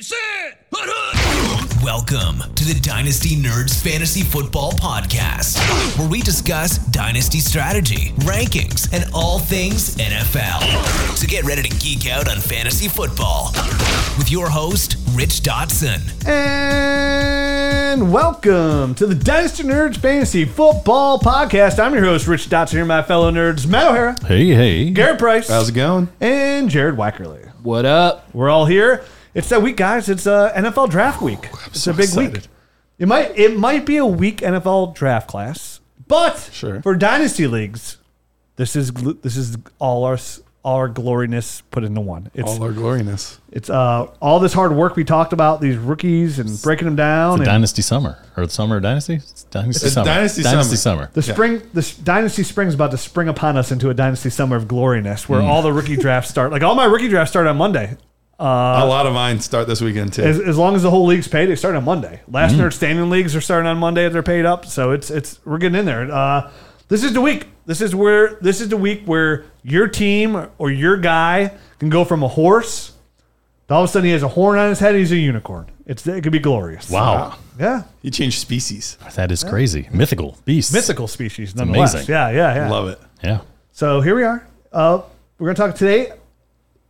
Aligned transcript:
set, 0.00 0.66
hut, 0.72 0.88
hut. 0.90 1.84
Welcome 1.84 2.54
to 2.54 2.64
the 2.64 2.78
Dynasty 2.82 3.36
Nerds 3.36 3.82
Fantasy 3.82 4.22
Football 4.22 4.72
Podcast, 4.72 5.58
where 5.98 6.08
we 6.08 6.22
discuss 6.22 6.78
dynasty 6.88 7.38
strategy, 7.38 8.12
rankings, 8.20 8.90
and 8.94 9.04
all 9.12 9.38
things 9.38 9.96
NFL. 9.96 11.16
So 11.16 11.26
get 11.26 11.44
ready 11.44 11.62
to 11.62 11.76
geek 11.78 12.08
out 12.10 12.28
on 12.30 12.38
fantasy 12.38 12.88
football 12.88 13.50
with 14.16 14.30
your 14.30 14.48
host, 14.48 14.96
Rich 15.12 15.40
Dotson. 15.42 16.00
And 16.26 18.10
welcome 18.12 18.94
to 18.94 19.06
the 19.06 19.14
Dynasty 19.14 19.64
Nerds 19.64 19.96
Fantasy 19.98 20.44
Football 20.46 21.18
Podcast. 21.18 21.78
I'm 21.78 21.92
your 21.94 22.04
host, 22.04 22.26
Rich 22.26 22.48
Dotson, 22.48 22.72
here, 22.72 22.84
my 22.86 23.02
fellow 23.02 23.30
nerds, 23.30 23.66
Matt 23.66 23.88
O'Hara, 23.88 24.16
Hey, 24.26 24.46
hey. 24.48 24.90
Garrett 24.90 25.18
Price, 25.18 25.48
How's 25.48 25.68
it 25.68 25.74
going? 25.74 26.08
and 26.20 26.70
Jared 26.70 26.96
Wackerly. 26.96 27.46
What 27.62 27.84
up? 27.84 28.32
We're 28.34 28.48
all 28.48 28.64
here. 28.64 29.04
It's 29.34 29.48
that 29.50 29.62
week, 29.62 29.76
guys. 29.76 30.08
It's 30.08 30.26
uh, 30.26 30.52
NFL 30.54 30.90
Draft 30.90 31.22
Week. 31.22 31.48
It's 31.66 31.80
so 31.82 31.92
a 31.92 31.94
big 31.94 32.04
excited. 32.04 32.32
week. 32.34 32.46
It 32.98 33.08
might 33.08 33.38
it 33.38 33.56
might 33.56 33.86
be 33.86 33.96
a 33.96 34.04
weak 34.06 34.38
NFL 34.38 34.94
draft 34.94 35.26
class, 35.28 35.80
but 36.06 36.36
Sure. 36.52 36.82
for 36.82 36.94
dynasty 36.96 37.46
leagues, 37.46 37.96
this 38.56 38.76
is 38.76 38.92
this 39.22 39.36
is 39.36 39.56
all 39.78 40.04
our 40.04 40.18
all 40.62 40.76
our 40.76 40.88
gloriness 40.88 41.62
put 41.70 41.82
into 41.84 42.02
one. 42.02 42.30
It's 42.34 42.46
All 42.50 42.62
our 42.62 42.72
gloriness. 42.72 43.40
it's 43.50 43.70
uh 43.70 44.08
all 44.20 44.38
this 44.40 44.52
hard 44.52 44.72
work 44.72 44.94
we 44.96 45.04
talked 45.04 45.32
about 45.32 45.62
these 45.62 45.78
rookies 45.78 46.38
and 46.38 46.60
breaking 46.60 46.84
them 46.84 46.96
down. 46.96 47.38
The 47.38 47.44
and 47.44 47.46
Dynasty 47.46 47.80
Summer 47.80 48.18
or 48.36 48.44
the 48.44 48.52
Summer 48.52 48.76
of 48.76 48.82
Dynasty? 48.82 49.14
It's 49.14 49.44
Dynasty 49.44 49.86
It's 49.86 49.94
Summer. 49.94 50.04
Dynasty 50.04 50.42
Dynasty 50.42 50.76
Summer. 50.76 51.04
Summer. 51.04 51.10
The 51.14 51.22
spring, 51.22 51.62
the 51.72 51.94
dynasty 52.02 52.42
spring 52.42 52.68
is 52.68 52.74
about 52.74 52.90
to 52.90 52.98
spring 52.98 53.28
upon 53.28 53.56
us 53.56 53.72
into 53.72 53.88
a 53.88 53.94
dynasty 53.94 54.28
summer 54.28 54.56
of 54.56 54.68
gloriness, 54.68 55.26
where 55.26 55.40
all 55.40 55.62
the 55.62 55.72
rookie 55.72 55.96
drafts 56.04 56.28
start. 56.28 56.52
Like 56.52 56.62
all 56.62 56.74
my 56.74 56.84
rookie 56.84 57.08
drafts 57.08 57.30
start 57.32 57.46
on 57.46 57.56
Monday. 57.56 57.96
A 58.40 58.86
lot 58.86 59.06
of 59.06 59.12
mine 59.12 59.40
start 59.40 59.66
this 59.66 59.80
weekend 59.80 60.12
too. 60.12 60.22
As, 60.22 60.40
as 60.40 60.58
long 60.58 60.74
as 60.74 60.82
the 60.82 60.90
whole 60.90 61.06
league's 61.06 61.28
paid, 61.28 61.46
they 61.46 61.56
start 61.56 61.74
on 61.74 61.84
Monday. 61.84 62.20
Last 62.28 62.54
nerd 62.54 62.72
standing 62.72 63.10
leagues 63.10 63.36
are 63.36 63.40
starting 63.40 63.66
on 63.68 63.78
Monday 63.78 64.06
if 64.06 64.12
they're 64.12 64.22
paid 64.22 64.46
up. 64.46 64.66
So 64.66 64.92
it's 64.92 65.10
it's 65.10 65.44
we're 65.44 65.58
getting 65.58 65.78
in 65.78 65.84
there. 65.84 66.10
Uh, 66.10 66.50
this 66.88 67.04
is 67.04 67.12
the 67.12 67.20
week. 67.20 67.46
This 67.66 67.80
is 67.80 67.94
where 67.94 68.34
this 68.40 68.60
is 68.60 68.68
the 68.68 68.76
week 68.76 69.02
where 69.04 69.44
your 69.62 69.88
team 69.88 70.48
or 70.58 70.70
your 70.70 70.96
guy 70.96 71.52
can 71.78 71.88
go 71.88 72.04
from 72.04 72.22
a 72.22 72.28
horse. 72.28 72.92
To 73.68 73.74
all 73.74 73.84
of 73.84 73.90
a 73.90 73.92
sudden, 73.92 74.06
he 74.06 74.12
has 74.12 74.22
a 74.22 74.28
horn 74.28 74.58
on 74.58 74.70
his 74.70 74.80
head. 74.80 74.94
He's 74.94 75.12
a 75.12 75.16
unicorn. 75.16 75.70
It's 75.86 76.06
it 76.06 76.22
could 76.22 76.32
be 76.32 76.38
glorious. 76.38 76.90
Wow. 76.90 77.36
Yeah, 77.58 77.82
you 78.00 78.10
change 78.10 78.38
species. 78.38 78.96
That 79.16 79.30
is 79.30 79.44
crazy. 79.44 79.88
Mythical. 79.92 80.38
Beast. 80.44 80.72
mythical 80.72 81.08
species. 81.08 81.54
Nonetheless. 81.54 81.94
amazing. 81.94 82.12
Yeah, 82.12 82.30
yeah, 82.30 82.54
yeah. 82.54 82.70
Love 82.70 82.88
it. 82.88 83.00
Yeah. 83.22 83.40
So 83.72 84.00
here 84.00 84.14
we 84.14 84.22
are. 84.22 84.46
Uh, 84.72 85.02
we're 85.38 85.46
going 85.46 85.56
to 85.56 85.62
talk 85.62 85.74
today. 85.74 86.12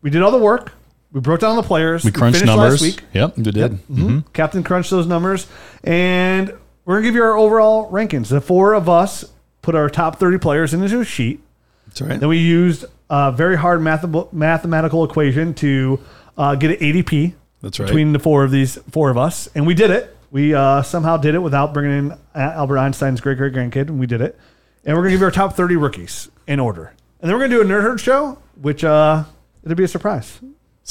We 0.03 0.11
did 0.11 0.23
all 0.23 0.31
the 0.31 0.39
work. 0.39 0.73
We 1.12 1.20
broke 1.20 1.41
down 1.41 1.56
the 1.56 1.62
players. 1.62 2.05
We 2.05 2.12
crunched 2.12 2.44
numbers. 2.44 2.80
last 2.80 2.83
week. 2.83 3.03
Yep. 3.12 3.36
You 3.39 3.42
did. 3.44 3.72
Mm-hmm. 3.72 4.19
Captain 4.33 4.62
crunched 4.62 4.91
those 4.91 5.06
numbers, 5.06 5.47
and 5.83 6.50
we're 6.84 6.94
going 6.94 7.02
to 7.02 7.08
give 7.08 7.14
you 7.17 7.22
our 7.25 7.36
overall 7.36 7.91
rankings. 7.91 8.28
The 8.28 8.41
four 8.41 8.75
of 8.75 8.89
us 8.89 9.25
put 9.62 9.75
our 9.75 9.91
top 9.91 10.19
thirty 10.20 10.39
players 10.39 10.72
into 10.72 11.00
a 11.00 11.05
sheet. 11.05 11.41
That's 11.86 12.00
right. 12.02 12.20
Then 12.20 12.28
we 12.28 12.39
used 12.39 12.84
a 13.08 13.33
very 13.33 13.56
hard 13.56 13.83
math- 13.83 14.33
mathematical 14.33 15.05
equation 15.05 15.52
to 15.55 15.98
uh, 16.39 16.55
get 16.55 16.70
an 16.70 16.77
ADP. 16.77 17.34
That's 17.62 17.80
right. 17.80 17.86
Between 17.86 18.12
the 18.12 18.19
four 18.20 18.45
of 18.45 18.50
these 18.52 18.77
four 18.91 19.11
of 19.11 19.19
us, 19.19 19.48
and 19.55 19.67
we 19.67 19.74
did 19.74 19.91
it. 19.91 20.17
We 20.30 20.55
uh, 20.55 20.83
somehow 20.83 21.17
did 21.17 21.34
it 21.34 21.41
without 21.41 21.74
bringing 21.74 21.98
in 22.11 22.19
Albert 22.36 22.78
Einstein's 22.78 23.20
great 23.20 23.36
great 23.36 23.52
grandkid, 23.52 23.89
and 23.89 23.98
we 23.98 24.06
did 24.06 24.20
it. 24.20 24.39
And 24.84 24.97
we're 24.97 25.02
gonna 25.02 25.11
give 25.11 25.20
you 25.20 25.27
our 25.27 25.33
top 25.33 25.56
thirty 25.56 25.74
rookies 25.77 26.30
in 26.47 26.61
order, 26.61 26.95
and 27.20 27.28
then 27.28 27.36
we're 27.36 27.48
gonna 27.48 27.56
do 27.56 27.61
a 27.61 27.64
nerd 27.64 27.83
herd 27.83 28.00
show, 28.00 28.39
which 28.61 28.84
uh, 28.84 29.24
it'll 29.64 29.74
be 29.74 29.84
a 29.84 29.89
surprise. 29.89 30.39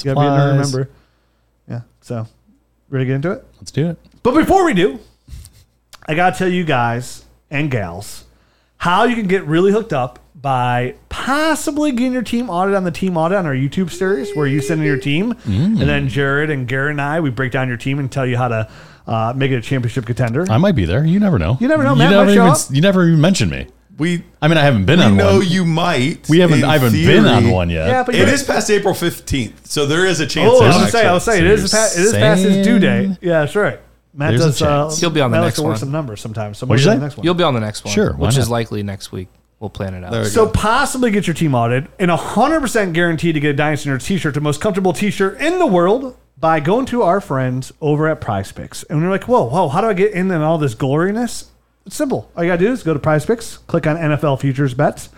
You 0.04 0.14
gotta 0.14 0.20
be 0.20 0.28
a 0.28 0.30
nerd 0.30 0.66
Surprise. 0.66 0.74
member. 0.74 0.92
Yeah. 1.68 1.82
So, 2.02 2.28
ready 2.90 3.06
to 3.06 3.08
get 3.08 3.16
into 3.16 3.32
it? 3.32 3.46
Let's 3.58 3.72
do 3.72 3.90
it. 3.90 3.98
But 4.24 4.34
before 4.34 4.66
we 4.66 4.74
do, 4.74 5.00
I 6.08 6.16
gotta 6.16 6.38
tell 6.38 6.48
you 6.50 6.64
guys 6.64 7.26
and 7.52 7.70
gals 7.70 8.26
how 8.78 9.04
you 9.04 9.16
can 9.16 9.28
get 9.28 9.46
really 9.46 9.72
hooked 9.72 9.94
up 9.94 10.20
by 10.36 10.96
possibly 11.10 11.92
getting 11.92 12.14
your 12.14 12.22
team 12.22 12.50
audit 12.50 12.74
on 12.74 12.86
the 12.86 12.92
team 12.92 13.18
audit 13.18 13.38
on 13.38 13.46
our 13.46 13.54
YouTube 13.54 13.92
series, 13.92 14.34
where 14.36 14.48
you 14.48 14.62
send 14.62 14.80
in 14.80 14.88
your 14.88 14.98
team, 14.98 15.36
and 15.46 15.78
then 15.78 16.08
Jared 16.08 16.50
and 16.50 16.68
Garrett 16.68 16.92
and 16.92 17.02
I 17.02 17.20
we 17.20 17.30
break 17.30 17.52
down 17.52 17.68
your 17.68 17.78
team 17.78 18.00
and 18.00 18.10
tell 18.10 18.26
you 18.26 18.38
how 18.38 18.48
to 18.48 18.70
uh, 19.06 19.34
make 19.36 19.52
it 19.52 19.56
a 19.56 19.62
championship 19.62 20.06
contender. 20.06 20.46
I 20.50 20.58
might 20.58 20.76
be 20.76 20.86
there. 20.86 21.04
You 21.04 21.20
never 21.20 21.38
know. 21.38 21.58
You 21.60 21.68
never 21.68 21.84
know. 21.84 21.92
You 21.92 21.98
Matt 21.98 22.12
never 22.12 22.26
might 22.26 22.34
show 22.36 22.48
even, 22.48 22.76
you 22.76 22.82
never 22.82 23.06
even 23.08 23.20
mentioned 23.20 23.52
me. 23.52 23.68
We 24.00 24.24
I 24.42 24.48
mean, 24.48 24.58
I 24.58 24.64
haven't 24.64 24.86
been 24.86 25.00
we 25.00 25.06
on 25.06 25.18
know 25.18 25.38
one. 25.40 25.48
you 25.48 25.66
might. 25.66 26.28
we 26.30 26.40
haven't. 26.40 26.60
in 26.60 26.66
I 26.66 26.74
haven't 26.78 26.94
been 26.94 27.26
on 27.26 27.42
theory. 27.44 27.54
one 27.54 27.70
yet. 27.70 27.88
yeah, 27.88 28.04
but 28.04 28.16
It 28.16 28.48
past 28.48 28.72
April 28.72 28.94
fifteenth, 28.94 29.68
so 29.68 29.86
there 29.86 30.06
is 30.06 30.20
a 30.20 30.26
chance. 30.26 30.50
Oh, 30.52 30.58
I 30.58 30.64
there's 30.64 30.76
was 30.76 30.78
gonna 30.82 30.92
say, 30.92 31.06
I 31.08 31.14
was 31.14 31.24
saying, 31.26 31.46
it 31.46 31.52
is 31.52 31.70
So 31.72 31.78
past, 31.78 31.98
it 31.98 32.02
is 32.02 32.12
you're 32.14 32.22
past 32.22 32.42
his 32.42 32.66
due 32.66 32.80
saying- 32.82 33.10
date. 33.12 33.18
Yeah, 33.22 33.40
that's 33.42 33.56
right. 33.56 33.80
Matt 34.14 34.32
There's 34.32 34.42
a 34.42 34.46
does. 34.46 34.62
Uh, 34.62 34.84
chance. 34.86 35.00
He'll 35.00 35.10
be 35.12 35.22
on 35.22 35.30
the 35.30 35.36
Matt 35.38 35.44
likes 35.44 35.52
next 35.52 35.56
to 35.58 35.62
work 35.64 35.70
one. 35.74 35.80
some 35.80 35.92
numbers 35.92 36.20
sometimes. 36.22 36.58
So 36.58 36.66
What'd 36.66 36.84
maybe 36.84 36.86
you 36.86 36.90
on 36.92 36.96
say? 36.96 37.00
the 37.00 37.06
next 37.06 37.18
one. 37.18 37.24
You'll 37.26 37.34
be 37.36 37.44
on 37.44 37.54
the 37.54 37.60
next 37.60 37.86
one. 37.86 37.94
Sure, 37.94 38.14
why 38.14 38.28
Which 38.28 38.38
is 38.38 38.50
not? 38.50 38.54
likely 38.54 38.82
next 38.82 39.12
week. 39.12 39.28
We'll 39.60 39.70
plan 39.70 39.94
it 39.94 40.04
out. 40.04 40.12
There 40.12 40.22
we 40.24 40.28
So 40.30 40.46
go. 40.46 40.52
possibly 40.54 41.12
get 41.12 41.28
your 41.28 41.34
team 41.36 41.54
audited 41.54 41.90
and 42.00 42.10
100% 42.10 42.94
guaranteed 42.94 43.36
to 43.36 43.40
get 43.42 43.50
a 43.52 43.54
Dynasty 43.54 43.90
Nerds 43.90 44.06
t-shirt, 44.06 44.34
the 44.34 44.42
most 44.42 44.62
comfortable 44.62 44.94
t-shirt 44.94 45.40
in 45.42 45.60
the 45.60 45.68
world 45.68 46.16
by 46.40 46.60
going 46.62 46.86
to 46.88 47.04
our 47.04 47.20
friends 47.22 47.72
over 47.82 48.08
at 48.08 48.20
Prize 48.22 48.52
Picks. 48.52 48.84
And 48.84 49.02
we're 49.04 49.10
like, 49.10 49.26
whoa, 49.26 49.44
whoa, 49.44 49.68
how 49.70 49.82
do 49.82 49.88
I 49.88 49.94
get 49.94 50.14
in 50.14 50.32
and 50.32 50.44
all 50.44 50.58
this 50.58 50.74
gloriness? 50.74 51.52
It's 51.90 51.96
simple. 51.96 52.30
All 52.38 52.44
you 52.44 52.52
gotta 52.52 52.64
do 52.64 52.72
is 52.72 52.84
go 52.84 52.94
to 52.94 53.00
Prize 53.00 53.26
Picks, 53.26 53.58
click 53.58 53.88
on 53.88 53.96
NFL 53.98 54.40
futures 54.42 54.76
bets, 54.76 55.10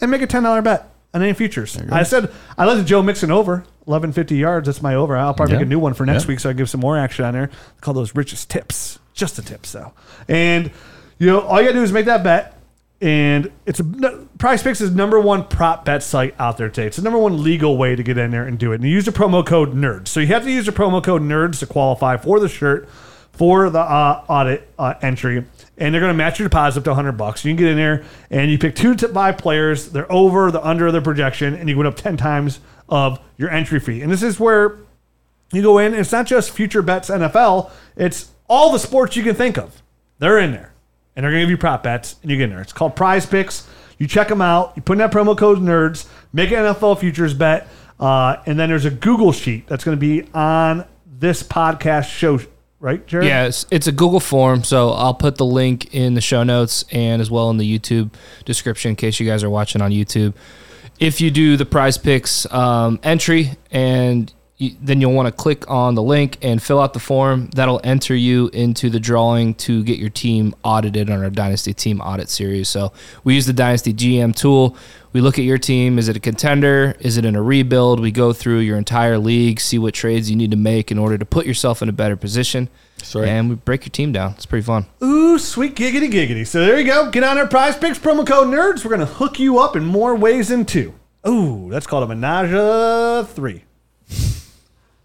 and 0.00 0.12
make 0.12 0.22
a 0.22 0.28
$10 0.28 0.62
bet 0.62 0.88
on 1.12 1.22
any 1.22 1.32
futures. 1.32 1.76
I 1.90 2.04
said 2.04 2.30
I 2.56 2.66
let 2.66 2.76
the 2.76 2.84
Joe 2.84 3.02
Mixon 3.02 3.32
over 3.32 3.64
1150 3.86 4.36
yards. 4.36 4.66
That's 4.66 4.80
my 4.80 4.94
over. 4.94 5.16
I'll 5.16 5.34
probably 5.34 5.54
Yeah. 5.54 5.58
make 5.58 5.66
a 5.66 5.68
new 5.70 5.80
one 5.80 5.92
for 5.92 6.06
next 6.06 6.24
Yeah. 6.24 6.28
week 6.28 6.38
so 6.38 6.50
I 6.50 6.52
give 6.52 6.70
some 6.70 6.80
more 6.80 6.96
action 6.96 7.24
on 7.24 7.34
there. 7.34 7.50
Call 7.80 7.94
those 7.94 8.14
richest 8.14 8.48
tips. 8.48 9.00
Just 9.12 9.34
the 9.34 9.42
tips 9.42 9.72
though. 9.72 9.90
And 10.28 10.70
you 11.18 11.26
know, 11.26 11.40
all 11.40 11.60
you 11.60 11.66
gotta 11.66 11.78
do 11.80 11.82
is 11.82 11.92
make 11.92 12.06
that 12.06 12.22
bet 12.22 12.56
and 13.02 13.50
it's 13.66 13.80
a 13.80 13.82
no, 13.82 14.28
Prize 14.38 14.62
Picks 14.62 14.80
is 14.80 14.92
number 14.92 15.18
one 15.18 15.42
prop 15.42 15.84
bet 15.84 16.04
site 16.04 16.36
out 16.38 16.58
there 16.58 16.68
today. 16.68 16.86
It's 16.86 16.96
the 16.98 17.02
number 17.02 17.18
one 17.18 17.42
legal 17.42 17.76
way 17.76 17.96
to 17.96 18.04
get 18.04 18.18
in 18.18 18.30
there 18.30 18.44
and 18.44 18.56
do 18.56 18.70
it. 18.70 18.76
And 18.76 18.84
you 18.84 18.90
use 18.90 19.06
the 19.06 19.10
promo 19.10 19.44
code 19.44 19.74
NERDS. 19.74 20.06
So 20.06 20.20
you 20.20 20.28
have 20.28 20.44
to 20.44 20.50
use 20.52 20.66
the 20.66 20.70
promo 20.72 21.02
code 21.02 21.22
NERDS 21.22 21.58
to 21.58 21.66
qualify 21.66 22.16
for 22.18 22.38
the 22.38 22.48
shirt, 22.48 22.88
for 23.32 23.68
the 23.68 23.80
uh, 23.80 24.22
audit 24.28 24.68
uh, 24.78 24.94
entry, 25.02 25.44
and 25.80 25.92
they're 25.92 26.00
going 26.00 26.12
to 26.12 26.16
match 26.16 26.38
your 26.38 26.48
deposit 26.48 26.80
up 26.80 26.84
to 26.84 26.90
100 26.90 27.12
bucks. 27.12 27.44
You 27.44 27.50
can 27.50 27.56
get 27.56 27.68
in 27.68 27.76
there 27.76 28.04
and 28.30 28.50
you 28.50 28.58
pick 28.58 28.76
two 28.76 28.94
to 28.94 29.08
five 29.08 29.38
players. 29.38 29.88
They're 29.88 30.10
over, 30.12 30.50
the 30.50 30.64
under 30.64 30.92
their 30.92 31.00
projection, 31.00 31.54
and 31.54 31.68
you 31.68 31.76
win 31.76 31.86
up 31.86 31.96
10 31.96 32.16
times 32.16 32.60
of 32.88 33.18
your 33.38 33.50
entry 33.50 33.80
fee. 33.80 34.02
And 34.02 34.12
this 34.12 34.22
is 34.22 34.38
where 34.38 34.78
you 35.52 35.62
go 35.62 35.78
in. 35.78 35.94
It's 35.94 36.12
not 36.12 36.26
just 36.26 36.50
future 36.50 36.82
bets 36.82 37.08
NFL. 37.10 37.70
It's 37.96 38.30
all 38.48 38.72
the 38.72 38.78
sports 38.78 39.16
you 39.16 39.22
can 39.22 39.34
think 39.34 39.56
of. 39.58 39.82
They're 40.18 40.38
in 40.38 40.52
there, 40.52 40.72
and 41.16 41.24
they're 41.24 41.30
gonna 41.30 41.42
give 41.42 41.50
you 41.50 41.56
prop 41.56 41.82
bets, 41.82 42.16
and 42.22 42.30
you 42.30 42.36
get 42.36 42.44
in 42.44 42.50
there. 42.50 42.60
It's 42.60 42.72
called 42.72 42.94
Prize 42.94 43.24
Picks. 43.26 43.66
You 43.98 44.06
check 44.06 44.28
them 44.28 44.40
out. 44.40 44.72
You 44.76 44.82
put 44.82 44.94
in 44.94 44.98
that 44.98 45.12
promo 45.12 45.36
code 45.36 45.58
Nerds. 45.58 46.06
Make 46.32 46.50
an 46.50 46.58
NFL 46.58 47.00
futures 47.00 47.34
bet, 47.34 47.68
uh, 47.98 48.36
and 48.46 48.58
then 48.58 48.68
there's 48.68 48.84
a 48.84 48.90
Google 48.90 49.32
sheet 49.32 49.66
that's 49.66 49.82
gonna 49.84 49.96
be 49.96 50.24
on 50.34 50.84
this 51.06 51.42
podcast 51.42 52.10
show. 52.10 52.40
Right, 52.80 53.06
Jared? 53.06 53.26
It's, 53.44 53.66
it's 53.70 53.86
a 53.86 53.92
Google 53.92 54.20
form, 54.20 54.64
so 54.64 54.90
I'll 54.90 55.14
put 55.14 55.36
the 55.36 55.44
link 55.44 55.94
in 55.94 56.14
the 56.14 56.22
show 56.22 56.42
notes 56.42 56.82
and 56.90 57.20
as 57.20 57.30
well 57.30 57.50
in 57.50 57.58
the 57.58 57.78
YouTube 57.78 58.10
description 58.46 58.90
in 58.90 58.96
case 58.96 59.20
you 59.20 59.26
guys 59.26 59.44
are 59.44 59.50
watching 59.50 59.82
on 59.82 59.90
YouTube. 59.90 60.34
If 60.98 61.20
you 61.20 61.30
do 61.30 61.58
the 61.58 61.66
prize 61.66 61.98
picks 61.98 62.50
um, 62.50 62.98
entry 63.02 63.50
and 63.70 64.32
you, 64.60 64.76
then 64.80 65.00
you'll 65.00 65.14
want 65.14 65.26
to 65.26 65.32
click 65.32 65.68
on 65.70 65.94
the 65.94 66.02
link 66.02 66.36
and 66.42 66.62
fill 66.62 66.80
out 66.80 66.92
the 66.92 67.00
form. 67.00 67.48
That'll 67.54 67.80
enter 67.82 68.14
you 68.14 68.48
into 68.52 68.90
the 68.90 69.00
drawing 69.00 69.54
to 69.54 69.82
get 69.82 69.98
your 69.98 70.10
team 70.10 70.54
audited 70.62 71.08
on 71.08 71.22
our 71.24 71.30
Dynasty 71.30 71.72
Team 71.72 72.00
Audit 72.00 72.28
Series. 72.28 72.68
So 72.68 72.92
we 73.24 73.34
use 73.34 73.46
the 73.46 73.54
Dynasty 73.54 73.94
GM 73.94 74.36
tool. 74.36 74.76
We 75.12 75.20
look 75.22 75.38
at 75.38 75.44
your 75.44 75.58
team. 75.58 75.98
Is 75.98 76.08
it 76.08 76.16
a 76.16 76.20
contender? 76.20 76.94
Is 77.00 77.16
it 77.16 77.24
in 77.24 77.34
a 77.34 77.42
rebuild? 77.42 78.00
We 78.00 78.10
go 78.10 78.32
through 78.32 78.58
your 78.58 78.76
entire 78.76 79.18
league, 79.18 79.60
see 79.60 79.78
what 79.78 79.94
trades 79.94 80.30
you 80.30 80.36
need 80.36 80.50
to 80.50 80.56
make 80.58 80.92
in 80.92 80.98
order 80.98 81.16
to 81.16 81.24
put 81.24 81.46
yourself 81.46 81.80
in 81.80 81.88
a 81.88 81.92
better 81.92 82.16
position. 82.16 82.68
right. 83.14 83.28
And 83.28 83.48
we 83.48 83.54
break 83.54 83.84
your 83.86 83.90
team 83.90 84.12
down. 84.12 84.32
It's 84.32 84.46
pretty 84.46 84.64
fun. 84.64 84.84
Ooh, 85.02 85.38
sweet 85.38 85.74
giggity 85.74 86.10
giggity. 86.12 86.46
So 86.46 86.60
there 86.64 86.78
you 86.78 86.84
go. 86.84 87.10
Get 87.10 87.24
on 87.24 87.38
our 87.38 87.46
prize 87.46 87.76
picks 87.78 87.98
promo 87.98 88.26
code 88.26 88.48
nerds. 88.48 88.84
We're 88.84 88.90
gonna 88.90 89.06
hook 89.06 89.40
you 89.40 89.58
up 89.58 89.74
in 89.74 89.84
more 89.84 90.14
ways 90.14 90.48
than 90.48 90.66
two. 90.66 90.94
Ooh, 91.26 91.68
that's 91.70 91.86
called 91.86 92.04
a 92.04 92.06
menage 92.14 92.52
a 92.52 93.26
three. 93.26 93.64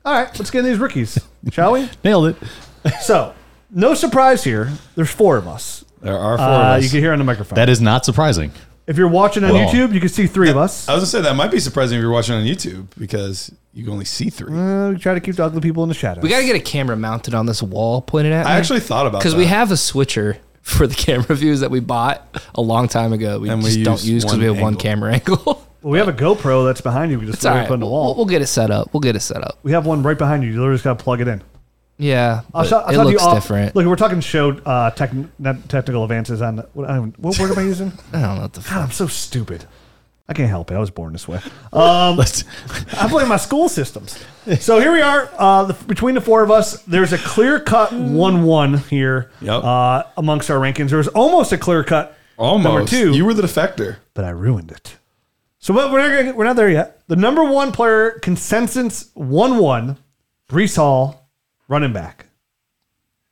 All 0.06 0.14
right, 0.14 0.28
let's 0.40 0.52
get 0.52 0.60
in 0.60 0.66
these 0.66 0.78
rookies, 0.78 1.18
shall 1.52 1.72
we? 1.74 1.90
Nailed 2.04 2.28
it. 2.28 2.92
So, 3.02 3.34
no 3.72 3.96
surprise 3.96 4.44
here. 4.44 4.72
There's 4.96 5.10
four 5.10 5.38
of 5.38 5.48
us. 5.48 5.84
There 6.02 6.16
are 6.18 6.38
four 6.38 6.46
Uh, 6.46 6.50
of 6.50 6.62
us. 6.78 6.84
you 6.84 6.90
can 6.92 7.00
hear 7.00 7.12
on 7.12 7.18
the 7.18 7.26
microphone. 7.26 7.56
That 7.56 7.70
is 7.70 7.82
not 7.82 8.06
surprising. 8.06 8.52
if 8.88 8.98
you're 9.00 9.08
watching 9.08 9.44
on 9.44 9.52
Well- 9.54 9.68
YouTube, 9.68 9.94
you 9.96 10.00
can 10.00 10.10
see 10.10 10.28
three 10.28 10.52
of 10.52 10.58
us. 10.58 10.88
I 10.88 10.94
was 10.94 11.02
gonna 11.02 11.08
say 11.08 11.22
that 11.28 11.36
might 11.36 11.50
be 11.50 11.60
surprising 11.60 11.98
if 11.98 12.04
you're 12.04 12.12
watching 12.12 12.36
on 12.36 12.44
YouTube 12.44 12.86
because 13.00 13.52
you 13.74 13.84
can 13.84 13.92
only 13.94 14.06
see 14.06 14.30
three. 14.30 14.56
Uh, 14.56 14.92
we 14.92 14.98
try 15.00 15.16
to 15.16 15.20
keep 15.20 15.36
the 15.38 15.44
ugly 15.44 15.60
people 15.60 15.82
in 15.82 15.90
the 15.90 15.96
shadows. 15.96 16.22
We 16.22 16.30
got 16.30 16.38
to 16.42 16.46
get 16.46 16.56
a 16.56 16.60
camera 16.60 16.96
mounted 16.96 17.34
on 17.34 17.48
this 17.48 17.64
wall 17.64 18.02
pointed 18.04 18.32
at 18.32 18.46
I 18.46 18.52
me. 18.54 18.60
actually 18.60 18.82
thought 18.82 19.08
about 19.08 19.22
because 19.22 19.34
that. 19.34 19.40
we 19.40 19.48
have 19.48 19.72
a 19.72 19.78
switcher 19.78 20.38
for 20.62 20.86
the 20.86 20.94
camera 20.94 21.36
views 21.36 21.62
that 21.62 21.72
we 21.72 21.80
bought 21.80 22.28
a 22.54 22.62
long 22.62 22.88
time 22.88 23.12
ago. 23.12 23.40
We 23.40 23.50
And 23.50 23.64
we 23.64 23.72
just 23.72 23.84
don't 23.84 23.94
use 24.04 24.08
use 24.08 24.24
because 24.26 24.38
we 24.38 24.46
have 24.46 24.60
one 24.62 24.74
angle. 24.76 24.82
camera 24.82 25.14
angle. 25.16 25.65
Well, 25.86 25.92
we 25.92 26.00
have 26.00 26.08
a 26.08 26.14
GoPro 26.14 26.66
that's 26.66 26.82
behind 26.82 27.12
you. 27.12 27.20
We 27.20 27.28
just 27.28 27.38
It's 27.38 27.46
all 27.46 27.52
throw 27.52 27.58
it 27.58 27.62
right. 27.62 27.66
up 27.68 27.72
on 27.74 27.80
the 27.80 27.86
We'll, 27.86 27.92
wall. 27.94 28.16
we'll 28.16 28.26
get 28.26 28.42
it 28.42 28.48
set 28.48 28.72
up. 28.72 28.92
We'll 28.92 29.02
get 29.02 29.16
it 29.16 29.20
set 29.20 29.44
up. 29.44 29.60
we 29.62 29.72
have 29.74 29.86
one 29.86 30.02
right 30.02 30.18
behind 30.18 30.42
you. 30.44 30.50
You 30.50 30.56
literally 30.58 30.74
just 30.78 30.84
got 30.84 30.98
to 30.98 31.04
plug 31.04 31.22
it 31.22 31.28
in. 31.28 31.44
Yeah, 32.00 32.42
I'll 32.56 32.64
but 32.64 32.70
show, 32.70 32.78
I'll 32.80 32.90
it 32.90 32.94
show 32.96 33.02
you 33.04 33.08
looks 33.12 33.22
off- 33.24 33.34
different. 33.36 33.76
Look, 33.76 33.86
we're 33.86 33.96
talking 33.96 34.20
show 34.20 34.54
uh, 34.66 34.90
tech, 34.90 35.12
not 35.38 35.70
technical 35.70 36.04
advances 36.04 36.42
on 36.42 36.58
what, 36.74 36.90
I 36.90 36.96
don't, 36.96 37.18
what 37.20 37.38
word 37.38 37.52
am 37.52 37.60
I 37.60 37.62
using? 37.62 37.94
I 38.14 38.20
don't 38.22 38.36
know 38.38 38.42
what 38.42 38.54
the 38.54 38.62
God, 38.62 38.68
fuck. 38.68 38.78
I'm 38.80 38.92
so 38.92 39.06
stupid. 39.06 39.66
I 40.28 40.34
can't 40.34 40.50
help 40.50 40.72
it. 40.72 40.74
I 40.74 40.80
was 40.80 40.90
born 40.90 41.14
this 41.14 41.28
way. 41.28 41.38
Um, 41.72 42.20
I 42.98 43.08
blame 43.08 43.28
my 43.28 43.38
school 43.38 43.70
systems. 43.70 44.18
So 44.60 44.80
here 44.80 44.92
we 44.92 45.02
are. 45.02 45.30
Uh, 45.38 45.66
the, 45.66 45.74
between 45.86 46.16
the 46.16 46.22
four 46.22 46.42
of 46.42 46.50
us, 46.50 46.82
there's 46.86 47.14
a 47.14 47.20
clear 47.20 47.60
cut 47.60 47.94
one-one 47.94 48.80
here 48.80 49.30
Yep. 49.42 49.64
uh, 49.64 50.04
amongst 50.18 50.50
our 50.50 50.58
rankings. 50.58 50.90
There 50.90 50.98
was 50.98 51.10
almost 51.10 51.52
a 51.54 51.60
clear 51.60 51.84
cut 51.84 52.18
Almost. 52.38 52.64
number 52.64 52.86
two, 52.90 53.14
You 53.16 53.24
were 53.24 53.36
the 53.36 53.44
defector. 53.44 53.98
but 54.16 54.26
I 54.26 54.30
ruined 54.32 54.72
it. 54.72 54.98
So 55.66 55.74
but 55.74 55.92
we're 55.92 55.98
not 55.98 56.16
gonna, 56.16 56.36
we're 56.36 56.44
not 56.44 56.58
there 56.58 56.70
yet. 56.70 57.02
The 57.08 57.16
number 57.16 57.44
one 57.44 57.72
player 57.72 58.20
consensus 58.22 59.10
one-one, 59.16 59.98
Breece 60.48 60.76
Hall, 60.76 61.28
running 61.68 61.92
back. 61.92 62.28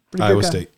Pretty 0.09 0.23
good 0.23 0.31
Iowa 0.31 0.41
guy. 0.41 0.49
State. 0.49 0.69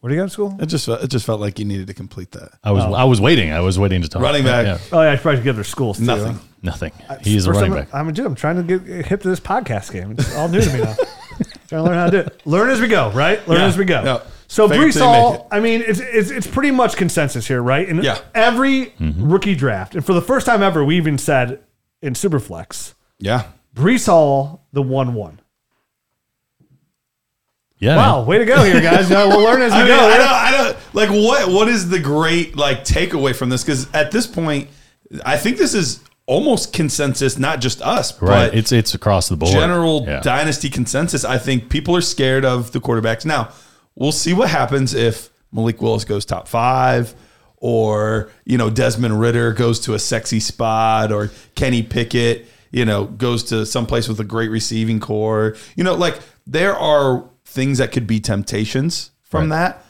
Where 0.00 0.10
do 0.10 0.16
you 0.16 0.20
go 0.20 0.26
to 0.26 0.30
school? 0.30 0.54
It 0.60 0.66
just 0.66 0.84
felt, 0.84 1.02
it 1.02 1.08
just 1.08 1.24
felt 1.24 1.40
like 1.40 1.58
you 1.58 1.64
needed 1.64 1.86
to 1.86 1.94
complete 1.94 2.32
that. 2.32 2.50
I 2.62 2.72
was 2.72 2.84
oh. 2.84 2.92
I 2.92 3.04
was 3.04 3.22
waiting. 3.22 3.52
I 3.52 3.60
was 3.60 3.78
waiting 3.78 4.02
to 4.02 4.08
talk. 4.10 4.20
Running 4.20 4.44
back. 4.44 4.66
Yeah, 4.66 4.78
Oh 4.92 5.00
yeah, 5.00 5.12
I 5.12 5.14
should 5.14 5.22
probably 5.22 5.42
give 5.42 5.54
their 5.54 5.64
schools 5.64 5.96
too. 5.96 6.04
Nothing. 6.04 6.38
nothing. 6.60 6.92
He's 7.22 7.46
a 7.46 7.48
First 7.48 7.60
running 7.62 7.72
time 7.72 7.84
back. 7.86 7.94
I'm 7.94 8.08
a 8.08 8.12
dude. 8.12 8.26
I'm 8.26 8.34
trying 8.34 8.56
to 8.66 8.78
get 8.78 9.06
hip 9.06 9.22
to 9.22 9.30
this 9.30 9.40
podcast 9.40 9.94
game. 9.94 10.10
It's 10.10 10.36
all 10.36 10.50
new 10.50 10.60
to 10.60 10.72
me 10.74 10.80
now. 10.80 10.94
trying 11.68 11.68
to 11.68 11.82
learn 11.84 11.94
how 11.94 12.04
to 12.04 12.10
do 12.10 12.18
it. 12.18 12.42
Learn 12.44 12.68
as 12.68 12.82
we 12.82 12.88
go, 12.88 13.10
right? 13.12 13.48
Learn 13.48 13.60
Yeah, 13.60 13.66
as 13.66 13.78
we 13.78 13.86
go. 13.86 14.02
yeah. 14.02 14.20
So 14.48 14.68
Fake 14.68 14.80
Breece 14.80 15.00
Hall. 15.00 15.48
I 15.50 15.60
mean, 15.60 15.82
it's, 15.86 15.98
it's 16.00 16.30
it's 16.30 16.46
pretty 16.46 16.70
much 16.70 16.96
consensus 16.96 17.46
here, 17.48 17.60
right? 17.62 17.88
In 17.88 18.02
Yeah. 18.02 18.18
every 18.34 18.86
Mm-hmm. 19.00 19.28
rookie 19.30 19.54
draft, 19.54 19.94
and 19.94 20.04
for 20.06 20.12
the 20.14 20.22
first 20.22 20.46
time 20.46 20.62
ever, 20.62 20.84
we 20.84 20.96
even 20.96 21.18
said 21.18 21.60
in 22.02 22.14
Superflex, 22.14 22.94
Yeah. 23.18 23.44
Breece 23.74 24.06
Hall, 24.06 24.66
the 24.72 24.82
one 24.82 25.14
one. 25.14 25.40
Yeah. 27.78 27.96
Wow, 27.96 28.24
way 28.24 28.38
to 28.38 28.44
go 28.46 28.62
here, 28.64 28.80
guys. 28.80 29.10
Yeah, 29.10 29.26
we'll 29.26 29.42
learn 29.42 29.60
as 29.60 29.72
we 29.72 29.78
I, 29.78 29.84
mean, 29.84 29.88
go. 29.88 29.98
I 29.98 30.16
don't, 30.16 30.28
I 30.28 30.50
don't 30.52 30.76
like 30.94 31.10
what 31.10 31.48
what 31.52 31.68
is 31.68 31.88
the 31.90 31.98
great 31.98 32.56
like 32.56 32.84
takeaway 32.84 33.34
from 33.36 33.50
this? 33.50 33.62
Because 33.64 33.92
at 33.92 34.10
this 34.12 34.26
point, 34.26 34.68
I 35.26 35.36
think 35.36 35.58
this 35.58 35.74
is 35.74 36.00
almost 36.24 36.72
consensus, 36.72 37.38
not 37.38 37.60
just 37.60 37.82
us, 37.82 38.20
Right. 38.22 38.48
but 38.50 38.54
It's 38.58 38.72
it's 38.72 38.94
across 38.94 39.28
the 39.28 39.36
board. 39.36 39.52
general 39.52 40.04
Yeah. 40.06 40.20
dynasty 40.20 40.70
consensus. 40.70 41.24
I 41.24 41.36
think 41.38 41.68
people 41.68 41.94
are 41.96 42.00
scared 42.00 42.44
of 42.46 42.72
the 42.72 42.80
quarterbacks. 42.80 43.26
Now, 43.26 43.50
we'll 43.96 44.12
see 44.12 44.32
what 44.32 44.48
happens 44.48 44.94
if 44.94 45.30
Malik 45.52 45.82
Willis 45.82 46.04
goes 46.04 46.24
top 46.24 46.46
five, 46.46 47.14
or 47.56 48.30
you 48.44 48.58
know 48.58 48.70
Desmond 48.70 49.20
Ridder 49.20 49.52
goes 49.52 49.80
to 49.80 49.94
a 49.94 49.98
sexy 49.98 50.40
spot, 50.40 51.10
or 51.10 51.30
Kenny 51.54 51.82
Pickett, 51.82 52.46
you 52.70 52.84
know, 52.84 53.06
goes 53.06 53.42
to 53.44 53.66
someplace 53.66 54.08
with 54.08 54.20
a 54.20 54.24
great 54.24 54.50
receiving 54.50 55.00
core. 55.00 55.56
You 55.74 55.84
know, 55.84 55.94
like 55.94 56.20
there 56.46 56.76
are 56.76 57.28
things 57.44 57.78
that 57.78 57.92
could 57.92 58.06
be 58.06 58.20
temptations 58.20 59.10
from 59.22 59.48
that, 59.48 59.84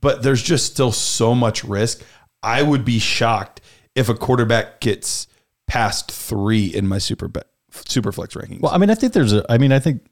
but 0.00 0.22
there's 0.22 0.42
just 0.42 0.66
still 0.66 0.92
so 0.92 1.34
much 1.34 1.64
risk. 1.64 2.02
I 2.42 2.62
would 2.62 2.84
be 2.84 2.98
shocked 2.98 3.60
if 3.94 4.08
a 4.08 4.14
quarterback 4.14 4.80
gets 4.80 5.26
past 5.66 6.10
three 6.10 6.66
in 6.66 6.86
my 6.86 6.98
super 6.98 7.28
bet, 7.28 7.46
super 7.70 8.12
flex 8.12 8.34
rankings. 8.34 8.60
Well, 8.60 8.72
I 8.72 8.78
mean, 8.78 8.90
I 8.90 8.94
think 8.94 9.12
there's 9.12 9.32
a. 9.32 9.44
I 9.50 9.58
mean, 9.58 9.72
I 9.72 9.78
think. 9.78 10.02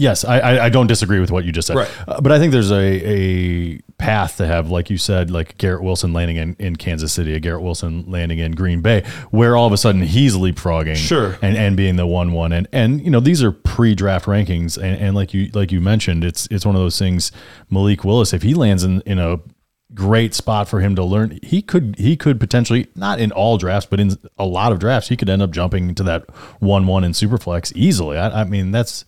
Yes, 0.00 0.24
I, 0.24 0.38
I, 0.38 0.64
I 0.66 0.68
don't 0.68 0.86
disagree 0.86 1.18
with 1.18 1.32
what 1.32 1.44
you 1.44 1.50
just 1.50 1.66
said, 1.66 1.76
Right. 1.76 1.90
Uh, 2.06 2.20
but 2.20 2.30
I 2.30 2.38
think 2.38 2.52
there's 2.52 2.70
a, 2.70 2.76
a 3.04 3.80
path 3.98 4.36
to 4.36 4.46
have, 4.46 4.70
like 4.70 4.90
you 4.90 4.96
said, 4.96 5.28
like 5.28 5.58
Garrett 5.58 5.82
Wilson 5.82 6.12
landing 6.12 6.36
in, 6.36 6.54
in 6.60 6.76
Kansas 6.76 7.12
City, 7.12 7.34
a 7.34 7.40
Garrett 7.40 7.62
Wilson 7.62 8.04
landing 8.06 8.38
in 8.38 8.52
Green 8.52 8.80
Bay, 8.80 9.02
where 9.32 9.56
all 9.56 9.66
of 9.66 9.72
a 9.72 9.76
sudden 9.76 10.02
he's 10.02 10.36
leapfrogging, 10.36 10.94
Sure. 10.94 11.36
and, 11.42 11.56
and 11.56 11.76
being 11.76 11.96
the 11.96 12.06
one 12.06 12.30
one, 12.30 12.52
and 12.52 12.68
and 12.72 13.02
you 13.04 13.10
know 13.10 13.18
these 13.18 13.42
are 13.42 13.50
pre-draft 13.50 14.26
rankings, 14.26 14.76
and, 14.76 14.96
and 15.00 15.16
like 15.16 15.34
you 15.34 15.50
like 15.52 15.72
you 15.72 15.80
mentioned, 15.80 16.22
it's 16.22 16.46
it's 16.48 16.64
one 16.64 16.76
of 16.76 16.80
those 16.80 16.96
things. 16.96 17.32
Malik 17.68 18.04
Willis, 18.04 18.32
if 18.32 18.42
he 18.42 18.54
lands 18.54 18.84
in 18.84 19.00
in 19.00 19.18
a 19.18 19.40
great 19.94 20.34
spot 20.34 20.68
for 20.68 20.80
him 20.80 20.94
to 20.94 21.02
learn. 21.02 21.38
He 21.42 21.62
could 21.62 21.96
he 21.98 22.14
could 22.16 22.38
potentially 22.38 22.86
not 22.94 23.18
in 23.20 23.32
all 23.32 23.56
drafts, 23.58 23.88
but 23.90 23.98
in 23.98 24.16
a 24.38 24.44
lot 24.44 24.70
of 24.70 24.78
drafts, 24.78 25.08
he 25.08 25.16
could 25.16 25.28
end 25.30 25.42
up 25.42 25.50
jumping 25.50 25.94
to 25.96 26.02
that 26.04 26.28
one 26.60 26.86
one 26.86 27.02
in 27.04 27.12
Superflex 27.12 27.72
easily. 27.74 28.16
I, 28.18 28.42
I 28.42 28.44
mean, 28.44 28.70
that's 28.70 29.04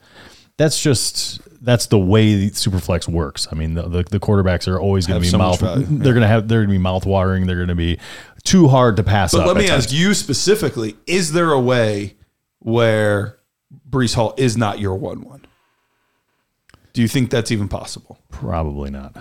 that's 0.60 0.82
just 0.82 1.40
that's 1.64 1.86
the 1.86 1.98
way 1.98 2.50
Superflex 2.50 3.08
works. 3.08 3.48
I 3.50 3.54
mean, 3.54 3.72
the 3.74 3.82
the, 3.88 4.02
the 4.04 4.20
quarterbacks 4.20 4.68
are 4.68 4.78
always 4.78 5.06
going 5.06 5.18
to 5.18 5.24
be 5.24 5.30
so 5.30 5.38
mouth. 5.38 5.58
They're 5.60 6.12
going 6.12 6.20
to 6.20 6.26
have 6.28 6.48
they're 6.48 6.58
going 6.60 6.68
to 6.68 6.72
be 6.74 6.78
mouth 6.78 7.06
watering. 7.06 7.46
They're 7.46 7.56
going 7.56 7.68
to 7.68 7.74
be 7.74 7.98
too 8.44 8.68
hard 8.68 8.96
to 8.96 9.02
pass 9.02 9.32
But 9.32 9.40
up. 9.40 9.46
let 9.46 9.56
me 9.56 9.64
at 9.64 9.70
times. 9.70 9.86
ask 9.86 9.94
you 9.94 10.12
specifically: 10.12 10.96
Is 11.06 11.32
there 11.32 11.50
a 11.50 11.60
way 11.60 12.16
where 12.58 13.38
Breece 13.88 14.14
Hall 14.14 14.34
is 14.36 14.58
not 14.58 14.78
your 14.78 14.96
one-one? 14.96 15.46
Do 16.92 17.00
you 17.00 17.08
think 17.08 17.30
that's 17.30 17.50
even 17.50 17.68
possible? 17.68 18.18
Probably 18.30 18.90
not. 18.90 19.16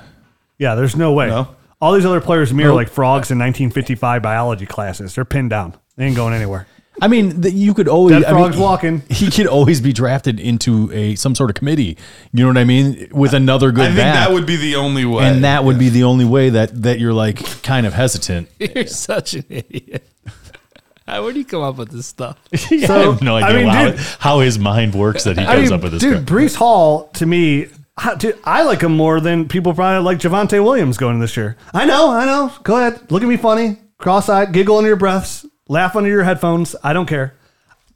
Yeah, 0.57 0.75
there's 0.75 0.95
no 0.97 1.13
way. 1.13 1.27
No? 1.27 1.56
All 1.80 1.94
these 1.94 2.06
other 2.06 2.19
players 2.19 2.51
mirror 2.51 2.57
me 2.57 2.63
are 2.65 2.68
Well- 2.71 2.75
like 2.75 2.89
frogs 2.89 3.31
in 3.31 3.38
1955 3.39 4.21
biology 4.21 4.65
classes. 4.65 5.15
They're 5.15 5.24
pinned 5.24 5.51
down. 5.51 5.75
They 5.95 6.06
ain't 6.06 6.15
going 6.18 6.33
anywhere. 6.33 6.68
I 7.01 7.07
mean, 7.07 7.42
the, 7.42 7.51
you 7.51 7.74
could 7.74 7.88
always 7.88 8.22
Dead 8.22 8.25
I 8.25 8.50
mean, 8.50 8.60
walking. 8.60 9.01
He 9.10 9.30
could 9.31 9.48
always 9.48 9.81
be 9.81 9.94
drafted 9.94 10.40
into 10.40 10.92
a 10.92 11.16
some 11.16 11.36
sort 11.36 11.50
of 11.50 11.56
committee. 11.56 11.98
You 12.34 12.44
know 12.44 12.50
what 12.50 12.57
I 12.57 12.63
mean? 12.63 13.10
With 13.12 13.34
another 13.34 13.72
good 13.72 13.84
I 13.84 13.88
think 13.88 13.98
back. 13.98 14.28
that 14.28 14.34
would 14.34 14.46
be 14.46 14.56
the 14.57 14.75
only 14.75 15.06
way, 15.06 15.24
and 15.24 15.44
that 15.44 15.63
would 15.63 15.78
be 15.80 15.90
the 15.90 16.04
only 16.04 16.25
way 16.25 16.50
that 16.50 16.81
that 16.84 17.00
you're 17.00 17.13
like 17.13 17.63
kind 17.63 17.86
of 17.86 17.94
hesitant. 17.94 18.50
You're 18.60 18.88
such 18.88 19.34
an 19.34 19.46
idiot. 19.50 20.07
How 21.07 21.24
would 21.24 21.36
you 21.36 21.44
come 21.46 21.63
up 21.63 21.78
with 21.78 21.90
this 21.90 22.06
stuff? 22.06 22.38
I 22.54 22.57
have 22.86 23.22
no 23.24 23.36
I 23.38 23.42
idea 23.44 23.57
mean, 23.62 23.68
how, 23.69 23.86
dude- 23.90 24.00
how 24.19 24.40
his 24.42 24.60
mind 24.60 24.94
works 24.94 25.24
that 25.24 25.38
he 25.40 25.44
I 25.44 25.56
comes 25.56 25.72
mean, 25.72 25.74
up 25.80 25.84
with 25.84 25.94
this. 25.94 26.01
Stuff. 26.01 26.19
Dude, 26.19 26.28
crap. 26.28 26.38
Breece 26.38 26.56
Hall 26.56 27.07
to 27.13 27.25
me, 27.25 27.68
I, 27.98 28.13
dude, 28.13 28.38
I 28.44 28.62
like 28.63 28.81
him 28.81 28.96
more 28.96 29.19
than 29.19 29.48
people 29.48 29.74
probably 29.74 30.04
like 30.04 30.19
Javonte 30.19 30.63
Williams 30.63 30.98
going 31.00 31.19
this 31.19 31.36
year. 31.36 31.57
I 31.74 31.86
know, 31.86 32.12
I 32.12 32.25
know. 32.25 32.54
Go 32.63 32.78
ahead, 32.78 33.12
look 33.12 33.24
at 33.24 33.28
me 33.28 33.38
funny, 33.38 33.78
cross-eyed, 33.98 34.54
giggle 34.54 34.78
under 34.78 34.88
your 34.90 34.98
breaths, 34.98 35.48
laugh 35.69 35.95
under 35.95 36.10
your 36.10 36.24
headphones. 36.24 36.75
I 36.83 36.92
don't 36.92 37.06
care. 37.06 37.36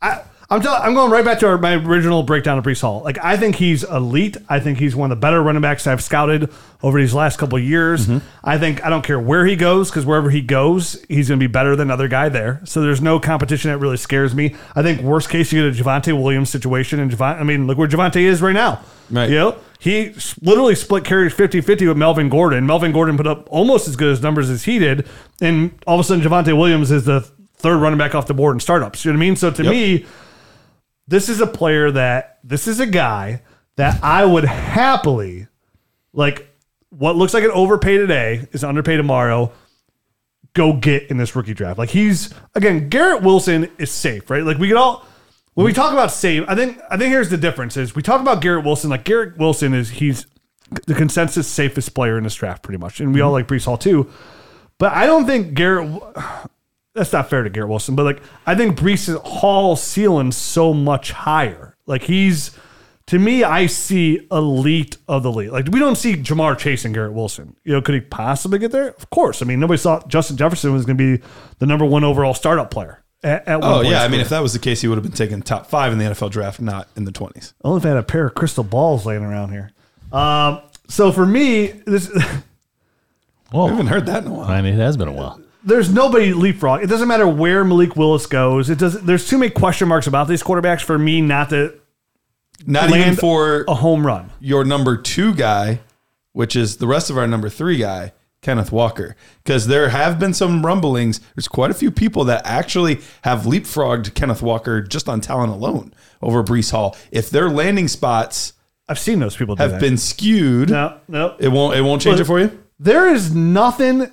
I, 0.01 0.21
I'm 0.49 0.61
tell, 0.61 0.75
I'm 0.75 0.93
going 0.93 1.09
right 1.09 1.25
back 1.25 1.39
to 1.39 1.47
our, 1.47 1.57
my 1.57 1.73
original 1.73 2.21
breakdown 2.21 2.59
of 2.59 2.63
Breece 2.63 2.81
Hall. 2.81 3.01
Like 3.01 3.17
I 3.23 3.37
think 3.37 3.55
he's 3.55 3.83
elite. 3.83 4.37
I 4.47 4.59
think 4.59 4.77
he's 4.77 4.95
one 4.95 5.11
of 5.11 5.17
the 5.17 5.19
better 5.19 5.41
running 5.41 5.61
backs 5.63 5.87
I've 5.87 6.03
scouted 6.03 6.51
over 6.83 6.99
these 6.99 7.13
last 7.13 7.39
couple 7.39 7.57
of 7.57 7.63
years. 7.63 8.05
Mm-hmm. 8.05 8.25
I 8.43 8.59
think 8.59 8.85
I 8.85 8.89
don't 8.89 9.03
care 9.03 9.19
where 9.19 9.45
he 9.47 9.55
goes 9.55 9.89
because 9.89 10.05
wherever 10.05 10.29
he 10.29 10.41
goes, 10.41 11.03
he's 11.09 11.29
going 11.29 11.39
to 11.39 11.43
be 11.43 11.51
better 11.51 11.75
than 11.75 11.89
other 11.89 12.07
guy 12.07 12.29
there. 12.29 12.61
So 12.65 12.81
there's 12.81 13.01
no 13.01 13.19
competition 13.19 13.71
that 13.71 13.79
really 13.79 13.97
scares 13.97 14.35
me. 14.35 14.55
I 14.75 14.83
think 14.83 15.01
worst 15.01 15.29
case 15.29 15.51
you 15.51 15.71
get 15.71 15.79
a 15.79 15.83
Javonte 15.83 16.13
Williams 16.21 16.51
situation, 16.51 16.99
and 16.99 17.09
Javonte, 17.09 17.39
I 17.39 17.43
mean 17.43 17.65
look 17.65 17.79
where 17.79 17.87
Javonte 17.87 18.21
is 18.21 18.41
right 18.41 18.53
now. 18.53 18.81
Right. 19.09 19.29
You 19.29 19.35
know 19.35 19.57
he 19.79 20.13
literally 20.41 20.75
split 20.75 21.03
carries 21.03 21.33
50-50 21.33 21.89
with 21.89 21.97
Melvin 21.97 22.29
Gordon. 22.29 22.65
Melvin 22.65 22.93
Gordon 22.93 23.17
put 23.17 23.27
up 23.27 23.51
almost 23.51 23.85
as 23.89 23.97
good 23.97 24.13
as 24.13 24.21
numbers 24.21 24.49
as 24.49 24.63
he 24.63 24.79
did, 24.79 25.07
and 25.41 25.77
all 25.85 25.99
of 25.99 26.05
a 26.05 26.07
sudden 26.07 26.23
Javonte 26.23 26.55
Williams 26.55 26.89
is 26.91 27.05
the 27.05 27.29
third 27.63 27.77
running 27.79 27.97
back 27.97 28.13
off 28.13 28.27
the 28.27 28.33
board 28.35 28.55
in 28.55 28.59
startups. 28.59 29.03
You 29.03 29.11
know 29.11 29.17
what 29.17 29.23
I 29.23 29.25
mean? 29.25 29.35
So 29.35 29.49
to 29.49 29.63
me 29.63 30.05
this 31.07 31.29
is 31.29 31.41
a 31.41 31.47
player 31.47 31.91
that 31.91 32.39
this 32.43 32.67
is 32.67 32.79
a 32.79 32.85
guy 32.85 33.41
that 33.75 34.03
I 34.03 34.25
would 34.25 34.45
happily 34.45 35.47
like 36.13 36.49
what 36.89 37.15
looks 37.15 37.33
like 37.33 37.43
an 37.43 37.51
overpay 37.51 37.97
today 37.97 38.47
is 38.51 38.63
underpay 38.63 38.97
tomorrow. 38.97 39.51
Go 40.53 40.73
get 40.73 41.09
in 41.09 41.17
this 41.17 41.35
rookie 41.35 41.55
draft. 41.55 41.79
Like 41.79 41.89
he's 41.89 42.33
again, 42.53 42.89
Garrett 42.89 43.23
Wilson 43.23 43.69
is 43.79 43.91
safe, 43.91 44.29
right? 44.29 44.43
Like 44.43 44.57
we 44.57 44.67
can 44.67 44.77
all 44.77 45.05
when 45.55 45.65
we 45.65 45.73
talk 45.73 45.93
about 45.93 46.11
safe, 46.11 46.43
I 46.47 46.55
think 46.55 46.79
I 46.89 46.97
think 46.97 47.11
here's 47.11 47.29
the 47.29 47.37
difference 47.37 47.75
is 47.75 47.95
we 47.95 48.03
talk 48.03 48.21
about 48.21 48.41
Garrett 48.41 48.63
Wilson, 48.63 48.89
like 48.89 49.03
Garrett 49.03 49.37
Wilson 49.37 49.73
is 49.73 49.89
he's 49.89 50.27
the 50.87 50.93
consensus 50.95 51.47
safest 51.47 51.93
player 51.93 52.17
in 52.17 52.23
this 52.23 52.35
draft, 52.35 52.63
pretty 52.63 52.77
much. 52.77 52.99
And 52.99 53.13
we 53.13 53.21
all 53.21 53.29
mm-hmm. 53.29 53.33
like 53.33 53.47
Breece 53.47 53.65
Hall 53.65 53.77
too. 53.77 54.09
But 54.77 54.93
I 54.93 55.05
don't 55.05 55.25
think 55.25 55.53
Garrett 55.53 56.01
that's 56.93 57.11
not 57.13 57.29
fair 57.29 57.43
to 57.43 57.49
Garrett 57.49 57.69
Wilson, 57.69 57.95
but 57.95 58.03
like 58.03 58.21
I 58.45 58.55
think 58.55 58.77
Breece 58.77 59.15
Hall 59.23 59.75
ceiling 59.75 60.31
so 60.31 60.73
much 60.73 61.11
higher. 61.11 61.75
Like 61.85 62.03
he's 62.03 62.51
to 63.07 63.19
me, 63.19 63.43
I 63.43 63.65
see 63.65 64.25
elite 64.31 64.97
of 65.07 65.23
the 65.23 65.31
league. 65.31 65.51
Like 65.51 65.67
we 65.69 65.79
don't 65.79 65.95
see 65.97 66.15
Ja'Marr 66.15 66.57
Chase 66.57 66.85
and 66.85 66.93
Garrett 66.93 67.13
Wilson. 67.13 67.55
You 67.63 67.73
know, 67.73 67.81
could 67.81 67.95
he 67.95 68.01
possibly 68.01 68.59
get 68.59 68.71
there? 68.71 68.89
Of 68.89 69.09
course. 69.09 69.41
I 69.41 69.45
mean, 69.45 69.59
nobody 69.59 69.77
thought 69.79 70.07
Justin 70.07 70.37
Jefferson 70.37 70.71
was 70.73 70.85
going 70.85 70.97
to 70.97 71.17
be 71.17 71.23
the 71.59 71.65
number 71.65 71.85
one 71.85 72.03
overall 72.03 72.33
startup 72.33 72.71
player. 72.71 73.03
At, 73.23 73.47
at 73.47 73.61
one 73.61 73.71
Oh 73.71 73.75
point 73.77 73.89
yeah, 73.89 74.03
I 74.03 74.07
mean, 74.07 74.19
if 74.19 74.29
that 74.29 74.41
was 74.41 74.53
the 74.53 74.59
case, 74.59 74.81
he 74.81 74.87
would 74.87 74.95
have 74.97 75.03
been 75.03 75.13
taken 75.13 75.41
top 75.41 75.67
five 75.67 75.91
in 75.93 75.97
the 75.97 76.05
NFL 76.05 76.29
draft, 76.31 76.59
not 76.61 76.87
in 76.95 77.05
the 77.05 77.11
twenties. 77.11 77.53
Only 77.63 77.79
if 77.79 77.85
I 77.85 77.89
had 77.89 77.97
a 77.97 78.03
pair 78.03 78.27
of 78.27 78.35
crystal 78.35 78.63
balls 78.63 79.05
laying 79.05 79.23
around 79.23 79.51
here. 79.51 79.71
Um, 80.11 80.61
so 80.87 81.11
for 81.11 81.25
me, 81.25 81.67
this 81.85 82.09
Whoa. 83.51 83.65
I 83.65 83.69
haven't 83.69 83.87
heard 83.87 84.05
that 84.07 84.23
in 84.23 84.31
a 84.31 84.33
while. 84.33 84.49
I 84.49 84.61
mean, 84.61 84.73
it 84.73 84.77
has 84.77 84.97
been 84.97 85.07
a 85.07 85.13
while. 85.13 85.39
There's 85.65 85.93
nobody 85.93 86.33
leapfrog. 86.33 86.83
It 86.83 86.87
doesn't 86.87 87.07
matter 87.07 87.27
where 87.27 87.63
Malik 87.63 87.95
Willis 87.95 88.25
goes. 88.25 88.69
It 88.69 88.77
does. 88.79 89.01
There's 89.01 89.27
too 89.27 89.37
many 89.37 89.51
question 89.51 89.87
marks 89.87 90.07
about 90.07 90.27
these 90.27 90.43
quarterbacks 90.43 90.81
for 90.81 90.97
me 90.97 91.21
not 91.21 91.49
to 91.51 91.79
Not 92.65 92.89
even 92.89 93.15
for 93.15 93.63
a 93.67 93.75
home 93.75 94.05
run. 94.05 94.29
your 94.39 94.65
number 94.65 94.97
two 94.97 95.33
guy, 95.33 95.79
which 96.33 96.55
is 96.55 96.77
the 96.77 96.87
rest 96.87 97.09
of 97.09 97.17
our 97.17 97.27
number 97.27 97.49
three 97.49 97.77
guy, 97.77 98.11
Kenneth 98.41 98.71
Walker 98.73 99.15
because 99.43 99.67
there 99.67 99.89
have 99.89 100.19
been 100.19 100.33
some 100.33 100.65
rumblings. 100.65 101.21
There's 101.35 101.47
quite 101.47 101.71
a 101.71 101.73
few 101.73 101.91
people 101.91 102.25
that 102.25 102.45
actually 102.45 102.99
have 103.23 103.43
leapfrogged 103.43 104.13
Kenneth 104.15 104.41
Walker 104.41 104.81
just 104.81 105.07
on 105.07 105.21
talent 105.21 105.51
alone 105.53 105.93
over 106.21 106.43
Breece 106.43 106.71
Hall. 106.71 106.95
If 107.11 107.29
their 107.29 107.49
landing 107.49 107.87
spots 107.87 108.51
I've 108.89 108.99
seen 108.99 109.19
those 109.19 109.37
people 109.37 109.55
do 109.55 109.63
have 109.63 109.71
that. 109.71 109.79
been 109.81 109.97
skewed, 109.97 110.69
no, 110.69 110.99
no. 111.07 111.37
it 111.39 111.47
won't 111.47 111.77
it 111.77 111.81
won't 111.81 112.01
change 112.01 112.19
it 112.19 112.25
for 112.25 112.37
you. 112.41 112.61
There 112.79 113.07
is 113.07 113.33
nothing 113.33 114.11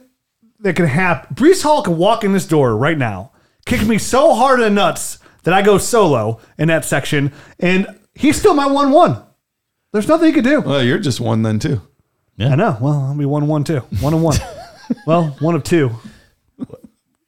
that 0.61 0.77
can 0.77 0.87
happen. 0.87 1.35
Breece 1.35 1.63
Hall 1.63 1.83
can 1.83 1.97
walk 1.97 2.25
in 2.25 2.33
this 2.33 2.47
door 2.47 2.77
right 2.77 2.99
now, 2.99 3.33
kick 3.67 3.87
me 3.87 3.99
so 3.99 4.35
hard 4.35 4.61
in 4.61 4.65
the 4.65 4.71
nuts 4.71 5.19
that 5.43 5.55
I 5.55 5.63
go 5.63 5.79
solo 5.79 6.41
in 6.59 6.69
that 6.69 6.85
section, 6.85 7.33
and 7.59 7.87
he's 8.15 8.39
still 8.39 8.55
my 8.55 8.67
one 8.67 8.91
one. 8.93 9.23
There's 9.93 10.07
nothing 10.09 10.29
he 10.29 10.33
could 10.33 10.45
do. 10.45 10.61
Well, 10.61 10.83
you're 10.83 10.99
just 10.99 11.21
one 11.21 11.43
then 11.43 11.59
too. 11.59 11.83
Yeah. 12.37 12.51
I 12.51 12.55
know. 12.55 12.77
Well, 12.81 13.01
I'll 13.01 13.17
be 13.17 13.25
one 13.25 13.49
one 13.49 13.65
too. 13.65 13.81
One 14.01 14.15
and 14.15 14.23
one. 14.23 14.39
well, 15.07 15.37
one 15.41 15.55
of 15.55 15.65
two. 15.65 15.91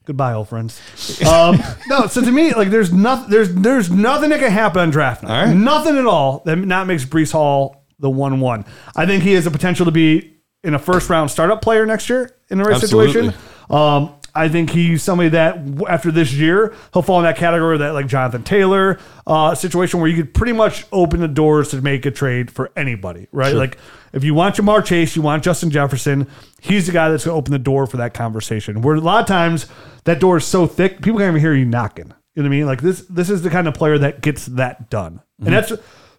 Goodbye, 0.05 0.33
old 0.33 0.49
friends. 0.49 0.81
Um, 1.25 1.57
no, 1.87 2.07
so 2.07 2.21
to 2.21 2.31
me, 2.31 2.53
like 2.53 2.69
there's 2.69 2.91
nothing 2.91 3.29
there's 3.29 3.53
there's 3.53 3.89
nothing 3.89 4.31
that 4.31 4.39
can 4.39 4.51
happen 4.51 4.81
on 4.81 4.89
draft 4.89 5.23
night. 5.23 5.39
All 5.39 5.45
right. 5.45 5.55
Nothing 5.55 5.97
at 5.97 6.05
all 6.05 6.41
that 6.45 6.57
not 6.57 6.87
makes 6.87 7.05
Breece 7.05 7.31
Hall 7.31 7.85
the 7.99 8.09
one 8.09 8.39
one. 8.39 8.65
I 8.95 9.05
think 9.05 9.23
he 9.23 9.33
has 9.33 9.45
the 9.45 9.51
potential 9.51 9.85
to 9.85 9.91
be 9.91 10.32
in 10.63 10.73
a 10.73 10.79
first 10.79 11.09
round 11.09 11.29
startup 11.29 11.61
player 11.61 11.85
next 11.85 12.09
year 12.09 12.35
in 12.49 12.57
the 12.57 12.63
right 12.63 12.75
Absolutely. 12.75 13.13
situation. 13.13 13.41
Um, 13.69 14.15
I 14.35 14.49
think 14.49 14.71
he's 14.71 15.03
somebody 15.03 15.29
that 15.29 15.59
after 15.87 16.11
this 16.11 16.33
year 16.33 16.73
he'll 16.91 17.03
fall 17.03 17.19
in 17.19 17.23
that 17.25 17.37
category 17.37 17.75
of 17.75 17.79
that 17.81 17.93
like 17.93 18.07
Jonathan 18.07 18.43
Taylor 18.43 18.99
uh, 19.27 19.53
situation 19.53 19.99
where 19.99 20.09
you 20.09 20.15
could 20.15 20.33
pretty 20.33 20.53
much 20.53 20.85
open 20.91 21.19
the 21.19 21.27
doors 21.27 21.69
to 21.69 21.81
make 21.81 22.05
a 22.05 22.11
trade 22.11 22.49
for 22.49 22.71
anybody, 22.75 23.27
right? 23.31 23.53
Like 23.53 23.77
if 24.11 24.23
you 24.23 24.33
want 24.33 24.55
Ja'Marr 24.55 24.83
Chase, 24.83 25.15
you 25.15 25.21
want 25.21 25.43
Justin 25.43 25.69
Jefferson, 25.69 26.27
he's 26.61 26.87
the 26.87 26.93
guy 26.93 27.09
that's 27.09 27.25
going 27.25 27.35
to 27.35 27.37
open 27.37 27.51
the 27.51 27.59
door 27.59 27.85
for 27.85 27.97
that 27.97 28.15
conversation. 28.15 28.81
Where 28.81 28.95
a 28.95 29.01
lot 29.01 29.21
of 29.21 29.27
times 29.27 29.67
that 30.05 30.19
door 30.19 30.37
is 30.37 30.45
so 30.45 30.65
thick, 30.65 31.01
people 31.01 31.19
can't 31.19 31.29
even 31.29 31.41
hear 31.41 31.53
you 31.53 31.65
knocking. 31.65 32.11
You 32.33 32.41
know 32.41 32.49
what 32.49 32.55
I 32.55 32.57
mean? 32.57 32.65
Like 32.65 32.81
this, 32.81 33.01
this 33.01 33.29
is 33.29 33.43
the 33.43 33.51
kind 33.51 33.67
of 33.67 33.75
player 33.75 33.99
that 33.99 34.21
gets 34.21 34.47
that 34.47 34.89
done, 34.89 35.21
and 35.39 35.53
that's. 35.53 35.73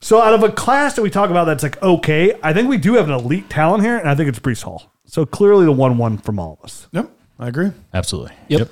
So 0.05 0.21
out 0.21 0.35
of 0.35 0.43
a 0.43 0.53
class 0.53 0.97
that 0.97 1.03
we 1.03 1.09
talk 1.09 1.31
about 1.31 1.47
that's 1.47 1.63
like 1.63 1.83
okay, 1.83 2.39
I 2.43 2.53
think 2.53 2.69
we 2.69 2.77
do 2.77 2.93
have 2.97 3.09
an 3.09 3.15
elite 3.15 3.49
talent 3.49 3.83
here, 3.83 3.97
and 3.97 4.07
I 4.07 4.15
think 4.15 4.29
it's 4.29 4.39
Breece 4.39 4.63
Hall. 4.63 4.93
So 5.07 5.25
clearly 5.25 5.65
the 5.65 5.73
one 5.73 5.97
one 5.97 6.19
from 6.19 6.39
all 6.39 6.59
of 6.61 6.63
us. 6.63 6.89
Yep, 6.93 7.11
I 7.39 7.49
agree. 7.49 7.73
Absolutely. 7.95 8.33
Yep. 8.49 8.69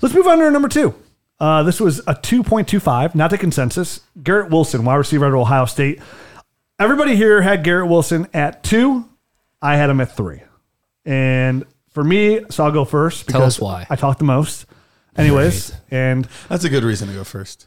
Let's 0.00 0.14
move 0.14 0.28
on 0.28 0.38
to 0.38 0.48
number 0.52 0.68
two. 0.68 0.94
Uh, 1.40 1.64
this 1.64 1.80
was 1.80 1.98
a 2.00 2.14
2.25, 2.14 3.16
not 3.16 3.30
the 3.30 3.38
consensus. 3.38 4.02
Garrett 4.22 4.50
Wilson, 4.50 4.84
wide 4.84 4.94
receiver 4.94 5.26
at 5.26 5.32
Ohio 5.32 5.64
State. 5.64 6.00
Everybody 6.78 7.16
here 7.16 7.42
had 7.42 7.64
Garrett 7.64 7.88
Wilson 7.88 8.28
at 8.32 8.62
two. 8.62 9.04
I 9.60 9.74
had 9.74 9.90
him 9.90 10.00
at 10.00 10.16
three. 10.16 10.42
And 11.04 11.64
for 11.90 12.04
me, 12.04 12.42
so 12.50 12.62
I'll 12.64 12.70
go 12.70 12.84
first 12.84 13.26
because 13.26 13.40
Tell 13.40 13.46
us 13.46 13.60
why. 13.60 13.84
I 13.90 13.96
talked 13.96 14.20
the 14.20 14.24
most. 14.24 14.66
Anyways, 15.16 15.72
and 15.90 16.28
That's 16.48 16.62
a 16.62 16.68
good 16.68 16.84
reason 16.84 17.08
to 17.08 17.14
go 17.14 17.24
first. 17.24 17.66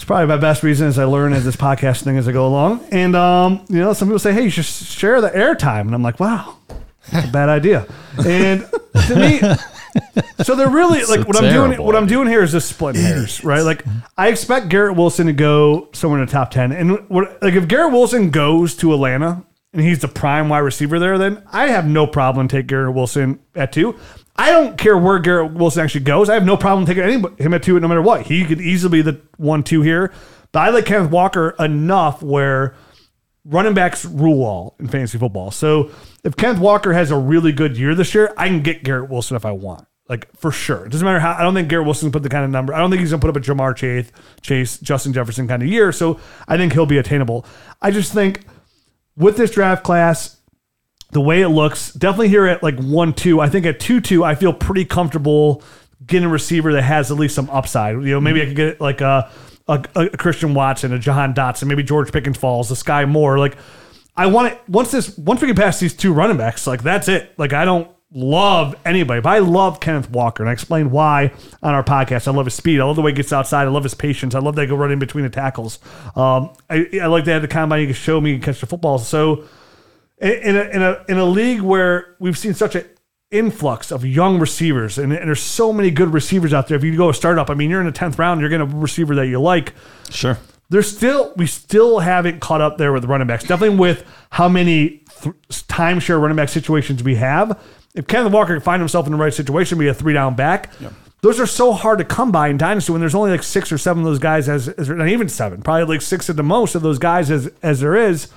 It's 0.00 0.06
probably 0.06 0.28
my 0.28 0.38
best 0.38 0.62
reason 0.62 0.88
as 0.88 0.98
I 0.98 1.04
learn 1.04 1.34
as 1.34 1.44
this 1.44 1.56
podcast 1.56 2.04
thing 2.04 2.16
as 2.16 2.26
I 2.26 2.32
go 2.32 2.46
along. 2.46 2.82
And 2.90 3.14
um, 3.14 3.66
you 3.68 3.80
know, 3.80 3.92
some 3.92 4.08
people 4.08 4.18
say, 4.18 4.32
"Hey, 4.32 4.44
you 4.44 4.48
should 4.48 4.64
share 4.64 5.20
the 5.20 5.28
airtime," 5.28 5.82
and 5.82 5.94
I'm 5.94 6.02
like, 6.02 6.18
"Wow, 6.18 6.56
that's 7.12 7.28
a 7.28 7.30
bad 7.30 7.48
idea." 7.50 7.86
And 8.26 8.66
to 9.08 9.14
me, 9.14 9.40
so 10.42 10.54
they're 10.54 10.70
really 10.70 11.04
like 11.04 11.28
what 11.28 11.36
I'm 11.36 11.52
doing. 11.52 11.82
What 11.82 11.96
I'm 11.96 12.06
doing 12.06 12.28
here 12.28 12.42
is 12.42 12.52
just 12.52 12.70
split 12.70 12.96
hairs, 12.96 13.44
right? 13.44 13.60
Like 13.60 13.84
I 14.16 14.28
expect 14.28 14.70
Garrett 14.70 14.96
Wilson 14.96 15.26
to 15.26 15.34
go 15.34 15.90
somewhere 15.92 16.18
in 16.18 16.24
the 16.24 16.32
top 16.32 16.50
ten, 16.50 16.72
and 16.72 17.06
what, 17.10 17.42
like 17.42 17.52
if 17.52 17.68
Garrett 17.68 17.92
Wilson 17.92 18.30
goes 18.30 18.74
to 18.76 18.94
Atlanta 18.94 19.44
and 19.74 19.82
he's 19.82 19.98
the 19.98 20.08
prime 20.08 20.48
wide 20.48 20.60
receiver 20.60 20.98
there, 20.98 21.18
then 21.18 21.42
I 21.52 21.66
have 21.66 21.86
no 21.86 22.06
problem 22.06 22.48
taking 22.48 22.68
Garrett 22.68 22.94
Wilson 22.94 23.38
at 23.54 23.70
two. 23.70 23.96
I 24.40 24.52
don't 24.52 24.78
care 24.78 24.96
where 24.96 25.18
Garrett 25.18 25.52
Wilson 25.52 25.84
actually 25.84 26.04
goes. 26.04 26.30
I 26.30 26.34
have 26.34 26.46
no 26.46 26.56
problem 26.56 26.86
taking 26.86 27.36
him 27.36 27.52
at 27.52 27.62
two 27.62 27.78
no 27.78 27.86
matter 27.86 28.00
what. 28.00 28.22
He 28.22 28.46
could 28.46 28.58
easily 28.58 29.02
be 29.02 29.02
the 29.02 29.20
one 29.36 29.62
two 29.62 29.82
here. 29.82 30.14
But 30.50 30.60
I 30.60 30.70
like 30.70 30.86
Kenneth 30.86 31.10
Walker 31.10 31.54
enough 31.58 32.22
where 32.22 32.74
running 33.44 33.74
backs 33.74 34.06
rule 34.06 34.42
all 34.42 34.76
in 34.80 34.88
fantasy 34.88 35.18
football. 35.18 35.50
So 35.50 35.90
if 36.24 36.36
Kenneth 36.36 36.58
Walker 36.58 36.94
has 36.94 37.10
a 37.10 37.18
really 37.18 37.52
good 37.52 37.76
year 37.76 37.94
this 37.94 38.14
year, 38.14 38.32
I 38.38 38.48
can 38.48 38.62
get 38.62 38.82
Garrett 38.82 39.10
Wilson 39.10 39.36
if 39.36 39.44
I 39.44 39.52
want. 39.52 39.86
Like 40.08 40.34
for 40.34 40.50
sure. 40.50 40.86
It 40.86 40.92
doesn't 40.92 41.04
matter 41.04 41.20
how 41.20 41.34
I 41.34 41.42
don't 41.42 41.52
think 41.52 41.68
Garrett 41.68 41.84
Wilson 41.84 42.10
put 42.10 42.22
the 42.22 42.30
kind 42.30 42.42
of 42.46 42.50
number. 42.50 42.72
I 42.72 42.78
don't 42.78 42.88
think 42.88 43.00
he's 43.00 43.10
gonna 43.10 43.20
put 43.20 43.28
up 43.28 43.36
a 43.36 43.40
Ja'Marr 43.40 43.76
Chase, 43.76 44.10
Chase, 44.40 44.78
Justin 44.78 45.12
Jefferson 45.12 45.48
kind 45.48 45.62
of 45.62 45.68
year. 45.68 45.92
So 45.92 46.18
I 46.48 46.56
think 46.56 46.72
he'll 46.72 46.86
be 46.86 46.96
attainable. 46.96 47.44
I 47.82 47.90
just 47.90 48.14
think 48.14 48.40
with 49.18 49.36
this 49.36 49.50
draft 49.50 49.84
class, 49.84 50.39
the 51.12 51.20
way 51.20 51.42
it 51.42 51.48
looks, 51.48 51.92
definitely 51.92 52.28
here 52.28 52.46
at 52.46 52.62
like 52.62 52.78
one 52.78 53.12
two. 53.12 53.40
I 53.40 53.48
think 53.48 53.66
at 53.66 53.80
two 53.80 54.00
two, 54.00 54.24
I 54.24 54.34
feel 54.34 54.52
pretty 54.52 54.84
comfortable 54.84 55.62
getting 56.06 56.28
a 56.28 56.30
receiver 56.30 56.72
that 56.72 56.82
has 56.82 57.10
at 57.10 57.18
least 57.18 57.34
some 57.34 57.50
upside. 57.50 57.94
You 57.96 58.12
know, 58.12 58.20
maybe 58.20 58.42
I 58.42 58.46
could 58.46 58.56
get 58.56 58.80
like 58.80 59.00
a 59.00 59.30
a, 59.68 59.84
a 59.94 60.16
Christian 60.16 60.54
Watson, 60.54 60.92
a 60.92 60.98
Jahan 60.98 61.34
Dotson, 61.34 61.66
maybe 61.66 61.82
George 61.82 62.12
Pickens 62.12 62.36
falls, 62.36 62.70
a 62.70 62.74
Skyy 62.74 63.08
Moore. 63.08 63.38
Like 63.38 63.56
I 64.16 64.26
want 64.26 64.52
it 64.52 64.60
once 64.68 64.90
this 64.90 65.16
once 65.18 65.40
we 65.40 65.48
get 65.48 65.56
past 65.56 65.80
these 65.80 65.94
two 65.94 66.12
running 66.12 66.36
backs, 66.36 66.66
like 66.66 66.82
that's 66.82 67.08
it. 67.08 67.32
Like 67.38 67.52
I 67.52 67.64
don't 67.64 67.90
love 68.12 68.74
anybody, 68.84 69.20
but 69.20 69.30
I 69.30 69.38
love 69.38 69.78
Kenneth 69.78 70.10
Walker, 70.10 70.42
and 70.42 70.50
I 70.50 70.52
explained 70.52 70.90
why 70.90 71.32
on 71.62 71.74
our 71.74 71.84
podcast. 71.84 72.26
I 72.26 72.32
love 72.32 72.46
his 72.46 72.54
speed. 72.54 72.80
I 72.80 72.84
love 72.84 72.96
the 72.96 73.02
way 73.02 73.12
he 73.12 73.16
gets 73.16 73.32
outside. 73.32 73.64
I 73.64 73.70
love 73.70 73.84
his 73.84 73.94
patience. 73.94 74.34
I 74.34 74.40
love 74.40 74.56
that 74.56 74.62
he 74.62 74.68
can 74.68 74.76
run 74.76 74.90
in 74.90 74.98
between 74.98 75.24
the 75.24 75.30
tackles. 75.30 75.78
Um, 76.16 76.50
I, 76.68 76.86
I 77.02 77.06
like 77.06 77.24
that 77.26 77.36
at 77.36 77.42
the 77.42 77.48
combine. 77.48 77.80
He 77.80 77.86
can 77.86 77.94
show 77.94 78.20
me 78.20 78.32
can 78.34 78.42
catch 78.42 78.60
the 78.60 78.66
football. 78.66 78.98
So 78.98 79.44
in 80.20 80.56
a, 80.56 80.62
in 80.62 80.82
a 80.82 81.04
in 81.08 81.18
a 81.18 81.24
league 81.24 81.60
where 81.60 82.16
we've 82.18 82.38
seen 82.38 82.54
such 82.54 82.74
an 82.74 82.84
influx 83.30 83.90
of 83.92 84.04
young 84.04 84.40
receivers 84.40 84.98
and, 84.98 85.12
and 85.12 85.28
there's 85.28 85.42
so 85.42 85.72
many 85.72 85.90
good 85.90 86.12
receivers 86.12 86.52
out 86.52 86.66
there. 86.68 86.76
If 86.76 86.84
you 86.84 86.96
go 86.96 87.10
a 87.10 87.14
startup, 87.14 87.48
I 87.48 87.54
mean, 87.54 87.70
you're 87.70 87.80
in 87.80 87.86
the 87.86 87.92
tenth 87.92 88.18
round, 88.18 88.40
you're 88.40 88.50
getting 88.50 88.72
a 88.72 88.76
receiver 88.76 89.14
that 89.14 89.28
you 89.28 89.40
like. 89.40 89.72
Sure. 90.10 90.36
There's 90.68 90.94
still 90.94 91.32
we 91.36 91.46
still 91.46 92.00
haven't 92.00 92.40
caught 92.40 92.60
up 92.60 92.76
there 92.78 92.92
with 92.92 93.04
running 93.04 93.26
backs. 93.26 93.44
Definitely 93.44 93.78
with 93.78 94.04
how 94.30 94.48
many 94.48 95.04
th- 95.20 95.34
timeshare 95.68 96.20
running 96.20 96.36
back 96.36 96.48
situations 96.48 97.02
we 97.02 97.16
have. 97.16 97.60
If 97.94 98.06
Kenneth 98.06 98.32
Walker 98.32 98.54
can 98.54 98.62
find 98.62 98.80
himself 98.80 99.06
in 99.06 99.12
the 99.12 99.18
right 99.18 99.34
situation, 99.34 99.78
be 99.78 99.88
a 99.88 99.94
three 99.94 100.12
down 100.12 100.36
back. 100.36 100.72
Those 101.22 101.38
are 101.40 101.46
so 101.46 101.72
hard 101.72 101.98
to 101.98 102.04
come 102.04 102.32
by 102.32 102.48
in 102.48 102.56
dynasty 102.56 102.92
when 102.92 103.00
there's 103.00 103.14
only 103.14 103.30
like 103.30 103.42
six 103.42 103.70
or 103.72 103.78
seven 103.78 104.02
of 104.02 104.06
those 104.06 104.18
guys 104.18 104.48
as, 104.48 104.68
as 104.68 104.88
not 104.88 105.08
even 105.08 105.28
seven, 105.28 105.60
probably 105.60 105.84
like 105.84 106.02
six 106.02 106.30
at 106.30 106.36
the 106.36 106.42
most 106.42 106.74
of 106.74 106.82
those 106.82 106.98
guys 106.98 107.30
as 107.30 107.50
as 107.62 107.80
there 107.80 107.96
is. 107.96 108.28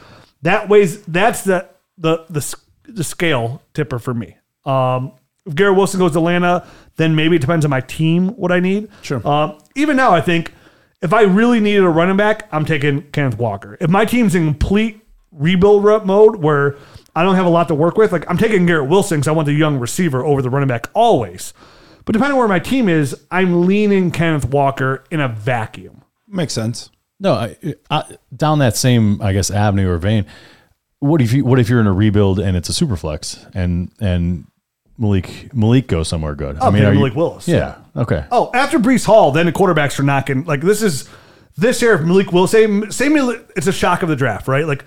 That 0.41 0.67
weighs 0.69 1.01
that's 1.03 1.43
the 1.43 1.69
the 1.97 2.25
the, 2.29 2.55
the 2.87 3.03
scale 3.03 3.61
tipper 3.73 3.99
for 3.99 4.13
me. 4.13 4.37
Um, 4.65 5.13
if 5.45 5.55
Garrett 5.55 5.75
Wilson 5.75 5.99
goes 5.99 6.13
to 6.13 6.19
Atlanta, 6.19 6.65
then 6.95 7.15
maybe 7.15 7.35
it 7.35 7.39
depends 7.39 7.65
on 7.65 7.71
my 7.71 7.81
team 7.81 8.29
what 8.29 8.51
I 8.51 8.59
need. 8.59 8.89
Sure. 9.01 9.25
Um, 9.27 9.57
even 9.75 9.97
now, 9.97 10.11
I 10.11 10.21
think 10.21 10.53
if 11.01 11.11
I 11.13 11.23
really 11.23 11.59
needed 11.59 11.83
a 11.83 11.89
running 11.89 12.15
back, 12.15 12.47
I'm 12.51 12.65
taking 12.65 13.01
Kenneth 13.11 13.37
Walker. 13.37 13.77
If 13.81 13.89
my 13.89 14.05
team's 14.05 14.35
in 14.35 14.45
complete 14.45 15.01
rebuild 15.31 16.05
mode 16.05 16.37
where 16.37 16.77
I 17.15 17.23
don't 17.23 17.35
have 17.35 17.45
a 17.45 17.49
lot 17.49 17.67
to 17.67 17.75
work 17.75 17.97
with, 17.97 18.11
like 18.11 18.29
I'm 18.29 18.37
taking 18.37 18.65
Garrett 18.65 18.89
Wilson 18.89 19.19
because 19.19 19.27
I 19.27 19.31
want 19.31 19.47
the 19.47 19.53
young 19.53 19.79
receiver 19.79 20.23
over 20.23 20.41
the 20.41 20.49
running 20.49 20.69
back 20.69 20.89
always. 20.93 21.53
But 22.05 22.13
depending 22.13 22.33
on 22.33 22.39
where 22.39 22.47
my 22.47 22.59
team 22.59 22.87
is, 22.87 23.25
I'm 23.31 23.65
leaning 23.65 24.11
Kenneth 24.11 24.45
Walker 24.45 25.03
in 25.11 25.19
a 25.19 25.27
vacuum. 25.27 26.03
Makes 26.27 26.53
sense. 26.53 26.89
No, 27.19 27.33
I, 27.33 27.57
I, 27.89 28.17
down 28.35 28.59
that 28.59 28.75
same, 28.75 29.21
I 29.21 29.33
guess, 29.33 29.51
avenue 29.51 29.89
or 29.89 29.97
vein. 29.97 30.25
What 31.03 31.21
if 31.21 31.33
you? 31.33 31.43
What 31.43 31.59
if 31.59 31.67
you're 31.69 31.81
in 31.81 31.87
a 31.87 31.93
rebuild 31.93 32.39
and 32.39 32.55
it's 32.55 32.69
a 32.69 32.73
super 32.73 32.95
flex 32.95 33.45
and 33.53 33.91
and 33.99 34.45
Malik 34.97 35.53
Malik 35.53 35.87
goes 35.87 36.07
somewhere 36.07 36.33
good? 36.35 36.57
I 36.59 36.69
mean, 36.69 36.81
pick 36.81 36.83
are 36.89 36.93
you- 36.93 36.99
Malik 36.99 37.15
Willis. 37.15 37.47
Yeah. 37.47 37.75
Okay. 37.95 38.25
Oh, 38.31 38.49
after 38.53 38.79
Breece 38.79 39.05
Hall, 39.05 39.31
then 39.31 39.45
the 39.45 39.51
quarterbacks 39.51 39.99
are 39.99 40.03
knocking. 40.03 40.45
Like 40.45 40.61
this 40.61 40.81
is 40.81 41.09
this 41.57 41.81
year. 41.81 41.95
If 41.95 42.01
Malik 42.01 42.31
Willis, 42.31 42.51
say, 42.51 42.67
say 42.89 43.09
Malik, 43.09 43.51
it's 43.57 43.67
a 43.67 43.71
shock 43.73 44.01
of 44.01 44.09
the 44.09 44.15
draft, 44.15 44.47
right? 44.47 44.65
Like 44.65 44.85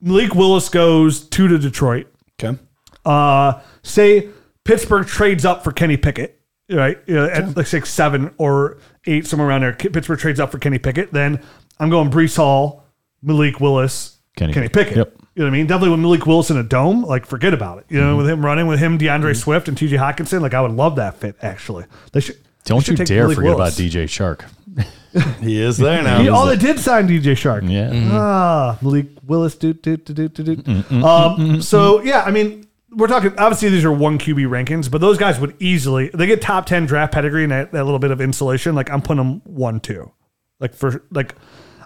Malik 0.00 0.34
Willis 0.34 0.68
goes 0.68 1.20
two 1.20 1.46
to 1.48 1.58
Detroit. 1.58 2.06
Okay. 2.42 2.58
Uh, 3.04 3.60
say 3.82 4.28
Pittsburgh 4.64 5.06
trades 5.06 5.44
up 5.44 5.62
for 5.64 5.72
Kenny 5.72 5.96
Pickett, 5.96 6.40
right? 6.70 6.98
You 7.06 7.14
know, 7.16 7.26
at 7.26 7.56
like 7.56 7.66
six, 7.66 7.90
seven, 7.90 8.32
or 8.38 8.78
eight, 9.06 9.26
somewhere 9.26 9.48
around 9.48 9.60
there. 9.62 9.72
Pittsburgh 9.74 10.18
trades 10.18 10.40
up 10.40 10.50
for 10.52 10.58
Kenny 10.58 10.78
Pickett. 10.78 11.12
Then 11.12 11.42
I'm 11.78 11.90
going 11.90 12.10
Breece 12.10 12.36
Hall, 12.36 12.84
Malik 13.22 13.60
Willis, 13.60 14.17
Kenny 14.38 14.52
Kenny, 14.52 14.68
Pickett. 14.68 14.94
Pickett. 14.94 14.96
Yep. 14.96 15.14
You 15.34 15.42
know 15.42 15.50
what 15.50 15.54
I 15.54 15.58
mean? 15.58 15.66
Definitely 15.66 15.90
with 15.90 16.00
Malik 16.00 16.26
Willis 16.26 16.50
in 16.50 16.56
a 16.56 16.62
dome, 16.62 17.02
like 17.02 17.26
forget 17.26 17.54
about 17.54 17.78
it. 17.78 17.86
You 17.88 18.00
know, 18.00 18.08
mm-hmm. 18.08 18.16
with 18.18 18.28
him 18.28 18.44
running, 18.44 18.66
with 18.66 18.80
him, 18.80 18.98
D'Andre 18.98 19.32
mm-hmm. 19.32 19.38
Swift 19.38 19.68
and 19.68 19.76
TJ 19.76 19.98
Hockenson, 19.98 20.40
like 20.40 20.54
I 20.54 20.60
would 20.60 20.72
love 20.72 20.96
that 20.96 21.16
fit. 21.16 21.36
Actually, 21.42 21.84
they 22.12 22.20
should. 22.20 22.38
Don't 22.64 22.84
should 22.84 22.98
you 22.98 23.04
dare 23.04 23.24
Malik 23.24 23.36
forget 23.36 23.56
Willis. 23.56 23.78
about 23.78 23.86
DJ 23.86 24.04
Chark. 24.04 24.44
He 25.40 25.60
is 25.60 25.78
there 25.78 26.02
now. 26.02 26.20
He, 26.20 26.28
oh, 26.28 26.46
they 26.46 26.56
did 26.56 26.78
sign 26.78 27.08
DJ 27.08 27.32
Chark. 27.32 27.62
Yeah. 27.68 27.88
Mm-hmm. 27.88 28.10
Ah, 28.12 28.78
Malik 28.82 29.06
Willis. 29.26 29.56
Do, 29.56 29.72
do, 29.72 29.96
do, 29.96 30.12
do, 30.12 30.28
do, 30.28 30.56
do. 30.56 31.02
Um, 31.02 31.62
so, 31.62 32.02
yeah, 32.02 32.22
I 32.22 32.30
mean, 32.30 32.68
we're 32.90 33.06
talking, 33.06 33.32
obviously, 33.38 33.70
these 33.70 33.84
are 33.84 33.92
one 33.92 34.18
QB 34.18 34.46
rankings, 34.48 34.90
but 34.90 35.00
those 35.00 35.16
guys 35.16 35.40
would 35.40 35.56
easily, 35.60 36.10
they 36.12 36.26
get 36.26 36.42
top 36.42 36.66
10 36.66 36.86
draft 36.86 37.12
pedigree 37.12 37.42
and 37.42 37.52
that, 37.52 37.72
that 37.72 37.84
little 37.84 37.98
bit 37.98 38.10
of 38.10 38.20
insulation. 38.20 38.74
Like, 38.74 38.90
I'm 38.90 39.00
putting 39.00 39.24
them 39.24 39.42
one, 39.44 39.80
two. 39.80 40.12
Like, 40.60 40.74
for, 40.74 41.02
like, 41.10 41.34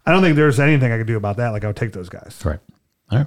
I 0.04 0.12
don't 0.12 0.22
think 0.22 0.36
there's 0.36 0.58
anything 0.60 0.90
I 0.92 0.98
could 0.98 1.06
do 1.06 1.16
about 1.16 1.36
that. 1.36 1.50
Like, 1.50 1.64
I 1.64 1.68
would 1.68 1.76
take 1.76 1.92
those 1.92 2.08
guys. 2.08 2.40
Right. 2.44 2.58
All 3.10 3.18
right. 3.18 3.26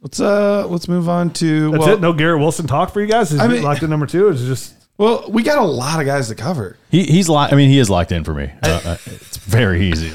Let's 0.00 0.20
uh 0.20 0.66
let's 0.66 0.86
move 0.86 1.08
on 1.08 1.30
to 1.34 1.70
That's 1.70 1.80
well, 1.86 1.94
it. 1.94 2.00
No 2.00 2.12
Garrett 2.12 2.38
Wilson 2.38 2.66
talk 2.66 2.92
for 2.92 3.00
you 3.00 3.06
guys. 3.06 3.32
Is 3.32 3.40
I 3.40 3.46
he 3.46 3.54
mean- 3.54 3.62
locked 3.62 3.82
in 3.82 3.88
number 3.88 4.04
two? 4.04 4.28
Is 4.28 4.44
it 4.44 4.46
just 4.46 4.74
well, 4.98 5.24
we 5.28 5.42
got 5.42 5.58
a 5.58 5.64
lot 5.64 5.98
of 5.98 6.06
guys 6.06 6.28
to 6.28 6.34
cover. 6.36 6.76
He, 6.88 7.02
he's 7.04 7.28
locked. 7.28 7.52
I 7.52 7.56
mean, 7.56 7.68
he 7.68 7.78
is 7.78 7.90
locked 7.90 8.12
in 8.12 8.22
for 8.22 8.32
me. 8.32 8.52
Uh, 8.62 8.80
uh, 8.84 8.96
it's 9.06 9.38
very 9.38 9.90
easy. 9.90 10.12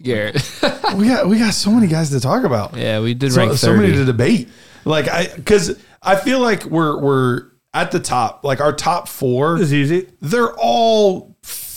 Garrett. 0.00 0.34
we 0.96 1.08
got 1.08 1.26
we 1.26 1.38
got 1.38 1.54
so 1.54 1.70
many 1.70 1.86
guys 1.88 2.10
to 2.10 2.20
talk 2.20 2.44
about. 2.44 2.76
yeah, 2.76 3.00
we 3.00 3.14
did 3.14 3.32
so, 3.32 3.38
rank 3.38 3.50
30. 3.52 3.58
so 3.58 3.74
many 3.74 3.92
to 3.94 4.04
debate. 4.04 4.48
Like 4.84 5.08
I 5.08 5.28
because 5.34 5.82
I 6.02 6.16
feel 6.16 6.40
like 6.40 6.64
we're 6.64 7.00
we're 7.00 7.46
at 7.74 7.90
the 7.90 8.00
top. 8.00 8.44
Like 8.44 8.60
our 8.60 8.72
top 8.72 9.08
four 9.08 9.56
is 9.58 9.72
easy? 9.72 10.08
they're 10.20 10.52
all 10.56 11.36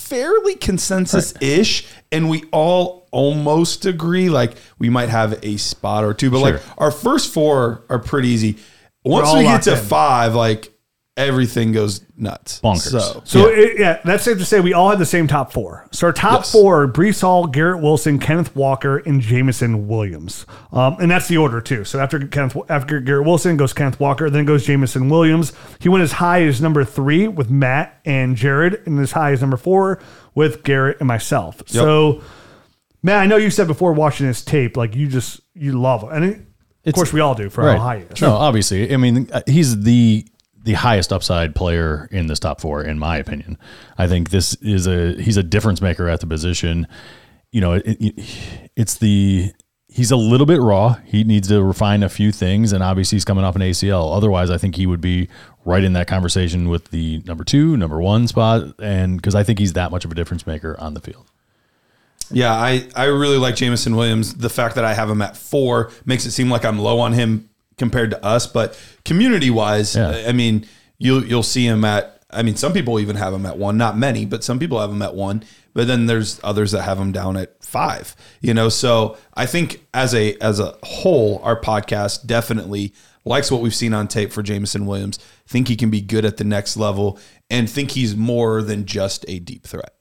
fairly 0.09 0.55
consensus 0.55 1.33
ish, 1.39 1.87
and 2.11 2.29
we 2.29 2.43
all 2.51 3.07
almost 3.11 3.85
agree. 3.85 4.29
Like 4.29 4.55
we 4.79 4.89
might 4.89 5.09
have 5.09 5.39
a 5.43 5.57
spot 5.57 6.03
or 6.03 6.13
two, 6.13 6.31
but 6.31 6.39
like 6.39 6.61
our 6.77 6.91
first 6.91 7.33
four 7.33 7.83
are 7.89 7.99
pretty 7.99 8.29
easy. 8.29 8.57
Once 9.03 9.33
we 9.33 9.43
get 9.43 9.63
to 9.63 9.73
in. 9.73 9.77
five, 9.77 10.35
like 10.35 10.73
everything 11.19 11.71
goes 11.71 12.01
nuts. 12.17 12.59
Bonkers. 12.61 12.89
So 12.91 13.21
So 13.25 13.49
yeah. 13.49 13.55
It, 13.57 13.79
yeah, 13.79 13.99
that's 14.03 14.23
safe 14.23 14.37
to 14.39 14.45
say 14.45 14.59
we 14.59 14.73
all 14.73 14.89
had 14.89 14.97
the 14.99 15.05
same 15.05 15.27
top 15.27 15.51
four. 15.53 15.87
So 15.91 16.07
our 16.07 16.13
top 16.13 16.39
Yes. 16.39 16.51
four: 16.51 16.87
Breece 16.87 17.21
Hall, 17.21 17.45
Garrett 17.45 17.81
Wilson, 17.81 18.17
Kenneth 18.19 18.55
Walker, 18.55 18.97
and 18.97 19.21
Jameson 19.21 19.87
Williams. 19.87 20.45
Um, 20.71 20.97
and 20.99 21.11
that's 21.11 21.27
the 21.27 21.37
order 21.37 21.61
too. 21.61 21.83
So 21.83 21.99
after 21.99 22.19
Kenneth, 22.25 22.57
after 22.69 22.99
Garrett 22.99 23.25
Wilson 23.25 23.57
goes 23.57 23.73
Kenneth 23.73 23.99
Walker, 23.99 24.29
then 24.29 24.45
goes 24.45 24.65
Jameson 24.65 25.09
Williams. 25.09 25.53
He 25.79 25.89
went 25.89 26.03
as 26.03 26.13
high 26.13 26.43
as 26.43 26.61
number 26.61 26.83
three 26.85 27.27
with 27.27 27.49
Matt 27.49 27.99
and 28.05 28.35
Jared, 28.35 28.81
and 28.85 28.99
as 28.99 29.11
high 29.11 29.31
as 29.31 29.41
number 29.41 29.57
four 29.57 29.99
with 30.33 30.63
Garrett 30.63 30.97
and 30.99 31.07
myself. 31.07 31.61
So. 31.67 32.21
man, 33.03 33.17
I 33.19 33.25
know 33.25 33.37
you 33.37 33.49
said 33.49 33.67
before 33.67 33.93
watching 33.93 34.27
this 34.27 34.43
tape, 34.43 34.75
like 34.77 34.95
you 34.95 35.07
just 35.07 35.41
you 35.53 35.79
love 35.79 36.03
him, 36.03 36.09
and 36.11 36.25
it, 36.25 36.41
of 36.85 36.93
course 36.95 37.13
we 37.13 37.19
all 37.19 37.35
do 37.35 37.49
for 37.49 37.63
how 37.63 37.77
high 37.77 37.97
he 37.99 38.03
is. 38.05 38.21
No, 38.21 38.31
obviously. 38.33 38.93
I 38.93 38.97
mean, 38.97 39.29
uh, 39.31 39.41
he's 39.47 39.83
the 39.83 40.25
the 40.69 40.75
highest 40.75 41.11
upside 41.11 41.55
player 41.55 42.07
in 42.11 42.27
this 42.27 42.37
top 42.37 42.61
four, 42.61 42.83
in 42.83 42.99
my 42.99 43.17
opinion. 43.17 43.57
I 43.97 44.07
think 44.07 44.29
this 44.29 44.53
is 44.61 44.85
a 44.85 45.19
he's 45.19 45.35
a 45.35 45.41
difference 45.41 45.81
maker 45.81 46.07
at 46.07 46.19
the 46.19 46.27
position. 46.27 46.87
You 47.51 47.59
know, 47.59 47.73
it, 47.73 47.83
it, 47.87 48.69
it's 48.75 48.99
the 48.99 49.51
he's 49.87 50.11
a 50.11 50.15
little 50.15 50.45
bit 50.45 50.61
raw. 50.61 50.97
He 51.05 51.23
needs 51.23 51.47
to 51.47 51.63
refine 51.63 52.03
a 52.03 52.09
few 52.09 52.31
things, 52.31 52.71
and 52.71 52.83
obviously 52.83 53.15
he's 53.15 53.25
coming 53.25 53.43
off 53.43 53.55
an 53.55 53.63
ACL. 53.63 54.15
Otherwise, 54.15 54.51
I 54.51 54.59
think 54.59 54.75
he 54.75 54.85
would 54.85 55.01
be 55.01 55.27
right 55.65 55.83
in 55.83 55.93
that 55.93 56.05
conversation 56.05 56.69
with 56.69 56.91
the 56.91 57.23
number 57.25 57.43
two, 57.43 57.75
number 57.75 57.99
one 57.99 58.27
spot, 58.27 58.79
and 58.79 59.17
because 59.17 59.33
I 59.33 59.41
think 59.41 59.57
he's 59.57 59.73
that 59.73 59.89
much 59.89 60.05
of 60.05 60.11
a 60.11 60.15
difference 60.15 60.45
maker 60.45 60.79
on 60.79 60.93
the 60.93 61.01
field. 61.01 61.31
Yeah, 62.31 62.53
I, 62.53 62.87
I 62.95 63.05
really 63.05 63.39
like 63.39 63.55
Jameson 63.55 63.95
Williams. 63.95 64.35
The 64.35 64.51
fact 64.51 64.75
that 64.75 64.85
I 64.85 64.93
have 64.93 65.09
him 65.09 65.23
at 65.23 65.35
four 65.35 65.89
makes 66.05 66.27
it 66.27 66.31
seem 66.31 66.51
like 66.51 66.63
I'm 66.63 66.77
low 66.77 66.99
on 66.99 67.13
him 67.13 67.48
compared 67.79 68.11
to 68.11 68.23
us, 68.23 68.45
but 68.45 68.79
community 69.05 69.49
wise, 69.49 69.95
Yeah. 69.95 70.25
I 70.27 70.31
mean, 70.33 70.67
you'll 70.99 71.25
you'll 71.25 71.41
see 71.43 71.65
him 71.65 71.83
at. 71.83 72.21
I 72.29 72.43
mean, 72.43 72.55
some 72.55 72.73
people 72.73 72.99
even 72.99 73.15
have 73.15 73.33
him 73.33 73.47
at 73.47 73.57
one. 73.57 73.75
Not 73.77 73.97
many, 73.97 74.23
but 74.25 74.43
some 74.43 74.59
people 74.59 74.79
have 74.79 74.91
him 74.91 75.01
at 75.01 75.15
one. 75.15 75.43
But 75.73 75.87
then 75.87 76.05
there's 76.05 76.39
others 76.43 76.71
that 76.73 76.83
have 76.83 76.99
him 76.99 77.11
down 77.11 77.37
at 77.37 77.63
five. 77.63 78.15
You 78.41 78.53
know, 78.53 78.69
so 78.69 79.17
I 79.33 79.47
think 79.47 79.83
as 79.95 80.13
a 80.13 80.35
as 80.35 80.59
a 80.59 80.77
whole, 80.83 81.39
our 81.43 81.59
podcast 81.59 82.27
definitely 82.27 82.93
likes 83.25 83.49
what 83.51 83.61
we've 83.61 83.73
seen 83.75 83.93
on 83.93 84.07
tape 84.07 84.31
for 84.31 84.43
Jameson 84.43 84.85
Williams. 84.85 85.17
Think 85.47 85.67
he 85.67 85.75
can 85.75 85.89
be 85.89 86.01
good 86.01 86.25
at 86.25 86.37
the 86.37 86.43
next 86.43 86.77
level, 86.77 87.17
and 87.49 87.67
think 87.69 87.91
he's 87.91 88.15
more 88.15 88.61
than 88.61 88.85
just 88.85 89.25
a 89.27 89.39
deep 89.39 89.65
threat. 89.65 89.93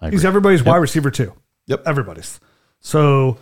He's 0.00 0.20
agree. 0.20 0.28
everybody's 0.28 0.62
wide 0.64 0.76
receiver 0.76 1.10
too. 1.10 1.32
Yep. 1.66 1.82
everybody's. 1.86 2.40
So 2.80 3.38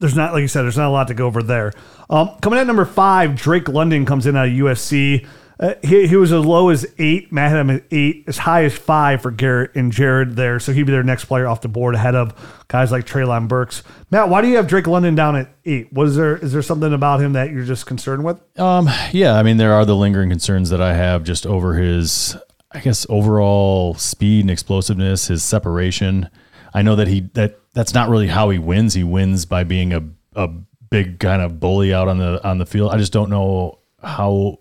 there's 0.00 0.16
not, 0.16 0.32
like 0.32 0.42
you 0.42 0.48
said, 0.48 0.62
there's 0.62 0.76
not 0.76 0.88
a 0.88 0.92
lot 0.92 1.08
to 1.08 1.14
go 1.14 1.26
over 1.26 1.42
there. 1.42 1.72
Um, 2.08 2.30
coming 2.40 2.58
at 2.58 2.66
number 2.66 2.84
five, 2.84 3.36
Drake 3.36 3.68
London 3.68 4.06
comes 4.06 4.26
in 4.26 4.36
out 4.36 4.48
of 4.48 4.54
USC. 4.54 5.26
Uh, 5.60 5.74
he, 5.82 6.06
he 6.06 6.14
was 6.14 6.32
as 6.32 6.44
low 6.44 6.68
as 6.68 6.86
eight. 6.98 7.32
Matt 7.32 7.50
had 7.50 7.60
him 7.60 7.70
at 7.70 7.82
eight, 7.90 8.24
as 8.28 8.38
high 8.38 8.62
as 8.62 8.78
five 8.78 9.22
for 9.22 9.32
Garrett 9.32 9.74
and 9.74 9.90
Jared 9.90 10.36
there. 10.36 10.60
So 10.60 10.72
he'd 10.72 10.84
be 10.84 10.92
their 10.92 11.02
next 11.02 11.24
player 11.24 11.48
off 11.48 11.62
the 11.62 11.68
board 11.68 11.96
ahead 11.96 12.14
of 12.14 12.64
guys 12.68 12.92
like 12.92 13.06
Treylon 13.06 13.48
Burks. 13.48 13.82
Matt, 14.10 14.28
why 14.28 14.40
do 14.40 14.46
you 14.46 14.56
have 14.56 14.68
Drake 14.68 14.86
London 14.86 15.16
down 15.16 15.34
at 15.34 15.50
eight? 15.64 15.92
Was 15.92 16.14
there 16.14 16.36
is 16.36 16.52
there 16.52 16.62
something 16.62 16.92
about 16.92 17.20
him 17.20 17.32
that 17.32 17.50
you're 17.50 17.64
just 17.64 17.86
concerned 17.86 18.24
with? 18.24 18.40
Um, 18.58 18.88
yeah, 19.10 19.34
I 19.34 19.42
mean, 19.42 19.56
there 19.56 19.72
are 19.72 19.84
the 19.84 19.96
lingering 19.96 20.30
concerns 20.30 20.70
that 20.70 20.80
I 20.80 20.94
have 20.94 21.24
just 21.24 21.44
over 21.44 21.74
his, 21.74 22.36
I 22.70 22.78
guess, 22.78 23.04
overall 23.10 23.94
speed 23.94 24.42
and 24.42 24.52
explosiveness, 24.52 25.26
his 25.26 25.42
separation. 25.42 26.30
I 26.78 26.82
know 26.82 26.94
that 26.94 27.08
he 27.08 27.28
that 27.34 27.58
that's 27.74 27.92
not 27.92 28.08
really 28.08 28.28
how 28.28 28.50
he 28.50 28.58
wins. 28.60 28.94
He 28.94 29.02
wins 29.02 29.46
by 29.46 29.64
being 29.64 29.92
a 29.92 30.08
a 30.36 30.46
big 30.46 31.18
kind 31.18 31.42
of 31.42 31.58
bully 31.58 31.92
out 31.92 32.06
on 32.06 32.18
the 32.18 32.40
on 32.46 32.58
the 32.58 32.66
field. 32.66 32.92
I 32.92 32.98
just 32.98 33.12
don't 33.12 33.30
know 33.30 33.80
how 34.00 34.58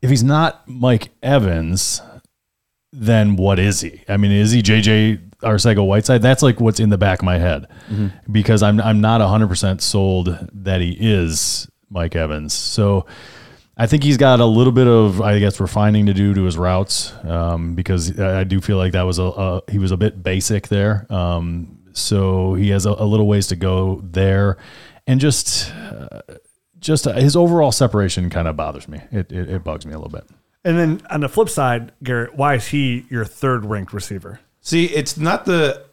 if 0.00 0.08
he's 0.08 0.24
not 0.24 0.66
Mike 0.66 1.10
Evans, 1.22 2.00
then 2.94 3.36
what 3.36 3.58
is 3.58 3.82
he? 3.82 4.02
I 4.08 4.16
mean, 4.16 4.32
is 4.32 4.52
he 4.52 4.62
JJ 4.62 5.32
Arcega 5.42 5.86
Whiteside? 5.86 6.22
That's 6.22 6.42
like 6.42 6.60
what's 6.60 6.80
in 6.80 6.88
the 6.88 6.96
back 6.96 7.18
of 7.18 7.26
my 7.26 7.36
head 7.36 7.66
mm-hmm. 7.90 8.32
because 8.32 8.62
I'm 8.62 8.80
I'm 8.80 9.02
not 9.02 9.20
100% 9.20 9.82
sold 9.82 10.48
that 10.54 10.80
he 10.80 10.96
is 10.98 11.68
Mike 11.90 12.16
Evans. 12.16 12.54
So 12.54 13.04
I 13.80 13.86
think 13.86 14.04
he's 14.04 14.18
got 14.18 14.40
a 14.40 14.44
little 14.44 14.74
bit 14.74 14.86
of 14.86 15.22
I 15.22 15.38
guess 15.38 15.58
refining 15.58 16.04
to 16.04 16.12
do 16.12 16.34
to 16.34 16.42
his 16.42 16.58
routes 16.58 17.14
um, 17.24 17.74
because 17.74 18.20
I 18.20 18.40
I 18.40 18.44
do 18.44 18.60
feel 18.60 18.76
like 18.76 18.92
that 18.92 19.04
was 19.04 19.18
a, 19.18 19.22
a 19.22 19.62
he 19.70 19.78
was 19.78 19.90
a 19.90 19.96
bit 19.96 20.22
basic 20.22 20.68
there. 20.68 21.06
Um, 21.08 21.78
so 21.94 22.52
he 22.52 22.68
has 22.70 22.84
a, 22.84 22.90
a 22.90 23.06
little 23.06 23.26
ways 23.26 23.46
to 23.46 23.56
go 23.56 24.02
there, 24.04 24.58
and 25.06 25.18
just 25.18 25.72
uh, 25.72 26.20
just 26.78 27.06
uh, 27.06 27.14
his 27.14 27.34
overall 27.34 27.72
separation 27.72 28.28
kind 28.28 28.48
of 28.48 28.54
bothers 28.54 28.86
me. 28.86 29.00
It, 29.10 29.32
it 29.32 29.48
it 29.48 29.64
bugs 29.64 29.86
me 29.86 29.94
a 29.94 29.98
little 29.98 30.12
bit. 30.12 30.28
And 30.62 30.78
then 30.78 31.00
on 31.08 31.20
the 31.20 31.28
flip 31.30 31.48
side, 31.48 31.92
Garrett, 32.02 32.34
why 32.34 32.56
is 32.56 32.68
he 32.68 33.06
your 33.08 33.24
third 33.24 33.64
ranked 33.64 33.94
receiver? 33.94 34.40
See, 34.60 34.86
it's 34.86 35.16
not 35.16 35.46
the. 35.46 35.86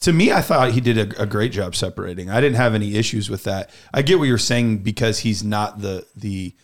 To 0.00 0.12
me, 0.12 0.30
I 0.30 0.42
thought 0.42 0.70
he 0.70 0.80
did 0.80 0.96
a, 0.96 1.22
a 1.22 1.26
great 1.26 1.50
job 1.50 1.74
separating. 1.74 2.30
I 2.30 2.40
didn't 2.40 2.56
have 2.56 2.72
any 2.74 2.94
issues 2.94 3.28
with 3.28 3.42
that. 3.44 3.70
I 3.92 4.02
get 4.02 4.20
what 4.20 4.28
you're 4.28 4.38
saying 4.38 4.78
because 4.78 5.18
he's 5.20 5.42
not 5.42 5.80
the 5.80 6.06
the 6.14 6.54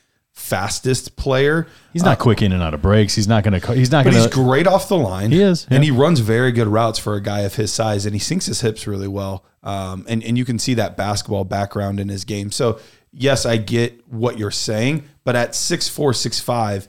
fastest 0.42 1.16
player. 1.16 1.66
He's 1.92 2.02
not 2.02 2.18
quick 2.18 2.42
in 2.42 2.52
and 2.52 2.62
out 2.62 2.74
of 2.74 2.82
breaks. 2.82 3.14
He's 3.14 3.28
not 3.28 3.44
going 3.44 3.58
to. 3.60 3.74
He's 3.74 3.90
not 3.90 4.04
But 4.04 4.12
going 4.12 4.22
he's 4.24 4.34
great 4.34 4.66
off 4.66 4.88
the 4.88 4.96
line. 4.98 5.30
He 5.30 5.40
is, 5.40 5.66
and 5.70 5.84
yeah. 5.84 5.92
he 5.92 5.98
runs 5.98 6.20
very 6.20 6.52
good 6.52 6.66
routes 6.66 6.98
for 6.98 7.14
a 7.14 7.20
guy 7.20 7.40
of 7.40 7.54
his 7.54 7.72
size, 7.72 8.04
and 8.06 8.14
he 8.14 8.18
sinks 8.18 8.46
his 8.46 8.60
hips 8.60 8.86
really 8.86 9.08
well. 9.08 9.44
Um, 9.62 10.04
and 10.08 10.22
and 10.24 10.36
you 10.36 10.44
can 10.44 10.58
see 10.58 10.74
that 10.74 10.96
basketball 10.96 11.44
background 11.44 12.00
in 12.00 12.08
his 12.08 12.24
game. 12.24 12.50
So 12.50 12.80
yes, 13.12 13.46
I 13.46 13.56
get 13.56 14.06
what 14.08 14.38
you're 14.38 14.50
saying, 14.50 15.04
but 15.24 15.36
at 15.36 15.54
six 15.54 15.88
four, 15.88 16.12
six 16.12 16.40
five, 16.40 16.88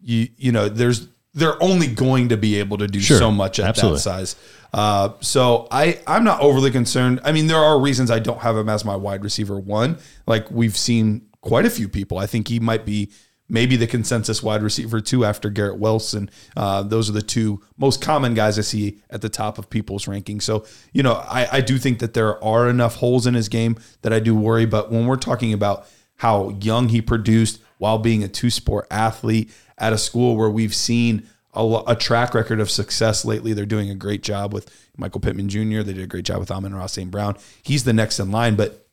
you 0.00 0.28
you 0.38 0.50
know, 0.50 0.68
there's 0.68 1.08
they're 1.34 1.60
only 1.62 1.88
going 1.88 2.28
to 2.30 2.36
be 2.36 2.58
able 2.60 2.78
to 2.78 2.86
do 2.86 3.00
Sure. 3.00 3.18
so 3.18 3.30
much 3.30 3.58
at 3.58 3.66
Absolutely. 3.66 3.96
that 3.98 4.02
size. 4.02 4.36
Uh, 4.72 5.10
so 5.20 5.68
I 5.70 6.00
I'm 6.06 6.24
not 6.24 6.40
overly 6.40 6.70
concerned. 6.70 7.20
I 7.24 7.32
mean, 7.32 7.46
there 7.48 7.58
are 7.58 7.78
reasons 7.78 8.10
I 8.10 8.20
don't 8.20 8.40
have 8.40 8.56
him 8.56 8.68
as 8.68 8.84
my 8.84 8.96
wide 8.96 9.22
receiver 9.22 9.58
one. 9.58 9.98
Like 10.26 10.50
we've 10.50 10.76
seen 10.76 11.26
quite 11.44 11.66
a 11.66 11.70
few 11.70 11.88
people. 11.88 12.18
I 12.18 12.26
think 12.26 12.48
he 12.48 12.58
might 12.58 12.86
be 12.86 13.12
maybe 13.48 13.76
the 13.76 13.86
consensus 13.86 14.42
wide 14.42 14.62
receiver 14.62 15.00
too 15.00 15.24
after 15.24 15.50
Garrett 15.50 15.78
Wilson. 15.78 16.30
Uh, 16.56 16.82
those 16.82 17.10
are 17.10 17.12
the 17.12 17.22
two 17.22 17.62
most 17.76 18.00
common 18.00 18.32
guys 18.32 18.58
I 18.58 18.62
see 18.62 19.02
at 19.10 19.20
the 19.20 19.28
top 19.28 19.58
of 19.58 19.68
people's 19.68 20.06
rankings. 20.06 20.42
So, 20.42 20.64
you 20.92 21.02
know, 21.02 21.12
I, 21.12 21.46
I 21.52 21.60
do 21.60 21.76
think 21.76 21.98
that 21.98 22.14
there 22.14 22.42
are 22.42 22.68
enough 22.68 22.96
holes 22.96 23.26
in 23.26 23.34
his 23.34 23.50
game 23.50 23.76
that 24.00 24.12
I 24.12 24.20
do 24.20 24.34
worry. 24.34 24.64
But 24.64 24.90
when 24.90 25.06
we're 25.06 25.16
talking 25.16 25.52
about 25.52 25.86
how 26.16 26.56
young 26.62 26.88
he 26.88 27.02
produced 27.02 27.60
while 27.76 27.98
being 27.98 28.24
a 28.24 28.28
two 28.28 28.48
sport 28.48 28.86
athlete 28.90 29.52
at 29.76 29.92
a 29.92 29.98
school 29.98 30.36
where 30.36 30.48
we've 30.48 30.74
seen 30.74 31.28
a, 31.52 31.82
a 31.86 31.94
track 31.94 32.32
record 32.32 32.60
of 32.60 32.70
success 32.70 33.24
lately, 33.26 33.52
they're 33.52 33.66
doing 33.66 33.90
a 33.90 33.94
great 33.94 34.22
job 34.22 34.54
with 34.54 34.70
Michael 34.96 35.20
Pittman 35.20 35.50
Jr., 35.50 35.82
they 35.82 35.92
did 35.92 35.98
a 35.98 36.06
great 36.06 36.24
job 36.24 36.38
with 36.38 36.50
Amon-Ra 36.50 36.86
St. 36.86 37.10
Brown. 37.10 37.36
He's 37.62 37.84
the 37.84 37.92
next 37.92 38.18
in 38.18 38.30
line, 38.30 38.54
but 38.54 38.83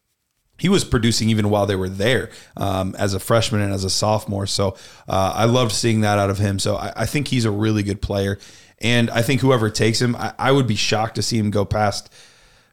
he 0.62 0.70
was 0.70 0.84
producing 0.84 1.28
even 1.32 1.50
while 1.50 1.66
they 1.66 1.76
were 1.76 1.90
there 1.90 2.30
um, 2.56 2.96
as 3.00 3.16
a 3.16 3.20
freshman 3.20 3.62
and 3.62 3.74
as 3.74 3.84
a 3.84 3.90
sophomore. 3.90 4.46
So 4.46 4.78
uh, 5.10 5.34
I 5.36 5.46
loved 5.46 5.72
seeing 5.72 6.02
that 6.02 6.20
out 6.20 6.30
of 6.30 6.38
him. 6.38 6.60
So 6.60 6.76
I, 6.76 6.94
I 6.98 7.06
think 7.08 7.30
he's 7.30 7.46
a 7.46 7.52
really 7.52 7.82
good 7.82 8.00
player. 8.00 8.38
And 8.78 9.10
I 9.10 9.24
think 9.24 9.42
whoever 9.42 9.72
takes 9.72 10.00
him, 10.00 10.16
I, 10.16 10.36
I 10.38 10.52
would 10.52 10.68
be 10.68 10.76
shocked 10.76 11.16
to 11.16 11.24
see 11.24 11.40
him 11.40 11.50
go 11.50 11.66
past 11.66 12.14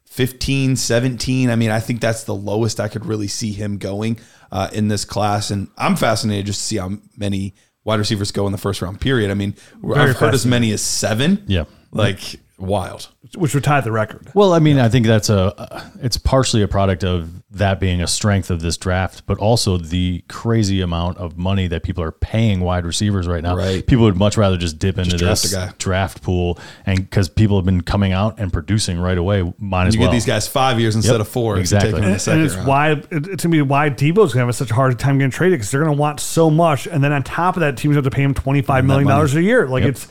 15, 0.05 0.77
17. 0.77 1.48
I 1.48 1.57
mean, 1.57 1.70
I 1.70 1.81
think 1.81 2.03
that's 2.03 2.24
the 2.24 2.35
lowest 2.35 2.79
I 2.79 2.88
could 2.88 3.07
really 3.07 3.27
see 3.27 3.53
him 3.53 3.79
going 3.79 4.18
uh, 4.53 4.68
in 4.74 4.88
this 4.88 5.07
class. 5.07 5.51
And 5.51 5.68
I'm 5.79 5.96
fascinated 5.96 6.44
just 6.44 6.61
to 6.61 6.66
see 6.66 6.77
how 6.77 6.90
many 7.16 7.55
wide 7.85 8.01
receivers 8.01 8.33
go 8.33 8.44
in 8.44 8.53
the 8.53 8.59
first 8.59 8.83
round 8.83 9.01
period. 9.01 9.31
I 9.31 9.35
mean, 9.35 9.55
I've 9.96 10.14
heard 10.14 10.35
as 10.35 10.44
many 10.44 10.72
as 10.72 10.83
seven. 10.83 11.42
Yeah. 11.46 11.64
Like, 11.90 12.38
wild. 12.59 13.09
which 13.37 13.55
would 13.55 13.62
tie 13.64 13.81
the 13.81 13.92
record. 13.92 14.31
Well, 14.35 14.53
I 14.53 14.59
mean, 14.59 14.79
I 14.79 14.88
think 14.88 15.07
that's 15.07 15.29
a 15.31 15.55
uh, 15.59 15.85
it's 16.03 16.16
partially 16.16 16.62
a 16.62 16.68
product 16.68 17.05
of 17.05 17.42
that 17.51 17.79
being 17.81 18.01
a 18.03 18.07
strength 18.07 18.51
of 18.51 18.61
this 18.61 18.77
draft, 18.77 19.25
but 19.27 19.38
also 19.38 19.79
the 19.79 20.23
crazy 20.29 20.81
amount 20.81 21.18
of 21.18 21.38
money 21.38 21.66
that 21.68 21.83
people 21.83 22.03
are 22.05 22.12
paying 22.12 22.61
wide 22.61 22.85
receivers 22.85 23.27
right 23.29 23.42
now. 23.42 23.57
Right. 23.57 23.87
People 23.87 24.05
would 24.05 24.16
much 24.16 24.37
rather 24.37 24.57
just 24.57 24.79
dip 24.79 24.99
into 24.99 25.16
draft 25.16 25.42
this 25.42 25.55
guy. 25.55 25.73
draft 25.79 26.23
pool, 26.23 26.59
and 26.85 26.99
because 26.99 27.29
people 27.29 27.57
have 27.57 27.64
been 27.64 27.81
coming 27.83 28.12
out 28.12 28.38
and 28.38 28.53
producing 28.53 28.99
right 28.99 29.16
away, 29.18 29.51
might 29.59 29.87
as 29.87 29.94
You 29.94 30.01
well. 30.01 30.11
get 30.11 30.14
these 30.14 30.27
guys 30.27 30.47
five 30.49 30.79
years 30.81 30.97
instead 30.97 31.21
of 31.21 31.29
four. 31.29 31.59
exactly. 31.59 31.92
take 31.92 32.01
the 32.01 32.07
And, 32.07 32.29
and 32.29 32.42
it's 32.44 32.55
round. 32.55 32.66
why 32.68 32.90
it's 33.11 33.42
gonna 33.44 33.53
be 33.53 33.62
why 33.62 33.88
Deebo's 33.90 34.35
gonna 34.35 34.47
have 34.47 34.55
such 34.57 34.71
a 34.71 34.75
hard 34.75 34.99
time 34.99 35.18
getting 35.18 35.31
traded 35.31 35.59
because 35.59 35.71
they're 35.71 35.83
gonna 35.85 35.92
want 35.97 36.21
so 36.21 36.51
much, 36.51 36.87
and 36.87 37.03
then 37.05 37.12
on 37.12 37.23
top 37.23 37.57
of 37.57 37.61
that, 37.61 37.77
teams 37.77 37.94
have 37.94 38.05
to 38.05 38.11
pay 38.11 38.23
him 38.23 38.35
twenty 38.35 38.62
five 38.62 38.85
million 38.85 39.07
dollars 39.09 39.35
a 39.37 39.42
year. 39.42 39.66
Like 39.68 39.83
Yep. 39.85 39.90
it's 39.90 40.09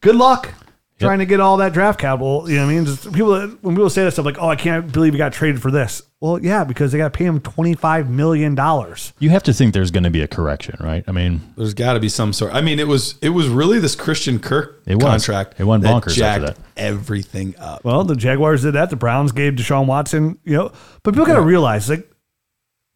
good 0.00 0.16
luck 0.16 0.52
trying 0.98 1.18
to 1.20 1.26
get 1.26 1.40
all 1.40 1.56
that 1.58 1.72
draft 1.72 2.00
capital. 2.00 2.48
You 2.48 2.56
know 2.56 2.66
what 2.66 2.72
I 2.72 2.74
mean? 2.74 2.84
Just 2.86 3.12
people 3.12 3.38
when 3.60 3.74
people 3.74 3.90
say 3.90 4.04
that 4.04 4.12
stuff 4.12 4.24
like, 4.24 4.38
"Oh, 4.40 4.48
I 4.48 4.56
can't 4.56 4.90
believe 4.92 5.12
he 5.12 5.18
got 5.18 5.32
traded 5.32 5.62
for 5.62 5.70
this." 5.70 6.02
Well, 6.20 6.42
yeah, 6.42 6.64
because 6.64 6.90
they 6.90 6.98
got 6.98 7.12
to 7.12 7.16
pay 7.16 7.24
him 7.24 7.40
twenty 7.40 7.74
five 7.74 8.10
million 8.10 8.54
dollars. 8.56 9.12
you 9.20 9.30
have 9.30 9.42
to 9.44 9.52
think 9.52 9.72
there's 9.72 9.92
going 9.92 10.02
to 10.02 10.10
be 10.10 10.20
a 10.20 10.26
correction, 10.26 10.76
right? 10.80 11.04
I 11.06 11.12
mean, 11.12 11.40
There's 11.56 11.74
got 11.74 11.92
to 11.92 12.00
be 12.00 12.08
some 12.08 12.32
sort. 12.32 12.52
I 12.52 12.60
mean, 12.60 12.80
it 12.80 12.88
was 12.88 13.14
it 13.22 13.28
was 13.28 13.48
really 13.48 13.78
this 13.78 13.94
Christian 13.94 14.40
Kirk 14.40 14.82
It 14.86 14.96
was. 14.96 15.04
contract. 15.04 15.60
It 15.60 15.64
went 15.64 15.84
that 15.84 16.02
bonkers 16.02 16.20
after 16.20 16.46
that. 16.46 16.58
Everything 16.76 17.54
up. 17.58 17.84
Well, 17.84 18.02
the 18.04 18.16
Jaguars 18.16 18.62
did 18.62 18.74
that. 18.74 18.90
The 18.90 18.96
Browns 18.96 19.30
gave 19.32 19.52
Deshaun 19.54 19.86
Watson. 19.86 20.38
You 20.44 20.56
know, 20.56 20.72
but 21.04 21.14
people 21.14 21.26
got 21.26 21.36
to 21.36 21.42
realize 21.42 21.88
like 21.88 22.10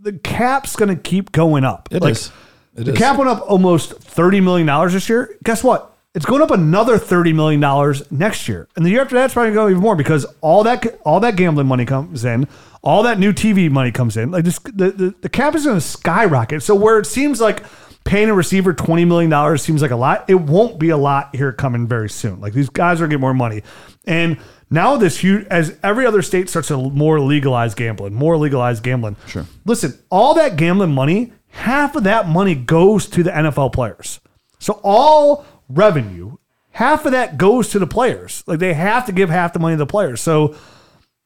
the 0.00 0.14
cap's 0.14 0.74
gonna 0.74 0.96
keep 0.96 1.30
going 1.30 1.64
up. 1.64 1.88
It 1.92 2.02
like, 2.02 2.12
is. 2.12 2.32
It 2.74 2.84
the 2.86 2.92
is. 2.92 2.98
cap 2.98 3.18
went 3.18 3.30
up 3.30 3.48
almost 3.48 3.92
thirty 3.92 4.40
million 4.40 4.66
dollars 4.66 4.94
this 4.94 5.08
year. 5.08 5.36
Guess 5.44 5.62
what? 5.62 5.91
It's 6.14 6.26
going 6.26 6.42
up 6.42 6.50
another 6.50 6.98
thirty 6.98 7.32
million 7.32 7.58
dollars 7.58 8.10
next 8.12 8.46
year, 8.46 8.68
and 8.76 8.84
the 8.84 8.90
year 8.90 9.00
after 9.00 9.14
that, 9.14 9.26
it's 9.26 9.34
probably 9.34 9.54
going 9.54 9.68
to 9.68 9.70
go 9.70 9.70
even 9.70 9.82
more 9.82 9.96
because 9.96 10.26
all 10.42 10.62
that 10.64 11.00
all 11.06 11.20
that 11.20 11.36
gambling 11.36 11.66
money 11.66 11.86
comes 11.86 12.26
in, 12.26 12.46
all 12.82 13.02
that 13.04 13.18
new 13.18 13.32
TV 13.32 13.70
money 13.70 13.90
comes 13.90 14.18
in. 14.18 14.30
Like 14.30 14.44
this, 14.44 14.58
the 14.58 14.90
the, 14.90 15.14
the 15.22 15.28
cap 15.30 15.54
is 15.54 15.64
going 15.64 15.78
to 15.78 15.80
skyrocket. 15.80 16.62
So 16.62 16.74
where 16.74 16.98
it 16.98 17.06
seems 17.06 17.40
like 17.40 17.64
paying 18.04 18.28
a 18.28 18.34
receiver 18.34 18.74
twenty 18.74 19.06
million 19.06 19.30
dollars 19.30 19.62
seems 19.62 19.80
like 19.80 19.90
a 19.90 19.96
lot, 19.96 20.28
it 20.28 20.34
won't 20.34 20.78
be 20.78 20.90
a 20.90 20.98
lot 20.98 21.34
here 21.34 21.50
coming 21.50 21.86
very 21.86 22.10
soon. 22.10 22.42
Like 22.42 22.52
these 22.52 22.68
guys 22.68 23.00
are 23.00 23.04
going 23.04 23.10
to 23.10 23.16
get 23.16 23.20
more 23.20 23.32
money, 23.32 23.62
and 24.06 24.36
now 24.68 24.98
this 24.98 25.18
huge 25.18 25.46
as 25.46 25.78
every 25.82 26.04
other 26.04 26.20
state 26.20 26.50
starts 26.50 26.68
to 26.68 26.76
more 26.76 27.20
legalize 27.20 27.74
gambling, 27.74 28.12
more 28.12 28.36
legalized 28.36 28.82
gambling. 28.82 29.16
Sure. 29.28 29.46
Listen, 29.64 29.98
all 30.10 30.34
that 30.34 30.56
gambling 30.56 30.92
money, 30.92 31.32
half 31.48 31.96
of 31.96 32.04
that 32.04 32.28
money 32.28 32.54
goes 32.54 33.06
to 33.06 33.22
the 33.22 33.30
NFL 33.30 33.72
players. 33.72 34.20
So 34.58 34.78
all 34.84 35.44
revenue, 35.72 36.36
half 36.70 37.04
of 37.06 37.12
that 37.12 37.38
goes 37.38 37.68
to 37.70 37.78
the 37.78 37.86
players. 37.86 38.42
Like 38.46 38.58
they 38.58 38.74
have 38.74 39.06
to 39.06 39.12
give 39.12 39.30
half 39.30 39.52
the 39.52 39.58
money 39.58 39.74
to 39.74 39.78
the 39.78 39.86
players. 39.86 40.20
So 40.20 40.54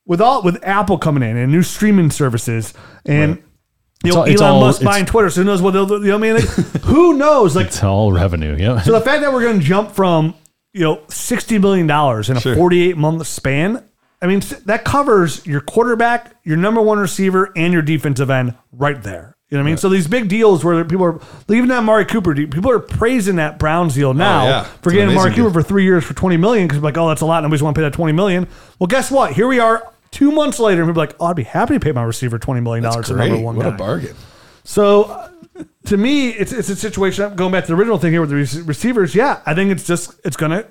with 0.05 0.21
all 0.21 0.43
with 0.43 0.59
Apple 0.63 0.99
coming 0.99 1.23
in 1.23 1.37
and 1.37 1.51
new 1.53 1.63
streaming 1.63 2.11
services 2.11 2.73
and 3.05 3.43
you 4.05 4.13
know 4.13 4.21
all- 4.21 4.25
Elon 4.27 4.61
Musk 4.61 4.83
buying 4.83 5.07
Twitter, 5.07 5.31
so 5.31 5.41
who 5.43 5.47
knows 5.47 5.63
what 5.63 5.73
they'll 5.73 5.87
do? 5.87 5.97
You 6.03 6.17
know 6.17 6.19
what 6.19 6.29
I 6.29 6.33
mean? 6.33 6.47
Like, 6.47 6.83
who 6.83 7.15
knows? 7.15 7.57
Like 7.57 7.67
it's 7.67 7.83
all 7.83 8.13
revenue. 8.13 8.57
Yeah. 8.57 8.81
so 8.83 8.93
the 8.93 9.01
fact 9.01 9.23
that 9.23 9.33
we're 9.33 9.43
going 9.43 9.59
to 9.59 9.65
jump 9.65 9.93
from 9.93 10.35
you 10.73 10.83
know 10.83 11.03
sixty 11.09 11.59
million 11.59 11.87
dollars 11.87 12.31
in 12.31 12.37
a 12.37 12.41
forty-eight 12.41 12.97
month 12.97 13.27
span, 13.27 13.83
I 14.23 14.27
mean 14.27 14.41
that 14.67 14.85
covers 14.85 15.45
your 15.47 15.61
quarterback, 15.61 16.37
your 16.45 16.57
number 16.57 16.81
one 16.83 16.99
receiver, 16.99 17.53
and 17.57 17.73
your 17.73 17.83
defensive 17.83 18.31
end 18.31 18.55
right 18.73 19.03
there. 19.03 19.36
You 19.49 19.57
know 19.57 19.63
what 19.63 19.69
I 19.69 19.71
mean? 19.71 19.77
So 19.77 19.89
these 19.89 20.09
big 20.09 20.29
deals 20.29 20.65
where 20.65 20.85
people 20.85 21.05
are 21.05 21.21
leaving 21.47 21.69
that 21.69 21.79
Amari 21.79 22.05
Cooper, 22.05 22.35
deal, 22.35 22.49
people 22.49 22.71
are 22.71 22.81
praising 22.81 23.37
that 23.37 23.61
Browns 23.61 23.95
deal 23.95 24.13
now 24.13 24.45
yeah. 24.45 24.65
for 24.83 24.91
getting 24.91 25.11
amazing 25.11 25.35
Cooper 25.35 25.53
for 25.53 25.63
three 25.63 25.85
years 25.85 26.03
for 26.03 26.15
twenty 26.15 26.37
million 26.37 26.67
because 26.67 26.83
like, 26.83 26.97
oh, 26.99 27.09
that's 27.09 27.21
a 27.21 27.27
lot. 27.27 27.43
Nobody's 27.45 27.63
want 27.63 27.77
to 27.77 27.79
pay 27.79 27.85
that 27.85 27.93
twenty 27.93 28.13
million. 28.13 28.49
Well, 28.81 28.89
guess 28.89 29.09
what? 29.09 29.33
Here 29.35 29.47
we 29.47 29.61
are. 29.61 29.93
Two 30.11 30.33
months 30.33 30.59
later, 30.59 30.83
and 30.83 30.91
people 30.91 31.03
are 31.03 31.07
like, 31.07 31.17
"Oh, 31.21 31.27
I'd 31.27 31.37
be 31.37 31.45
happy 31.45 31.75
to 31.75 31.81
pay 31.81 31.93
my 31.93 32.03
receiver 32.03 32.39
twenty 32.39 32.61
million 32.61 32.83
dollars 32.83 33.07
to 33.07 33.15
Great. 33.15 33.29
number 33.29 33.45
one 33.45 33.55
What 33.57 33.65
guy." 33.65 33.75
a 33.75 33.79
bargain. 33.79 34.17
So 34.65 35.05
uh, 35.05 35.29
to 35.87 35.97
me, 35.97 36.31
it's 36.31 36.53
it's 36.53 36.69
a 36.69 36.77
situation. 36.77 37.25
I'm 37.25 37.37
Going 37.37 37.53
back 37.53 37.65
to 37.67 37.73
the 37.73 37.79
original 37.79 37.99
thing 37.99 38.13
here 38.13 38.21
with 38.21 38.31
the 38.31 38.63
receivers, 38.65 39.15
yeah, 39.15 39.43
I 39.47 39.55
think 39.55 39.71
it's 39.71 39.87
just 39.87 40.19
it's 40.25 40.37
gonna 40.37 40.67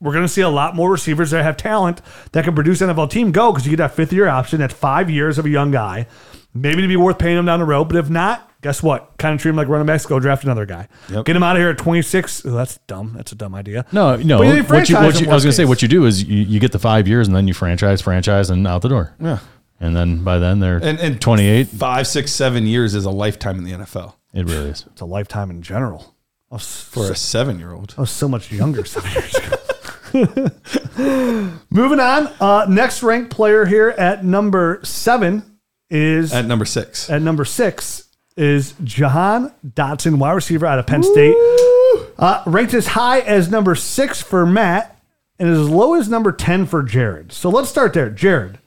we're 0.00 0.12
gonna 0.12 0.28
see 0.28 0.40
a 0.40 0.48
lot 0.48 0.74
more 0.74 0.90
receivers 0.90 1.30
that 1.30 1.44
have 1.44 1.56
talent 1.56 2.00
that 2.32 2.44
can 2.44 2.54
produce 2.54 2.80
NFL 2.80 3.10
team 3.10 3.30
go 3.30 3.52
because 3.52 3.66
you 3.66 3.70
get 3.70 3.76
that 3.78 3.94
fifth 3.94 4.12
year 4.12 4.26
option. 4.26 4.58
That's 4.58 4.74
five 4.74 5.08
years 5.08 5.38
of 5.38 5.46
a 5.46 5.50
young 5.50 5.70
guy, 5.70 6.06
maybe 6.54 6.80
to 6.82 6.88
be 6.88 6.96
worth 6.96 7.18
paying 7.18 7.36
him 7.36 7.44
down 7.44 7.58
the 7.58 7.66
road. 7.66 7.84
But 7.84 7.96
if 7.96 8.08
not, 8.08 8.50
guess 8.62 8.82
what? 8.82 9.16
Kind 9.18 9.34
of 9.34 9.42
treat 9.42 9.50
him 9.50 9.56
like 9.56 9.68
running 9.68 9.86
backs. 9.86 10.06
Go 10.06 10.18
draft 10.20 10.44
another 10.44 10.64
guy. 10.64 10.88
Yep. 11.10 11.26
Get 11.26 11.36
him 11.36 11.42
out 11.42 11.56
of 11.56 11.60
here 11.60 11.70
at 11.70 11.78
twenty 11.78 12.02
six. 12.02 12.40
that's 12.40 12.78
dumb. 12.86 13.12
That's 13.16 13.32
a 13.32 13.34
dumb 13.34 13.54
idea. 13.54 13.84
No, 13.92 14.16
no. 14.16 14.38
But 14.38 14.46
you 14.56 14.62
What 14.62 14.88
you, 14.88 14.96
what 14.96 15.20
you, 15.20 15.30
I 15.30 15.34
was 15.34 15.44
going 15.44 15.52
to 15.52 15.52
say, 15.52 15.64
what 15.64 15.82
you 15.82 15.88
do 15.88 16.06
is 16.06 16.24
you, 16.24 16.42
you 16.42 16.60
get 16.60 16.72
the 16.72 16.78
five 16.78 17.06
years 17.06 17.26
and 17.28 17.36
then 17.36 17.46
you 17.48 17.54
franchise, 17.54 18.00
franchise, 18.00 18.50
and 18.50 18.66
out 18.66 18.82
the 18.82 18.88
door. 18.88 19.14
Yeah. 19.20 19.38
And 19.80 19.94
then 19.94 20.22
by 20.24 20.38
then 20.38 20.60
they're 20.60 20.78
And, 20.82 20.98
and 21.00 21.20
28. 21.20 21.66
five, 21.66 22.06
six, 22.06 22.32
seven 22.32 22.66
years 22.66 22.94
is 22.94 23.04
a 23.04 23.10
lifetime 23.10 23.58
in 23.58 23.64
the 23.64 23.72
NFL 23.72 24.14
It 24.32 24.46
really 24.46 24.70
is. 24.70 24.86
It's 24.92 25.00
a 25.00 25.04
lifetime 25.04 25.50
in 25.50 25.62
general. 25.62 26.14
I 26.50 26.54
was, 26.54 26.80
for 26.84 27.10
a 27.10 27.16
seven 27.16 27.58
year 27.58 27.72
old. 27.72 27.94
I 27.98 28.02
was 28.02 28.10
so 28.10 28.28
much 28.28 28.52
younger 28.52 28.84
seven 28.86 29.10
years 29.12 29.34
ago. 29.34 29.56
Moving 31.70 31.98
on, 32.00 32.28
uh, 32.40 32.66
next 32.68 33.02
ranked 33.02 33.30
player 33.30 33.66
here 33.66 33.88
at 33.90 34.24
number 34.24 34.80
seven 34.84 35.53
is 35.90 36.32
At 36.32 36.46
number 36.46 36.64
six. 36.64 37.08
at 37.10 37.22
number 37.22 37.44
six 37.44 38.04
is 38.36 38.74
Jahan 38.82 39.52
Dotson, 39.66 40.18
wide 40.18 40.32
receiver 40.32 40.66
out 40.66 40.78
of 40.78 40.86
Penn 40.86 41.02
State. 41.02 41.36
Uh, 42.18 42.42
ranked 42.46 42.74
as 42.74 42.88
high 42.88 43.20
as 43.20 43.50
number 43.50 43.74
six 43.74 44.22
for 44.22 44.44
Matt 44.46 45.00
and 45.38 45.48
as 45.48 45.68
low 45.68 45.94
as 45.94 46.08
number 46.08 46.32
10 46.32 46.66
for 46.66 46.82
Jared. 46.82 47.32
So 47.32 47.48
let's 47.50 47.68
start 47.68 47.92
there. 47.92 48.08
Jared, 48.10 48.58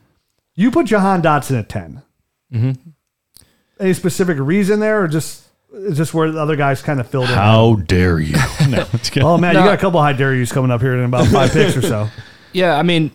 you 0.55 0.69
put 0.71 0.85
Jahan 0.87 1.21
Dotson 1.21 1.57
at 1.59 1.69
10. 1.69 2.01
Mm-hmm. 2.53 2.71
Any 3.79 3.93
specific 3.93 4.37
reason 4.39 4.79
there 4.79 5.03
or 5.03 5.07
just 5.07 5.43
is 5.73 5.97
this 5.97 6.13
where 6.13 6.31
the 6.31 6.39
other 6.41 6.55
guys 6.55 6.81
kind 6.81 6.99
of 6.99 7.07
filled 7.09 7.29
in? 7.29 7.35
How 7.35 7.75
dare 7.75 8.19
you? 8.19 8.33
no. 8.69 8.85
Oh 9.17 9.37
man, 9.37 9.53
No. 9.53 9.59
you 9.61 9.65
got 9.65 9.73
a 9.75 9.77
couple 9.77 10.01
high 10.01 10.13
dare 10.13 10.33
yous 10.33 10.51
coming 10.51 10.71
up 10.71 10.81
here 10.81 10.93
in 10.97 11.03
about 11.03 11.27
five 11.27 11.51
picks 11.51 11.75
or 11.75 11.81
so. 11.81 12.09
Yeah, 12.53 12.75
I 12.75 12.81
mean, 12.81 13.11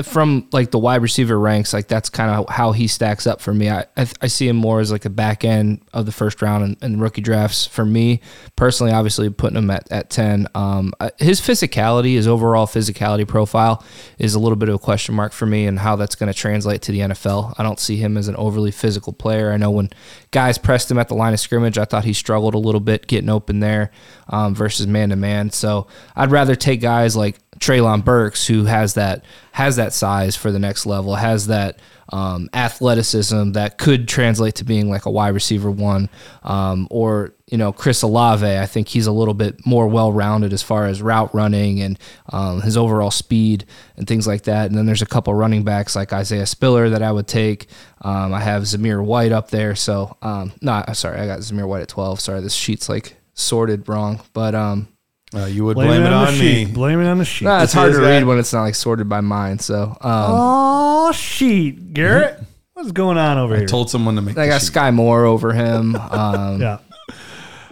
from 0.00 0.48
like 0.52 0.70
the 0.70 0.78
wide 0.78 1.02
receiver 1.02 1.38
ranks, 1.38 1.74
like 1.74 1.86
that's 1.86 2.08
kind 2.08 2.30
of 2.30 2.48
how 2.48 2.72
he 2.72 2.88
stacks 2.88 3.26
up 3.26 3.42
for 3.42 3.52
me. 3.52 3.68
I, 3.68 3.80
I 3.94 4.06
I 4.22 4.26
see 4.26 4.48
him 4.48 4.56
more 4.56 4.80
as 4.80 4.90
like 4.90 5.04
a 5.04 5.10
back 5.10 5.44
end 5.44 5.82
of 5.92 6.06
the 6.06 6.12
first 6.12 6.40
round 6.40 6.64
and, 6.64 6.76
and 6.80 7.00
rookie 7.00 7.20
drafts. 7.20 7.66
For 7.66 7.84
me 7.84 8.22
personally, 8.56 8.90
obviously 8.90 9.28
putting 9.28 9.58
him 9.58 9.68
at, 9.70 9.92
at 9.92 10.08
ten. 10.08 10.48
Um, 10.54 10.94
uh, 10.98 11.10
his 11.18 11.42
physicality, 11.42 12.14
his 12.14 12.26
overall 12.26 12.66
physicality 12.66 13.28
profile, 13.28 13.84
is 14.18 14.34
a 14.34 14.38
little 14.38 14.56
bit 14.56 14.70
of 14.70 14.76
a 14.76 14.78
question 14.78 15.14
mark 15.14 15.34
for 15.34 15.44
me, 15.44 15.66
and 15.66 15.78
how 15.78 15.96
that's 15.96 16.14
going 16.14 16.32
to 16.32 16.38
translate 16.38 16.80
to 16.82 16.92
the 16.92 17.00
NFL. 17.00 17.54
I 17.58 17.62
don't 17.62 17.78
see 17.78 17.96
him 17.96 18.16
as 18.16 18.28
an 18.28 18.36
overly 18.36 18.70
physical 18.70 19.12
player. 19.12 19.52
I 19.52 19.58
know 19.58 19.70
when 19.70 19.90
guys 20.30 20.56
pressed 20.56 20.90
him 20.90 20.98
at 20.98 21.08
the 21.08 21.14
line 21.14 21.34
of 21.34 21.40
scrimmage, 21.40 21.76
I 21.76 21.84
thought 21.84 22.04
he 22.04 22.14
struggled 22.14 22.54
a 22.54 22.58
little 22.58 22.80
bit 22.80 23.08
getting 23.08 23.28
open 23.28 23.60
there 23.60 23.90
um, 24.30 24.54
versus 24.54 24.86
man 24.86 25.10
to 25.10 25.16
man. 25.16 25.50
So 25.50 25.86
I'd 26.16 26.30
rather 26.30 26.54
take 26.54 26.80
guys 26.80 27.14
like 27.14 27.38
Treylon 27.62 28.04
Burks, 28.04 28.48
who 28.48 28.64
has 28.64 28.94
that 28.94 29.24
has 29.52 29.76
that 29.76 29.92
size 29.92 30.34
for 30.34 30.50
the 30.50 30.58
next 30.58 30.84
level, 30.84 31.14
has 31.14 31.46
that 31.46 31.78
um, 32.08 32.50
athleticism 32.52 33.52
that 33.52 33.78
could 33.78 34.08
translate 34.08 34.56
to 34.56 34.64
being 34.64 34.90
like 34.90 35.06
a 35.06 35.10
wide 35.10 35.28
receiver 35.28 35.70
one, 35.70 36.10
um, 36.42 36.88
or 36.90 37.34
you 37.46 37.56
know 37.56 37.72
Chris 37.72 38.02
Olave. 38.02 38.44
I 38.44 38.66
think 38.66 38.88
he's 38.88 39.06
a 39.06 39.12
little 39.12 39.32
bit 39.32 39.64
more 39.64 39.86
well 39.86 40.12
rounded 40.12 40.52
as 40.52 40.60
far 40.60 40.86
as 40.86 41.00
route 41.00 41.32
running 41.32 41.80
and 41.80 42.00
um, 42.30 42.62
his 42.62 42.76
overall 42.76 43.12
speed 43.12 43.64
and 43.96 44.08
things 44.08 44.26
like 44.26 44.42
that. 44.42 44.66
And 44.66 44.76
then 44.76 44.86
there's 44.86 45.02
a 45.02 45.06
couple 45.06 45.32
running 45.32 45.62
backs 45.62 45.94
like 45.94 46.12
Isaiah 46.12 46.46
Spiller 46.46 46.90
that 46.90 47.02
I 47.02 47.12
would 47.12 47.28
take. 47.28 47.68
Um, 48.00 48.34
I 48.34 48.40
have 48.40 48.64
Zamir 48.64 49.04
White 49.04 49.30
up 49.30 49.50
there, 49.50 49.76
so 49.76 50.16
um, 50.20 50.50
no, 50.60 50.82
sorry, 50.94 51.20
I 51.20 51.26
got 51.26 51.38
Zamir 51.38 51.68
White 51.68 51.82
at 51.82 51.88
twelve. 51.88 52.18
Sorry, 52.18 52.40
this 52.40 52.54
sheet's 52.54 52.88
like 52.88 53.18
sorted 53.34 53.88
wrong, 53.88 54.20
but 54.32 54.56
um, 54.56 54.88
Uh, 55.34 55.46
you 55.46 55.64
would 55.64 55.74
Blame, 55.74 55.88
blame, 55.88 56.02
it 56.02 56.12
on, 56.12 56.26
on 56.28 56.32
me. 56.34 56.64
sheet. 56.66 56.74
Blame 56.74 57.00
it 57.00 57.06
on 57.06 57.18
the 57.18 57.24
sheet. 57.24 57.46
Nah, 57.46 57.62
it's 57.62 57.72
hard 57.72 57.92
to 57.92 57.98
that- 57.98 58.04
read 58.06 58.24
when 58.24 58.38
it's 58.38 58.52
not 58.52 58.62
like 58.62 58.74
sorted 58.74 59.08
by 59.08 59.20
mine. 59.22 59.58
So, 59.58 59.84
um, 59.84 59.96
Oh 60.02 61.12
sheet, 61.12 61.94
Garrett. 61.94 62.38
What's 62.74 62.92
going 62.92 63.16
on 63.16 63.38
over 63.38 63.54
here? 63.54 63.64
I 63.64 63.66
told 63.66 63.90
someone 63.90 64.16
to 64.16 64.22
make. 64.22 64.36
I 64.36 64.46
the 64.46 64.52
got 64.52 64.60
sheet. 64.62 64.72
Skyy 64.72 64.92
Moore 64.94 65.24
over 65.24 65.52
him. 65.52 65.96
Um, 66.10 66.60
yeah. 66.60 66.78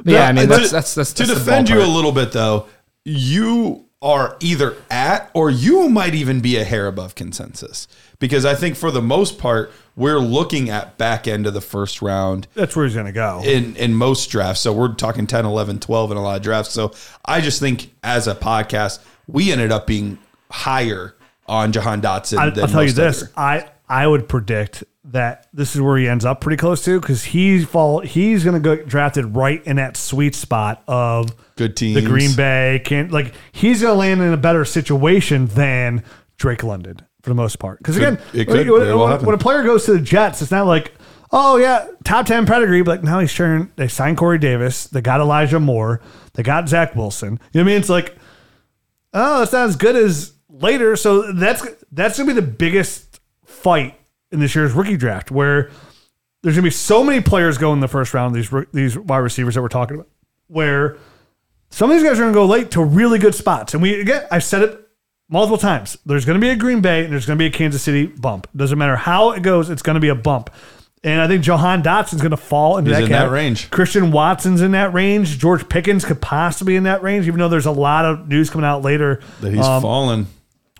yeah. 0.04 0.26
I 0.28 0.32
mean 0.32 0.48
To- 0.48 0.56
that's 0.56 0.70
that's 0.70 0.94
that's, 0.94 1.12
to 1.14 1.22
that's 1.26 1.34
the 1.38 1.44
defend 1.44 1.68
you 1.68 1.82
a 1.82 1.84
little 1.86 2.12
bit 2.12 2.32
though. 2.32 2.66
You 3.04 3.84
are 4.02 4.36
either 4.40 4.76
at 4.90 5.30
or 5.34 5.50
you 5.50 5.88
might 5.90 6.14
even 6.14 6.40
be 6.40 6.56
a 6.56 6.64
hair 6.64 6.86
above 6.86 7.14
consensus 7.14 7.86
because 8.20 8.44
I 8.44 8.54
think 8.54 8.76
for 8.76 8.92
the 8.92 9.02
most 9.02 9.38
part 9.38 9.72
we're 9.96 10.20
looking 10.20 10.70
at 10.70 10.96
back 10.96 11.26
end 11.26 11.46
of 11.46 11.54
the 11.54 11.60
first 11.60 12.00
round 12.00 12.46
That's 12.54 12.76
where 12.76 12.86
he's 12.86 12.94
gonna 12.94 13.10
go. 13.10 13.42
in 13.44 13.74
in 13.76 13.94
most 13.94 14.30
drafts. 14.30 14.60
So 14.60 14.72
we're 14.72 14.94
talking 14.94 15.26
10, 15.26 15.44
11, 15.44 15.80
12 15.80 16.12
in 16.12 16.16
a 16.16 16.22
lot 16.22 16.36
of 16.36 16.42
drafts. 16.42 16.72
So 16.72 16.92
I 17.24 17.40
just 17.40 17.58
think 17.58 17.92
as 18.04 18.28
a 18.28 18.34
podcast, 18.34 19.00
we 19.26 19.50
ended 19.50 19.72
up 19.72 19.86
being 19.86 20.18
higher 20.50 21.16
on 21.46 21.72
Jahan 21.72 22.00
Dotson 22.00 22.38
I, 22.38 22.50
than 22.50 22.64
I'll 22.64 22.70
tell 22.70 22.84
you 22.84 22.92
this: 22.92 23.22
other- 23.22 23.32
I 23.36 23.68
I 23.88 24.06
would 24.06 24.28
predict 24.28 24.84
that 25.04 25.48
this 25.52 25.74
is 25.74 25.80
where 25.80 25.96
he 25.98 26.06
ends 26.06 26.24
up 26.24 26.40
pretty 26.40 26.56
close 26.56 26.84
to 26.84 27.00
because 27.00 27.24
he's 27.24 27.64
fall 27.66 28.00
he's 28.00 28.44
going 28.44 28.54
to 28.54 28.60
go 28.60 28.76
drafted 28.84 29.34
right 29.34 29.64
in 29.66 29.76
that 29.76 29.96
sweet 29.96 30.34
spot 30.34 30.82
of 30.86 31.34
Good 31.56 31.76
team, 31.76 31.94
the 31.94 32.02
Green 32.02 32.34
Bay 32.36 32.80
can 32.84 33.10
like 33.10 33.34
he's 33.50 33.82
going 33.82 33.94
to 33.94 33.98
land 33.98 34.20
in 34.20 34.32
a 34.32 34.36
better 34.36 34.64
situation 34.64 35.46
than 35.46 36.04
Drake 36.36 36.62
London 36.62 37.00
for 37.22 37.30
the 37.30 37.34
most 37.34 37.58
part. 37.58 37.78
Because 37.78 37.96
again, 37.96 38.18
it 38.32 38.46
could 38.46 38.68
when, 38.68 38.80
well 38.88 39.08
when- 39.08 39.24
when 39.26 39.34
a 39.34 39.38
player 39.38 39.62
goes 39.62 39.84
to 39.86 39.92
the 39.92 40.00
Jets, 40.00 40.42
it's 40.42 40.50
not 40.50 40.66
like 40.66 40.94
oh 41.32 41.56
yeah 41.56 41.86
top 42.04 42.26
ten 42.26 42.46
pedigree, 42.46 42.82
but 42.82 42.90
like 42.98 43.02
now 43.04 43.18
he's 43.20 43.30
sharing. 43.30 43.70
They 43.76 43.88
signed 43.88 44.16
Corey 44.16 44.38
Davis, 44.38 44.84
they 44.86 45.00
got 45.00 45.20
Elijah 45.20 45.60
Moore, 45.60 46.00
they 46.34 46.42
got 46.42 46.68
Zach 46.68 46.94
Wilson. 46.96 47.32
You 47.32 47.32
know 47.32 47.40
what 47.52 47.60
I 47.60 47.64
mean? 47.64 47.76
It's 47.80 47.88
like 47.88 48.16
oh, 49.12 49.42
it's 49.42 49.52
not 49.52 49.68
as 49.68 49.76
good 49.76 49.96
as 49.96 50.32
later. 50.48 50.96
So 50.96 51.32
that's 51.32 51.66
that's 51.92 52.18
gonna 52.18 52.28
be 52.32 52.40
the 52.40 52.46
biggest 52.46 53.20
fight 53.44 53.98
in 54.32 54.40
this 54.40 54.54
year's 54.54 54.72
rookie 54.72 54.96
draft, 54.96 55.30
where 55.30 55.70
there's 56.42 56.54
gonna 56.56 56.64
be 56.64 56.70
so 56.70 57.02
many 57.04 57.20
players 57.20 57.58
go 57.58 57.72
in 57.72 57.80
the 57.80 57.88
first 57.88 58.14
round. 58.14 58.34
These 58.34 58.52
these 58.72 58.98
wide 58.98 59.18
receivers 59.18 59.54
that 59.54 59.62
we're 59.62 59.68
talking 59.68 59.96
about, 59.96 60.08
where 60.46 60.96
some 61.70 61.90
of 61.90 61.96
these 61.96 62.04
guys 62.08 62.18
are 62.18 62.22
gonna 62.22 62.32
go 62.34 62.46
late 62.46 62.70
to 62.72 62.82
really 62.84 63.18
good 63.18 63.34
spots. 63.34 63.74
And 63.74 63.82
we 63.82 64.00
again, 64.00 64.24
I've 64.30 64.44
said 64.44 64.62
it 64.62 64.88
multiple 65.30 65.56
times. 65.58 65.96
There's 66.04 66.24
gonna 66.26 66.38
be 66.38 66.50
a 66.50 66.56
Green 66.56 66.80
Bay 66.82 67.04
and 67.04 67.12
there's 67.12 67.24
gonna 67.26 67.38
be 67.38 67.46
a 67.46 67.50
Kansas 67.50 67.82
City 67.82 68.06
bump. 68.06 68.46
Doesn't 68.54 68.76
matter 68.76 68.96
how 68.96 69.30
it 69.32 69.42
goes, 69.42 69.70
it's 69.70 69.82
gonna 69.82 70.00
be 70.00 70.08
a 70.08 70.14
bump. 70.14 70.50
And 71.02 71.22
I 71.22 71.28
think 71.28 71.42
Jahan 71.42 71.82
Dotson's 71.82 72.20
going 72.20 72.30
to 72.32 72.36
fall 72.36 72.76
into 72.76 72.90
He's 72.90 72.98
that, 72.98 73.04
in 73.04 73.10
that 73.12 73.30
range. 73.30 73.70
Christian 73.70 74.10
Watson's 74.12 74.60
in 74.60 74.72
that 74.72 74.92
range. 74.92 75.38
George 75.38 75.66
Pickens 75.66 76.04
could 76.04 76.20
possibly 76.20 76.74
be 76.74 76.76
in 76.76 76.82
that 76.82 77.02
range, 77.02 77.26
even 77.26 77.40
though 77.40 77.48
there's 77.48 77.64
a 77.64 77.70
lot 77.70 78.04
of 78.04 78.28
news 78.28 78.50
coming 78.50 78.66
out 78.66 78.82
later. 78.82 79.20
That 79.40 79.54
he's 79.54 79.64
Um, 79.64 79.80
fallen. 79.80 80.26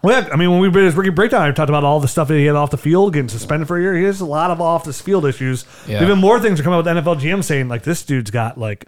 well, 0.03 0.21
yeah, 0.23 0.29
I 0.31 0.37
mean, 0.37 0.51
when 0.51 0.61
we 0.61 0.69
did 0.71 0.85
his 0.85 0.95
rookie 0.95 1.09
breakdown, 1.09 1.41
I 1.41 1.51
talked 1.53 1.71
about 1.71 1.85
all 1.85 2.01
the 2.01 2.07
stuff 2.07 2.29
that 2.29 2.35
he 2.35 2.45
had 2.45 2.55
off 2.55 2.71
the 2.71 2.77
field, 2.77 3.15
getting 3.15 3.31
suspended 3.31 3.67
for 3.67 3.79
a 3.79 3.81
year. 3.81 3.97
He 3.97 4.05
has 4.05 4.21
a 4.21 4.27
lot 4.27 4.51
of 4.51 4.61
off 4.61 4.85
the 4.85 4.93
field 4.93 5.25
issues. 5.25 5.65
Yeah. 5.89 6.03
Even 6.03 6.19
more 6.19 6.39
things 6.39 6.61
are 6.61 6.65
coming 6.65 6.79
out 6.79 6.85
with 6.85 6.95
NFL 7.03 7.19
GM 7.19 7.43
saying 7.43 7.69
like 7.69 7.85
this 7.85 8.03
dude's 8.03 8.31
got 8.31 8.59
like 8.59 8.85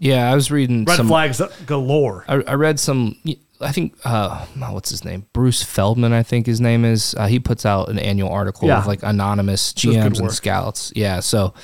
Yeah, 0.00 0.30
I 0.30 0.34
was 0.34 0.50
reading 0.50 0.84
red 0.84 0.96
some. 0.98 1.08
flags 1.08 1.40
galore. 1.64 2.26
I, 2.28 2.42
I 2.46 2.54
read 2.56 2.78
some. 2.78 3.16
I 3.62 3.72
think 3.72 3.96
uh, 4.04 4.44
what's 4.70 4.90
his 4.90 5.04
name? 5.04 5.26
Bruce 5.32 5.62
Feldman, 5.62 6.12
I 6.12 6.22
think 6.22 6.46
his 6.46 6.60
name 6.60 6.84
is. 6.84 7.14
Uh, 7.16 7.26
he 7.26 7.38
puts 7.38 7.64
out 7.64 7.88
an 7.88 7.98
annual 7.98 8.28
article 8.30 8.68
Yeah. 8.68 8.78
with 8.78 8.86
like 8.86 9.02
anonymous 9.02 9.72
GMs 9.72 10.18
and 10.20 10.32
scouts. 10.32 10.92
Yeah, 10.96 11.20
so 11.20 11.54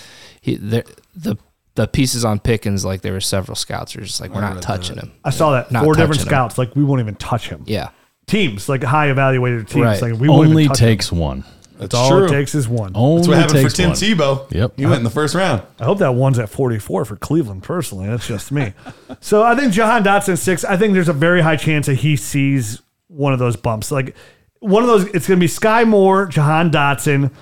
he 0.41 0.57
the 0.57 0.85
the 1.17 1.37
the 1.75 1.87
pieces 1.87 2.25
on 2.25 2.39
Pickens, 2.41 2.85
like 2.85 3.03
there 3.03 3.13
were 3.13 3.21
several 3.21 3.55
scouts 3.55 3.93
who 3.93 4.01
are 4.01 4.05
just 4.05 4.21
like 4.21 4.33
we're 4.35 4.41
not 4.41 4.63
touching 4.63 4.97
him. 4.97 5.13
I 5.25 5.31
saw 5.31 5.53
that 5.53 5.71
Not 5.71 5.85
four 5.85 5.95
different 5.95 6.15
touching 6.21 6.27
him. 6.27 6.31
scouts 6.31 6.59
like 6.59 6.75
we 6.77 6.85
won't 6.85 7.01
even 7.01 7.15
touch 7.17 7.49
him. 7.49 7.63
Yeah, 7.67 7.91
Teams 8.27 8.69
like 8.69 8.83
high 8.83 9.11
evaluated 9.11 9.69
teams 9.69 9.85
Right. 9.85 10.03
like 10.03 10.15
we 10.21 10.29
won't 10.29 10.49
Only 10.49 10.65
even 10.65 10.69
touch 10.75 10.79
takes 10.81 11.13
one. 11.13 11.45
That's 11.79 11.95
Him. 11.95 12.01
All 12.01 12.11
true. 12.11 12.27
it 12.27 12.31
takes 12.31 12.55
is 12.55 12.69
one. 12.69 12.93
Only 12.95 13.19
That's 13.19 13.29
what 13.29 13.38
happened 13.38 13.71
for 13.71 13.77
Tim 13.77 13.88
one. 13.91 13.97
Tebow. 13.97 14.53
Yep. 14.53 14.73
He 14.77 14.85
went 14.87 14.99
in 14.99 15.05
the 15.05 15.11
first 15.11 15.35
round. 15.35 15.62
I 15.81 15.85
hope 15.85 15.99
that 15.99 16.14
one's 16.14 16.38
at 16.38 16.49
44 16.49 17.05
for 17.05 17.17
Cleveland 17.17 17.62
personally. 17.62 18.07
That's 18.07 18.27
just 18.27 18.53
me. 18.53 18.73
so 19.21 19.43
I 19.43 19.55
think 19.55 19.73
Jahan 19.73 20.05
Dotson 20.05 20.37
six. 20.37 20.64
I 20.64 20.77
think 20.77 20.95
there's 20.95 21.09
a 21.09 21.12
very 21.14 21.41
high 21.41 21.57
chance 21.57 21.87
that 21.87 21.97
he 21.97 22.17
sees 22.17 22.83
one 23.07 23.33
of 23.33 23.38
those 23.38 23.57
bumps. 23.57 23.91
Like 23.91 24.14
one 24.61 24.83
of 24.83 24.88
those, 24.88 25.05
it's 25.07 25.27
going 25.27 25.38
to 25.38 25.45
be 25.45 25.47
Skyy 25.49 25.87
Moore, 25.87 26.27
Jahan 26.27 26.71
Dotson, 26.71 27.33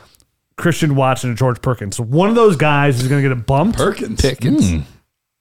Christian 0.57 0.95
Watson, 0.97 1.31
and 1.31 1.39
George 1.39 1.61
Perkins. 1.63 1.97
So 1.97 2.05
one 2.05 2.29
of 2.29 2.35
those 2.35 2.57
guys 2.57 3.01
is 3.01 3.09
going 3.09 3.23
to 3.23 3.29
get 3.29 3.37
a 3.37 3.41
bump. 3.41 3.77
Perkins. 3.77 4.21
Pickens. 4.21 4.71
Hmm. 4.71 4.79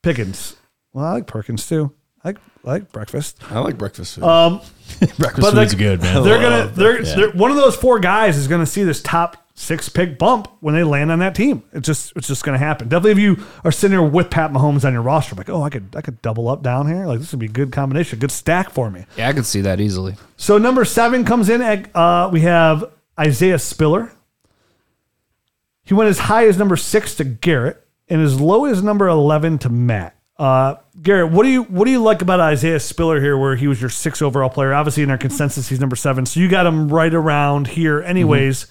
Pickens. 0.04 0.56
Well, 0.94 1.06
I 1.06 1.12
like 1.14 1.28
Perkins 1.28 1.68
too. 1.68 1.92
I 2.24 2.30
like, 2.30 2.38
I 2.66 2.70
like 2.72 2.92
breakfast. 2.92 3.38
I 3.52 3.60
like 3.60 3.78
breakfast 3.78 4.16
food. 4.16 4.24
Breakfast 5.00 5.20
But, 5.20 5.54
food's 5.54 5.56
like, 5.74 5.78
good, 5.78 6.02
man. 6.02 6.24
They're 6.24 6.40
gonna. 6.42 6.68
They're, 6.74 7.02
Yeah. 7.04 7.16
they're 7.16 7.32
one 7.32 7.52
of 7.52 7.58
those 7.58 7.76
four 7.76 8.00
guys 8.00 8.38
is 8.38 8.48
gonna 8.48 8.66
see 8.66 8.84
this 8.84 9.02
top 9.02 9.38
six 9.58 9.88
pick 9.90 10.18
bump 10.20 10.48
when 10.60 10.76
they 10.76 10.84
land 10.84 11.12
on 11.12 11.20
that 11.20 11.34
team. 11.36 11.64
It's 11.74 11.86
just 11.86 12.14
it's 12.16 12.28
just 12.28 12.44
gonna 12.44 12.58
happen. 12.58 12.88
Definitely, 12.88 13.12
if 13.12 13.20
you 13.20 13.44
are 13.64 13.72
sitting 13.72 13.98
there 13.98 14.08
with 14.08 14.30
Pat 14.30 14.52
Mahomes 14.52 14.86
on 14.86 14.94
your 14.94 15.02
roster, 15.02 15.36
like, 15.36 15.50
oh, 15.50 15.64
I 15.64 15.70
could 15.70 15.96
I 15.96 16.02
could 16.02 16.22
double 16.22 16.48
up 16.48 16.62
down 16.64 16.88
here. 16.88 17.06
Like 17.08 17.20
this 17.20 17.32
would 17.32 17.40
be 17.40 17.48
a 17.48 17.50
good 17.50 17.72
combination, 17.72 18.20
good 18.20 18.32
stack 18.32 18.70
for 18.70 18.90
me. 18.92 19.06
Yeah, 19.18 19.30
I 19.30 19.34
could 19.34 19.46
see 19.46 19.62
that 19.62 19.80
easily. 19.80 20.16
So 20.38 20.58
number 20.58 20.86
seven 20.86 21.26
comes 21.26 21.50
in 21.50 21.62
at 21.62 21.94
uh, 21.96 22.30
we 22.32 22.42
have 22.42 22.86
Isaiah 23.20 23.60
Spiller. 23.60 24.12
He 25.84 25.94
went 25.94 26.10
as 26.10 26.20
high 26.20 26.48
as 26.48 26.58
number 26.58 26.76
six 26.78 27.16
to 27.16 27.24
Garrett 27.24 27.86
and 28.08 28.22
as 28.22 28.40
low 28.40 28.66
as 28.66 28.82
number 28.84 29.08
eleven 29.08 29.58
to 29.60 29.70
Matt. 29.70 30.15
Uh, 30.38 30.76
Garrett, 31.02 31.32
what 31.32 31.44
do 31.44 31.50
you 31.50 31.64
what 31.64 31.86
do 31.86 31.92
you 31.92 32.02
like 32.02 32.22
about 32.22 32.40
Isaiah 32.42 32.80
Spiller 32.80 33.22
here, 33.22 33.38
where 33.38 33.56
he 33.56 33.68
was 33.68 33.80
your 33.80 33.90
six 33.90 34.22
overall 34.22 34.50
player? 34.50 34.74
Obviously, 34.74 35.04
in 35.04 35.10
our 35.10 35.18
consensus, 35.18 35.70
he's 35.70 35.80
number 35.80 35.96
seven, 35.96 36.26
so 36.26 36.40
you 36.40 36.50
got 36.50 36.66
him 36.66 36.90
right 36.90 37.14
around 37.14 37.68
here. 37.68 38.02
Anyways, 38.02 38.68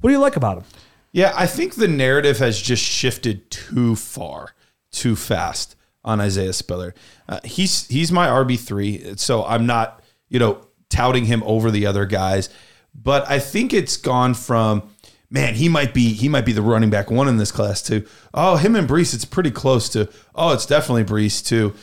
what 0.00 0.10
do 0.10 0.14
you 0.14 0.20
like 0.20 0.36
about 0.36 0.58
him? 0.58 0.64
Yeah, 1.12 1.32
I 1.36 1.46
think 1.46 1.76
the 1.76 1.88
narrative 1.88 2.38
has 2.38 2.60
just 2.60 2.82
shifted 2.82 3.50
too 3.50 3.94
far, 3.94 4.54
too 4.90 5.14
fast 5.14 5.76
on 6.04 6.20
Isaiah 6.20 6.52
Spiller. 6.52 6.94
Uh, 7.28 7.40
he's 7.44 7.86
he's 7.86 8.10
my 8.10 8.26
RB 8.26 8.58
three, 8.58 9.16
so 9.16 9.44
I'm 9.44 9.66
not 9.66 10.02
you 10.28 10.40
know 10.40 10.66
touting 10.88 11.26
him 11.26 11.44
over 11.44 11.70
the 11.70 11.86
other 11.86 12.06
guys, 12.06 12.48
but 12.92 13.28
I 13.30 13.38
think 13.38 13.72
it's 13.72 13.96
gone 13.96 14.34
from 14.34 14.90
man 15.30 15.54
he 15.54 15.68
might 15.68 15.92
be 15.92 16.12
he 16.12 16.28
might 16.28 16.44
be 16.44 16.52
the 16.52 16.62
running 16.62 16.90
back 16.90 17.10
one 17.10 17.28
in 17.28 17.36
this 17.36 17.52
class 17.52 17.82
too. 17.82 18.06
Oh, 18.34 18.56
him 18.56 18.76
and 18.76 18.88
Breece, 18.88 19.14
it's 19.14 19.24
pretty 19.24 19.50
close 19.50 19.88
to. 19.90 20.08
Oh, 20.34 20.52
it's 20.52 20.66
definitely 20.66 21.04
Breece 21.04 21.44
too. 21.44 21.74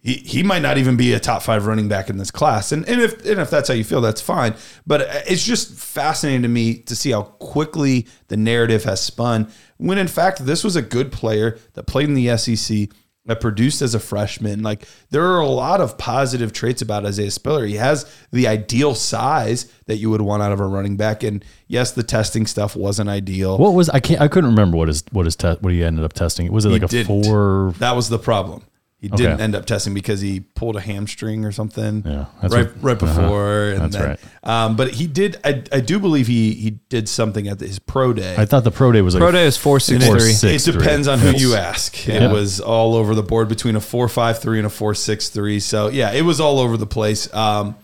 He, 0.00 0.14
he 0.14 0.42
might 0.42 0.62
not 0.62 0.78
even 0.78 0.96
be 0.96 1.12
a 1.12 1.20
top 1.20 1.42
five 1.42 1.66
running 1.66 1.86
back 1.86 2.10
in 2.10 2.16
this 2.16 2.32
class. 2.32 2.72
And, 2.72 2.88
and 2.88 3.00
if 3.00 3.24
and 3.24 3.40
if 3.40 3.50
that's 3.50 3.68
how 3.68 3.74
you 3.74 3.84
feel, 3.84 4.00
that's 4.00 4.20
fine. 4.20 4.54
But 4.86 5.02
it's 5.28 5.44
just 5.44 5.78
fascinating 5.78 6.42
to 6.42 6.48
me 6.48 6.78
to 6.80 6.96
see 6.96 7.12
how 7.12 7.22
quickly 7.22 8.08
the 8.28 8.36
narrative 8.36 8.84
has 8.84 9.00
spun. 9.00 9.48
When 9.76 9.98
in 9.98 10.08
fact, 10.08 10.44
this 10.44 10.64
was 10.64 10.76
a 10.76 10.82
good 10.82 11.12
player 11.12 11.58
that 11.74 11.86
played 11.86 12.08
in 12.08 12.14
the 12.14 12.36
SEC, 12.36 12.88
that 13.26 13.40
produced 13.40 13.82
as 13.82 13.94
a 13.94 14.00
freshman. 14.00 14.62
Like 14.62 14.86
there 15.10 15.24
are 15.24 15.40
a 15.40 15.46
lot 15.48 15.80
of 15.80 15.96
positive 15.96 16.52
traits 16.52 16.82
about 16.82 17.06
Isaiah 17.06 17.30
Spiller. 17.30 17.64
He 17.66 17.76
has 17.76 18.10
the 18.32 18.48
ideal 18.48 18.94
size 18.94 19.70
that 19.86 19.96
you 19.98 20.10
would 20.10 20.22
want 20.22 20.42
out 20.42 20.52
of 20.52 20.60
a 20.60 20.66
running 20.66 20.96
back. 20.96 21.22
And 21.22 21.44
yes, 21.68 21.92
the 21.92 22.02
testing 22.02 22.46
stuff 22.46 22.74
wasn't 22.74 23.08
ideal. 23.08 23.58
What 23.58 23.74
was 23.74 23.88
I 23.90 24.00
can't 24.00 24.20
I 24.20 24.28
couldn't 24.28 24.50
remember 24.50 24.76
what 24.76 24.88
his 24.88 25.04
what 25.12 25.24
his 25.26 25.36
te- 25.36 25.56
what 25.60 25.72
he 25.72 25.84
ended 25.84 26.04
up 26.04 26.12
testing. 26.14 26.50
Was 26.52 26.64
it 26.64 26.70
He 26.70 26.74
like 26.74 26.82
a 26.82 26.88
didn't. 26.88 27.24
four? 27.24 27.74
That 27.78 27.94
was 27.94 28.08
the 28.08 28.18
problem. 28.18 28.64
He 29.02 29.08
didn't 29.08 29.40
end 29.40 29.56
up 29.56 29.66
testing 29.66 29.94
because 29.94 30.20
he 30.20 30.38
pulled 30.40 30.76
a 30.76 30.80
hamstring 30.80 31.44
or 31.44 31.50
something. 31.50 32.04
Yeah, 32.06 32.26
that's 32.40 32.54
right, 32.54 32.66
what- 32.76 32.82
right 32.84 32.98
before. 32.98 33.72
uh-huh. 33.72 33.72
And 33.72 33.80
That's 33.92 33.96
then, 33.96 34.08
right. 34.10 34.20
Um, 34.64 34.76
but 34.76 34.92
he 34.92 35.08
did. 35.08 35.38
I, 35.44 35.64
I 35.72 35.80
do 35.80 35.98
believe 35.98 36.28
he 36.28 36.54
he 36.54 36.70
did 36.88 37.08
something 37.08 37.48
at 37.48 37.58
his 37.58 37.80
pro 37.80 38.12
day. 38.12 38.36
I 38.38 38.46
thought 38.46 38.62
the 38.62 38.70
pro 38.70 38.92
day 38.92 39.02
was 39.02 39.14
like 39.14 39.20
Pro 39.20 39.32
day 39.32 39.44
is 39.44 39.56
four 39.56 39.80
six 39.80 40.06
Four, 40.06 40.20
three. 40.20 40.32
six. 40.32 40.68
it 40.68 40.72
depends 40.78 41.08
on 41.08 41.18
who 41.18 41.26
That's- 41.32 41.42
you 41.42 41.54
ask. 41.56 42.08
It 42.08 42.30
was 42.30 42.60
all 42.60 42.94
over 42.94 43.16
the 43.16 43.24
board 43.24 43.48
between 43.48 43.74
a 43.74 43.80
four 43.80 44.08
five 44.08 44.38
three 44.38 44.58
and 44.58 44.66
a 44.66 44.70
four 44.70 44.94
six 44.94 45.28
three. 45.30 45.58
So 45.58 45.88
yeah, 45.88 46.12
it 46.12 46.22
was 46.22 46.40
all 46.40 46.60
over 46.60 46.76
the 46.76 46.86
place. 46.86 47.32
Um, 47.34 47.74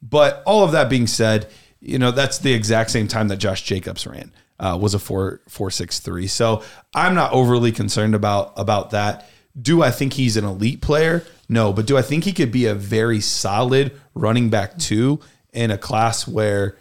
but 0.00 0.44
all 0.46 0.62
of 0.62 0.70
that 0.72 0.88
being 0.88 1.08
said, 1.08 1.48
you 1.80 1.98
know 1.98 2.12
that's 2.12 2.38
the 2.38 2.52
exact 2.52 2.90
same 2.90 3.08
time 3.08 3.26
that 3.28 3.38
Josh 3.38 3.62
Jacobs 3.62 4.06
ran 4.06 4.30
uh, 4.60 4.78
was 4.80 4.94
a 4.94 5.00
four 5.00 5.40
four 5.48 5.72
six 5.72 5.98
three. 5.98 6.28
So 6.28 6.62
I'm 6.94 7.16
not 7.16 7.32
overly 7.32 7.72
concerned 7.72 8.14
about 8.14 8.52
about 8.56 8.90
that. 8.90 9.28
Do 9.60 9.82
I 9.82 9.90
think 9.90 10.12
he's 10.12 10.36
an 10.36 10.44
elite 10.44 10.80
player? 10.80 11.24
No, 11.48 11.72
but 11.72 11.86
do 11.86 11.96
I 11.96 12.02
think 12.02 12.24
he 12.24 12.32
could 12.32 12.52
be 12.52 12.66
a 12.66 12.74
very 12.74 13.20
solid 13.20 13.98
running 14.14 14.50
back 14.50 14.78
too 14.78 15.20
in 15.52 15.70
a 15.70 15.78
class 15.78 16.28
where 16.28 16.76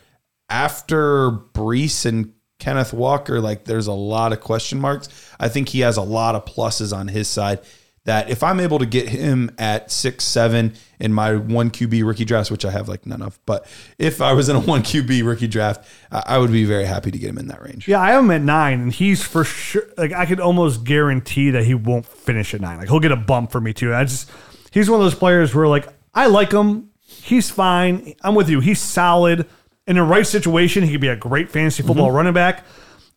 after 0.50 1.32
Breece 1.32 2.06
and 2.06 2.34
Kenneth 2.60 2.94
Walker, 2.94 3.40
like 3.40 3.66
there's 3.66 3.88
a 3.88 3.94
lot 3.94 4.34
of 4.34 4.42
question 4.42 4.80
marks. 4.80 5.10
I 5.40 5.48
think 5.50 5.70
he 5.70 5.82
has 5.82 5.98
a 5.98 6.02
lot 6.02 6.36
of 6.36 6.46
pluses 6.46 6.96
on 6.96 7.08
his 7.08 7.28
side. 7.28 7.60
That 8.08 8.30
if 8.30 8.42
I'm 8.42 8.62
able 8.62 8.80
to 8.80 8.86
get 8.86 9.10
him 9.10 9.52
at 9.58 9.92
six, 9.92 10.24
seven 10.24 10.76
in 10.98 11.12
my 11.12 11.36
one 11.36 11.70
QB 11.70 12.06
rookie 12.06 12.24
draft, 12.24 12.50
which 12.50 12.64
I 12.64 12.72
have 12.72 12.88
like 12.88 13.06
none 13.06 13.22
of, 13.22 13.38
but 13.46 13.68
if 14.00 14.22
I 14.22 14.32
was 14.32 14.48
in 14.48 14.56
a 14.56 14.62
one 14.62 14.82
QB 14.82 15.26
rookie 15.26 15.48
draft, 15.48 15.86
I 16.10 16.24
I 16.26 16.38
would 16.38 16.50
be 16.50 16.64
very 16.64 16.86
happy 16.86 17.12
to 17.12 17.18
get 17.18 17.30
him 17.30 17.38
in 17.38 17.50
that 17.50 17.62
range. 17.62 17.86
Yeah, 17.86 18.00
I 18.00 18.12
have 18.12 18.24
him 18.24 18.32
at 18.32 18.42
nine, 18.42 18.80
and 18.80 18.94
he's 18.94 19.22
for 19.22 19.44
sure. 19.44 19.84
Like 19.98 20.14
I 20.14 20.26
could 20.26 20.40
almost 20.40 20.86
guarantee 20.86 21.50
that 21.50 21.66
he 21.66 21.74
won't 21.74 22.06
finish 22.06 22.54
at 22.54 22.62
nine. 22.62 22.78
Like 22.78 22.88
he'll 22.88 23.02
get 23.02 23.12
a 23.12 23.18
bump 23.18 23.52
for 23.52 23.60
me 23.60 23.74
too. 23.74 23.94
I 23.94 24.06
just 24.06 24.32
he's 24.72 24.90
one 24.90 25.02
of 25.02 25.06
those 25.06 25.14
players 25.14 25.54
where 25.54 25.68
like 25.68 25.90
I 26.14 26.28
like 26.28 26.54
him. 26.54 26.92
He's 27.02 27.50
fine. 27.50 28.16
I'm 28.24 28.36
with 28.36 28.50
you. 28.50 28.62
He's 28.62 28.80
solid 28.80 29.48
in 29.86 29.98
the 29.98 30.04
right 30.04 30.26
situation. 30.26 30.84
He 30.84 30.94
could 30.94 31.02
be 31.02 31.10
a 31.10 31.16
great 31.18 31.50
fantasy 31.50 31.84
football 31.84 32.08
mm-hmm. 32.08 32.16
running 32.16 32.34
back. 32.34 32.66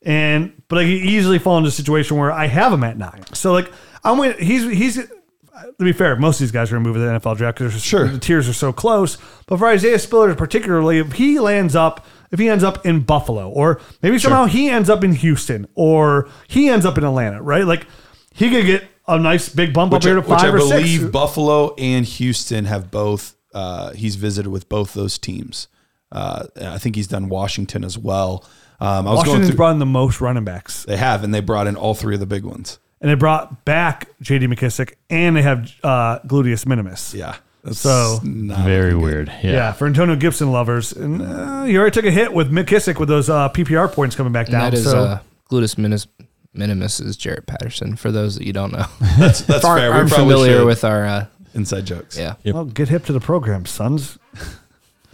And 0.03 0.61
but 0.67 0.79
I 0.79 0.83
could 0.83 0.91
easily 0.91 1.39
fall 1.39 1.59
into 1.59 1.69
a 1.69 1.73
situation 1.73 2.17
where 2.17 2.33
I 2.33 2.47
have 2.47 2.73
him 2.73 2.83
at 2.83 2.99
nine. 2.99 3.23
So 3.35 3.53
like 3.53 3.71
I'm 4.05 4.19
with 4.19 4.39
he's 4.39 4.63
he's 4.71 4.97
to 4.97 5.85
be 5.85 5.93
fair, 5.93 6.17
most 6.17 6.37
of 6.37 6.41
these 6.41 6.53
guys 6.53 6.71
are 6.71 6.77
going 6.77 6.85
to 6.85 6.89
move 6.89 6.97
to 6.97 7.01
the 7.01 7.19
NFL 7.19 7.37
draft 7.37 7.59
because 7.59 7.83
Sure. 7.83 8.09
the 8.09 8.19
tiers 8.19 8.49
are 8.49 8.53
so 8.55 8.73
close. 8.73 9.19
But 9.47 9.59
for 9.59 9.67
Isaiah 9.69 9.99
Spiller, 9.99 10.35
particularly, 10.35 10.99
if 10.99 11.13
he 11.13 11.39
lands 11.39 11.77
up, 11.77 12.07
if 12.31 12.39
he 12.39 12.49
ends 12.49 12.65
up 12.65 12.87
in 12.87 13.01
Buffalo, 13.01 13.51
or 13.51 13.81
maybe 14.03 14.19
somehow 14.19 14.47
he 14.47 14.71
ends 14.71 14.89
up 14.89 15.05
in 15.05 15.13
Houston, 15.15 15.67
or 15.75 16.29
he 16.49 16.69
ends 16.71 16.87
up 16.87 16.97
in 16.97 17.05
Atlanta, 17.05 17.43
right? 17.43 17.67
Like 17.67 17.87
he 18.33 18.49
could 18.51 18.65
get 18.65 18.85
a 19.07 19.19
nice 19.19 19.49
big 19.51 19.75
bump 19.75 19.93
Which, 19.93 20.03
up 20.03 20.07
I- 20.07 20.09
here 20.09 20.15
to 20.15 20.21
which 20.21 20.39
five 20.41 20.55
I 20.55 20.57
or 20.57 20.59
believe 20.59 21.01
six. 21.01 21.11
Buffalo 21.13 21.75
and 21.77 22.07
Houston 22.07 22.65
have 22.67 22.91
both. 22.91 23.35
Uh, 23.53 23.91
he's 23.93 24.15
visited 24.17 24.49
with 24.49 24.69
both 24.69 24.95
those 24.95 25.19
teams. 25.19 25.67
Uh, 26.13 26.47
I 26.61 26.79
think 26.79 26.95
he's 26.97 27.09
done 27.09 27.29
Washington 27.29 27.85
as 27.85 27.99
well. 27.99 28.45
Um, 28.81 29.07
I 29.07 29.11
was 29.11 29.17
going 29.17 29.17
Washington's 29.17 29.49
through. 29.49 29.57
brought 29.57 29.73
in 29.73 29.79
the 29.81 29.87
most 29.87 30.21
running 30.21 30.45
backs, 30.45 30.85
they 30.85 30.97
have, 30.97 31.23
and 31.25 31.35
they 31.35 31.41
brought 31.41 31.67
in 31.67 31.77
all 31.77 31.95
three 31.95 32.15
of 32.15 32.21
the 32.21 32.27
big 32.27 32.45
ones. 32.45 32.79
And 33.01 33.11
they 33.11 33.15
brought 33.15 33.65
back 33.65 34.09
J.D. 34.21 34.47
McKissic, 34.47 34.95
and 35.09 35.35
they 35.37 35.43
have 35.43 35.73
uh, 35.83 36.19
gluteus 36.21 36.67
minimus. 36.67 37.15
Yeah. 37.15 37.37
That's 37.65 37.79
So- 37.79 38.21
not 38.23 38.65
Very 38.67 38.91
good. 38.93 39.01
weird. 39.03 39.29
Yeah. 39.43 39.53
Yeah, 39.53 39.73
for 39.73 39.87
Antonio 39.87 40.17
Gibson 40.17 40.53
lovers, 40.53 40.93
and 40.93 41.23
uh, 41.23 41.65
you 41.67 41.79
already 41.79 41.95
took 41.95 42.05
a 42.05 42.11
hit 42.11 42.33
with 42.33 42.51
McKissic 42.53 42.99
with 42.99 43.09
those 43.09 43.29
uh, 43.31 43.49
PPR 43.51 43.91
points 43.93 44.17
coming 44.17 44.33
back 44.33 44.49
down. 44.49 44.61
that 44.61 44.75
is 44.75 44.85
so 44.85 44.99
uh, 44.99 45.19
gluteus 45.51 45.77
minimus, 45.79 46.07
minimus 46.55 47.01
is 47.01 47.17
Jaret 47.17 47.47
Patterson. 47.47 47.97
For 47.97 48.11
those 48.11 48.37
that 48.37 48.47
you 48.47 48.53
don't 48.53 48.73
know, 48.73 48.85
That's, 49.19 49.41
that's 49.43 49.65
aren't, 49.65 49.81
fair. 49.81 49.91
We 49.91 49.97
aren't 49.97 50.09
probably 50.11 50.25
familiar 50.35 50.59
should. 50.59 50.67
with 50.67 50.85
our 50.85 51.05
uh, 51.07 51.27
inside 51.55 51.87
jokes. 51.87 52.19
yeah. 52.19 52.35
well, 52.45 52.65
get 52.67 52.89
hip 52.89 53.05
to 53.07 53.13
the 53.13 53.21
program, 53.21 53.65
sons 53.67 54.19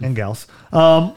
and 0.00 0.14
gals. 0.14 0.46
Um, 0.72 1.14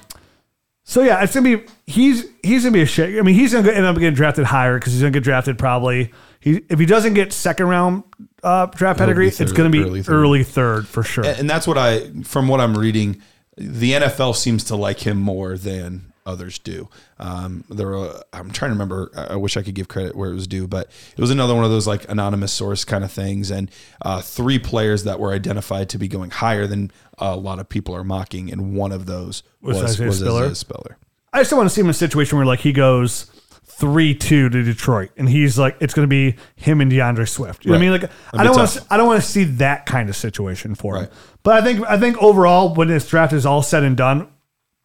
so 0.83 1.01
yeah, 1.01 1.23
it's 1.23 1.33
gonna 1.35 1.57
be 1.57 1.65
he's 1.85 2.25
he's 2.41 2.63
gonna 2.63 2.73
be 2.73 2.81
a 2.81 2.85
shit. 2.87 3.19
I 3.19 3.21
mean, 3.21 3.35
he's 3.35 3.53
gonna 3.53 3.71
end 3.71 3.85
up 3.85 3.95
getting 3.97 4.15
drafted 4.15 4.45
higher 4.45 4.79
because 4.79 4.93
he's 4.93 5.01
gonna 5.01 5.11
get 5.11 5.23
drafted 5.23 5.59
probably. 5.59 6.11
He 6.39 6.61
if 6.69 6.79
he 6.79 6.85
doesn't 6.85 7.13
get 7.13 7.33
second 7.33 7.67
round 7.67 8.03
uh, 8.43 8.67
draft 8.67 8.99
He'll 8.99 9.07
be 9.07 9.13
pedigree, 9.13 9.27
it's 9.27 9.51
gonna 9.51 9.69
be 9.69 9.81
early 9.81 10.03
early 10.07 10.43
third. 10.43 10.83
third, 10.83 10.87
for 10.87 11.03
sure. 11.03 11.25
And 11.25 11.39
and 11.39 11.49
that's 11.49 11.67
what 11.67 11.77
I, 11.77 12.09
from 12.23 12.47
what 12.47 12.61
I'm 12.61 12.77
reading, 12.77 13.21
the 13.57 13.93
NFL 13.93 14.35
seems 14.35 14.63
to 14.65 14.75
like 14.75 15.05
him 15.05 15.17
more 15.17 15.57
than 15.57 16.13
others 16.25 16.59
do. 16.59 16.87
Um, 17.17 17.65
there, 17.69 17.87
were, 17.87 18.21
I'm 18.31 18.51
trying 18.51 18.69
to 18.69 18.75
remember. 18.75 19.11
I 19.15 19.33
I 19.33 19.35
wish 19.35 19.57
I 19.57 19.63
could 19.63 19.75
give 19.75 19.89
credit 19.89 20.15
where 20.15 20.29
it 20.29 20.33
was 20.33 20.47
due, 20.47 20.67
but 20.67 20.89
it 21.17 21.19
was 21.19 21.31
another 21.31 21.55
one 21.55 21.65
of 21.65 21.71
those 21.71 21.87
like 21.87 22.09
anonymous 22.09 22.53
source 22.53 22.85
kind 22.85 23.03
of 23.03 23.11
things. 23.11 23.51
And 23.51 23.69
uh, 24.01 24.21
three 24.21 24.59
players 24.59 25.03
that 25.03 25.19
were 25.19 25.33
identified 25.33 25.89
to 25.89 25.97
be 25.97 26.07
going 26.07 26.29
higher 26.29 26.67
than 26.67 26.91
a 27.17 27.35
lot 27.35 27.59
of 27.59 27.67
people 27.67 27.93
are 27.95 28.05
mocking, 28.05 28.49
and 28.51 28.75
one 28.75 28.93
of 28.93 29.05
those 29.07 29.43
Was 29.61 29.81
was 29.81 29.99
was 29.99 30.17
Spiller? 30.19 30.43
Isaiah 30.43 30.55
Spiller. 30.55 30.97
I 31.33 31.39
just 31.39 31.49
don't 31.49 31.57
want 31.57 31.69
to 31.69 31.75
see 31.75 31.81
him 31.81 31.87
in 31.87 31.91
a 31.91 31.93
situation 31.93 32.37
where 32.37 32.45
like 32.45 32.59
he 32.59 32.71
goes 32.71 33.29
three 33.69 34.13
two 34.13 34.49
to 34.49 34.63
Detroit, 34.63 35.11
and 35.15 35.29
he's 35.29 35.57
like 35.57 35.77
it's 35.79 35.93
going 35.93 36.03
to 36.03 36.09
be 36.09 36.35
him 36.55 36.81
and 36.81 36.91
D'Andre 36.91 37.25
Swift. 37.25 37.63
You 37.63 37.71
know 37.71 37.77
what 37.77 37.83
I 37.85 37.89
mean? 37.89 38.01
Like 38.01 38.11
I 38.33 38.43
don't 38.43 38.55
want 38.57 38.69
to 38.71 38.85
I 38.89 38.97
don't 38.97 39.07
want 39.07 39.21
to 39.23 39.27
see 39.29 39.43
that 39.45 39.85
kind 39.85 40.09
of 40.09 40.15
situation 40.15 40.75
for 40.75 40.97
him. 40.97 41.07
But 41.43 41.61
I 41.61 41.65
think 41.65 41.85
I 41.87 41.97
think 41.97 42.17
overall, 42.21 42.73
when 42.73 42.87
this 42.89 43.07
draft 43.07 43.31
is 43.33 43.45
all 43.45 43.61
said 43.63 43.83
and 43.83 43.95
done, 43.95 44.27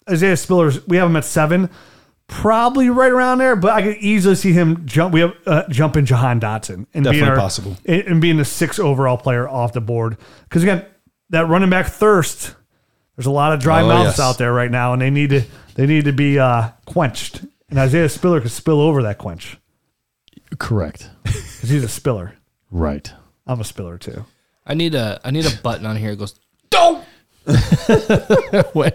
Isaiah 0.08 0.36
Spiller's 0.36 0.86
we 0.86 0.96
have 0.98 1.08
him 1.08 1.16
at 1.16 1.24
seven, 1.24 1.70
probably 2.26 2.90
right 2.90 3.10
around 3.10 3.38
there. 3.38 3.56
But 3.56 3.72
I 3.72 3.82
could 3.82 3.96
easily 3.96 4.34
see 4.36 4.52
him 4.52 4.86
jump. 4.86 5.12
We 5.14 5.20
have 5.20 5.34
uh, 5.46 5.62
jump 5.68 5.96
in 5.96 6.06
Jahan 6.06 6.40
Dotson 6.40 6.86
and 6.94 7.04
being 7.04 7.24
our- 7.24 7.36
possible. 7.36 7.76
and 7.86 8.02
and 8.02 8.20
being 8.20 8.36
the 8.36 8.44
sixth 8.44 8.78
overall 8.80 9.16
player 9.18 9.48
off 9.48 9.72
the 9.72 9.80
board. 9.80 10.16
Because 10.44 10.62
again, 10.62 10.84
that 11.30 11.48
running 11.48 11.70
back 11.70 11.86
thirst. 11.86 12.54
There's 13.16 13.26
a 13.26 13.30
lot 13.30 13.52
of 13.52 13.60
dry 13.60 13.82
Oh, 13.82 13.86
mouths 13.86 14.18
yes. 14.18 14.20
out 14.20 14.38
there 14.38 14.52
right 14.52 14.70
now, 14.70 14.92
and 14.92 15.00
they 15.00 15.08
need 15.10 15.30
to 15.30 15.42
they 15.76 15.86
need 15.86 16.06
to 16.06 16.12
be 16.12 16.36
uh, 16.38 16.70
quenched. 16.84 17.44
And 17.74 17.80
Isaiah 17.80 18.08
Spiller 18.08 18.40
could 18.40 18.52
spill 18.52 18.80
over 18.80 19.02
that 19.02 19.18
quench 19.18 19.56
Correct. 20.60 21.10
because 21.24 21.68
he's 21.68 21.82
a 21.82 21.88
spiller. 21.88 22.36
Right. 22.70 23.12
I'm 23.48 23.60
a 23.60 23.64
spiller 23.64 23.98
too. 23.98 24.26
I 24.64 24.74
need 24.74 24.94
a 24.94 25.20
I 25.24 25.32
need 25.32 25.44
a 25.44 25.56
button 25.60 25.84
on 25.84 25.96
here. 25.96 26.12
It 26.12 26.20
goes 26.20 26.38
don't. 26.70 27.04
when, 28.74 28.92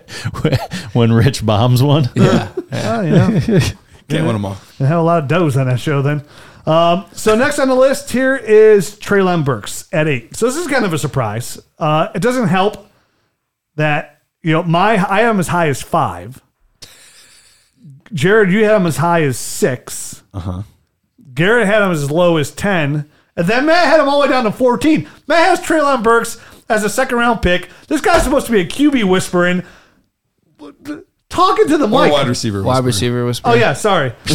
when 0.93 1.11
Rich 1.11 1.45
bombs 1.45 1.83
one. 1.83 2.09
yeah. 2.15 2.53
Oh, 2.71 3.01
you 3.01 3.09
know, 3.09 3.39
Can't 4.07 4.23
win 4.23 4.27
them 4.27 4.45
all. 4.45 4.55
and 4.79 4.87
have 4.87 4.99
a 4.99 5.03
lot 5.03 5.23
of 5.23 5.27
does 5.27 5.57
on 5.57 5.67
that 5.67 5.81
show 5.81 6.01
then. 6.01 6.23
Um, 6.65 7.03
so 7.11 7.35
next 7.35 7.59
on 7.59 7.67
the 7.67 7.75
list 7.75 8.09
here 8.11 8.37
is 8.37 8.95
Treylon 8.95 9.43
Burks 9.43 9.89
at 9.91 10.07
eight. 10.07 10.37
So 10.37 10.45
this 10.45 10.55
is 10.55 10.67
kind 10.67 10.85
of 10.85 10.93
a 10.93 10.97
surprise. 10.97 11.59
Uh, 11.77 12.07
it 12.15 12.21
doesn't 12.21 12.47
help 12.47 12.89
that 13.75 14.21
you 14.41 14.53
know 14.53 14.63
my 14.63 14.95
I 14.95 15.23
am 15.23 15.37
as 15.37 15.49
high 15.49 15.67
as 15.67 15.81
five. 15.81 16.41
Jared, 18.13 18.51
you 18.51 18.63
had 18.65 18.75
him 18.75 18.85
as 18.85 18.97
high 18.97 19.21
as 19.23 19.37
six. 19.37 20.23
Uh 20.33 20.39
huh. 20.39 20.61
Garrett 21.33 21.67
had 21.67 21.81
him 21.83 21.91
as 21.91 22.09
low 22.11 22.37
as 22.37 22.51
ten, 22.51 23.09
and 23.35 23.47
then 23.47 23.65
Matt 23.65 23.87
had 23.87 23.99
him 23.99 24.09
all 24.09 24.19
the 24.21 24.27
way 24.27 24.31
down 24.31 24.43
to 24.45 24.51
fourteen. 24.51 25.07
Matt 25.27 25.47
has 25.47 25.59
Treylon 25.61 26.03
Burks 26.03 26.37
as 26.67 26.83
a 26.83 26.89
second 26.89 27.17
round 27.17 27.41
pick. 27.41 27.69
This 27.87 28.01
guy's 28.01 28.23
supposed 28.23 28.45
to 28.47 28.51
be 28.51 28.59
a 28.61 28.65
QB 28.65 29.03
whispering, 29.05 29.63
talking 31.29 31.67
to 31.67 31.77
the 31.77 31.85
Or 31.85 32.03
mic. 32.03 32.11
wide 32.11 32.27
receiver. 32.27 32.61
Wide 32.63 32.83
receiver 32.83 33.23
was. 33.25 33.41
Oh 33.45 33.53
yeah, 33.53 33.73
sorry. 33.73 34.13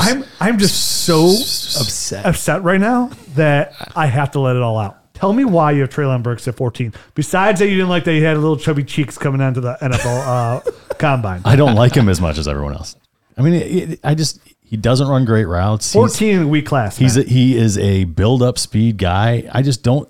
I'm 0.00 0.24
I'm 0.40 0.58
just 0.58 1.04
so 1.04 1.26
Upset. 1.30 2.24
upset 2.26 2.62
right 2.62 2.80
now 2.80 3.10
that 3.34 3.74
I 3.96 4.06
have 4.06 4.32
to 4.32 4.40
let 4.40 4.56
it 4.56 4.62
all 4.62 4.78
out. 4.78 4.98
Tell 5.22 5.32
me 5.32 5.44
why 5.44 5.70
you 5.70 5.82
have 5.82 5.90
Treylon 5.90 6.20
Burks 6.24 6.48
at 6.48 6.56
14. 6.56 6.92
Besides 7.14 7.60
that, 7.60 7.68
you 7.68 7.76
didn't 7.76 7.90
like 7.90 8.02
that 8.02 8.10
he 8.10 8.22
had 8.22 8.36
little 8.38 8.56
chubby 8.56 8.82
cheeks 8.82 9.16
coming 9.16 9.40
onto 9.40 9.60
the 9.60 9.78
NFL 9.80 10.26
uh, 10.66 10.94
combine. 10.98 11.42
I 11.44 11.54
don't 11.54 11.76
like 11.76 11.94
him 11.94 12.08
as 12.08 12.20
much 12.20 12.38
as 12.38 12.48
everyone 12.48 12.72
else. 12.74 12.96
I 13.38 13.42
mean, 13.42 13.54
it, 13.54 13.90
it- 13.92 14.00
I 14.02 14.16
just 14.16 14.40
he 14.64 14.76
doesn't 14.76 15.06
run 15.06 15.24
great 15.24 15.44
routes. 15.44 15.92
He's- 15.92 16.16
14 16.16 16.34
in 16.34 16.42
a 16.42 16.48
weak 16.48 16.66
class. 16.66 16.96
He's 16.98 17.16
a, 17.16 17.22
he 17.22 17.56
is 17.56 17.78
a 17.78 18.02
build 18.02 18.42
up 18.42 18.58
speed 18.58 18.96
guy. 18.98 19.48
I 19.52 19.62
just 19.62 19.84
don't. 19.84 20.08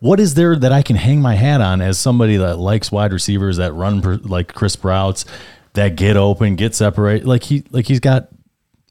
What 0.00 0.20
is 0.20 0.32
there 0.32 0.56
that 0.56 0.72
I 0.72 0.80
can 0.80 0.96
hang 0.96 1.20
my 1.20 1.34
hat 1.34 1.60
on 1.60 1.82
as 1.82 1.98
somebody 1.98 2.38
that 2.38 2.56
likes 2.58 2.90
wide 2.90 3.12
receivers 3.12 3.58
that 3.58 3.74
run 3.74 4.00
per, 4.00 4.14
like 4.22 4.54
crisp 4.54 4.86
routes, 4.86 5.26
that 5.74 5.96
get 5.96 6.16
open, 6.16 6.56
get 6.56 6.74
separate? 6.74 7.26
Like 7.26 7.42
he 7.42 7.62
like 7.72 7.84
he's 7.86 8.00
got. 8.00 8.28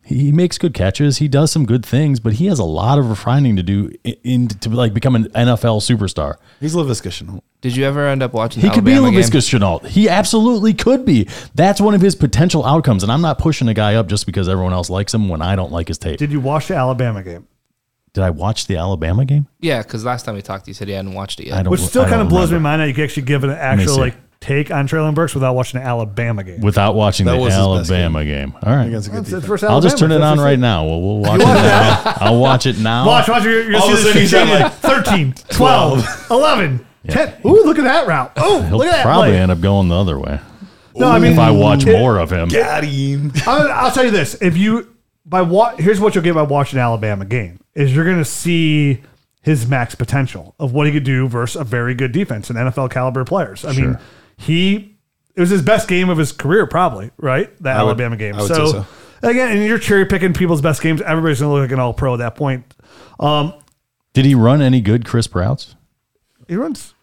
He 0.08 0.32
makes 0.32 0.58
good 0.58 0.74
catches. 0.74 1.17
He 1.17 1.28
does 1.28 1.52
some 1.52 1.65
good 1.65 1.86
things, 1.86 2.22
but 2.22 2.34
he 2.34 2.46
has 2.46 2.60
a 2.60 2.63
lot 2.63 2.98
of 2.98 3.10
refining 3.10 3.58
to 3.58 3.63
do 3.63 3.91
in, 4.06 4.15
in 4.24 4.48
to 4.48 4.70
like 4.70 4.93
become 4.93 5.15
an 5.17 5.26
NFL 5.32 5.82
superstar. 5.82 6.36
He's 6.62 6.74
Laviska 6.76 7.10
Shenault. 7.12 7.41
Did 7.60 7.76
you 7.76 7.84
ever 7.84 8.08
end 8.08 8.24
up 8.24 8.32
watching? 8.34 8.62
He 8.62 8.70
the 8.70 8.74
could 8.74 8.86
be 8.86 8.93
a 8.93 8.96
Alabama 8.96 9.22
game? 9.22 9.30
Laviska 9.30 9.60
Shenault. 9.60 9.86
He 9.88 10.08
absolutely 10.08 10.74
could 10.74 11.04
be. 11.04 11.28
That's 11.56 11.82
one 11.82 11.93
of 11.93 12.00
his 12.00 12.15
potential 12.15 12.63
outcomes. 12.65 13.04
And 13.04 13.12
I'm 13.12 13.20
not 13.22 13.38
pushing 13.38 13.67
a 13.67 13.74
guy 13.74 13.96
up 13.96 14.08
just 14.08 14.26
because 14.26 14.48
everyone 14.48 14.72
else 14.72 14.89
likes 14.89 15.13
him 15.13 15.28
when 15.28 15.41
I 15.41 15.58
don't 15.58 15.74
like 15.74 15.89
his 15.89 15.98
tape. 15.98 16.17
Did 16.20 16.32
you 16.32 16.39
watch 16.39 16.67
the 16.70 16.76
Alabama 16.76 17.22
game? 17.22 17.46
Did 18.13 18.24
I 18.24 18.30
watch 18.30 18.67
the 18.67 18.78
Alabama 18.78 19.26
game? 19.26 19.48
Yeah, 19.60 19.84
because 19.84 20.06
last 20.06 20.24
time 20.26 20.36
we 20.36 20.41
talked, 20.41 20.67
you 20.70 20.74
said 20.74 20.88
you 20.88 20.96
hadn't 20.96 21.13
watched 21.13 21.39
it 21.41 21.52
I 21.52 21.58
yet. 21.58 21.63
don't. 21.63 21.72
Which 21.72 21.82
still 21.82 22.04
I 22.04 22.10
kind 22.10 22.22
of 22.22 22.28
don't 22.28 22.30
blows 22.30 22.50
remember. 22.52 22.63
my 22.63 22.70
mind 22.78 22.82
that 22.84 22.88
you 22.88 22.93
can 22.93 23.04
actually 23.04 23.24
give 23.24 23.43
an 23.43 23.50
actual 23.50 23.98
like 23.98 24.15
take 24.39 24.69
on 24.71 24.88
Treylon 24.88 25.15
Burks 25.15 25.34
without 25.34 25.56
watching 25.56 25.80
the 25.80 25.86
Alabama 25.86 26.43
game. 26.43 26.62
without 26.62 26.95
watching 26.95 27.26
That 27.26 27.34
the 27.34 27.38
was 27.39 27.54
his 27.54 27.58
best 27.58 27.91
Alabama 27.91 28.23
game. 28.26 28.54
All 28.63 28.76
right. 28.76 28.86
Against 28.88 29.08
a 29.08 29.12
good 29.12 29.17
That's 29.19 29.30
the 29.32 29.36
defense. 29.38 29.47
first 29.47 29.63
I'll 29.63 29.82
just 29.82 29.95
Alabama, 30.02 30.13
turn 30.13 30.21
it 30.21 30.26
on 30.26 30.38
what 30.38 30.43
right 30.43 30.60
now. 30.60 30.86
We'll, 30.86 31.02
we'll 31.02 31.19
watch 31.21 31.41
it 31.41 31.45
now. 31.45 32.02
I'll 32.17 32.39
watch 32.39 32.65
it 32.65 32.78
now. 32.80 33.06
Watch, 33.08 33.28
watch, 33.30 33.43
you're, 33.43 33.63
you're 33.71 33.80
All 33.82 33.88
of 33.91 33.93
a 33.93 34.02
sudden 34.02 34.21
he's 34.21 34.30
seeing 34.32 34.47
at, 34.50 34.62
like, 34.62 34.73
13, 35.06 35.34
12, 35.50 36.28
11, 36.32 36.86
10. 37.08 37.34
Ooh, 37.45 37.63
look 37.63 37.78
at 37.80 37.84
that 37.86 38.08
route. 38.08 38.32
Oh, 38.38 38.62
He'll 38.62 38.78
look 38.78 38.88
at 38.88 38.91
that 38.91 39.04
probably 39.04 39.30
play. 39.32 39.39
end 39.39 39.52
up 39.52 39.62
going 39.62 39.88
the 39.88 39.95
other 39.95 40.19
way 40.19 40.39
No, 40.95 41.08
I 41.10 41.19
mean, 41.19 41.34
if 41.34 41.39
I 41.39 41.52
watch 41.52 41.86
it- 41.86 41.93
more 41.93 42.17
of 42.19 42.32
him. 42.32 42.50
Got 42.50 42.84
him. 42.84 43.32
I'll, 43.47 43.71
I'll 43.71 43.91
tell 43.91 44.06
you 44.06 44.12
this: 44.12 44.36
if 44.41 44.56
you 44.58 44.93
by 45.26 45.41
what 45.41 45.80
here's 45.80 46.00
what 46.00 46.15
you'll 46.15 46.23
get 46.23 46.36
by 46.36 46.41
watching 46.43 46.80
Alabama 46.80 47.26
game 47.26 47.60
is 47.76 47.93
you're 47.95 48.06
going 48.06 48.17
to 48.17 48.26
see 48.26 49.02
his 49.41 49.67
max 49.67 49.95
potential 49.95 50.56
of 50.60 50.73
what 50.73 50.88
he 50.88 50.91
could 50.93 51.04
do 51.06 51.28
versus 51.28 51.60
a 51.62 51.63
very 51.63 51.93
good 51.95 52.12
defense 52.12 52.50
and 52.50 52.58
NFL 52.60 52.89
caliber 52.91 53.23
players. 53.23 53.63
I 53.63 53.71
mean, 53.73 53.97
he 54.38 54.95
it 55.36 55.41
was 55.41 55.50
his 55.50 55.62
best 55.62 55.88
game 55.88 56.10
of 56.10 56.17
his 56.17 56.32
career, 56.32 56.65
probably 56.65 57.12
right 57.17 57.56
the 57.58 57.69
would- 57.69 57.76
Alabama 57.78 58.15
game. 58.17 58.36
I 58.36 58.41
would 58.41 58.47
so, 58.47 58.65
say 58.67 58.71
so. 58.71 58.86
again, 59.30 59.52
and 59.58 59.65
you're 59.65 59.78
cherry 59.80 60.06
picking 60.06 60.34
people's 60.34 60.62
best 60.62 60.82
games. 60.82 61.02
Everybody's 61.02 61.39
going 61.39 61.50
to 61.50 61.54
look 61.54 61.62
like 61.69 61.71
an 61.71 61.80
All 61.80 61.93
Pro 61.93 62.13
at 62.13 62.17
that 62.17 62.36
point. 62.36 62.63
Um, 63.19 63.54
Did 64.13 64.26
he 64.26 64.34
run 64.36 64.62
any 64.62 64.82
good 64.82 65.06
crisp 65.06 65.36
routes? 65.36 65.76
he 66.47 66.56
runs. 66.56 66.93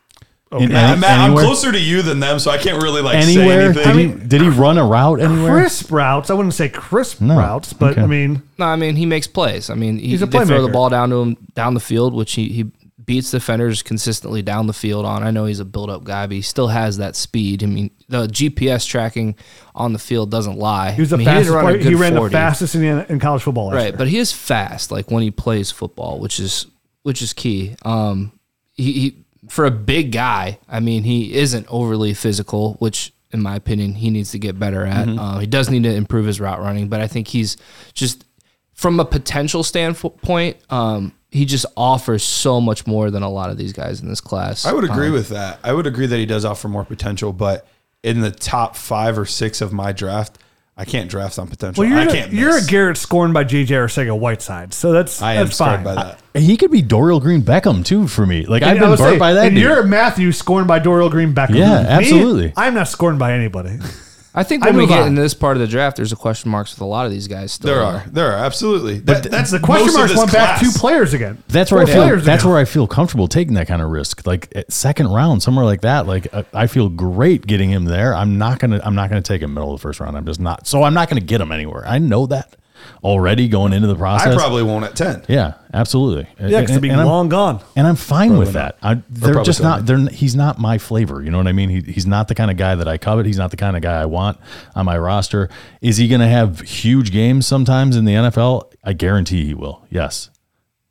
In 0.53 0.70
Matt, 0.73 0.90
any- 0.92 1.01
Matt, 1.01 1.18
I'm 1.18 1.33
closer 1.37 1.70
to 1.73 1.79
you 1.81 2.01
than 2.03 2.20
them, 2.20 2.38
so 2.38 2.51
I 2.51 2.59
can't 2.59 2.81
really 2.83 3.03
like 3.03 3.16
Anywhere? 3.16 3.73
say 3.75 3.83
Did 3.83 3.87
anything. 3.88 4.20
he, 4.20 4.27
did 4.29 4.40
he 4.40 4.49
run 4.49 4.79
a 4.79 4.85
route 4.85 5.20
anywhere? 5.20 5.61
Crisp 5.62 5.90
routes. 5.90 6.31
I 6.31 6.35
wouldn't 6.35 6.55
say 6.55 6.68
crisp 6.68 7.20
No. 7.20 7.37
routes, 7.37 7.73
but 7.73 7.92
Okay. 7.92 8.03
I 8.03 8.07
mean, 8.07 8.42
No, 8.59 8.66
I 8.66 8.77
mean 8.77 8.94
he 8.97 9.05
makes 9.05 9.27
plays. 9.27 9.68
I 9.68 9.75
mean 9.75 9.99
he, 9.99 10.09
He's 10.11 10.23
a 10.23 10.27
playmaker. 10.29 10.38
they 10.40 10.47
throw 10.47 10.62
the 10.62 10.73
ball 10.73 10.88
down 10.90 11.11
to 11.11 11.16
him 11.23 11.37
down 11.55 11.75
the 11.75 11.81
field, 11.81 12.14
which 12.14 12.35
he, 12.35 12.49
he 12.51 12.66
beats 13.05 13.31
defenders 13.31 13.83
consistently 13.83 14.43
down 14.43 14.67
the 14.67 14.73
field 14.73 15.05
on. 15.05 15.23
I 15.23 15.31
know 15.31 15.45
he's 15.45 15.61
a 15.61 15.64
build 15.64 15.90
up 15.90 16.05
guy, 16.05 16.27
but 16.27 16.35
he 16.35 16.43
still 16.43 16.69
has 16.69 16.97
that 16.99 17.17
speed. 17.17 17.62
I 17.62 17.67
mean 17.67 17.90
the 18.09 18.27
GPS 18.27 18.87
tracking 18.87 19.37
on 19.75 19.93
the 19.93 19.99
field 19.99 20.31
doesn't 20.31 20.59
lie. 20.59 20.93
he 20.93 21.01
was 21.03 21.11
the 21.11 21.17
I 21.17 21.19
mean, 21.19 21.27
fastest. 21.27 21.45
didn't 21.47 21.57
run 21.57 21.75
a 21.75 21.79
player. 21.79 21.90
He 21.90 21.95
ran 21.95 22.17
40. 22.17 22.33
the 22.33 22.38
fastest 22.38 22.75
in, 22.75 22.81
the, 22.83 23.12
in 23.12 23.19
college 23.19 23.43
football. 23.43 23.73
Right 23.73 23.88
year. 23.88 23.97
but 23.97 24.09
he 24.09 24.19
is 24.19 24.33
fast 24.33 24.90
like 24.90 25.11
when 25.11 25.23
he 25.23 25.31
plays 25.31 25.71
football 25.71 26.19
which 26.21 26.38
is 26.40 26.67
which 27.03 27.21
is 27.23 27.33
key 27.33 27.77
um 27.85 28.33
he, 28.73 28.93
he 28.93 29.25
for 29.49 29.64
a 29.67 29.71
big 29.71 30.11
guy 30.12 30.59
i 30.69 30.81
mean 30.81 31.03
he 31.03 31.35
isn't 31.35 31.67
overly 31.69 32.14
physical 32.14 32.75
which 32.75 33.12
in 33.31 33.43
my 33.43 33.57
opinion 33.57 33.93
he 33.93 34.09
needs 34.11 34.31
to 34.31 34.38
get 34.38 34.59
better 34.59 34.87
at 34.87 35.07
uh, 35.09 35.38
he 35.38 35.47
does 35.47 35.69
need 35.69 35.83
to 35.83 35.95
improve 35.95 36.25
his 36.25 36.40
route 36.40 36.61
running 36.61 36.88
but 36.88 37.01
i 37.01 37.07
think 37.07 37.29
he's 37.29 37.57
just 37.93 38.25
from 38.73 38.99
a 39.01 39.05
potential 39.05 39.62
standpoint 39.62 40.57
um 40.71 41.12
he 41.35 41.44
just 41.44 41.66
offers 41.77 42.23
so 42.23 42.61
much 42.61 42.87
more 42.87 43.11
than 43.11 43.23
a 43.23 43.29
lot 43.29 43.51
of 43.51 43.59
these 43.59 43.73
guys 43.73 44.01
in 44.01 44.09
this 44.09 44.20
class 44.20 44.64
I 44.64 44.73
would 44.73 44.85
agree 44.85 45.09
Um, 45.09 45.12
with 45.12 45.29
that. 45.31 45.59
I 45.62 45.73
would 45.73 45.87
agree 45.87 46.07
that 46.07 46.16
he 46.16 46.25
does 46.27 46.44
offer 46.44 46.68
more 46.68 46.85
potential, 46.85 47.33
but 47.33 47.66
in 48.03 48.20
the 48.20 48.31
top 48.31 48.77
five 48.77 49.18
or 49.18 49.27
six 49.27 49.61
of 49.61 49.73
my 49.73 49.92
draft, 49.92 50.38
I 50.77 50.85
can't 50.85 51.09
draft 51.09 51.38
on 51.38 51.47
potential. 51.49 51.83
Well, 51.83 51.88
you're, 51.90 52.01
I 52.01 52.05
a- 52.05 52.11
can't. 52.12 52.33
you're 52.33 52.57
a. 52.59 52.62
Garrett 52.64 52.97
scorned 52.97 53.33
by 53.33 53.44
JJ 53.44 53.68
Arcega 53.68 54.18
Whiteside, 54.18 54.75
so 54.75 54.90
that's 54.92 55.23
I 55.23 55.35
am 55.35 55.44
that's 55.47 55.57
scarred 55.57 55.85
fine. 55.85 55.94
by 55.94 55.94
that. 56.33 56.40
He 56.40 56.57
could 56.57 56.70
be 56.73 56.83
Dorial 56.83 57.20
Green 57.20 57.42
Beckham 57.42 57.85
too 57.85 58.09
for 58.09 58.27
me. 58.27 58.44
Like 58.47 58.62
I've 58.64 58.70
And 58.77 58.79
I 58.79 58.81
been 58.83 58.90
would 58.90 58.99
burnt 58.99 59.14
say, 59.14 59.18
by 59.18 59.35
that. 59.35 59.47
And 59.47 59.55
dude. 59.55 59.62
you're 59.62 59.81
a 59.81 59.87
Matthew 59.87 60.33
scorned 60.33 60.66
by 60.66 60.80
Dorial 60.80 61.11
Green 61.11 61.32
Beckham. 61.32 61.55
Yeah, 61.57 61.82
Me, 61.82 61.89
absolutely. 61.89 62.53
I'm 62.57 62.74
not 62.74 62.89
scorned 62.89 63.18
by 63.20 63.32
anybody. 63.35 63.78
I 64.37 64.43
think 64.43 64.64
I 64.64 64.70
when 64.70 64.78
we 64.78 64.87
get 64.87 65.01
on. 65.01 65.09
into 65.09 65.22
this 65.22 65.32
part 65.32 65.57
of 65.57 65.61
the 65.61 65.68
draft, 65.68 65.97
there's 65.97 66.12
a 66.12 66.16
question 66.16 66.51
marks 66.51 66.72
with 66.72 66.80
a 66.80 66.85
lot 66.85 67.07
of 67.07 67.12
these 67.12 67.28
guys. 67.28 67.53
Still 67.53 67.72
There 67.72 67.82
are, 67.82 68.05
there 68.09 68.32
are 68.32 68.45
absolutely. 68.45 68.99
That, 68.99 69.22
that's 69.30 69.53
the 69.53 69.61
question 69.61 69.95
marks 69.95 70.11
this 70.11 70.18
went 70.18 70.32
back 70.32 70.61
two 70.61 70.72
players 70.72 71.14
again. 71.14 71.43
That's 71.49 71.70
where 71.70 71.82
I 71.82 71.87
feel. 71.87 72.09
That's 72.16 72.43
again. 72.43 72.51
where 72.51 72.59
I 72.59 72.64
feel 72.64 72.89
comfortable 72.89 73.28
taking 73.28 73.55
that 73.55 73.68
kind 73.68 73.80
of 73.80 73.91
risk. 73.91 74.26
Like 74.26 74.49
at 74.57 74.72
second 74.72 75.09
round, 75.09 75.43
somewhere 75.43 75.64
like 75.64 75.82
that. 75.82 76.07
Like 76.09 76.26
uh, 76.35 76.43
I 76.53 76.66
feel 76.66 76.89
great 76.89 77.47
getting 77.47 77.70
him 77.70 77.85
there. 77.85 78.12
I'm 78.12 78.37
not 78.37 78.59
gonna. 78.59 78.80
I'm 78.82 78.97
not 78.97 79.09
gonna 79.09 79.22
take 79.22 79.41
him 79.41 79.55
middle 79.55 79.72
of 79.72 79.80
the 79.80 79.82
first 79.82 80.01
round. 80.01 80.16
I'm 80.16 80.26
just 80.26 80.41
not. 80.41 80.66
So 80.66 80.82
I'm 80.82 80.95
not 80.95 81.09
gonna 81.09 81.20
get 81.20 81.41
him 81.41 81.53
anywhere. 81.53 81.87
I 81.87 81.99
know 81.99 82.26
that 82.26 82.57
already 83.03 83.49
going 83.49 83.72
into 83.72 83.89
the 83.89 83.95
process. 83.95 84.35
I 84.35 84.37
probably 84.37 84.62
won't 84.62 84.85
at 84.85 84.97
ten. 84.97 85.22
Yeah, 85.28 85.55
absolutely. 85.72 86.28
Yeah, 86.41 86.61
because 86.61 86.76
and, 86.76 86.82
be 86.82 86.89
and 86.91 87.01
I'm- 87.01 87.09
long 87.09 87.28
gone. 87.28 87.61
and 87.76 87.87
I'm 87.87 87.97
fine 87.97 88.37
with 88.37 88.53
that. 88.53 88.76
I, 88.82 89.03
they're 89.11 89.43
just 89.43 89.62
not. 89.62 89.87
They're 89.87 90.07
he's 90.09 90.35
not 90.37 90.59
my 90.59 90.78
flavor. 90.78 91.22
You 91.22 91.30
know 91.30 91.39
what 91.39 91.47
I 91.47 91.53
mean? 91.53 91.70
He, 91.70 91.80
he's 91.80 92.07
not 92.07 92.28
the 92.28 92.35
kind 92.35 92.51
of 92.51 92.57
guy 92.57 92.74
that 92.74 92.89
I 92.89 92.99
covet. 92.99 93.26
He's 93.26 93.39
not 93.39 93.51
the 93.51 93.57
kind 93.57 93.76
of 93.76 93.82
guy 93.82 94.01
I 94.01 94.07
want 94.07 94.39
on 94.74 94.85
my 94.87 94.99
roster. 94.99 95.49
Is 95.80 95.97
he 95.97 96.09
going 96.09 96.20
to 96.20 96.26
have 96.28 96.61
huge 96.61 97.12
games 97.12 97.47
sometimes 97.47 97.97
in 97.97 98.05
the 98.05 98.12
NFL? 98.14 98.72
I 98.82 98.93
guarantee 98.93 99.45
he 99.47 99.55
will. 99.55 99.85
Yes, 99.91 100.30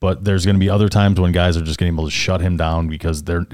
but 0.03 0.25
there's 0.25 0.43
going 0.43 0.57
to 0.57 0.59
be 0.59 0.69
other 0.69 0.89
times 0.89 1.17
when 1.17 1.31
guys 1.31 1.55
are 1.55 1.61
just 1.61 1.79
getting 1.79 1.93
able 1.93 2.03
to 2.03 2.11
shut 2.11 2.41
him 2.41 2.57
down 2.57 2.89
because 2.89 3.23
they're. 3.23 3.47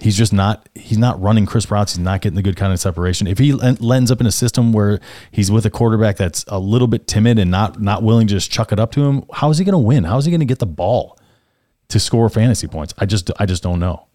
He's 0.00 0.18
just 0.18 0.32
not. 0.32 0.68
He's 0.74 0.98
not 0.98 1.22
running 1.22 1.46
crisp 1.46 1.70
routes. 1.70 1.92
He's 1.92 2.00
not 2.00 2.22
getting 2.22 2.34
the 2.34 2.42
good 2.42 2.56
kind 2.56 2.72
of 2.72 2.80
separation. 2.80 3.28
If 3.28 3.38
he 3.38 3.52
lends 3.52 4.10
up 4.10 4.20
in 4.20 4.26
a 4.26 4.32
system 4.32 4.72
where 4.72 4.98
he's 5.30 5.48
with 5.48 5.64
a 5.64 5.70
quarterback 5.70 6.16
that's 6.16 6.44
a 6.48 6.58
little 6.58 6.88
bit 6.88 7.06
timid 7.06 7.38
and 7.38 7.52
not 7.52 7.80
not 7.80 8.02
willing 8.02 8.26
to 8.26 8.34
just 8.34 8.50
chuck 8.50 8.72
it 8.72 8.80
up 8.80 8.90
to 8.92 9.04
him, 9.04 9.22
how 9.32 9.50
is 9.50 9.58
he 9.58 9.64
going 9.64 9.74
to 9.74 9.78
win? 9.78 10.02
How 10.02 10.18
is 10.18 10.24
he 10.24 10.32
going 10.32 10.40
to 10.40 10.44
get 10.44 10.58
the 10.58 10.66
ball? 10.66 11.16
to 11.88 12.00
score 12.00 12.28
fantasy 12.30 12.66
points. 12.66 12.94
I 12.96 13.04
just 13.04 13.30
I 13.38 13.44
just 13.44 13.62
don't 13.62 13.78
know. 13.78 14.06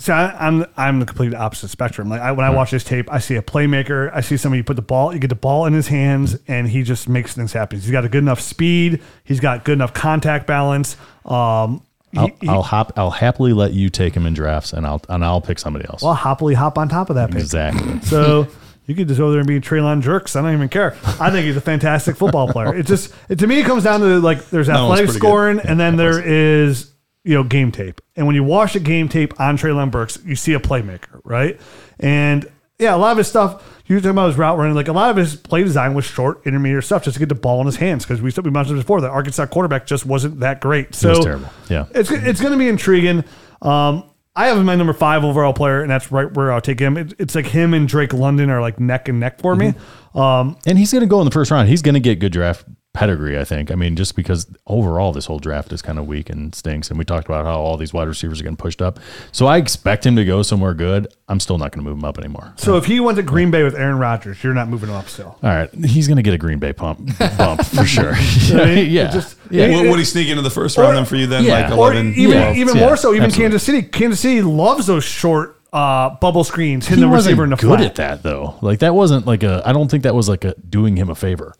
So 0.00 0.14
I, 0.14 0.46
I'm 0.46 0.64
I'm 0.76 0.98
the 0.98 1.06
complete 1.06 1.34
opposite 1.34 1.68
spectrum. 1.68 2.08
Like 2.08 2.20
I, 2.22 2.32
when 2.32 2.46
I 2.46 2.50
watch 2.50 2.70
this 2.70 2.82
tape, 2.84 3.12
I 3.12 3.18
see 3.18 3.36
a 3.36 3.42
playmaker. 3.42 4.10
I 4.14 4.22
see 4.22 4.36
somebody 4.38 4.62
put 4.62 4.76
the 4.76 4.82
ball, 4.82 5.12
you 5.12 5.18
get 5.20 5.28
the 5.28 5.34
ball 5.34 5.66
in 5.66 5.72
his 5.74 5.88
hands, 5.88 6.36
and 6.48 6.68
he 6.68 6.82
just 6.82 7.08
makes 7.08 7.34
things 7.34 7.52
happen. 7.52 7.78
He's 7.78 7.90
got 7.90 8.04
a 8.04 8.08
good 8.08 8.22
enough 8.22 8.40
speed. 8.40 9.02
He's 9.24 9.40
got 9.40 9.64
good 9.64 9.74
enough 9.74 9.92
contact 9.92 10.46
balance. 10.46 10.96
Um, 11.26 11.82
he- 12.12 12.18
I'll, 12.18 12.26
he- 12.40 12.48
I'll 12.48 12.62
hop. 12.62 12.92
I'll 12.96 13.10
happily 13.10 13.52
let 13.52 13.72
you 13.74 13.90
take 13.90 14.14
him 14.14 14.24
in 14.26 14.32
drafts, 14.34 14.72
and 14.72 14.86
I'll 14.86 15.02
and 15.08 15.24
I'll 15.24 15.40
pick 15.42 15.58
somebody 15.58 15.84
else. 15.86 16.02
I'll 16.02 16.14
happily 16.14 16.54
hop 16.54 16.78
on 16.78 16.88
top 16.88 17.10
of 17.10 17.16
that 17.16 17.30
pick. 17.30 17.40
exactly. 17.40 18.00
So 18.04 18.48
you 18.86 18.94
could 18.96 19.06
just 19.06 19.18
go 19.20 19.30
there 19.30 19.38
and 19.40 19.46
be 19.46 19.60
Treylon 19.60 20.00
jerks. 20.02 20.34
I 20.34 20.42
don't 20.42 20.52
even 20.54 20.68
care. 20.68 20.96
I 21.20 21.30
think 21.30 21.46
he's 21.46 21.56
a 21.56 21.60
fantastic 21.60 22.16
football 22.16 22.48
player. 22.50 22.74
It 22.74 22.86
just 22.86 23.14
it, 23.28 23.38
to 23.40 23.46
me 23.46 23.60
it 23.60 23.66
comes 23.66 23.84
down 23.84 24.00
to 24.00 24.18
like 24.18 24.46
there's 24.48 24.68
athletic 24.68 25.10
scoring 25.10 25.60
and 25.60 25.78
then 25.78 25.94
there 25.96 26.20
is 26.20 26.89
you 27.24 27.34
know 27.34 27.44
game 27.44 27.70
tape. 27.72 28.00
And 28.16 28.26
when 28.26 28.34
you 28.36 28.44
watch 28.44 28.74
a 28.76 28.80
game 28.80 29.08
tape 29.08 29.38
on 29.40 29.56
Treylon 29.56 29.90
Burks, 29.90 30.18
you 30.24 30.36
see 30.36 30.54
a 30.54 30.60
playmaker, 30.60 31.20
right? 31.24 31.60
And 31.98 32.50
yeah, 32.78 32.94
a 32.94 32.98
lot 32.98 33.12
of 33.12 33.18
his 33.18 33.28
stuff. 33.28 33.82
You 33.86 33.96
were 33.96 34.00
talking 34.00 34.12
about 34.12 34.28
his 34.28 34.38
route 34.38 34.56
running. 34.56 34.74
Like 34.74 34.88
a 34.88 34.92
lot 34.92 35.10
of 35.10 35.16
his 35.16 35.36
play 35.36 35.62
design 35.62 35.94
was 35.94 36.04
short, 36.04 36.46
intermediate 36.46 36.84
stuff, 36.84 37.04
just 37.04 37.14
to 37.16 37.18
get 37.18 37.28
the 37.28 37.34
ball 37.34 37.60
in 37.60 37.66
his 37.66 37.76
hands. 37.76 38.04
Because 38.06 38.22
we 38.22 38.32
we 38.42 38.50
mentioned 38.50 38.78
before, 38.78 39.00
that 39.02 39.10
Arkansas 39.10 39.46
quarterback 39.46 39.86
just 39.86 40.06
wasn't 40.06 40.40
that 40.40 40.60
great. 40.60 40.94
So 40.94 41.10
was 41.10 41.24
terrible. 41.24 41.48
Yeah. 41.68 41.86
it's 41.94 42.10
it's 42.10 42.40
going 42.40 42.52
to 42.52 42.58
be 42.58 42.68
intriguing. 42.68 43.24
Um, 43.60 44.04
I 44.34 44.46
have 44.46 44.56
him 44.56 44.64
my 44.64 44.76
number 44.76 44.92
five 44.92 45.24
overall 45.24 45.52
player, 45.52 45.82
and 45.82 45.90
that's 45.90 46.10
right 46.12 46.32
where 46.32 46.52
I'll 46.52 46.60
take 46.60 46.78
him. 46.78 46.96
It, 46.96 47.14
it's 47.18 47.34
like 47.34 47.46
him 47.46 47.74
and 47.74 47.86
Drake 47.86 48.12
London 48.12 48.48
are 48.48 48.60
like 48.60 48.78
neck 48.80 49.08
and 49.08 49.20
neck 49.20 49.40
for 49.40 49.56
me. 49.56 49.74
Um, 50.14 50.56
And 50.66 50.78
he's 50.78 50.92
going 50.92 51.02
to 51.02 51.08
go 51.08 51.20
in 51.20 51.24
the 51.24 51.30
first 51.32 51.50
round. 51.50 51.68
He's 51.68 51.82
going 51.82 51.94
to 51.94 52.00
get 52.00 52.20
good 52.20 52.32
draft 52.32 52.64
pedigree, 52.92 53.38
I 53.38 53.44
think. 53.44 53.70
I 53.70 53.76
mean, 53.76 53.94
just 53.94 54.16
because 54.16 54.46
overall 54.66 55.12
this 55.12 55.26
whole 55.26 55.38
draft 55.38 55.72
is 55.72 55.80
kind 55.80 55.98
of 55.98 56.06
weak 56.08 56.28
and 56.28 56.52
stinks. 56.54 56.90
And 56.90 56.98
we 56.98 57.04
talked 57.04 57.26
about 57.26 57.44
how 57.44 57.60
all 57.60 57.76
these 57.76 57.92
wide 57.92 58.08
receivers 58.08 58.40
are 58.40 58.42
getting 58.42 58.56
pushed 58.56 58.82
up. 58.82 58.98
So 59.30 59.46
I 59.46 59.58
expect 59.58 60.04
him 60.04 60.16
to 60.16 60.24
go 60.24 60.42
somewhere 60.42 60.74
good. 60.74 61.06
I'm 61.28 61.38
still 61.38 61.56
not 61.56 61.70
going 61.70 61.84
to 61.84 61.88
move 61.88 61.98
him 61.98 62.04
up 62.04 62.18
anymore. 62.18 62.52
so 62.56 62.76
if 62.76 62.86
he 62.86 62.98
went 62.98 63.16
to 63.16 63.22
Green 63.22 63.50
Bay 63.52 63.62
with 63.62 63.76
Aaron 63.76 63.98
Rodgers, 63.98 64.42
you're 64.42 64.54
not 64.54 64.68
moving 64.68 64.88
him 64.88 64.96
up 64.96 65.08
still. 65.08 65.38
All 65.42 65.50
right, 65.50 65.72
he's 65.84 66.08
going 66.08 66.16
to 66.16 66.22
get 66.22 66.34
a 66.34 66.38
Green 66.38 66.58
Bay 66.58 66.72
pump 66.72 66.98
bump 67.38 67.64
for 67.66 67.84
sure. 67.84 68.12
mean, 68.52 68.90
yeah, 68.90 69.10
just- 69.12 69.36
yeah. 69.50 69.66
it- 69.66 69.76
Would, 69.82 69.90
would 69.90 69.98
he 70.00 70.04
sneak 70.04 70.28
into 70.28 70.42
the 70.42 70.50
first 70.50 70.76
round 70.76 70.96
then 70.96 71.04
for 71.04 71.14
you 71.16 71.26
then? 71.28 71.44
Yeah. 71.44 71.68
Like 71.68 71.78
Or 71.78 71.92
11? 71.92 72.14
even 72.14 72.30
Yeah. 72.36 72.52
even 72.54 72.76
more 72.78 72.96
so, 72.96 73.12
even 73.14 73.26
absolutely. 73.26 73.42
Kansas 73.52 73.62
City. 73.62 73.82
Kansas 73.82 74.20
City 74.20 74.42
loves 74.42 74.86
those 74.88 75.04
short 75.04 75.60
uh, 75.72 76.10
bubble 76.16 76.42
screens, 76.42 76.86
hitting 76.88 77.04
he 77.04 77.08
the 77.08 77.08
wasn't 77.12 77.30
receiver 77.34 77.44
in 77.44 77.50
the 77.50 77.56
good 77.56 77.66
flat. 77.78 77.80
at 77.82 77.94
that 77.94 78.22
though. 78.24 78.56
Like 78.62 78.80
that 78.80 78.96
wasn't 78.96 79.26
like 79.26 79.44
a. 79.44 79.62
I 79.64 79.72
don't 79.72 79.88
think 79.88 80.02
that 80.02 80.16
was 80.16 80.28
like 80.28 80.44
a 80.44 80.54
doing 80.56 80.96
him 80.96 81.08
a 81.08 81.14
favor. 81.14 81.54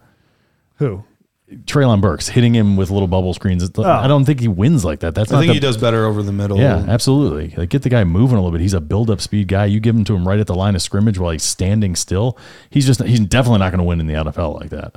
Who? 0.79 1.05
Treylon 1.65 2.01
Burks 2.01 2.29
hitting 2.29 2.55
him 2.55 2.77
with 2.77 2.91
little 2.91 3.09
bubble 3.09 3.35
screens. 3.35 3.63
It's- 3.63 3.85
oh. 3.85 3.89
I 3.91 4.07
don't 4.07 4.25
think 4.25 4.41
he 4.41 4.47
wins 4.49 4.85
like 4.85 5.01
that. 5.01 5.15
That's 5.15 5.33
I 5.33 5.37
not 5.37 5.41
think 5.41 5.49
the, 5.51 5.55
he 5.55 5.61
does 5.61 5.77
better 5.77 6.05
over 6.07 6.23
the 6.23 6.33
middle. 6.33 6.59
Yeah, 6.59 6.85
absolutely. 6.87 7.55
Like 7.57 7.71
get 7.71 7.83
the 7.83 7.89
guy 7.89 8.05
moving 8.05 8.37
a 8.37 8.41
little 8.41 8.53
bit. 8.53 8.61
He's 8.61 8.75
a 8.75 8.81
build-up 8.81 9.21
speed 9.21 9.49
guy. 9.49 9.65
You 9.65 9.81
give 9.81 9.97
him 9.97 10.05
to 10.05 10.15
him 10.15 10.27
right 10.27 10.39
at 10.39 10.47
the 10.47 10.55
line 10.55 10.75
of 10.77 10.83
scrimmage 10.83 11.19
while 11.19 11.33
he's 11.33 11.43
standing 11.43 11.97
still. 11.97 12.39
He's 12.71 12.87
just 12.87 13.03
he's 13.03 13.21
definitely 13.21 13.59
not 13.59 13.71
going 13.71 13.79
to 13.79 13.85
win 13.85 14.01
in 14.01 14.07
the 14.07 14.15
NFL 14.15 14.61
like 14.61 14.71
that. 14.71 14.97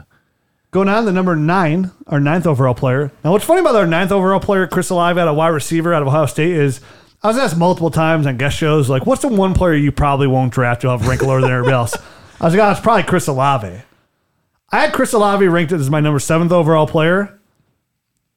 Going 0.72 0.90
on 0.90 1.06
to 1.06 1.12
number 1.12 1.36
nine, 1.36 1.92
our 2.08 2.20
ninth 2.20 2.48
overall 2.48 2.74
player. 2.74 3.12
Now, 3.24 3.32
what's 3.32 3.46
funny 3.46 3.62
about 3.62 3.76
our 3.76 3.86
ninth 3.86 4.12
overall 4.12 4.40
player, 4.40 4.66
Chris 4.66 4.90
Olave, 4.90 5.20
out 5.20 5.28
of 5.28 5.36
wide 5.36 5.50
receiver 5.50 5.94
out 5.94 6.02
of 6.02 6.08
Ohio 6.08 6.26
State, 6.26 6.52
is 6.52 6.82
I 7.22 7.28
was 7.28 7.38
asked 7.38 7.58
multiple 7.58 7.92
times 7.92 8.26
on 8.26 8.38
guest 8.38 8.58
shows, 8.58 8.90
like, 8.90 9.06
what's 9.06 9.22
the 9.22 9.28
one 9.28 9.54
player 9.54 9.76
you 9.76 9.92
probably 9.92 10.26
won't 10.28 10.52
draft? 10.52 10.82
You'll 10.84 10.98
have 10.98 11.08
rank 11.08 11.22
lower 11.22 11.42
than 11.42 11.52
everybody 11.52 11.74
else. 11.76 11.96
I 12.42 12.46
was 12.46 12.56
like, 12.56 12.64
oh, 12.64 12.72
it's 12.72 12.80
probably 12.80 13.04
Chris 13.04 13.28
Olave. 13.28 13.82
I 14.74 14.82
had 14.82 14.94
Chris 14.94 15.14
Olave 15.14 15.48
ranked 15.48 15.72
as 15.72 15.90
my 15.90 16.00
number 16.02 16.20
seventh 16.20 16.52
overall 16.52 16.88
player. 16.88 17.40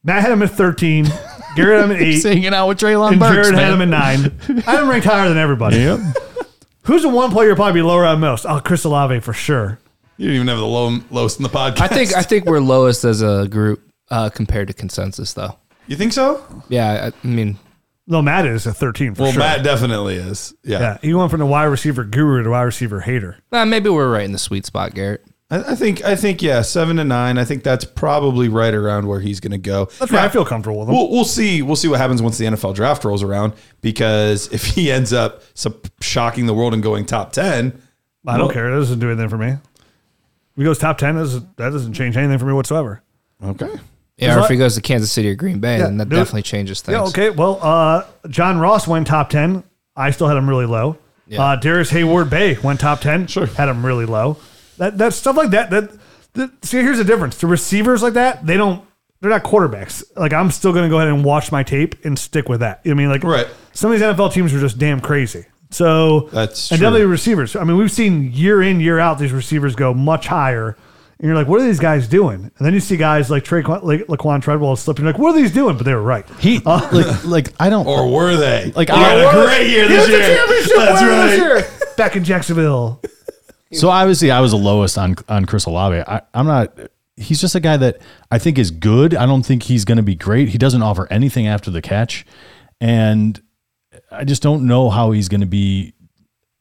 Matt 0.04 0.22
had 0.22 0.30
him 0.32 0.42
at 0.42 0.50
13. 0.50 1.06
Garrett 1.56 1.80
had 1.80 1.90
him 1.90 1.96
at 1.96 2.02
8. 2.02 2.22
hanging 2.22 2.54
out 2.54 2.68
with 2.68 2.78
Treylon 2.78 3.12
and 3.12 3.20
Jared 3.20 3.54
had 3.54 3.72
him 3.72 3.82
at 3.82 3.88
9. 3.88 4.62
I 4.66 4.70
had 4.70 4.82
him 4.82 4.88
ranked 4.88 5.06
higher 5.06 5.28
than 5.28 5.38
everybody. 5.38 5.78
Yep. 5.78 5.98
Who's 6.82 7.02
the 7.02 7.08
one 7.08 7.30
player 7.32 7.48
you'll 7.48 7.56
probably 7.56 7.80
be 7.80 7.82
lower 7.82 8.04
on 8.04 8.20
most? 8.20 8.46
Oh, 8.46 8.60
Chris 8.60 8.84
Olave 8.84 9.18
for 9.20 9.32
sure. 9.32 9.78
You 10.18 10.26
didn't 10.28 10.36
even 10.36 10.48
have 10.48 10.58
the 10.58 10.66
low, 10.66 10.98
lowest 11.10 11.38
in 11.38 11.42
the 11.42 11.48
podcast. 11.48 11.80
I 11.80 11.88
think 11.88 12.14
I 12.14 12.22
think 12.22 12.44
we're 12.46 12.60
lowest 12.60 13.04
as 13.04 13.22
a 13.22 13.48
group 13.48 13.82
uh, 14.10 14.30
compared 14.30 14.68
to 14.68 14.74
consensus, 14.74 15.32
though. 15.32 15.56
You 15.88 15.96
think 15.96 16.12
so? 16.12 16.44
Yeah, 16.68 17.10
I, 17.10 17.26
I 17.26 17.26
mean, 17.30 17.58
No, 18.06 18.22
Matt 18.22 18.46
is 18.46 18.66
a 18.66 18.72
13 18.72 19.14
for 19.14 19.16
sure. 19.18 19.24
Well, 19.24 19.32
sure. 19.32 19.40
Matt 19.40 19.64
definitely 19.64 20.14
is. 20.16 20.54
Yeah. 20.62 20.78
Yeah, 20.80 20.98
he 21.02 21.12
went 21.14 21.30
from 21.30 21.40
the 21.40 21.46
wide 21.46 21.64
receiver 21.64 22.04
guru 22.04 22.42
to 22.44 22.50
wide 22.50 22.62
receiver 22.62 23.00
hater. 23.00 23.38
uh, 23.52 23.64
maybe 23.64 23.88
we're 23.90 24.10
right 24.12 24.24
in 24.24 24.32
the 24.32 24.38
sweet 24.38 24.64
spot, 24.66 24.94
Garrett. 24.94 25.24
I, 25.50 25.72
I 25.72 25.74
think 25.74 26.04
I 26.04 26.16
think 26.16 26.42
yeah, 26.42 26.62
seven 26.62 26.96
to 26.96 27.04
nine. 27.04 27.38
I 27.38 27.44
think 27.44 27.62
that's 27.62 27.84
probably 27.84 28.48
right 28.48 28.74
around 28.74 29.06
where 29.06 29.20
he's 29.20 29.38
going 29.40 29.52
to 29.52 29.58
go. 29.58 29.86
That's 29.98 30.10
why 30.10 30.24
I 30.24 30.28
feel 30.28 30.44
comfortable 30.44 30.80
with 30.80 30.88
him. 30.88 30.94
We'll, 30.94 31.10
we'll 31.10 31.24
see. 31.24 31.62
We'll 31.62 31.76
see 31.76 31.88
what 31.88 32.00
happens 32.00 32.20
once 32.22 32.36
the 32.38 32.46
NFL 32.46 32.74
draft 32.74 33.04
rolls 33.04 33.22
around. 33.22 33.52
Because 33.80 34.52
if 34.52 34.64
he 34.64 34.90
ends 34.90 35.12
up 35.12 35.42
sup- 35.54 35.86
shocking 36.00 36.46
the 36.46 36.54
world 36.54 36.74
and 36.74 36.82
going 36.82 37.06
top 37.06 37.32
ten, 37.32 37.80
I 38.26 38.32
don't 38.36 38.46
well- 38.46 38.54
care. 38.54 38.70
That 38.70 38.76
doesn't 38.78 38.98
do 38.98 39.08
anything 39.10 39.28
for 39.28 39.38
me. 39.38 39.48
If 39.50 40.60
he 40.60 40.64
goes 40.64 40.78
top 40.78 40.96
10, 40.96 41.16
that 41.16 41.20
doesn't, 41.20 41.56
that 41.58 41.68
doesn't 41.70 41.92
change 41.92 42.16
anything 42.16 42.38
for 42.38 42.46
me 42.46 42.54
whatsoever. 42.54 43.02
okay. 43.44 43.68
Yeah, 44.16 44.38
or 44.38 44.44
if 44.44 44.48
he 44.48 44.56
goes 44.56 44.74
to 44.76 44.80
Kansas 44.80 45.12
City 45.12 45.28
or 45.28 45.34
Green 45.34 45.60
Bay, 45.60 45.76
Yeah, 45.76 45.84
then 45.84 45.98
that 45.98 46.08
do 46.08 46.16
it. 46.16 46.20
definitely 46.20 46.44
changes 46.44 46.80
things. 46.80 46.94
Yeah, 46.96 47.02
okay. 47.08 47.28
Well, 47.28 47.58
uh, 47.60 48.04
John 48.30 48.58
Ross 48.58 48.88
went 48.88 49.06
top 49.06 49.28
10. 49.28 49.62
I 49.94 50.10
still 50.12 50.26
had 50.28 50.38
him 50.38 50.48
really 50.48 50.64
low. 50.64 50.96
Yeah. 51.26 51.42
Uh, 51.42 51.56
Darrius 51.56 51.90
Heyward-Bey 51.90 52.56
went 52.62 52.80
top 52.80 53.02
10. 53.02 53.26
Sure. 53.26 53.44
Had 53.44 53.68
him 53.68 53.84
really 53.84 54.06
low. 54.06 54.38
That 54.78 54.98
That's 54.98 55.16
stuff 55.16 55.36
like 55.36 55.50
that. 55.50 55.70
That, 55.70 55.90
that 56.34 56.64
See, 56.64 56.78
here's 56.78 56.98
the 56.98 57.04
difference. 57.04 57.36
The 57.38 57.46
receivers 57.46 58.02
like 58.02 58.14
that, 58.14 58.44
they 58.46 58.56
don't, 58.56 58.84
they're 59.20 59.30
not 59.30 59.42
quarterbacks. 59.44 60.04
Like, 60.16 60.32
I'm 60.32 60.50
still 60.50 60.72
going 60.72 60.84
to 60.84 60.90
go 60.90 60.98
ahead 60.98 61.08
and 61.08 61.24
watch 61.24 61.50
my 61.50 61.62
tape 61.62 62.04
and 62.04 62.18
stick 62.18 62.48
with 62.48 62.60
that. 62.60 62.80
I 62.84 62.92
mean, 62.94 63.08
like, 63.08 63.24
Right. 63.24 63.46
some 63.72 63.90
of 63.90 63.98
these 63.98 64.06
NFL 64.06 64.32
teams 64.32 64.52
are 64.54 64.60
just 64.60 64.78
damn 64.78 65.00
crazy. 65.00 65.46
So, 65.70 66.28
That's 66.32 66.70
and 66.70 66.78
true. 66.78 66.84
definitely 66.86 67.06
receivers. 67.06 67.56
I 67.56 67.64
mean, 67.64 67.76
we've 67.76 67.90
seen 67.90 68.30
year 68.32 68.62
in, 68.62 68.78
year 68.80 68.98
out, 68.98 69.18
these 69.18 69.32
receivers 69.32 69.74
go 69.74 69.92
much 69.94 70.26
higher. 70.26 70.76
And 71.18 71.26
you're 71.26 71.34
like, 71.34 71.48
what 71.48 71.60
are 71.62 71.64
these 71.64 71.80
guys 71.80 72.06
doing? 72.08 72.50
And 72.58 72.66
then 72.66 72.74
you 72.74 72.80
see 72.80 72.98
guys 72.98 73.30
like 73.30 73.42
Trey, 73.42 73.62
like 73.62 74.00
Laquon 74.06 74.42
Treadwell 74.42 74.76
slipping. 74.76 75.06
You're 75.06 75.14
like, 75.14 75.20
what 75.20 75.34
are 75.34 75.38
these 75.38 75.50
doing? 75.52 75.78
But 75.78 75.84
they 75.86 75.94
were 75.94 76.02
right. 76.02 76.28
He 76.38 76.60
uh, 76.66 76.86
like 76.92 77.24
like 77.24 77.48
I 77.58 77.70
don't 77.70 77.86
Or 77.86 78.12
were 78.12 78.36
they? 78.36 78.70
Like, 78.76 78.90
he 78.90 78.94
I- 78.94 78.98
had 79.08 79.18
a 79.20 79.26
Or- 79.28 79.44
great 79.46 79.70
year 79.70 79.88
this 79.88 80.08
year. 80.10 80.18
That's 80.18 81.02
right. 81.02 81.26
this 81.30 81.38
year. 81.80 81.94
Back 81.96 82.16
in 82.16 82.22
Jacksonville. 82.24 83.00
So 83.72 83.90
obviously, 83.90 84.30
I 84.30 84.40
was 84.40 84.52
the 84.52 84.58
lowest 84.58 84.96
on 84.96 85.16
on 85.28 85.44
Chris 85.44 85.64
Olave. 85.66 86.02
I, 86.06 86.22
I'm 86.34 86.46
not. 86.46 86.76
He's 87.16 87.40
just 87.40 87.54
a 87.54 87.60
guy 87.60 87.76
that 87.78 87.98
I 88.30 88.38
think 88.38 88.58
is 88.58 88.70
good. 88.70 89.14
I 89.14 89.26
don't 89.26 89.44
think 89.44 89.64
he's 89.64 89.84
going 89.84 89.96
to 89.96 90.02
be 90.02 90.14
great. 90.14 90.50
He 90.50 90.58
doesn't 90.58 90.82
offer 90.82 91.08
anything 91.10 91.46
after 91.46 91.70
the 91.70 91.82
catch, 91.82 92.26
and 92.80 93.40
I 94.10 94.24
just 94.24 94.42
don't 94.42 94.66
know 94.66 94.90
how 94.90 95.10
he's 95.10 95.28
going 95.28 95.40
to 95.40 95.46
be. 95.46 95.94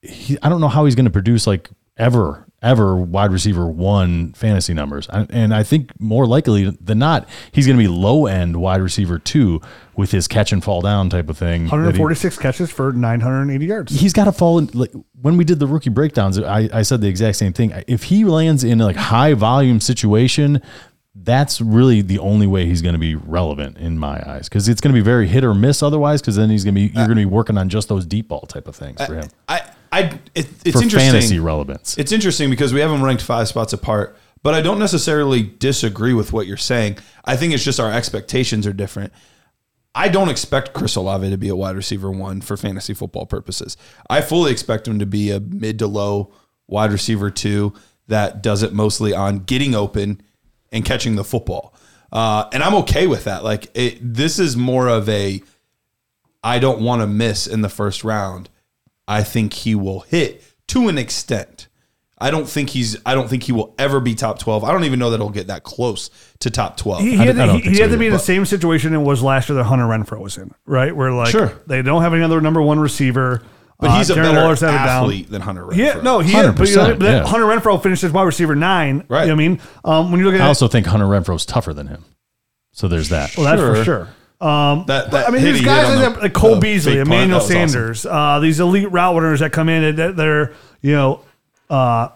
He, 0.01 0.37
I 0.41 0.49
don't 0.49 0.61
know 0.61 0.67
how 0.67 0.85
he's 0.85 0.95
going 0.95 1.05
to 1.05 1.11
produce 1.11 1.45
like 1.45 1.69
ever 1.97 2.45
ever 2.65 2.97
wide 2.97 3.31
receiver 3.31 3.67
one 3.67 4.33
fantasy 4.33 4.73
numbers. 4.73 5.07
And 5.11 5.53
I 5.53 5.61
think 5.61 5.91
more 6.01 6.25
likely 6.25 6.71
than 6.81 6.97
not, 6.97 7.29
he's 7.51 7.67
going 7.67 7.77
to 7.77 7.83
be 7.83 7.87
low 7.87 8.25
end 8.25 8.57
wide 8.57 8.81
receiver 8.81 9.19
two 9.19 9.61
with 9.95 10.11
his 10.11 10.27
catch 10.27 10.51
and 10.51 10.63
fall 10.63 10.81
down 10.81 11.09
type 11.11 11.29
of 11.29 11.37
thing. 11.37 11.65
that 11.65 11.69
he- 11.69 11.71
146 11.71 12.39
catches 12.39 12.71
for 12.71 12.91
980 12.91 13.65
yards. 13.65 13.99
he's 13.99 14.13
got 14.13 14.25
to 14.25 14.31
fall 14.31 14.57
in 14.57 14.69
like 14.73 14.91
when 15.21 15.37
we 15.37 15.43
did 15.43 15.59
the 15.59 15.67
rookie 15.67 15.91
breakdowns 15.91 16.39
I, 16.39 16.67
I 16.73 16.81
said 16.81 17.01
the 17.01 17.07
exact 17.07 17.37
same 17.37 17.53
thing 17.53 17.71
if 17.87 18.03
he 18.03 18.25
lands 18.25 18.63
in 18.63 18.81
a 18.81 18.85
like 18.85 18.95
high 18.95 19.33
volume 19.35 19.79
situation 19.79 20.61
that's 21.13 21.61
really 21.61 22.01
the 22.01 22.19
only 22.19 22.47
way 22.47 22.65
he's 22.65 22.81
going 22.81 22.93
to 22.93 22.99
be 22.99 23.15
relevant 23.15 23.77
in 23.77 23.97
my 23.97 24.21
eyes 24.29 24.49
because 24.49 24.67
it's 24.67 24.81
going 24.81 24.93
to 24.93 24.99
be 24.99 25.03
very 25.03 25.27
hit 25.27 25.43
or 25.43 25.53
miss 25.53 25.81
otherwise 25.81 26.21
because 26.21 26.35
then 26.35 26.49
he's 26.49 26.63
going 26.63 26.75
to 26.75 26.81
be 26.81 26.93
you're 26.93 27.03
uh, 27.03 27.07
going 27.07 27.17
to 27.17 27.21
be 27.21 27.25
working 27.25 27.57
on 27.57 27.69
just 27.69 27.87
those 27.87 28.05
deep 28.05 28.27
ball 28.27 28.41
type 28.41 28.67
of 28.67 28.75
things 28.75 28.99
uh, 28.99 29.05
for 29.05 29.15
him 29.15 29.29
I, 29.47 29.61
I 29.95 30.19
it, 30.35 30.47
it's 30.65 30.77
for 30.77 30.83
interesting. 30.83 31.11
fantasy 31.11 31.39
relevance. 31.39 31.97
It's 31.97 32.11
interesting 32.11 32.49
because 32.49 32.73
we 32.73 32.81
have 32.81 32.91
them 32.91 33.01
ranked 33.01 33.23
five 33.23 33.47
spots 33.47 33.71
apart, 33.71 34.17
but 34.43 34.53
I 34.53 34.61
don't 34.61 34.77
necessarily 34.77 35.41
disagree 35.43 36.13
with 36.13 36.33
what 36.33 36.47
you're 36.47 36.57
saying. 36.57 36.97
I 37.23 37.37
think 37.37 37.53
it's 37.53 37.63
just 37.63 37.79
our 37.79 37.91
expectations 37.91 38.67
are 38.67 38.73
different. 38.73 39.13
I 39.95 40.09
don't 40.09 40.27
expect 40.27 40.73
Chris 40.73 40.97
Olave 40.97 41.29
to 41.29 41.37
be 41.37 41.47
a 41.47 41.55
wide 41.55 41.77
receiver 41.77 42.11
one 42.11 42.41
for 42.41 42.57
fantasy 42.57 42.93
football 42.93 43.25
purposes. 43.25 43.77
I 44.09 44.19
fully 44.19 44.51
expect 44.51 44.85
him 44.85 44.99
to 44.99 45.05
be 45.05 45.31
a 45.31 45.39
mid 45.39 45.79
to 45.79 45.87
low 45.87 46.33
wide 46.67 46.91
receiver 46.91 47.31
two 47.31 47.73
that 48.07 48.43
does 48.43 48.63
it 48.63 48.73
mostly 48.73 49.13
on 49.13 49.39
getting 49.39 49.73
open 49.73 50.21
and 50.73 50.83
catching 50.83 51.15
the 51.15 51.23
football. 51.23 51.73
Uh, 52.11 52.49
and 52.51 52.61
I'm 52.61 52.75
okay 52.75 53.07
with 53.07 53.23
that. 53.23 53.45
Like 53.45 53.71
it, 53.73 53.97
this 54.01 54.39
is 54.39 54.57
more 54.57 54.89
of 54.89 55.07
a 55.07 55.41
I 56.43 56.59
don't 56.59 56.81
want 56.81 57.01
to 57.01 57.07
miss 57.07 57.47
in 57.47 57.61
the 57.61 57.69
first 57.69 58.03
round. 58.03 58.49
I 59.07 59.23
think 59.23 59.53
he 59.53 59.75
will 59.75 60.01
hit 60.01 60.43
to 60.69 60.87
an 60.87 60.97
extent. 60.97 61.67
I 62.17 62.31
don't 62.31 62.47
think 62.47 62.69
he's. 62.69 62.95
I 63.05 63.13
don't 63.13 63.27
think 63.29 63.43
he 63.43 63.51
will 63.51 63.75
ever 63.77 63.99
be 63.99 64.15
top 64.15 64.39
twelve. 64.39 64.63
I 64.63 64.71
don't 64.71 64.85
even 64.85 64.99
know 64.99 65.09
that 65.09 65.19
he'll 65.19 65.29
get 65.29 65.47
that 65.47 65.63
close 65.63 66.09
to 66.39 66.49
top 66.49 66.77
twelve. 66.77 67.01
He, 67.01 67.11
he 67.11 67.17
had, 67.17 67.35
don't- 67.35 67.41
I 67.41 67.45
to, 67.45 67.47
don't 67.47 67.55
he, 67.57 67.61
think 67.63 67.71
he 67.71 67.75
so 67.75 67.83
had 67.83 67.91
to 67.91 67.97
be 67.97 68.07
in 68.07 68.13
the 68.13 68.19
same 68.19 68.45
situation 68.45 68.93
it 68.93 68.99
was 68.99 69.21
last 69.21 69.49
year 69.49 69.57
that 69.57 69.65
Hunter 69.65 69.83
Renfrow 69.83 70.19
was 70.21 70.37
in, 70.37 70.51
right? 70.65 70.95
Where 70.95 71.11
like 71.11 71.29
Sure. 71.29 71.51
they 71.67 71.81
don't 71.81 72.01
have 72.01 72.13
another 72.13 72.39
number 72.39 72.61
one 72.61 72.79
receiver, 72.79 73.43
but 73.79 73.97
he's 73.97 74.09
a 74.09 74.13
Darren 74.15 74.23
better 74.23 74.39
Waller's 74.39 74.61
had 74.61 74.71
down. 74.71 74.87
athlete 75.03 75.29
than 75.29 75.41
Hunter 75.41 75.65
Renfrow. 75.65 75.75
Yeah, 75.75 76.01
no, 76.01 76.19
he 76.19 76.35
is. 76.37 76.55
But 76.55 76.69
you 76.69 76.75
know, 76.77 76.95
but 76.95 77.05
yeah. 77.05 77.25
Hunter 77.27 77.45
Renfrow 77.47 77.83
finished 77.83 78.05
as 78.05 78.13
wide 78.13 78.23
receiver 78.23 78.55
nine. 78.55 79.05
Right. 79.09 79.23
You 79.23 79.27
know 79.27 79.33
what 79.35 79.43
I 79.43 79.47
mean, 79.49 79.61
um, 79.83 80.11
when 80.11 80.21
you 80.21 80.25
look 80.25 80.35
at 80.35 80.41
I 80.41 80.47
also 80.47 80.69
think 80.69 80.85
Hunter 80.87 81.05
Renfrow's 81.07 81.45
tougher 81.45 81.73
than 81.73 81.87
him. 81.87 82.05
So 82.71 82.87
there's 82.87 83.09
that. 83.09 83.35
well, 83.37 83.45
that's 83.45 83.61
for 83.61 83.83
Sure. 83.83 84.07
Sure. 84.41 84.49
Um, 84.49 84.85
That, 84.87 85.11
that 85.11 85.27
I 85.27 85.31
mean, 85.31 85.43
these 85.43 85.63
guys 85.63 85.97
like, 85.99 86.13
the- 86.15 86.19
like 86.21 86.33
Cole 86.33 86.59
Beasley, 86.59 86.99
Emmanuel 86.99 87.39
that 87.39 87.45
was 87.45 87.55
awesome. 87.55 87.69
Sanders, 87.69 88.05
uh, 88.05 88.39
these 88.39 88.59
elite 88.59 88.91
route 88.91 89.15
runners 89.15 89.39
that 89.39 89.51
come 89.51 89.69
in 89.69 89.95
that, 89.95 90.15
that 90.15 90.27
are 90.27 90.53
you 90.81 90.91
know 90.93 91.21
uh, 91.69 92.09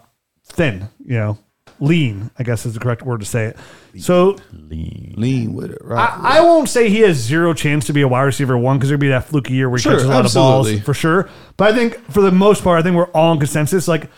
thin, 0.44 0.88
you 1.04 1.14
know, 1.18 1.38
lean. 1.80 2.30
I 2.38 2.42
guess 2.42 2.66
is 2.66 2.74
the 2.74 2.80
correct 2.80 3.02
word 3.02 3.20
to 3.20 3.26
say 3.26 3.46
it. 3.46 3.56
So 3.98 4.36
Lean 4.52 5.14
lean 5.16 5.54
with 5.54 5.72
it, 5.72 5.78
right? 5.82 5.98
I, 6.22 6.38
I 6.38 6.40
won't 6.42 6.68
say 6.68 6.88
he 6.88 7.00
has 7.00 7.16
zero 7.16 7.52
chance 7.54 7.86
to 7.86 7.92
be 7.92 8.02
a 8.02 8.08
wide 8.08 8.22
receiver 8.22 8.56
one 8.56 8.76
because 8.78 8.88
there'd 8.88 9.00
be 9.00 9.08
that 9.08 9.24
fluky 9.24 9.54
year 9.54 9.68
where 9.68 9.78
he 9.78 9.82
Sure, 9.82 9.92
catches 9.94 10.04
a 10.06 10.08
lot 10.10 10.24
absolutely. 10.24 10.74
of 10.74 10.76
balls 10.78 10.84
for 10.86 10.94
sure. 10.94 11.28
But 11.56 11.72
I 11.72 11.76
think 11.76 11.98
for 12.12 12.20
the 12.20 12.30
most 12.30 12.62
part, 12.62 12.78
I 12.78 12.82
think 12.84 12.94
we're 12.94 13.10
all 13.10 13.32
in 13.32 13.38
consensus. 13.40 13.88
Like 13.88 14.08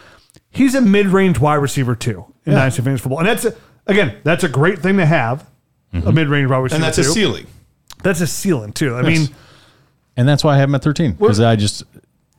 he's 0.51 0.75
a 0.75 0.81
mid-range 0.83 1.39
wide 1.39 1.55
receiver 1.55 1.97
two 1.97 2.27
in 2.45 2.53
Dynasty 2.53 2.83
Fantasy 2.83 3.01
Football, 3.03 3.21
and 3.21 3.29
that's 3.29 3.47
a, 3.47 3.55
again 3.87 4.17
that's 4.25 4.45
a 4.45 4.49
great 4.49 4.81
thing 4.81 4.99
to 4.99 5.07
have. 5.07 5.47
A 5.95 6.13
mid-range 6.13 6.51
wide 6.51 6.59
receiver, 6.59 6.77
and 6.77 6.85
that's 6.85 6.99
a 6.99 7.05
ceiling. 7.05 7.47
That's 8.03 8.21
a 8.21 8.27
ceiling 8.27 8.73
too. 8.73 8.95
I 8.97 9.03
mean, 9.03 9.29
And 10.17 10.29
that's 10.29 10.45
why 10.45 10.55
I 10.55 10.59
have 10.59 10.69
him 10.69 10.75
at 10.75 10.83
13 10.83 11.13
because 11.13 11.41
I 11.41 11.57
just 11.57 11.85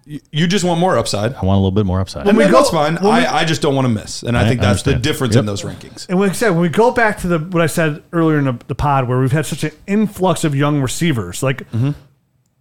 You, 0.06 0.20
you 0.32 0.48
just 0.48 0.66
want 0.66 0.80
more 0.82 0.98
upside. 0.98 1.34
I 1.34 1.46
want 1.46 1.56
a 1.56 1.62
little 1.62 1.72
bit 1.72 1.86
more 1.86 2.02
upside. 2.02 2.28
And 2.28 2.38
we 2.38 2.44
go- 2.46 2.52
that's 2.52 2.70
fine. 2.70 2.96
when 2.96 3.04
we- 3.06 3.10
I, 3.26 3.40
I 3.42 3.46
just 3.46 3.62
don't 3.62 3.74
want 3.74 3.86
to 3.86 3.94
miss, 3.94 4.22
and 4.22 4.38
I, 4.38 4.44
I- 4.46 4.50
think 4.50 4.60
I 4.62 4.66
that's 4.66 4.84
the 4.84 4.92
understand. 4.96 5.04
difference 5.04 5.36
Yep. 5.36 5.40
in 5.40 5.46
those 5.46 5.62
rankings. 5.62 6.10
And 6.10 6.20
like 6.20 6.32
I 6.32 6.34
said, 6.34 6.50
when 6.50 6.60
we 6.60 6.70
go 6.70 6.92
back 6.92 7.20
to 7.20 7.28
the 7.28 7.40
what 7.40 7.62
I 7.62 7.68
said 7.68 8.04
earlier 8.12 8.38
in 8.38 8.46
the, 8.46 8.58
the 8.68 8.76
pod, 8.76 9.08
where 9.08 9.20
we've 9.20 9.32
had 9.32 9.46
such 9.46 9.64
an 9.64 9.72
influx 9.88 10.44
of 10.44 10.54
young 10.54 10.82
receivers, 10.82 11.42
like 11.42 11.60
mm-hmm. 11.72 11.92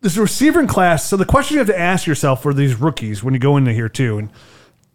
this 0.02 0.16
receiving 0.16 0.68
class. 0.68 1.04
So 1.04 1.16
the 1.16 1.24
question 1.26 1.54
you 1.54 1.58
have 1.58 1.66
to 1.66 1.78
ask 1.78 2.06
yourself 2.06 2.42
for 2.42 2.54
these 2.54 2.76
rookies 2.76 3.24
when 3.24 3.34
you 3.34 3.40
go 3.40 3.56
into 3.56 3.72
here 3.72 3.88
too, 3.88 4.18
and 4.18 4.28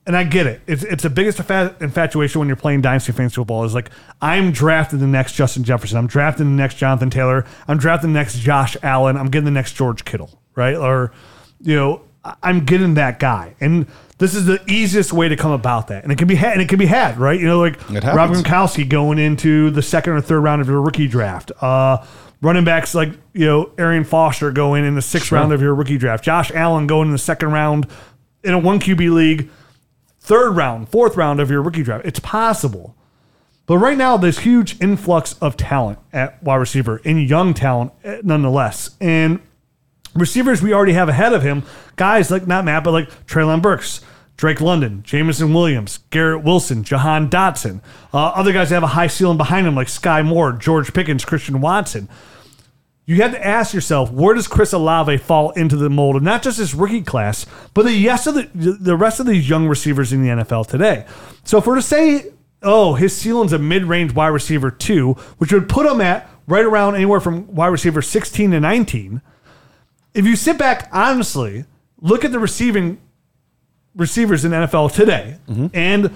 and 0.08 0.16
I 0.16 0.24
get 0.24 0.48
it, 0.48 0.62
it's 0.66 0.84
it's 0.84 1.04
the 1.04 1.10
biggest 1.10 1.38
infatuation 1.40 2.40
when 2.40 2.48
you're 2.48 2.56
playing 2.56 2.82
dynasty 2.82 3.12
fantasy 3.12 3.36
football 3.36 3.66
is 3.66 3.76
like 3.76 3.92
I'm 4.22 4.52
drafting 4.52 5.00
the 5.00 5.08
next 5.08 5.34
Justin 5.34 5.66
Jefferson, 5.66 5.98
I'm 5.98 6.08
drafting 6.08 6.46
the 6.46 6.62
next 6.62 6.76
Jonathan 6.76 7.10
Taylor, 7.10 7.46
I'm 7.68 7.78
drafting 7.78 8.14
the 8.14 8.20
next 8.20 8.40
Josh 8.40 8.78
Allen, 8.82 9.18
I'm 9.18 9.28
getting 9.28 9.46
the 9.46 9.52
next 9.52 9.74
George 9.74 10.06
Kittle, 10.06 10.42
right? 10.56 10.76
Or 10.76 11.12
you 11.60 11.76
know, 11.76 12.02
I'm 12.42 12.64
getting 12.66 12.94
that 12.94 13.20
guy, 13.20 13.56
and 13.60 13.86
this 14.18 14.34
is 14.34 14.46
the 14.46 14.64
easiest 14.68 15.12
way 15.12 15.28
to 15.28 15.36
come 15.36 15.52
about 15.52 15.90
that, 15.90 16.04
and 16.04 16.12
it 16.12 16.18
can 16.18 16.28
be 16.28 16.36
had, 16.36 16.54
and 16.54 16.62
it 16.62 16.70
can 16.70 16.80
be 16.80 16.86
had, 16.86 17.20
right? 17.20 17.40
You 17.40 17.46
know, 17.46 17.60
like 17.60 17.78
Rob. 17.90 18.32
Gronkowski 18.32 18.88
going 18.88 19.20
into 19.20 19.72
the 19.72 19.82
second 19.82 20.14
or 20.14 20.22
third 20.22 20.40
round 20.40 20.62
of 20.62 20.70
your 20.70 20.82
rookie 20.82 21.08
draft. 21.08 21.52
Uh, 21.62 22.04
running 22.42 22.64
backs 22.64 22.96
like 22.96 23.10
you 23.34 23.46
know 23.46 23.72
Arian 23.78 24.06
Foster 24.06 24.52
going 24.52 24.86
in 24.86 24.96
the 24.96 25.02
sixth 25.02 25.34
round 25.34 25.52
of 25.52 25.62
your 25.62 25.76
rookie 25.76 25.98
draft. 25.98 26.24
Josh 26.24 26.50
Allen 26.52 26.88
going 26.88 27.08
in 27.08 27.12
the 27.12 27.18
second 27.18 27.52
round 27.52 27.88
in 28.44 28.54
a 28.54 28.60
one 28.60 28.80
QB 28.80 29.14
league. 29.14 29.50
Third 30.28 30.58
round, 30.58 30.90
fourth 30.90 31.16
round 31.16 31.40
of 31.40 31.50
your 31.50 31.62
rookie 31.62 31.84
draft. 31.84 32.06
It's 32.06 32.20
possible. 32.20 32.98
But 33.66 33.78
right 33.78 33.98
now, 33.98 34.18
there's 34.18 34.40
huge 34.40 34.78
influx 34.82 35.36
of 35.40 35.56
talent 35.56 36.00
at 36.12 36.44
wide 36.44 36.58
receiver 36.58 37.00
and 37.06 37.30
young 37.30 37.54
talent 37.54 37.94
eh, 38.04 38.20
nonetheless. 38.26 38.98
And 39.00 39.40
receivers 40.14 40.62
we 40.62 40.74
already 40.74 40.92
have 40.92 41.08
ahead 41.08 41.32
of 41.32 41.44
him, 41.44 41.64
guys 41.96 42.30
like 42.30 42.46
not 42.46 42.66
Matt, 42.66 42.84
but 42.84 42.92
like 42.92 43.26
Treylon 43.26 43.62
Burks, 43.62 44.02
Drake 44.36 44.60
London, 44.60 45.02
Jameson 45.02 45.54
Williams, 45.54 46.00
Garrett 46.10 46.44
Wilson, 46.44 46.84
Jahan 46.84 47.30
Dotson. 47.30 47.80
Uh, 48.14 48.26
other 48.28 48.52
guys 48.52 48.68
that 48.68 48.76
have 48.76 48.84
a 48.84 48.88
high 48.88 49.08
ceiling 49.08 49.38
behind 49.38 49.66
them, 49.66 49.76
like 49.76 49.88
Skyy 49.88 50.26
Moore, 50.26 50.52
George 50.52 50.94
Pickens, 50.94 51.24
Christian 51.24 51.62
Watson. 51.62 52.10
You 53.08 53.16
have 53.24 53.32
to 53.32 53.44
ask 53.44 53.74
yourself, 53.74 54.12
where 54.12 54.36
does 54.36 54.48
Chris 54.48 54.74
Olave 54.74 55.18
fall 55.18 55.50
into 55.52 55.76
the 55.76 55.90
mold 55.90 56.18
of 56.18 56.24
not 56.24 56.44
just 56.44 56.60
his 56.60 56.76
rookie 56.76 57.02
class, 57.02 57.48
but 57.74 57.84
the 57.84 57.94
yes 57.94 58.28
of 58.28 58.36
the 58.36 58.44
the 58.54 58.96
rest 58.96 59.20
of 59.20 59.26
these 59.26 59.50
young 59.50 59.68
receivers 59.68 60.14
in 60.14 60.22
the 60.22 60.30
NFL 60.30 60.68
today? 60.68 61.06
So 61.44 61.58
if 61.58 61.66
we're 61.66 61.76
to 61.76 61.82
say, 61.82 62.34
oh, 62.62 62.94
his 62.94 63.16
ceiling's 63.16 63.54
a 63.54 63.58
mid-range 63.60 64.14
wide 64.14 64.28
receiver 64.28 64.70
two, 64.70 65.14
which 65.40 65.52
would 65.52 65.68
put 65.68 65.86
him 65.86 66.02
at 66.02 66.30
right 66.48 66.66
around 66.66 66.96
anywhere 66.96 67.20
from 67.20 67.56
wide 67.56 67.68
receiver 67.68 68.02
16 68.04 68.52
to 68.52 68.60
19 68.60 69.22
if 70.18 70.26
you 70.26 70.36
sit 70.36 70.58
back 70.58 70.90
honestly, 70.92 71.66
look 72.02 72.26
at 72.26 72.32
the 72.32 72.40
receiving 72.40 73.00
receivers 73.96 74.44
in 74.44 74.52
NFL 74.52 74.94
today 74.94 75.38
and 75.74 76.12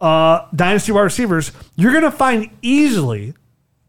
uh, 0.00 0.46
dynasty 0.54 0.92
wide 0.92 1.02
receivers, 1.02 1.52
you're 1.74 1.92
going 1.92 2.04
to 2.04 2.10
find 2.10 2.50
easily 2.60 3.32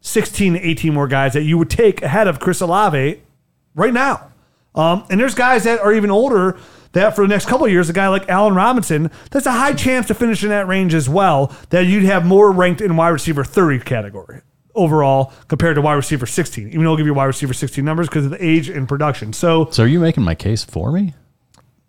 16 0.07 0.53
to 0.53 0.59
18 0.59 0.93
more 0.93 1.07
guys 1.07 1.33
that 1.33 1.43
you 1.43 1.57
would 1.57 1.69
take 1.69 2.01
ahead 2.01 2.27
of 2.27 2.39
Chris 2.39 2.61
Olave 2.61 3.21
right 3.75 3.93
now. 3.93 4.31
Um, 4.73 5.05
and 5.09 5.19
there's 5.19 5.35
guys 5.35 5.63
that 5.65 5.79
are 5.79 5.93
even 5.93 6.09
older 6.09 6.57
that 6.93 7.15
for 7.15 7.23
the 7.23 7.27
next 7.27 7.47
couple 7.47 7.65
of 7.65 7.71
years, 7.71 7.89
a 7.89 7.93
guy 7.93 8.07
like 8.07 8.29
Allen 8.29 8.55
Robinson, 8.55 9.11
that's 9.31 9.45
a 9.45 9.51
high 9.51 9.73
chance 9.73 10.07
to 10.07 10.13
finish 10.13 10.43
in 10.43 10.49
that 10.49 10.67
range 10.67 10.93
as 10.93 11.09
well, 11.09 11.53
that 11.69 11.81
you'd 11.81 12.03
have 12.03 12.25
more 12.25 12.51
ranked 12.51 12.81
in 12.81 12.95
wide 12.95 13.09
receiver 13.09 13.43
30 13.43 13.79
category 13.79 14.41
overall 14.75 15.33
compared 15.47 15.75
to 15.75 15.81
wide 15.81 15.95
receiver 15.95 16.25
16, 16.25 16.67
even 16.67 16.83
though 16.83 16.91
I'll 16.91 16.97
give 16.97 17.05
you 17.05 17.13
wide 17.13 17.25
receiver 17.25 17.53
16 17.53 17.83
numbers 17.83 18.07
because 18.07 18.25
of 18.25 18.31
the 18.31 18.43
age 18.43 18.69
and 18.69 18.87
production. 18.87 19.33
So, 19.33 19.69
so 19.71 19.83
are 19.83 19.87
you 19.87 19.99
making 19.99 20.23
my 20.23 20.35
case 20.35 20.63
for 20.63 20.91
me? 20.91 21.13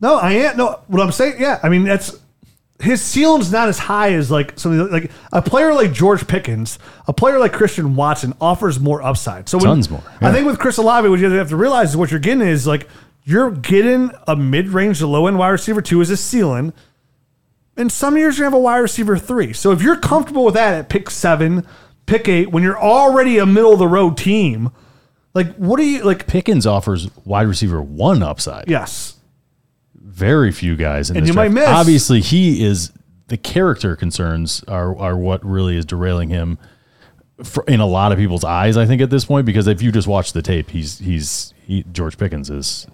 no, 0.01 0.17
I 0.17 0.33
am. 0.33 0.57
No, 0.57 0.81
what 0.87 1.03
I'm 1.03 1.13
saying, 1.13 1.37
yeah, 1.39 1.61
I 1.63 1.69
mean, 1.69 1.85
that's 1.85 2.19
his 2.81 3.03
ceiling's 3.03 3.51
not 3.51 3.69
as 3.69 3.79
high 3.79 4.13
as 4.13 4.31
like 4.31 4.59
something 4.59 4.89
like 4.91 5.11
a 5.33 5.43
player 5.43 5.75
like 5.75 5.93
George 5.93 6.27
Pickens, 6.29 6.79
a 7.09 7.13
player 7.13 7.39
like 7.39 7.53
Christian 7.53 7.97
Watson 7.97 8.35
offers 8.41 8.79
more 8.79 9.03
upside. 9.03 9.49
So 9.49 9.59
when- 9.59 9.67
Tons 9.67 9.91
more, 9.91 10.03
I 10.21 10.33
think 10.33 10.47
with 10.47 10.59
Chris 10.59 10.77
Olave, 10.79 11.09
what 11.09 11.19
you 11.19 11.29
have 11.31 11.49
to 11.49 11.57
realize 11.57 11.91
is 11.91 11.97
what 11.97 12.11
you're 12.11 12.21
getting 12.21 12.47
is 12.47 12.67
like 12.67 12.89
you're 13.25 13.51
getting 13.51 14.11
a 14.27 14.37
mid 14.37 14.69
range 14.69 14.99
to 15.01 15.07
low 15.07 15.27
end 15.27 15.39
wide 15.39 15.49
receiver 15.51 15.83
two 15.83 16.01
as 16.01 16.09
a 16.11 16.17
ceiling. 16.17 16.73
And 17.77 17.93
some 17.93 18.17
years 18.17 18.39
you 18.39 18.45
have 18.45 18.55
a 18.55 18.59
wide 18.59 18.79
receiver 18.79 19.17
three. 19.19 19.53
So 19.53 19.71
if 19.73 19.83
you're 19.83 19.97
comfortable 19.97 20.45
with 20.45 20.55
that 20.55 20.75
at 20.75 20.89
pick 20.89 21.11
seven, 21.11 21.67
pick 22.07 22.29
eight, 22.29 22.51
when 22.51 22.63
you're 22.63 22.79
already 22.81 23.39
a 23.39 23.47
middle 23.47 23.73
of 23.73 23.79
the 23.79 23.87
road 23.89 24.17
team, 24.17 24.71
like 25.35 25.55
what 25.57 25.77
do 25.79 25.85
you 25.85 26.03
like? 26.05 26.27
Pickens 26.27 26.67
offers 26.67 27.09
wide 27.25 27.47
receiver 27.47 27.81
one 27.83 28.23
upside. 28.23 28.65
Yes, 28.69 29.15
Very 30.19 30.53
few 30.53 30.77
guys 30.77 31.11
in 31.11 31.17
And 31.17 31.25
this 31.27 31.31
you 31.31 31.35
might 31.35 31.53
miss. 31.53 31.69
Obviously, 31.69 32.21
he 32.21 32.65
is 32.65 32.93
the 33.29 33.37
character 33.37 33.95
concerns 33.97 34.65
are 34.69 34.97
are 34.99 35.17
what 35.17 35.45
really 35.45 35.77
is 35.77 35.85
derailing 35.85 36.29
him 36.31 36.59
for, 37.45 37.63
in 37.69 37.79
a 37.81 37.87
lot 37.87 38.11
of 38.13 38.19
people's 38.19 38.45
eyes. 38.45 38.77
I 38.77 38.85
think 38.87 39.01
at 39.03 39.11
this 39.11 39.25
point 39.25 39.47
because 39.47 39.67
if 39.67 39.81
you 39.83 39.93
just 39.93 40.09
watch 40.09 40.33
the 40.33 40.43
tape, 40.43 40.71
he's 40.71 40.99
he's 40.99 41.55
he, 41.67 41.85
George 41.93 42.19
Pickens 42.19 42.51
is 42.51 42.87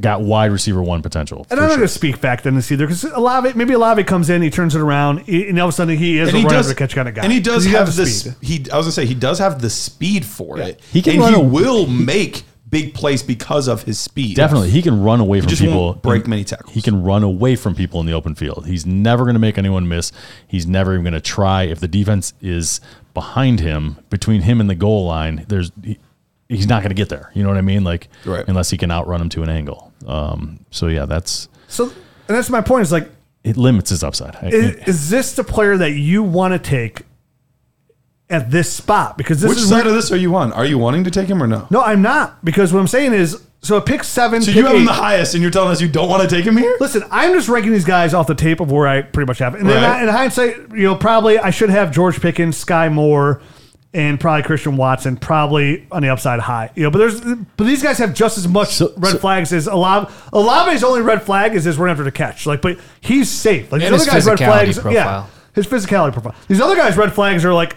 got 0.00 0.20
wide 0.20 0.52
receiver 0.52 0.82
one 0.82 1.00
potential. 1.00 1.46
And 1.50 1.58
I'm 1.58 1.64
not 1.64 1.70
sure. 1.70 1.76
going 1.78 1.88
to 1.88 1.94
speak 1.94 2.20
back 2.20 2.42
then 2.42 2.54
this 2.54 2.70
either 2.70 2.86
because 2.86 3.02
Olave, 3.04 3.52
maybe 3.54 3.72
Olave 3.72 4.04
comes 4.04 4.28
in, 4.28 4.42
he 4.42 4.50
turns 4.50 4.74
it 4.74 4.80
around, 4.82 5.26
and 5.26 5.58
all 5.58 5.68
of 5.68 5.72
a 5.72 5.76
sudden 5.76 5.96
he 5.96 6.18
is 6.18 6.28
And 6.28 6.36
a 6.36 6.40
he 6.40 6.44
run 6.44 6.54
does 6.54 6.66
over 6.66 6.74
catch 6.74 6.94
kind 6.94 7.08
of 7.08 7.14
guy. 7.14 7.22
And 7.22 7.32
he 7.32 7.40
does 7.40 7.64
'Cause 7.64 7.72
have 7.72 7.86
the 7.96 8.02
the 8.02 8.06
speed. 8.06 8.34
He 8.42 8.70
I 8.70 8.76
was 8.76 8.84
gonna 8.86 8.92
say 8.92 9.06
he 9.06 9.14
does 9.14 9.38
have 9.38 9.62
the 9.62 9.70
speed 9.70 10.24
for 10.26 10.58
it. 10.58 10.80
He 10.92 11.00
can 11.00 11.12
and 11.14 11.22
run 11.22 11.32
he 11.34 11.40
a- 11.40 11.44
will 11.44 11.86
make 11.86 12.42
big 12.70 12.94
plays 12.94 13.22
because 13.22 13.66
of 13.68 13.82
his 13.82 13.98
speed. 13.98 14.36
Definitely, 14.36 14.70
he 14.70 14.80
can 14.82 15.02
run 15.02 15.20
away 15.20 15.40
from 15.40 15.48
just 15.48 15.60
people. 15.62 15.86
won't 15.86 16.02
break 16.02 16.26
many 16.26 16.44
tackles. 16.44 16.72
He 16.74 16.80
can 16.82 17.02
run 17.02 17.22
away 17.22 17.56
from 17.56 17.74
people 17.74 18.00
in 18.00 18.06
the 18.06 18.12
open 18.12 18.34
field. 18.34 18.66
He's 18.66 18.86
never 18.86 19.24
going 19.24 19.34
to 19.34 19.40
make 19.40 19.58
anyone 19.58 19.88
miss. 19.88 20.12
He's 20.46 20.66
never 20.66 20.92
even 20.92 21.04
going 21.04 21.12
to 21.14 21.20
try. 21.20 21.64
If 21.64 21.80
the 21.80 21.88
defense 21.88 22.32
is 22.40 22.80
behind 23.14 23.60
him, 23.60 23.98
between 24.08 24.42
him 24.42 24.60
and 24.60 24.70
the 24.70 24.74
goal 24.74 25.06
line, 25.06 25.44
there's 25.48 25.72
he, 25.82 25.98
he's 26.48 26.66
not 26.68 26.82
going 26.82 26.90
to 26.90 26.94
get 26.94 27.08
there. 27.08 27.30
You 27.34 27.42
know 27.42 27.48
what 27.48 27.58
I 27.58 27.62
mean? 27.62 27.82
Like 27.84 28.08
Right. 28.24 28.44
unless 28.48 28.70
he 28.70 28.76
can 28.76 28.90
outrun 28.90 29.20
him 29.20 29.28
to 29.30 29.42
an 29.42 29.48
angle. 29.48 29.92
Um, 30.06 30.64
so 30.70 30.86
yeah, 30.86 31.06
that's 31.06 31.48
So, 31.68 31.84
and 31.84 32.36
that's 32.36 32.50
my 32.50 32.60
point. 32.60 32.82
Is 32.82 32.92
like, 32.92 33.10
it 33.42 33.56
limits 33.56 33.90
his 33.90 34.04
upside. 34.04 34.36
I- 34.36 34.48
is, 34.48 34.76
is 34.88 35.10
this 35.10 35.34
the 35.34 35.44
player 35.44 35.76
that 35.76 35.92
you 35.92 36.22
want 36.22 36.52
to 36.52 36.58
take 36.58 37.02
at 38.30 38.50
this 38.50 38.72
spot? 38.72 39.18
Because 39.18 39.40
this 39.40 39.48
Which 39.50 39.58
is 39.58 39.68
side 39.68 39.86
of 39.86 39.92
this 39.94 40.10
are 40.12 40.16
you 40.16 40.34
on? 40.36 40.52
Are 40.52 40.64
you 40.64 40.78
wanting 40.78 41.04
to 41.04 41.10
take 41.10 41.28
him 41.28 41.42
or 41.42 41.46
no? 41.46 41.66
no, 41.70 41.82
I'm 41.82 42.00
not. 42.02 42.44
Because 42.44 42.72
what 42.72 42.80
I'm 42.80 42.86
saying 42.88 43.12
is, 43.12 43.42
So 43.62 43.76
a 43.76 43.80
pick 43.82 44.04
seven. 44.04 44.40
So 44.40 44.46
pick 44.52 44.56
you 44.56 44.66
have 44.66 44.76
him 44.76 44.86
the 44.86 44.92
highest, 44.92 45.34
and 45.34 45.42
you're 45.42 45.50
telling 45.50 45.70
us 45.70 45.82
you 45.82 45.88
don't 45.88 46.08
want 46.08 46.22
to 46.28 46.34
take 46.34 46.46
him 46.46 46.56
here? 46.56 46.74
Listen, 46.80 47.02
I'm 47.10 47.34
just 47.34 47.48
ranking 47.48 47.72
these 47.72 47.84
guys 47.84 48.14
off 48.14 48.26
the 48.26 48.34
tape 48.34 48.60
of 48.60 48.70
where 48.72 48.86
I 48.88 49.02
pretty 49.02 49.26
much 49.26 49.38
have. 49.40 49.54
it. 49.54 49.60
And 49.60 49.68
then 49.68 49.82
Right. 49.82 50.00
I- 50.00 50.02
in 50.02 50.08
hindsight, 50.08 50.56
you 50.74 50.84
know, 50.84 50.94
probably 50.94 51.38
I 51.38 51.50
should 51.50 51.68
have 51.68 51.90
George 51.92 52.20
Pickens, 52.22 52.62
Skyy 52.64 52.90
Moore, 52.90 53.42
and 53.92 54.18
probably 54.20 54.44
Christian 54.44 54.76
Watson, 54.78 55.16
probably 55.16 55.84
on 55.92 56.00
the 56.02 56.08
upside 56.08 56.38
high. 56.40 56.70
You 56.76 56.84
know, 56.84 56.90
but 56.90 56.98
there's 57.00 57.20
but 57.20 57.64
these 57.66 57.82
guys 57.82 57.98
have 57.98 58.14
just 58.14 58.38
as 58.38 58.46
much 58.48 58.76
So- 58.76 58.92
red 58.96 59.12
so- 59.12 59.18
flags 59.18 59.52
as 59.52 59.66
Olave. 59.66 60.10
Olave's 60.32 60.82
only 60.84 61.02
red 61.02 61.22
flag 61.22 61.54
is 61.54 61.64
his 61.64 61.76
run 61.76 61.90
after 61.90 62.04
the 62.04 62.12
catch. 62.12 62.46
Like, 62.46 62.62
but 62.62 62.78
he's 63.00 63.28
safe. 63.28 63.70
Like 63.72 63.80
these 63.80 63.88
And 63.88 63.94
other 63.96 64.04
his 64.04 64.12
guys' 64.12 64.26
red 64.26 64.38
physicality 64.38 64.74
flags, 64.80 64.94
yeah, 64.94 65.24
his 65.54 65.66
physicality 65.66 66.12
profile. 66.12 66.34
These 66.48 66.60
other 66.62 66.76
guys' 66.76 66.96
red 66.96 67.12
flags 67.12 67.44
are 67.44 67.52
like 67.52 67.76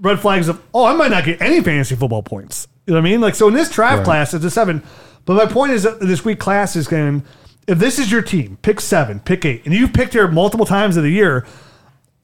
red 0.00 0.20
flags 0.20 0.48
of 0.48 0.62
oh, 0.74 0.84
I 0.84 0.94
might 0.94 1.10
not 1.10 1.24
get 1.24 1.40
any 1.40 1.60
fantasy 1.60 1.94
football 1.94 2.22
points. 2.22 2.66
You 2.86 2.94
know 2.94 3.00
what 3.00 3.06
I 3.06 3.10
mean? 3.10 3.20
Like 3.20 3.34
so 3.34 3.48
in 3.48 3.54
this 3.54 3.70
draft 3.70 4.04
class, 4.04 4.34
it's 4.34 4.44
a 4.44 4.50
seven. 4.50 4.82
But 5.24 5.34
my 5.34 5.46
point 5.46 5.72
is 5.72 5.82
that 5.84 6.00
this 6.00 6.24
week 6.24 6.38
class 6.38 6.76
is 6.76 6.88
going. 6.88 7.24
If 7.66 7.78
this 7.78 7.98
is 7.98 8.10
your 8.10 8.22
team, 8.22 8.58
pick 8.62 8.80
seven, 8.80 9.20
pick 9.20 9.44
eight, 9.44 9.64
and 9.64 9.72
you've 9.72 9.92
picked 9.92 10.14
here 10.14 10.26
multiple 10.26 10.66
times 10.66 10.96
of 10.96 11.04
the 11.04 11.10
year. 11.10 11.46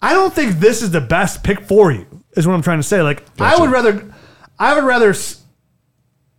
I 0.03 0.12
don't 0.12 0.35
think 0.35 0.59
this 0.59 0.83
is 0.83 0.91
the 0.91 1.01
best 1.01 1.45
pick 1.45 1.61
for 1.61 1.93
you. 1.93 2.07
Is 2.37 2.47
what 2.47 2.55
I'm 2.55 2.62
trying 2.62 2.79
to 2.79 2.83
say. 2.83 3.03
Like 3.03 3.22
I 3.41 3.59
would 3.59 3.70
rather, 3.70 4.12
I 4.59 4.74
would 4.74 4.85
rather, 4.85 5.14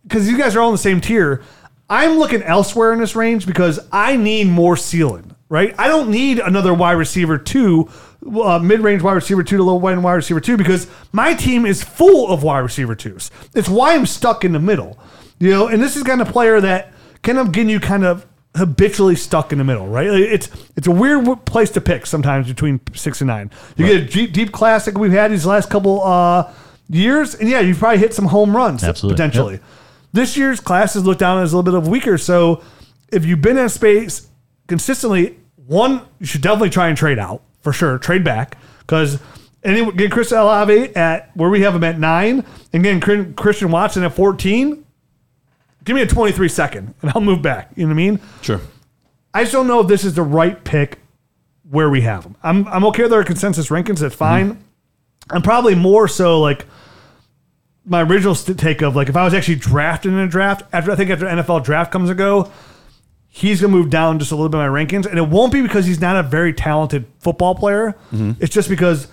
because 0.02 0.28
you 0.30 0.36
guys 0.36 0.54
are 0.54 0.60
all 0.60 0.68
in 0.68 0.74
the 0.74 0.78
same 0.78 1.00
tier. 1.00 1.42
I'm 1.90 2.18
looking 2.18 2.42
elsewhere 2.42 2.92
in 2.92 2.98
this 2.98 3.16
range 3.16 3.46
because 3.46 3.80
I 3.90 4.16
need 4.16 4.48
more 4.48 4.76
ceiling. 4.76 5.34
Right? 5.48 5.74
I 5.78 5.88
don't 5.88 6.10
need 6.10 6.40
another 6.40 6.74
wide 6.74 6.92
receiver 6.92 7.38
two, 7.38 7.88
uh, 8.26 8.58
mid-range 8.58 9.02
wide 9.02 9.14
receiver 9.14 9.42
two 9.42 9.56
to 9.56 9.62
low 9.62 9.86
end 9.86 10.02
wide 10.02 10.14
receiver 10.14 10.40
two 10.40 10.56
because 10.56 10.86
my 11.12 11.34
team 11.34 11.64
is 11.64 11.82
full 11.82 12.28
of 12.30 12.42
wide 12.42 12.58
receiver 12.58 12.94
twos. 12.94 13.30
It's 13.54 13.68
why 13.68 13.94
I'm 13.94 14.06
stuck 14.06 14.44
in 14.44 14.52
the 14.52 14.58
middle. 14.58 14.98
You 15.38 15.50
know, 15.50 15.68
and 15.68 15.82
this 15.82 15.96
is 15.96 16.02
kind 16.02 16.20
of 16.20 16.28
player 16.28 16.60
that 16.60 16.92
kind 17.22 17.38
of 17.38 17.52
getting 17.52 17.70
you 17.70 17.80
kind 17.80 18.04
of 18.04 18.26
habitually 18.56 19.14
stuck 19.14 19.52
in 19.52 19.58
the 19.58 19.64
middle, 19.64 19.86
right? 19.86 20.06
It's 20.06 20.50
it's 20.76 20.86
a 20.86 20.90
weird 20.90 21.44
place 21.46 21.70
to 21.70 21.80
pick 21.80 22.06
sometimes 22.06 22.48
between 22.48 22.80
six 22.94 23.20
and 23.20 23.28
nine. 23.28 23.50
You 23.76 23.86
get 23.86 24.02
a 24.02 24.04
deep, 24.04 24.32
deep 24.32 24.52
classic 24.52 24.98
we've 24.98 25.12
had 25.12 25.30
these 25.30 25.46
last 25.46 25.70
couple 25.70 26.02
uh, 26.02 26.52
years, 26.88 27.34
and 27.34 27.48
yeah, 27.48 27.60
you've 27.60 27.78
probably 27.78 27.98
hit 27.98 28.14
some 28.14 28.26
home 28.26 28.56
runs 28.56 28.82
Absolutely. 28.82 29.14
potentially. 29.14 29.52
Yep. 29.54 29.62
This 30.12 30.36
year's 30.36 30.60
classes 30.60 31.04
looked 31.04 31.20
down 31.20 31.42
as 31.42 31.52
a 31.52 31.56
little 31.56 31.70
bit 31.70 31.78
of 31.78 31.86
weaker. 31.86 32.18
So 32.18 32.62
if 33.12 33.24
you've 33.24 33.42
been 33.42 33.58
in 33.58 33.68
space 33.68 34.26
consistently, 34.66 35.38
one 35.66 36.02
you 36.18 36.26
should 36.26 36.40
definitely 36.40 36.70
try 36.70 36.88
and 36.88 36.96
trade 36.96 37.18
out 37.18 37.42
for 37.68 37.72
sure. 37.72 37.98
Trade 37.98 38.24
back 38.24 38.56
because. 38.80 39.20
And 39.64 39.98
get 39.98 40.12
Chris 40.12 40.30
Olave 40.30 40.94
at 40.94 41.36
where 41.36 41.50
we 41.50 41.62
have 41.62 41.74
him 41.74 41.82
at 41.82 41.98
nine, 41.98 42.44
and 42.72 42.82
getting 42.84 43.34
Christian 43.34 43.72
Watson 43.72 44.04
at 44.04 44.14
fourteen. 44.14 44.86
Give 45.84 45.94
me 45.94 46.02
a 46.02 46.06
23 46.06 46.50
second 46.50 46.94
and 47.00 47.10
I'll 47.14 47.22
move 47.22 47.40
back. 47.40 47.70
You 47.74 47.84
know 47.84 47.88
what 47.88 47.94
I 47.94 47.96
mean? 47.96 48.20
Sure. 48.42 48.60
I 49.32 49.42
just 49.42 49.54
don't 49.54 49.66
know 49.66 49.80
if 49.80 49.88
this 49.88 50.04
is 50.04 50.12
the 50.12 50.22
right 50.22 50.62
pick 50.62 50.98
where 51.70 51.88
we 51.88 52.02
have 52.02 52.24
them. 52.24 52.36
I'm, 52.42 52.68
I'm 52.68 52.84
okay 52.86 53.04
with 53.04 53.12
our 53.14 53.24
consensus 53.24 53.68
rankings. 53.68 54.00
That's 54.00 54.14
mm-hmm. 54.14 54.50
fine. 54.50 54.64
I'm 55.30 55.40
probably 55.40 55.74
more 55.74 56.06
so 56.06 56.40
like 56.40 56.66
my 57.86 58.02
original 58.02 58.34
take 58.34 58.82
of 58.82 58.94
like 58.94 59.08
if 59.08 59.16
I 59.16 59.24
was 59.24 59.32
actually 59.32 59.54
drafted 59.54 60.12
in 60.12 60.18
a 60.18 60.28
draft 60.28 60.62
after 60.74 60.92
I 60.92 60.94
think 60.94 61.08
after 61.08 61.24
NFL 61.24 61.64
draft 61.64 61.90
comes 61.90 62.10
and 62.10 62.18
go, 62.18 62.52
he's 63.38 63.60
gonna 63.60 63.72
move 63.72 63.88
down 63.88 64.18
just 64.18 64.32
a 64.32 64.34
little 64.34 64.48
bit 64.48 64.58
in 64.58 64.70
my 64.70 64.84
rankings, 64.84 65.06
and 65.06 65.18
it 65.18 65.28
won't 65.28 65.52
be 65.52 65.62
because 65.62 65.86
he's 65.86 66.00
not 66.00 66.16
a 66.16 66.22
very 66.22 66.52
talented 66.52 67.06
football 67.20 67.54
player. 67.54 67.96
Mm-hmm. 68.12 68.32
It's 68.40 68.52
just 68.52 68.68
because 68.68 69.06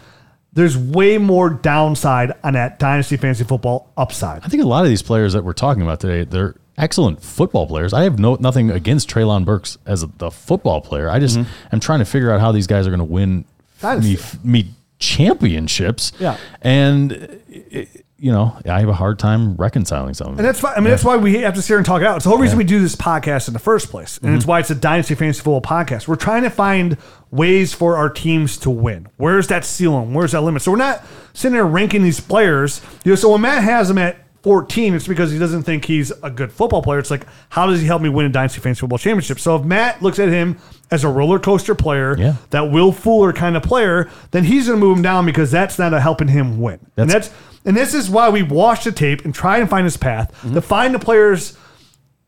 there's 0.54 0.78
way 0.78 1.18
more 1.18 1.50
downside 1.50 2.32
on 2.44 2.54
that 2.54 2.80
dynasty 2.80 3.18
fantasy 3.18 3.44
football 3.44 3.92
upside. 3.98 4.44
I 4.44 4.48
think 4.48 4.64
a 4.64 4.68
lot 4.68 4.84
of 4.84 4.90
these 4.90 5.04
players 5.04 5.34
that 5.34 5.44
we're 5.44 5.54
talking 5.54 5.84
about 5.84 6.00
today, 6.00 6.24
they're 6.24 6.56
excellent 6.78 7.22
football 7.22 7.68
players. 7.68 7.94
I 7.94 8.04
have 8.04 8.18
no 8.18 8.36
nothing 8.36 8.72
against 8.72 9.10
Treylon 9.10 9.46
Burks 9.46 9.78
as 9.86 10.02
a, 10.02 10.08
the 10.18 10.32
football 10.32 10.82
player. 10.82 11.10
I 11.10 11.20
just 11.20 11.38
mm-hmm. 11.38 11.76
am 11.76 11.80
trying 11.80 12.00
to 12.00 12.06
figure 12.06 12.32
out 12.32 12.40
how 12.40 12.52
these 12.52 12.68
guys 12.68 12.88
are 12.88 12.90
going 12.90 13.00
to 13.00 13.06
win 13.06 13.38
me, 13.38 13.46
Dynasty. 13.80 14.40
me 14.44 14.72
championships. 14.98 16.14
Yeah. 16.20 16.38
and 16.62 17.12
it, 17.48 18.05
you 18.26 18.32
know 18.32 18.58
I 18.68 18.80
have 18.80 18.90
a 18.90 18.94
hard 18.94 19.20
time 19.20 19.56
reconciling 19.56 20.16
some 20.16 20.34
of 20.34 20.40
And 20.40 20.48
that's 20.48 20.64
why 20.64 20.74
I 20.74 20.80
mean 20.80 20.90
that's 20.90 21.04
why 21.04 21.16
we 21.16 21.36
have 21.42 21.54
to 21.54 21.62
sit 21.62 21.68
here 21.68 21.78
and 21.78 21.86
talk 21.86 22.02
it 22.02 22.08
out. 22.08 22.16
It's 22.16 22.24
the 22.24 22.32
whole 22.32 22.40
reason 22.40 22.58
we 22.58 22.64
do 22.64 22.80
this 22.80 22.96
podcast 22.96 23.48
in 23.48 23.54
the 23.54 23.60
first 23.60 23.92
place, 23.92 24.18
and 24.18 24.34
it's 24.34 24.46
mm-hmm. 24.46 24.50
why 24.50 24.60
it's 24.62 24.72
a 24.72 24.76
dynasty 24.76 25.14
fantasy 25.14 25.42
football 25.42 25.62
podcast. 25.62 26.08
We're 26.08 26.16
trying 26.16 26.42
to 26.42 26.50
find 26.50 26.98
ways 27.30 27.76
for 27.76 27.98
our 27.98 28.10
teams 28.10 28.58
to 28.60 28.72
win. 28.72 29.10
Where's 29.18 29.48
that 29.50 29.64
ceiling? 29.64 30.16
Where's 30.16 30.32
that 30.32 30.42
limit? 30.42 30.64
So 30.64 30.72
we're 30.72 30.78
not 30.78 31.06
sitting 31.34 31.54
there 31.54 31.68
ranking 31.68 32.02
these 32.02 32.20
players. 32.20 32.82
You 33.04 33.12
know, 33.12 33.16
so 33.16 33.32
when 33.32 33.42
Matt 33.42 33.62
has 33.62 33.90
them 33.90 34.00
at 34.00 34.18
14, 34.42 34.96
it's 34.96 35.08
because 35.08 35.32
he 35.32 35.38
doesn't 35.38 35.62
think 35.62 35.86
he's 35.86 36.12
a 36.24 36.32
good 36.32 36.52
football 36.52 36.82
player. 36.82 36.98
It's 36.98 37.12
like, 37.12 37.28
how 37.50 37.68
does 37.68 37.80
he 37.80 37.86
help 37.86 38.02
me 38.02 38.10
win 38.10 38.26
a 38.26 38.30
dynasty 38.30 38.60
fantasy 38.60 38.80
football 38.80 38.98
championship? 38.98 39.40
So 39.40 39.56
if 39.58 39.64
Matt 39.64 40.02
looks 40.02 40.18
at 40.18 40.30
him 40.30 40.58
as 40.90 41.04
a 41.04 41.10
roller 41.10 41.38
coaster 41.38 41.76
player, 41.76 42.18
Yeah. 42.18 42.36
that 42.50 42.72
Will 42.72 42.92
Fuller 42.92 43.34
kind 43.34 43.56
of 43.56 43.62
player, 43.62 44.10
then 44.32 44.46
he's 44.46 44.68
going 44.68 44.80
to 44.80 44.84
move 44.84 44.98
him 44.98 45.04
down 45.04 45.28
because 45.28 45.52
that's 45.52 45.78
not 45.78 45.94
a 45.94 46.00
helping 46.00 46.30
him 46.30 46.60
win. 46.60 46.80
and 46.98 47.08
That's- 47.10 47.30
that's 47.30 47.55
and 47.66 47.76
this 47.76 47.94
is 47.94 48.10
why 48.10 48.30
we 48.30 48.44
watch 48.44 48.84
the 48.84 48.92
tape 48.92 49.26
and 49.26 49.34
try 49.34 49.58
and 49.58 49.70
find 49.70 49.84
his 49.84 49.98
path 49.98 50.30
to 50.42 50.48
mm-hmm. 50.48 50.60
find 50.60 50.94
the 50.94 51.00
players 51.00 51.58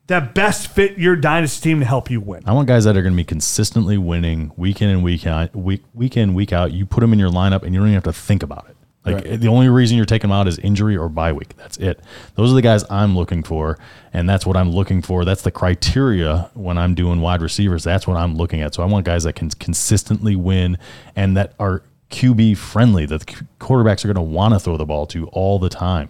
that 0.08 0.34
best 0.34 0.70
fit 0.70 0.98
your 0.98 1.16
dynasty 1.16 1.70
team 1.70 1.80
to 1.80 1.86
help 1.86 2.10
you 2.10 2.22
win. 2.22 2.42
I 2.46 2.54
want 2.54 2.68
guys 2.68 2.86
that 2.86 2.96
are 2.96 3.02
going 3.02 3.14
to 3.14 3.18
be 3.18 3.26
consistently 3.26 3.98
winning 3.98 4.52
week 4.56 4.82
in 4.82 4.90
and 4.90 5.04
week 5.04 5.28
out, 5.28 5.56
week 5.56 5.84
week 5.94 6.18
in 6.18 6.34
week 6.34 6.54
out. 6.54 6.72
You 6.72 6.86
put 6.86 7.02
them 7.02 7.14
in 7.14 7.20
your 7.20 7.30
lineup, 7.30 7.64
and 7.64 7.74
you 7.74 7.80
don't 7.80 7.90
even 7.90 7.96
have 7.96 8.04
to 8.04 8.14
think 8.14 8.42
about 8.42 8.68
it. 8.70 8.78
Like 9.06 9.40
the 9.40 9.48
only 9.48 9.70
reason 9.70 9.96
you're 9.96 10.06
taking 10.06 10.30
them 10.30 10.38
out 10.38 10.50
is 10.50 10.58
injury 10.60 10.98
or 10.98 11.08
bye 11.08 11.32
week. 11.32 11.56
That's 11.56 11.78
it. 11.78 12.02
Those 12.36 12.52
are 12.52 12.56
the 12.56 12.62
guys 12.62 12.84
I'm 12.90 13.16
looking 13.16 13.42
for, 13.42 13.78
and 14.12 14.28
that's 14.28 14.46
what 14.46 14.58
I'm 14.58 14.72
looking 14.72 15.02
for. 15.02 15.24
That's 15.24 15.44
the 15.44 15.52
criteria 15.52 16.50
when 16.56 16.78
I'm 16.78 16.94
doing 16.94 17.22
wide 17.22 17.42
receivers. 17.42 17.86
That's 17.86 18.06
what 18.06 18.18
I'm 18.18 18.36
looking 18.36 18.62
at. 18.62 18.76
So 18.76 18.84
I 18.84 18.86
want 18.86 19.06
guys 19.06 19.24
that 19.24 19.34
can 19.34 19.50
consistently 19.50 20.36
win 20.36 20.78
and 21.16 21.38
that 21.38 21.54
are 21.58 21.84
QB 22.10 22.58
friendly. 22.58 23.06
That 23.06 23.26
the 23.26 23.46
quarterbacks 23.60 24.04
are 24.06 24.14
going 24.14 24.16
to 24.16 24.22
want 24.22 24.54
to 24.54 24.60
throw 24.60 24.78
the 24.78 24.86
ball 24.86 25.06
to 25.08 25.28
all 25.28 25.60
the 25.60 25.70
time. 25.70 26.10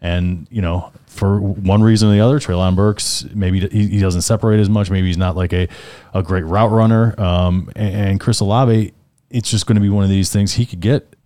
And 0.00 0.46
you 0.50 0.60
know, 0.60 0.92
for 1.06 1.40
one 1.40 1.82
reason 1.82 2.08
or 2.08 2.12
the 2.12 2.20
other, 2.20 2.38
Treylon 2.38 2.76
Burks 2.76 3.24
maybe 3.34 3.66
he, 3.68 3.98
doesn't 3.98 4.22
separate 4.22 4.60
as 4.60 4.68
much. 4.68 4.90
Maybe 4.90 5.06
he's 5.06 5.16
not 5.16 5.36
like 5.36 5.52
a, 5.52 5.68
a 6.12 6.22
great 6.22 6.44
route 6.44 6.70
runner. 6.70 7.18
Um, 7.18 7.70
and, 7.74 7.94
and 7.94 8.20
Chris 8.20 8.40
Olave, 8.40 8.92
it's 9.30 9.50
just 9.50 9.66
going 9.66 9.76
to 9.76 9.80
be 9.80 9.88
one 9.88 10.04
of 10.04 10.10
these 10.10 10.30
things 10.30 10.54
he 10.54 10.66
could 10.66 10.80
get 10.80 11.16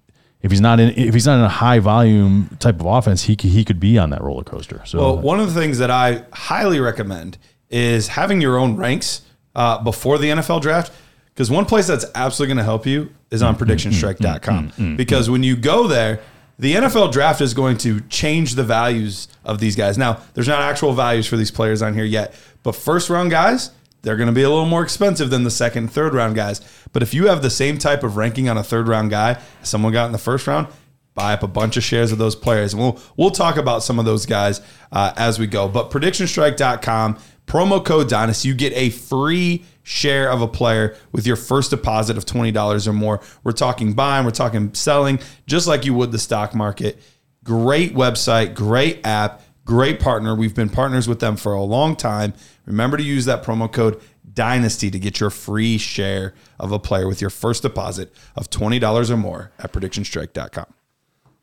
if 0.42 0.50
he's 0.50 0.60
not 0.60 0.80
in 0.80 0.90
if 0.90 1.12
he's 1.12 1.26
not 1.26 1.38
in 1.38 1.44
a 1.44 1.48
high 1.48 1.80
volume 1.80 2.56
type 2.60 2.80
of 2.80 2.86
offense. 2.86 3.24
He 3.24 3.36
he 3.38 3.64
could 3.64 3.80
be 3.80 3.98
on 3.98 4.10
that 4.10 4.22
roller 4.22 4.44
coaster. 4.44 4.82
So 4.84 4.98
Well, 4.98 5.18
one 5.18 5.40
of 5.40 5.52
the 5.52 5.60
things 5.60 5.78
that 5.78 5.90
I 5.90 6.24
highly 6.32 6.80
recommend 6.80 7.36
is 7.68 8.08
having 8.08 8.40
your 8.40 8.58
own 8.58 8.76
ranks 8.76 9.22
uh, 9.54 9.82
before 9.82 10.18
the 10.18 10.28
NFL 10.28 10.62
draft. 10.62 10.92
Because 11.26 11.50
one 11.50 11.64
place 11.64 11.86
that's 11.86 12.04
absolutely 12.14 12.54
going 12.54 12.58
to 12.58 12.64
help 12.64 12.86
you 12.86 13.14
is 13.30 13.42
on 13.42 13.56
predictionstrike.com. 13.56 14.68
Mm, 14.68 14.72
mm, 14.72 14.92
mm, 14.92 14.96
because 14.96 15.30
when 15.30 15.42
you 15.42 15.56
go 15.56 15.86
there, 15.86 16.20
the 16.58 16.74
NFL 16.74 17.12
draft 17.12 17.40
is 17.40 17.54
going 17.54 17.78
to 17.78 18.00
change 18.02 18.54
the 18.54 18.64
values 18.64 19.28
of 19.44 19.60
these 19.60 19.76
guys. 19.76 19.96
Now, 19.96 20.20
there's 20.34 20.48
not 20.48 20.60
actual 20.60 20.92
values 20.92 21.26
for 21.26 21.36
these 21.36 21.50
players 21.50 21.80
on 21.80 21.94
here 21.94 22.04
yet, 22.04 22.34
but 22.62 22.72
first 22.72 23.08
round 23.08 23.30
guys, 23.30 23.70
they're 24.02 24.16
going 24.16 24.28
to 24.28 24.32
be 24.32 24.42
a 24.42 24.48
little 24.48 24.66
more 24.66 24.82
expensive 24.82 25.30
than 25.30 25.44
the 25.44 25.50
second, 25.50 25.84
and 25.84 25.92
third 25.92 26.14
round 26.14 26.34
guys. 26.34 26.60
But 26.92 27.02
if 27.02 27.14
you 27.14 27.28
have 27.28 27.42
the 27.42 27.50
same 27.50 27.78
type 27.78 28.02
of 28.02 28.16
ranking 28.16 28.48
on 28.48 28.58
a 28.58 28.62
third 28.62 28.88
round 28.88 29.10
guy 29.10 29.38
as 29.62 29.68
someone 29.68 29.92
got 29.92 30.06
in 30.06 30.12
the 30.12 30.18
first 30.18 30.46
round, 30.46 30.68
buy 31.14 31.32
up 31.32 31.42
a 31.42 31.48
bunch 31.48 31.76
of 31.76 31.82
shares 31.82 32.12
of 32.12 32.18
those 32.18 32.34
players. 32.34 32.72
And 32.72 32.82
we'll 32.82 33.00
we'll 33.16 33.30
talk 33.30 33.56
about 33.56 33.82
some 33.82 33.98
of 33.98 34.04
those 34.04 34.26
guys 34.26 34.60
uh, 34.92 35.12
as 35.16 35.38
we 35.38 35.46
go. 35.46 35.68
But 35.68 35.90
predictionstrike.com, 35.90 37.18
promo 37.50 37.84
code 37.84 38.08
Dynasty, 38.08 38.46
you 38.46 38.54
get 38.54 38.72
a 38.74 38.90
free 38.90 39.64
share 39.82 40.30
of 40.30 40.40
a 40.40 40.46
player 40.46 40.96
with 41.10 41.26
your 41.26 41.34
first 41.34 41.70
deposit 41.70 42.16
of 42.16 42.24
$20 42.24 42.86
or 42.86 42.92
more. 42.92 43.20
We're 43.42 43.50
talking 43.50 43.92
buying, 43.92 44.24
we're 44.24 44.30
talking 44.30 44.72
selling, 44.72 45.18
just 45.48 45.66
like 45.66 45.84
you 45.84 45.92
would 45.94 46.12
the 46.12 46.18
stock 46.20 46.54
market. 46.54 47.02
Great 47.42 47.92
website, 47.92 48.54
great 48.54 49.04
app, 49.04 49.42
great 49.64 49.98
partner. 49.98 50.36
We've 50.36 50.54
been 50.54 50.68
partners 50.68 51.08
with 51.08 51.18
them 51.18 51.34
for 51.34 51.52
a 51.52 51.62
long 51.62 51.96
time. 51.96 52.34
Remember 52.66 52.96
to 52.96 53.02
use 53.02 53.24
that 53.24 53.42
promo 53.42 53.70
code 53.70 54.00
Dynasty 54.32 54.88
to 54.88 54.98
get 55.00 55.18
your 55.18 55.30
free 55.30 55.76
share 55.76 56.34
of 56.60 56.70
a 56.70 56.78
player 56.78 57.08
with 57.08 57.20
your 57.20 57.30
first 57.30 57.62
deposit 57.62 58.14
of 58.36 58.48
$20 58.48 59.10
or 59.10 59.16
more 59.16 59.50
at 59.58 59.72
predictionstrike.com. 59.72 60.66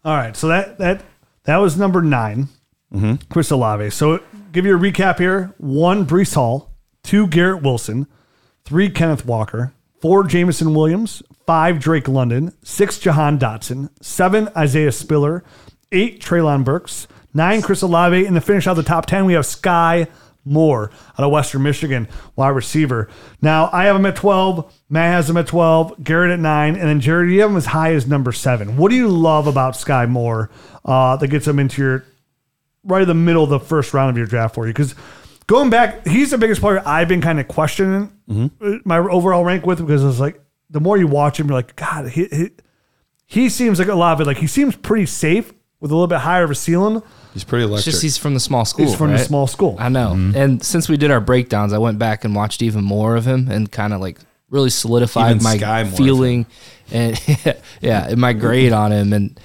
All 0.05 0.16
right, 0.16 0.38
so 0.38 0.47
that 0.47 0.78
that 0.78 1.03
that 1.43 1.58
was 1.58 1.76
number 1.76 2.01
9 2.01 2.47
Chris 3.30 3.52
Olave. 3.52 3.90
So 3.92 4.22
give 4.52 4.66
you 4.66 4.76
a 4.76 4.80
recap 4.80 5.20
here: 5.20 5.54
one, 5.58 6.06
Breece 6.06 6.36
Hall; 6.36 6.74
two, 7.04 7.28
Garrett 7.28 7.64
Wilson; 7.64 8.08
three, 8.64 8.90
Kenneth 8.90 9.26
Walker; 9.26 9.74
four, 10.02 10.24
Jameson 10.24 10.74
Williams; 10.74 11.22
five, 11.46 11.80
Drake 11.80 12.08
London; 12.08 12.54
six, 12.64 13.00
Jahan 13.00 13.38
Dotson; 13.38 13.90
seven, 14.02 14.50
Isaiah 14.56 14.92
Spiller; 14.92 15.44
eight, 15.92 16.22
Treylon 16.22 16.64
Burks; 16.64 17.08
nine, 17.34 17.62
Chris 17.62 17.82
Olave. 17.82 18.26
And 18.26 18.36
to 18.36 18.42
finish 18.42 18.68
out 18.68 18.76
the 18.76 18.84
top 18.84 19.06
ten, 19.06 19.26
we 19.26 19.34
have 19.34 19.46
Skyy 19.46 20.08
Moore 20.46 20.92
out 21.20 21.26
of 21.26 21.32
Western 21.32 21.64
Michigan, 21.64 22.08
wide 22.36 22.50
receiver. 22.50 23.10
Now 23.42 23.70
I 23.74 23.86
have 23.86 23.96
him 23.98 24.06
at 24.06 24.16
12. 24.16 24.74
Matt 24.90 25.14
has 25.14 25.30
him 25.30 25.36
at 25.38 25.48
12. 25.48 26.04
Garrett 26.04 26.32
at 26.32 26.40
nine, 26.40 26.76
and 26.76 26.88
then 26.88 27.02
Jared, 27.02 27.30
you 27.30 27.42
have 27.42 27.52
him 27.52 27.58
as 27.58 27.66
high 27.66 27.94
as 27.94 28.08
number 28.08 28.32
seven. 28.32 28.78
What 28.78 28.90
do 28.90 28.96
you 28.96 29.10
love 29.10 29.48
about 29.48 29.74
Skyy 29.74 30.10
Moore 30.10 30.50
uh, 30.86 31.18
that 31.18 31.28
gets 31.28 31.46
him 31.46 31.60
into 31.60 31.82
your 31.82 32.06
right 32.88 33.02
in 33.04 33.08
the 33.08 33.14
middle 33.14 33.44
of 33.44 33.50
the 33.50 33.60
first 33.60 33.94
round 33.94 34.10
of 34.10 34.18
your 34.18 34.26
draft 34.26 34.56
for 34.56 34.66
you? 34.66 34.74
Because 34.74 34.96
going 35.46 35.70
back, 35.70 36.08
he's 36.08 36.32
the 36.32 36.38
biggest 36.38 36.62
player 36.62 36.82
I've 36.86 37.08
been 37.08 37.22
kind 37.22 37.40
of 37.40 37.48
questioning 37.48 38.12
Mm-hmm. 38.30 38.78
my 38.84 38.98
overall 38.98 39.46
rank 39.46 39.66
with 39.66 39.80
because 39.80 40.04
it's 40.04 40.20
like 40.20 40.42
the 40.70 40.82
more 40.82 40.98
you 40.98 41.08
watch 41.08 41.40
him, 41.40 41.48
you're 41.48 41.56
like, 41.56 41.76
God, 41.78 42.10
he, 42.10 42.26
he 42.26 42.50
he 43.26 43.48
seems 43.50 43.80
like 43.80 43.88
a 43.88 43.96
lot 43.96 44.14
of 44.14 44.22
it. 44.22 44.26
Like 44.28 44.36
he 44.38 44.48
seems 44.48 44.76
pretty 44.76 45.06
safe 45.06 45.54
with 45.80 45.92
a 45.92 45.94
little 45.94 46.08
bit 46.08 46.20
higher 46.20 46.44
of 46.44 46.52
a 46.52 46.56
ceiling. 46.56 47.02
He's 47.34 47.46
pretty 47.46 47.64
It's 47.64 47.70
electric. 47.72 47.92
just 47.94 48.02
he's 48.02 48.18
from 48.18 48.34
the 48.34 48.40
small 48.42 48.66
school. 48.66 48.86
He's 48.86 48.96
from 48.96 49.12
a 49.12 49.14
right? 49.14 49.20
small 49.26 49.48
school. 49.48 49.78
I 49.80 49.88
know. 49.88 50.10
Mm-hmm. 50.16 50.36
And 50.38 50.62
since 50.66 50.90
we 50.90 50.98
did 50.98 51.10
our 51.12 51.22
breakdowns, 51.22 51.72
I 51.72 51.78
went 51.78 52.00
back 52.00 52.26
and 52.26 52.36
watched 52.36 52.62
even 52.62 52.84
more 52.84 53.16
of 53.16 53.26
him 53.26 53.48
and 53.50 53.72
kind 53.72 53.94
of 53.94 54.02
like 54.02 54.20
really 54.50 54.70
solidified 54.72 55.32
Even 55.38 55.44
my 55.44 55.56
Sky 55.58 55.86
feeling 55.86 56.48
and 56.92 57.18
yeah, 57.82 58.08
and 58.10 58.18
my 58.20 58.34
grade 58.34 58.74
on 58.74 58.92
him. 58.92 59.14
And 59.14 59.40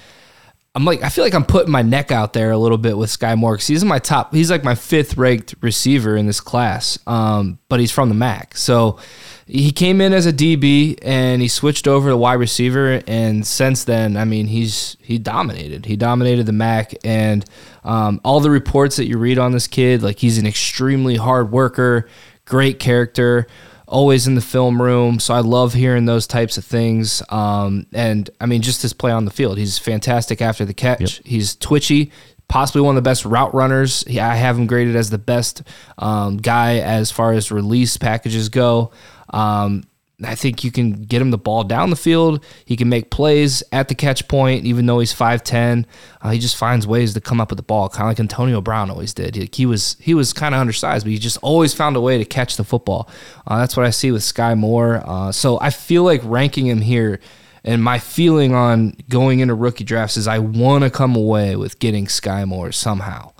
I'm 0.75 0.85
like, 0.85 1.03
I 1.03 1.09
feel 1.09 1.23
like 1.23 1.35
I'm 1.35 1.45
putting 1.45 1.71
my 1.71 1.83
neck 1.83 2.11
out 2.11 2.33
there 2.33 2.49
a 2.49 2.57
little 2.57 2.79
bit 2.79 2.97
with 2.97 3.11
Skyy 3.11 3.37
Moore 3.37 3.53
because 3.53 3.67
he's 3.67 3.85
my 3.85 3.99
top. 3.99 4.33
He's 4.33 4.49
like 4.49 4.63
my 4.63 4.73
fifth 4.73 5.17
ranked 5.17 5.53
receiver 5.61 6.17
in 6.17 6.25
this 6.25 6.41
class. 6.41 6.97
Um, 7.05 7.59
but 7.69 7.79
he's 7.79 7.91
from 7.91 8.09
the 8.09 8.15
MAC, 8.15 8.57
so 8.57 8.97
he 9.45 9.71
came 9.71 10.01
in 10.01 10.13
as 10.13 10.25
a 10.25 10.33
DB 10.33 10.97
and 11.03 11.43
he 11.43 11.47
switched 11.47 11.87
over 11.87 12.09
to 12.09 12.17
wide 12.17 12.35
receiver. 12.35 13.03
And 13.05 13.45
since 13.45 13.83
then, 13.83 14.17
I 14.17 14.25
mean, 14.25 14.47
he's 14.47 14.97
he 14.99 15.19
dominated. 15.19 15.85
He 15.85 15.95
dominated 15.95 16.47
the 16.47 16.53
MAC, 16.53 16.95
and 17.03 17.45
um, 17.83 18.19
all 18.23 18.39
the 18.39 18.49
reports 18.49 18.95
that 18.95 19.05
you 19.05 19.19
read 19.19 19.37
on 19.37 19.51
this 19.51 19.67
kid, 19.67 20.01
like 20.01 20.17
he's 20.17 20.39
an 20.39 20.47
extremely 20.47 21.17
hard 21.17 21.51
worker, 21.51 22.09
great 22.45 22.79
character 22.79 23.45
always 23.93 24.25
in 24.25 24.33
the 24.33 24.41
film 24.41 24.81
room. 24.81 25.19
So 25.19 25.35
I 25.35 25.39
love 25.41 25.73
hearing 25.73 26.05
those 26.05 26.25
types 26.25 26.57
of 26.57 26.65
things. 26.65 27.21
Um, 27.29 27.85
and 27.93 28.29
I 28.41 28.47
mean, 28.47 28.63
just 28.63 28.81
his 28.81 28.91
play 28.91 29.11
on 29.11 29.25
the 29.25 29.31
field, 29.31 29.57
he's 29.59 29.77
fantastic 29.77 30.41
after 30.41 30.65
the 30.65 30.73
catch. 30.73 31.21
He's 31.23 31.55
twitchy, 31.55 32.11
possibly 32.47 32.81
one 32.81 32.97
of 32.97 33.03
the 33.03 33.07
best 33.07 33.23
route 33.23 33.53
runners. 33.53 34.03
He, 34.07 34.19
I 34.19 34.35
have 34.35 34.57
him 34.57 34.65
graded 34.65 34.95
as 34.95 35.11
the 35.11 35.19
best 35.19 35.61
um, 35.99 36.37
guy 36.37 36.79
as 36.79 37.11
far 37.11 37.33
as 37.33 37.51
release 37.51 37.95
packages 37.95 38.49
go. 38.49 38.91
Um, 39.29 39.83
I 40.23 40.35
think 40.35 40.63
you 40.63 40.71
can 40.71 41.03
get 41.03 41.21
him 41.21 41.31
the 41.31 41.37
ball 41.37 41.63
down 41.63 41.89
the 41.89 41.95
field. 41.95 42.43
He 42.65 42.77
can 42.77 42.87
make 42.87 43.09
plays 43.09 43.63
at 43.71 43.87
the 43.87 43.95
catch 43.95 44.27
point, 44.27 44.65
even 44.65 44.85
though 44.85 44.99
he's 44.99 45.13
5'10. 45.13 45.85
Uh, 46.21 46.29
he 46.29 46.39
just 46.39 46.55
finds 46.55 46.85
ways 46.85 47.13
to 47.13 47.21
come 47.21 47.41
up 47.41 47.49
with 47.49 47.57
the 47.57 47.63
ball, 47.63 47.89
kind 47.89 48.03
of 48.03 48.07
like 48.09 48.19
Antonio 48.19 48.61
Brown 48.61 48.91
always 48.91 49.13
did. 49.13 49.35
He, 49.35 49.49
he 49.51 49.65
was 49.65 49.97
he 49.99 50.13
was 50.13 50.31
kind 50.31 50.53
of 50.53 50.61
undersized, 50.61 51.05
but 51.05 51.11
he 51.11 51.17
just 51.17 51.37
always 51.41 51.73
found 51.73 51.95
a 51.95 52.01
way 52.01 52.17
to 52.17 52.25
catch 52.25 52.57
the 52.57 52.63
football. 52.63 53.09
Uh, 53.47 53.57
that's 53.57 53.75
what 53.75 53.85
I 53.85 53.89
see 53.89 54.11
with 54.11 54.21
Skyy 54.21 54.57
Moore. 54.57 55.01
Uh, 55.05 55.31
so 55.31 55.59
I 55.59 55.71
feel 55.71 56.03
like 56.03 56.21
ranking 56.23 56.67
him 56.67 56.81
here, 56.81 57.19
and 57.63 57.83
my 57.83 57.97
feeling 57.97 58.53
on 58.53 58.95
going 59.09 59.39
into 59.39 59.55
rookie 59.55 59.83
drafts 59.83 60.17
is 60.17 60.27
I 60.27 60.39
want 60.39 60.83
to 60.83 60.89
come 60.89 61.15
away 61.15 61.55
with 61.55 61.79
getting 61.79 62.05
Skyy 62.05 62.47
Moore 62.47 62.71
somehow 62.71 63.33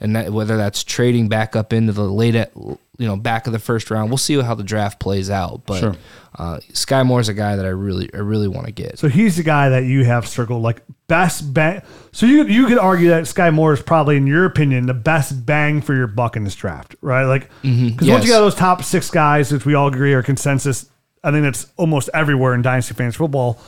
and 0.00 0.16
that, 0.16 0.32
whether 0.32 0.56
that's 0.56 0.82
trading 0.82 1.28
back 1.28 1.54
up 1.54 1.72
into 1.72 1.92
the 1.92 2.04
late, 2.04 2.34
at, 2.34 2.52
you 3.00 3.06
know, 3.08 3.16
back 3.16 3.46
of 3.46 3.52
the 3.54 3.58
first 3.58 3.90
round, 3.90 4.10
we'll 4.10 4.18
see 4.18 4.38
how 4.40 4.54
the 4.54 4.62
draft 4.62 5.00
plays 5.00 5.30
out. 5.30 5.62
But 5.66 5.80
Sure. 5.80 5.96
uh, 6.38 6.58
Skyy 6.72 7.04
Moore's 7.06 7.28
a 7.30 7.34
guy 7.34 7.56
that 7.56 7.64
I 7.64 7.70
really, 7.70 8.10
I 8.12 8.18
really 8.18 8.46
want 8.46 8.66
to 8.66 8.72
get. 8.72 8.98
So 8.98 9.08
he's 9.08 9.36
the 9.36 9.42
guy 9.42 9.70
that 9.70 9.84
you 9.84 10.04
have 10.04 10.28
circled 10.28 10.62
like 10.62 10.82
best 11.08 11.52
bang. 11.54 11.80
So 12.12 12.26
you 12.26 12.44
you 12.44 12.66
could 12.66 12.78
argue 12.78 13.08
that 13.08 13.24
Skyy 13.24 13.52
Moore 13.54 13.72
is 13.72 13.80
probably, 13.82 14.16
in 14.18 14.26
your 14.26 14.44
opinion, 14.44 14.84
the 14.86 14.94
best 14.94 15.46
bang 15.46 15.80
for 15.80 15.94
your 15.94 16.06
buck 16.06 16.36
in 16.36 16.44
this 16.44 16.54
draft, 16.54 16.94
right? 17.00 17.24
Like 17.24 17.48
because 17.62 17.64
once 17.64 18.00
Mm-hmm. 18.00 18.04
Yes. 18.04 18.24
you 18.26 18.30
got 18.30 18.40
those 18.40 18.54
top 18.54 18.84
six 18.84 19.10
guys, 19.10 19.50
which 19.50 19.64
we 19.64 19.72
all 19.74 19.88
agree 19.88 20.12
are 20.12 20.22
consensus, 20.22 20.88
I 21.24 21.30
think 21.30 21.42
that's 21.44 21.66
almost 21.78 22.10
everywhere 22.14 22.54
in 22.54 22.62
dynasty 22.62 22.94
fantasy 22.94 23.16
football. 23.18 23.58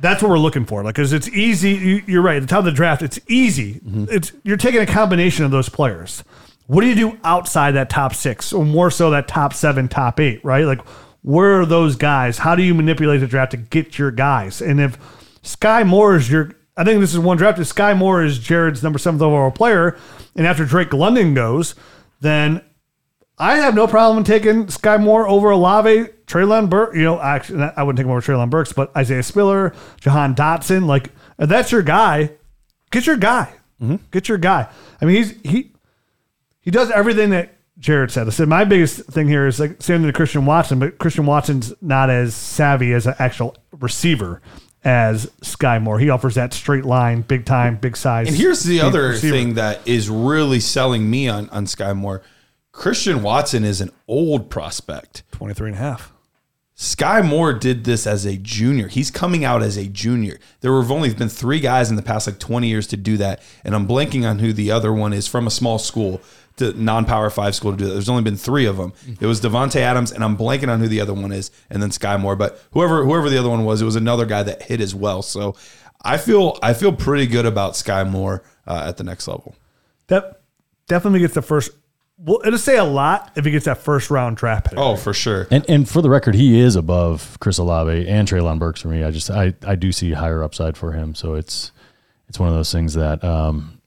That's 0.00 0.22
what 0.22 0.30
we're 0.30 0.38
looking 0.38 0.64
for. 0.66 0.82
Like, 0.82 0.94
because 0.96 1.12
it's 1.12 1.28
easy. 1.28 1.72
You, 1.72 2.02
you're 2.06 2.22
right. 2.22 2.36
At 2.36 2.42
the 2.42 2.48
top 2.48 2.60
of 2.60 2.64
the 2.64 2.72
draft, 2.72 3.02
it's 3.02 3.20
easy. 3.28 3.80
It's 3.84 4.32
you're 4.42 4.56
taking 4.56 4.80
a 4.80 4.86
combination 4.86 5.44
of 5.44 5.50
those 5.50 5.68
players. 5.68 6.24
What 6.66 6.82
do 6.82 6.86
you 6.86 6.94
do 6.94 7.18
outside 7.24 7.72
that 7.72 7.90
top 7.90 8.14
six, 8.14 8.52
or 8.52 8.64
more 8.64 8.90
so 8.90 9.10
that 9.10 9.28
top 9.28 9.52
seven, 9.52 9.88
top 9.88 10.20
eight? 10.20 10.44
Right? 10.44 10.64
Like, 10.64 10.80
where 11.22 11.60
are 11.60 11.66
those 11.66 11.96
guys? 11.96 12.38
How 12.38 12.54
do 12.54 12.62
you 12.62 12.74
manipulate 12.74 13.20
the 13.20 13.26
draft 13.26 13.50
to 13.52 13.56
get 13.56 13.98
your 13.98 14.10
guys? 14.10 14.60
And 14.60 14.80
if 14.80 14.98
Skyy 15.42 15.86
Moore 15.86 16.16
is 16.16 16.30
your, 16.30 16.52
I 16.76 16.84
think 16.84 17.00
this 17.00 17.12
is 17.12 17.18
one 17.18 17.36
draft. 17.36 17.58
If 17.58 17.72
Skyy 17.72 17.96
Moore 17.96 18.24
is 18.24 18.38
Jared's 18.38 18.82
number 18.82 18.98
seventh 18.98 19.22
overall 19.22 19.50
player, 19.50 19.96
and 20.34 20.46
after 20.46 20.64
Drake 20.64 20.92
London 20.92 21.34
goes, 21.34 21.74
then 22.20 22.62
I 23.38 23.56
have 23.56 23.74
no 23.74 23.86
problem 23.86 24.24
taking 24.24 24.66
Skyy 24.66 25.00
Moore 25.00 25.28
over 25.28 25.50
Olave, 25.50 26.08
Treylon 26.26 26.70
Burke. 26.70 26.94
You 26.94 27.02
know, 27.02 27.20
actually, 27.20 27.62
I 27.76 27.82
wouldn't 27.82 27.98
take 27.98 28.06
him 28.06 28.12
over 28.12 28.20
Treylon 28.20 28.50
Burks, 28.50 28.72
but 28.72 28.96
Isaiah 28.96 29.22
Spiller, 29.22 29.74
Jahan 30.00 30.34
Dotson. 30.34 30.86
Like, 30.86 31.10
if 31.38 31.48
that's 31.48 31.72
your 31.72 31.82
guy, 31.82 32.30
get 32.90 33.06
your 33.06 33.16
guy. 33.16 33.52
Mm-hmm. 33.82 33.96
Get 34.12 34.28
your 34.28 34.38
guy. 34.38 34.68
I 35.00 35.04
mean, 35.04 35.16
he's 35.16 35.40
he 35.42 35.71
he 36.62 36.70
does 36.70 36.90
everything 36.90 37.30
that 37.30 37.54
Jared 37.78 38.10
said. 38.10 38.26
I 38.26 38.30
said 38.30 38.48
my 38.48 38.64
biggest 38.64 39.04
thing 39.06 39.28
here 39.28 39.46
is 39.46 39.60
like 39.60 39.82
same 39.82 40.02
to 40.04 40.12
Christian 40.12 40.46
Watson, 40.46 40.78
but 40.78 40.98
Christian 40.98 41.26
Watson's 41.26 41.74
not 41.82 42.10
as 42.10 42.34
savvy 42.34 42.92
as 42.92 43.06
an 43.06 43.14
actual 43.18 43.56
receiver 43.78 44.40
as 44.84 45.26
Skyy 45.42 45.80
Moore. 45.82 45.98
He 45.98 46.10
offers 46.10 46.34
that 46.34 46.52
straight 46.52 46.84
line, 46.84 47.22
big 47.22 47.44
time, 47.44 47.76
big 47.76 47.96
size. 47.96 48.28
And 48.28 48.36
here's 48.36 48.62
the 48.62 48.80
other 48.80 49.08
receiver. 49.08 49.34
thing 49.34 49.54
that 49.54 49.86
is 49.86 50.08
really 50.08 50.60
selling 50.60 51.08
me 51.10 51.28
on, 51.28 51.48
on 51.50 51.66
Skyy 51.66 51.96
Moore. 51.96 52.22
Christian 52.72 53.22
Watson 53.22 53.64
is 53.64 53.80
an 53.80 53.90
old 54.08 54.50
prospect. 54.50 55.22
23 55.32 55.68
and 55.68 55.76
a 55.76 55.80
half. 55.80 56.12
Skyy 56.74 57.24
Moore 57.24 57.52
did 57.52 57.84
this 57.84 58.06
as 58.06 58.24
a 58.24 58.36
junior. 58.36 58.88
He's 58.88 59.10
coming 59.10 59.44
out 59.44 59.62
as 59.62 59.76
a 59.76 59.86
junior. 59.86 60.38
There 60.62 60.74
have 60.80 60.90
only 60.90 61.12
been 61.14 61.28
three 61.28 61.60
guys 61.60 61.90
in 61.90 61.96
the 61.96 62.02
past 62.02 62.26
like 62.26 62.38
20 62.38 62.66
years 62.66 62.86
to 62.88 62.96
do 62.96 63.16
that. 63.18 63.40
And 63.62 63.74
I'm 63.74 63.86
blanking 63.86 64.28
on 64.28 64.40
who 64.40 64.52
the 64.52 64.70
other 64.70 64.92
one 64.92 65.12
is 65.12 65.28
from 65.28 65.46
a 65.46 65.50
small 65.50 65.78
school 65.78 66.20
to 66.56 66.72
non-power 66.80 67.30
five 67.30 67.54
school 67.54 67.72
to 67.72 67.76
do 67.76 67.86
that. 67.86 67.92
There's 67.92 68.08
only 68.08 68.22
been 68.22 68.36
three 68.36 68.66
of 68.66 68.76
them. 68.76 68.92
It 69.20 69.26
was 69.26 69.40
Davante 69.40 69.76
Adams, 69.76 70.12
and 70.12 70.22
I'm 70.22 70.36
blanking 70.36 70.68
on 70.68 70.80
who 70.80 70.88
the 70.88 71.00
other 71.00 71.14
one 71.14 71.32
is, 71.32 71.50
and 71.70 71.82
then 71.82 71.90
Skyy 71.90 72.20
Moore. 72.20 72.36
But 72.36 72.60
whoever 72.72 73.04
whoever 73.04 73.30
the 73.30 73.38
other 73.38 73.48
one 73.48 73.64
was, 73.64 73.82
it 73.82 73.84
was 73.84 73.96
another 73.96 74.26
guy 74.26 74.42
that 74.42 74.62
hit 74.62 74.80
as 74.80 74.94
well. 74.94 75.22
So 75.22 75.54
I 76.04 76.16
feel 76.16 76.58
I 76.62 76.74
feel 76.74 76.92
pretty 76.92 77.26
good 77.26 77.46
about 77.46 77.72
Skyy 77.74 78.08
Moore 78.08 78.42
uh, 78.66 78.84
at 78.86 78.96
the 78.96 79.04
next 79.04 79.28
level. 79.28 79.54
That 80.08 80.42
definitely 80.88 81.20
gets 81.20 81.34
the 81.34 81.42
first. 81.42 81.70
Well, 82.18 82.40
it'll 82.44 82.58
say 82.58 82.76
a 82.76 82.84
lot 82.84 83.32
if 83.34 83.44
he 83.44 83.50
gets 83.50 83.64
that 83.64 83.78
first 83.78 84.10
round 84.10 84.36
draft 84.36 84.70
pick. 84.70 84.78
Oh, 84.78 84.96
for 84.96 85.12
sure. 85.12 85.48
And 85.50 85.64
and 85.68 85.88
for 85.88 86.02
the 86.02 86.10
record, 86.10 86.34
he 86.34 86.60
is 86.60 86.76
above 86.76 87.36
Chris 87.40 87.58
Olave 87.58 88.06
and 88.08 88.28
Treylon 88.28 88.58
Burks 88.58 88.80
for 88.82 88.88
me. 88.88 89.02
I 89.02 89.10
just 89.10 89.30
I, 89.30 89.54
I 89.66 89.74
do 89.74 89.90
see 89.90 90.12
higher 90.12 90.42
upside 90.42 90.76
for 90.76 90.92
him. 90.92 91.14
So 91.14 91.34
it's 91.34 91.72
it's 92.28 92.38
one 92.38 92.48
of 92.48 92.54
those 92.54 92.70
things 92.70 92.94
that 92.94 93.24
um, 93.24 93.80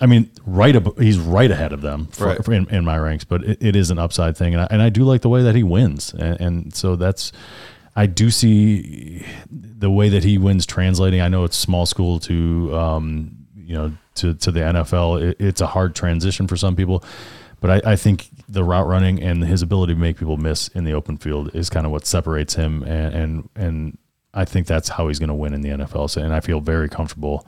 I 0.00 0.06
mean, 0.06 0.30
right 0.46 0.74
ab- 0.76 0.98
he's 0.98 1.18
right 1.18 1.50
ahead 1.50 1.72
of 1.72 1.80
them 1.80 2.06
for, 2.06 2.26
Right. 2.26 2.44
for 2.44 2.52
in, 2.52 2.68
in 2.70 2.84
my 2.84 2.98
ranks, 2.98 3.24
but 3.24 3.42
it, 3.44 3.58
it 3.62 3.76
is 3.76 3.90
an 3.90 3.98
upside 3.98 4.36
thing, 4.36 4.54
and 4.54 4.62
I, 4.62 4.68
and 4.70 4.82
I 4.82 4.88
do 4.88 5.04
like 5.04 5.20
the 5.22 5.28
way 5.28 5.42
that 5.42 5.54
he 5.54 5.62
wins, 5.62 6.12
and, 6.14 6.40
and 6.40 6.74
so 6.74 6.96
that's 6.96 7.32
I 7.96 8.06
do 8.06 8.30
see 8.30 9.24
the 9.50 9.90
way 9.90 10.08
that 10.10 10.22
he 10.24 10.38
wins 10.38 10.64
translating. 10.66 11.20
I 11.20 11.28
know 11.28 11.44
it's 11.44 11.56
small 11.56 11.86
school 11.86 12.18
to 12.20 12.74
um, 12.76 13.36
you 13.56 13.74
know 13.74 13.92
to 14.16 14.34
to 14.34 14.50
the 14.50 14.60
NFL. 14.60 15.22
It, 15.22 15.36
it's 15.40 15.60
a 15.60 15.66
hard 15.66 15.94
transition 15.94 16.46
for 16.46 16.56
some 16.56 16.76
people, 16.76 17.02
but 17.60 17.84
I, 17.86 17.92
I 17.92 17.96
think 17.96 18.28
the 18.48 18.64
route 18.64 18.86
running 18.86 19.22
and 19.22 19.44
his 19.44 19.62
ability 19.62 19.94
to 19.94 19.98
make 20.00 20.18
people 20.18 20.36
miss 20.36 20.68
in 20.68 20.84
the 20.84 20.92
open 20.92 21.16
field 21.16 21.54
is 21.54 21.70
kind 21.70 21.86
of 21.86 21.92
what 21.92 22.06
separates 22.06 22.54
him, 22.54 22.82
and 22.84 23.14
and, 23.14 23.48
and 23.56 23.98
I 24.32 24.44
think 24.44 24.66
that's 24.68 24.88
how 24.90 25.08
he's 25.08 25.18
going 25.18 25.28
to 25.28 25.34
win 25.34 25.52
in 25.54 25.60
the 25.62 25.70
NFL. 25.70 26.08
So, 26.10 26.22
and 26.22 26.32
I 26.32 26.38
feel 26.40 26.60
very 26.60 26.88
comfortable 26.88 27.44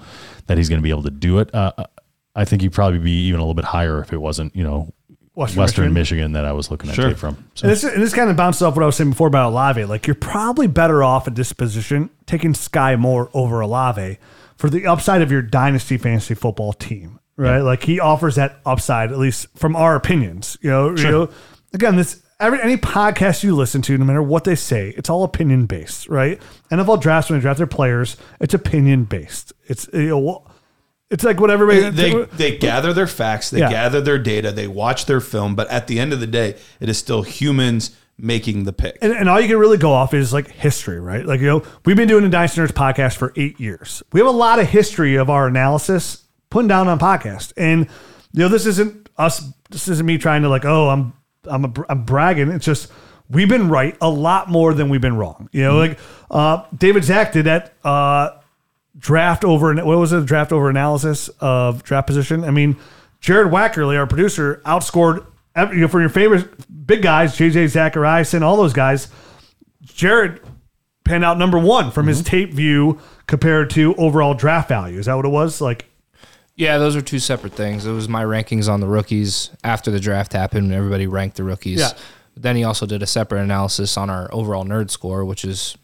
that 0.48 0.58
he's 0.58 0.68
going 0.68 0.80
to 0.80 0.82
be 0.82 0.90
able 0.90 1.04
to 1.04 1.10
do 1.10 1.38
it. 1.38 1.54
Uh, 1.54 1.72
I 2.34 2.44
think 2.44 2.62
he'd 2.62 2.72
probably 2.72 2.98
be 2.98 3.26
even 3.26 3.40
a 3.40 3.42
little 3.42 3.54
bit 3.54 3.64
higher 3.66 4.00
if 4.00 4.12
it 4.12 4.18
wasn't, 4.18 4.54
you 4.56 4.64
know, 4.64 4.92
Western 5.34 5.60
Western, 5.60 5.84
Michigan. 5.94 5.94
Michigan. 5.94 6.32
that 6.32 6.44
I 6.44 6.52
was 6.52 6.70
looking 6.70 6.90
at 6.90 6.96
Sure. 6.96 7.08
tape 7.08 7.18
from. 7.18 7.42
So. 7.54 7.64
And 7.66 7.72
this, 7.72 7.84
and 7.84 8.02
this 8.02 8.12
kind 8.14 8.28
of 8.28 8.36
bounces 8.36 8.62
off 8.62 8.76
what 8.76 8.82
I 8.82 8.86
was 8.86 8.96
saying 8.96 9.10
before 9.10 9.28
about 9.28 9.50
Olave. 9.50 9.82
Like 9.86 10.06
you're 10.06 10.14
probably 10.14 10.66
better 10.66 11.02
off 11.02 11.26
at 11.26 11.34
this 11.34 11.52
position 11.52 12.10
taking 12.26 12.52
Skyy 12.52 12.98
Moore 12.98 13.30
over 13.32 13.60
Olave 13.60 14.18
for 14.56 14.68
the 14.68 14.86
upside 14.86 15.22
of 15.22 15.30
your 15.32 15.40
dynasty 15.42 15.96
fantasy 15.96 16.34
football 16.34 16.72
team, 16.74 17.18
right? 17.36 17.60
Like 17.60 17.82
he 17.84 17.98
offers 17.98 18.34
that 18.34 18.60
upside, 18.66 19.10
at 19.10 19.18
least 19.18 19.46
from 19.56 19.74
our 19.74 19.96
opinions. 19.96 20.58
You 20.60 20.70
know, 20.70 20.90
you 20.96 21.10
know. 21.10 21.30
Again, 21.74 21.96
this 21.96 22.22
every 22.38 22.60
any 22.60 22.76
podcast 22.76 23.42
you 23.42 23.56
listen 23.56 23.80
to, 23.82 23.96
no 23.96 24.04
matter 24.04 24.22
what 24.22 24.44
they 24.44 24.54
say, 24.54 24.90
it's 24.98 25.08
all 25.08 25.24
opinion 25.24 25.64
based, 25.64 26.08
right? 26.10 26.38
NFL 26.70 27.00
drafts 27.00 27.30
when 27.30 27.38
they 27.38 27.42
draft 27.42 27.56
their 27.56 27.66
players, 27.66 28.18
it's 28.38 28.52
opinion 28.52 29.04
based. 29.04 29.54
It's 29.64 29.88
you 29.94 30.08
know, 30.08 30.44
it's 31.12 31.22
like 31.24 31.38
what 31.38 31.50
everybody 31.50 31.88
they 31.90 32.24
they 32.36 32.56
gather 32.58 32.92
their 32.92 33.06
facts, 33.06 33.50
they 33.50 33.60
Yeah. 33.60 33.70
gather 33.70 34.00
their 34.00 34.18
data, 34.18 34.50
they 34.50 34.66
watch 34.66 35.06
their 35.06 35.20
film, 35.20 35.54
but 35.54 35.68
at 35.70 35.86
the 35.86 36.00
end 36.00 36.12
of 36.12 36.18
the 36.20 36.26
day, 36.26 36.56
it 36.80 36.88
is 36.88 36.98
still 36.98 37.22
humans 37.22 37.96
making 38.18 38.64
the 38.64 38.72
pick. 38.72 38.98
and, 39.02 39.12
and 39.12 39.28
all 39.28 39.40
you 39.40 39.48
can 39.48 39.56
really 39.58 39.78
go 39.78 39.92
off 39.92 40.14
is 40.14 40.32
like 40.32 40.48
history, 40.48 41.00
right? 41.00 41.24
Like, 41.26 41.40
you 41.40 41.46
know, 41.46 41.62
we've 41.84 41.96
been 41.96 42.08
doing 42.08 42.22
the 42.22 42.28
Dynasty 42.28 42.60
Nerds 42.60 42.68
podcast 42.72 43.16
for 43.16 43.32
eight 43.36 43.58
years. 43.58 44.02
We 44.12 44.20
have 44.20 44.26
a 44.28 44.30
lot 44.30 44.58
of 44.58 44.68
history 44.68 45.16
of 45.16 45.28
our 45.30 45.46
analysis 45.48 46.24
putting 46.50 46.68
down 46.68 46.88
on 46.88 46.98
podcast. 46.98 47.52
And, 47.56 47.86
you 48.32 48.40
know, 48.40 48.48
this 48.48 48.66
isn't 48.66 49.08
us, 49.16 49.42
this 49.70 49.88
isn't 49.88 50.06
me 50.06 50.18
trying 50.18 50.42
to 50.42 50.48
like, 50.48 50.64
oh, 50.64 50.90
I'm, 50.90 51.14
I'm, 51.44 51.64
a, 51.64 51.72
I'm 51.88 52.04
bragging. 52.04 52.50
It's 52.50 52.66
just, 52.66 52.92
we've 53.28 53.48
been 53.48 53.68
right 53.68 53.96
a 54.00 54.10
lot 54.10 54.48
more 54.48 54.72
than 54.74 54.88
we've 54.88 55.00
been 55.00 55.16
wrong. 55.16 55.48
You 55.50 55.62
know, 55.64 55.76
like, 55.78 55.98
uh, 56.30 56.64
David 56.76 57.04
Zach 57.04 57.32
did 57.32 57.46
that, 57.46 57.72
uh, 57.82 58.30
draft 58.98 59.44
over, 59.44 59.74
what 59.74 59.98
was 59.98 60.12
it? 60.12 60.26
Draft 60.26 60.52
over 60.52 60.68
analysis 60.68 61.28
of 61.40 61.82
draft 61.82 62.06
position. 62.06 62.44
I 62.44 62.50
mean, 62.50 62.76
Jared 63.20 63.52
Wackerly, 63.52 63.96
our 63.96 64.06
producer, 64.06 64.60
outscored 64.64 65.26
you 65.56 65.80
know, 65.80 65.88
for 65.88 66.00
your 66.00 66.08
favorite 66.08 66.48
big 66.86 67.02
guys, 67.02 67.36
JJ 67.36 67.68
Zacharias 67.68 68.34
and 68.34 68.42
all 68.42 68.56
those 68.56 68.72
guys, 68.72 69.08
Jared 69.82 70.40
panned 71.04 71.24
out 71.24 71.38
number 71.38 71.58
one 71.58 71.90
from 71.90 72.06
his 72.06 72.22
tape 72.22 72.52
view 72.52 73.00
compared 73.26 73.70
to 73.70 73.94
overall 73.96 74.34
draft 74.34 74.68
value. 74.68 74.98
Is 74.98 75.06
that 75.06 75.14
what 75.14 75.24
it 75.24 75.30
was? 75.30 75.60
Like, 75.60 75.86
Yeah, 76.54 76.78
those 76.78 76.96
are 76.96 77.02
two 77.02 77.18
separate 77.18 77.52
things. 77.52 77.84
It 77.86 77.92
was 77.92 78.08
my 78.08 78.24
rankings 78.24 78.68
on 78.68 78.80
the 78.80 78.86
rookies 78.86 79.50
after 79.64 79.90
the 79.90 80.00
draft 80.00 80.32
happened. 80.32 80.72
Everybody 80.72 81.06
ranked 81.06 81.36
the 81.36 81.44
rookies. 81.44 81.80
Yeah. 81.80 81.90
Then 82.36 82.56
he 82.56 82.64
also 82.64 82.86
did 82.86 83.02
a 83.02 83.06
separate 83.06 83.42
analysis 83.42 83.96
on 83.96 84.08
our 84.08 84.32
overall 84.32 84.64
nerd 84.64 84.90
score, 84.90 85.24
which 85.24 85.44
is 85.44 85.76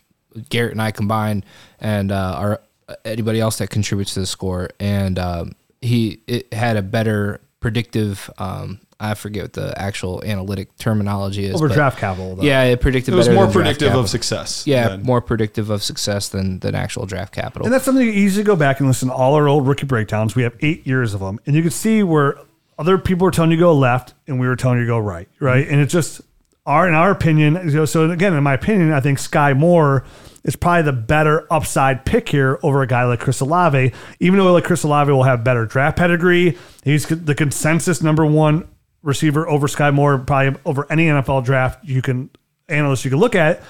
Garrett 0.48 0.72
and 0.72 0.80
I 0.80 0.92
combined, 0.92 1.44
and 1.78 2.10
uh, 2.10 2.34
our 2.38 2.60
anybody 3.04 3.40
else 3.40 3.58
that 3.58 3.70
contributes 3.70 4.14
to 4.14 4.20
the 4.20 4.26
score. 4.26 4.70
And 4.80 5.18
um, 5.18 5.52
he 5.80 6.20
it 6.26 6.52
had 6.52 6.76
a 6.76 6.82
better 6.82 7.40
predictive. 7.60 8.30
Um, 8.38 8.80
I 9.00 9.14
forget 9.14 9.44
what 9.44 9.52
the 9.52 9.80
actual 9.80 10.24
analytic 10.24 10.76
terminology 10.76 11.44
is. 11.44 11.54
over 11.54 11.68
but 11.68 11.74
draft 11.74 11.98
capital. 11.98 12.34
Though. 12.34 12.42
Yeah, 12.42 12.64
it 12.64 12.80
predicted. 12.80 13.14
It 13.14 13.16
was 13.16 13.28
better 13.28 13.36
more 13.36 13.44
than 13.46 13.52
predictive 13.52 13.86
capital. 13.86 14.02
of 14.02 14.10
success. 14.10 14.66
Yeah, 14.66 14.88
than- 14.88 15.02
more 15.02 15.20
predictive 15.20 15.70
of 15.70 15.82
success 15.84 16.28
than 16.28 16.58
than 16.60 16.74
actual 16.74 17.06
draft 17.06 17.32
capital. 17.32 17.64
And 17.66 17.72
that's 17.72 17.84
something 17.84 18.04
you 18.04 18.12
easily 18.12 18.42
go 18.44 18.56
back 18.56 18.80
and 18.80 18.88
listen 18.88 19.08
to 19.08 19.14
all 19.14 19.34
our 19.34 19.46
old 19.48 19.66
rookie 19.68 19.86
breakdowns. 19.86 20.34
We 20.34 20.42
have 20.42 20.56
eight 20.60 20.86
years 20.86 21.14
of 21.14 21.20
them, 21.20 21.38
and 21.46 21.54
you 21.54 21.62
can 21.62 21.70
see 21.70 22.02
where 22.02 22.38
other 22.76 22.98
people 22.98 23.24
were 23.24 23.30
telling 23.30 23.50
you 23.52 23.56
to 23.56 23.60
go 23.60 23.74
left, 23.74 24.14
and 24.26 24.40
we 24.40 24.46
were 24.48 24.56
telling 24.56 24.78
you 24.78 24.84
to 24.84 24.88
go 24.88 24.98
right, 24.98 25.28
right. 25.40 25.66
And 25.68 25.80
it's 25.80 25.92
just 25.92 26.20
our, 26.66 26.86
in 26.88 26.94
our 26.94 27.10
opinion. 27.10 27.54
you 27.64 27.70
know, 27.74 27.84
So 27.84 28.10
again, 28.10 28.34
in 28.34 28.42
my 28.42 28.54
opinion, 28.54 28.92
I 28.92 29.00
think 29.00 29.18
Skyy 29.18 29.56
Moore 29.56 30.04
is 30.48 30.56
probably 30.56 30.82
the 30.82 30.94
better 30.94 31.46
upside 31.52 32.06
pick 32.06 32.26
here 32.26 32.58
over 32.62 32.80
a 32.80 32.86
guy 32.86 33.04
like 33.04 33.20
Chris 33.20 33.40
Olave. 33.40 33.92
Even 34.18 34.38
though 34.38 34.50
like 34.50 34.64
Chris 34.64 34.82
Olave 34.82 35.12
will 35.12 35.24
have 35.24 35.44
better 35.44 35.66
draft 35.66 35.98
pedigree, 35.98 36.56
he's 36.82 37.04
the 37.06 37.34
consensus 37.34 38.02
number 38.02 38.24
one 38.24 38.66
receiver 39.02 39.46
over 39.46 39.66
Skyy 39.66 39.92
Moore, 39.92 40.16
probably 40.16 40.58
over 40.64 40.86
any 40.90 41.04
NFL 41.04 41.44
draft 41.44 41.84
you 41.84 42.00
can 42.00 42.30
analyst 42.66 43.04
you 43.04 43.10
can 43.10 43.20
look 43.20 43.34
at. 43.34 43.62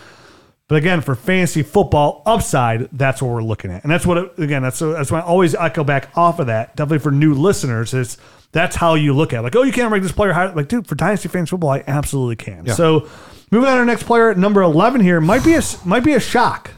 But 0.68 0.76
again, 0.76 1.00
for 1.00 1.16
fantasy 1.16 1.64
football 1.64 2.22
upside, 2.24 2.88
that's 2.92 3.20
what 3.20 3.32
we're 3.32 3.42
looking 3.42 3.72
at, 3.72 3.82
and 3.82 3.90
that's 3.90 4.06
what 4.06 4.38
again 4.38 4.62
that's 4.62 4.78
that's 4.78 5.10
why 5.10 5.18
I 5.18 5.22
always 5.22 5.56
echo 5.56 5.82
back 5.82 6.16
off 6.16 6.38
of 6.38 6.46
that. 6.46 6.76
Definitely 6.76 7.00
for 7.00 7.10
new 7.10 7.34
listeners, 7.34 7.92
is 7.92 8.18
that's 8.52 8.76
how 8.76 8.94
you 8.94 9.14
look 9.14 9.32
at 9.32 9.40
it. 9.40 9.42
like 9.42 9.56
oh 9.56 9.62
you 9.62 9.72
can't 9.72 9.90
rank 9.90 10.04
this 10.04 10.12
player 10.12 10.32
higher. 10.32 10.52
Like 10.54 10.68
dude, 10.68 10.86
for 10.86 10.94
dynasty 10.94 11.28
fantasy 11.28 11.50
football, 11.50 11.70
I 11.70 11.82
absolutely 11.88 12.36
can. 12.36 12.66
So 12.68 13.08
moving 13.50 13.68
on 13.68 13.74
to 13.76 13.80
our 13.80 13.84
next 13.86 14.04
player, 14.04 14.30
at 14.30 14.38
number 14.38 14.62
eleven 14.62 15.00
here 15.00 15.20
might 15.20 15.44
be 15.44 15.54
a 15.54 15.62
might 15.84 16.04
be 16.04 16.14
a 16.14 16.20
shock. 16.20 16.70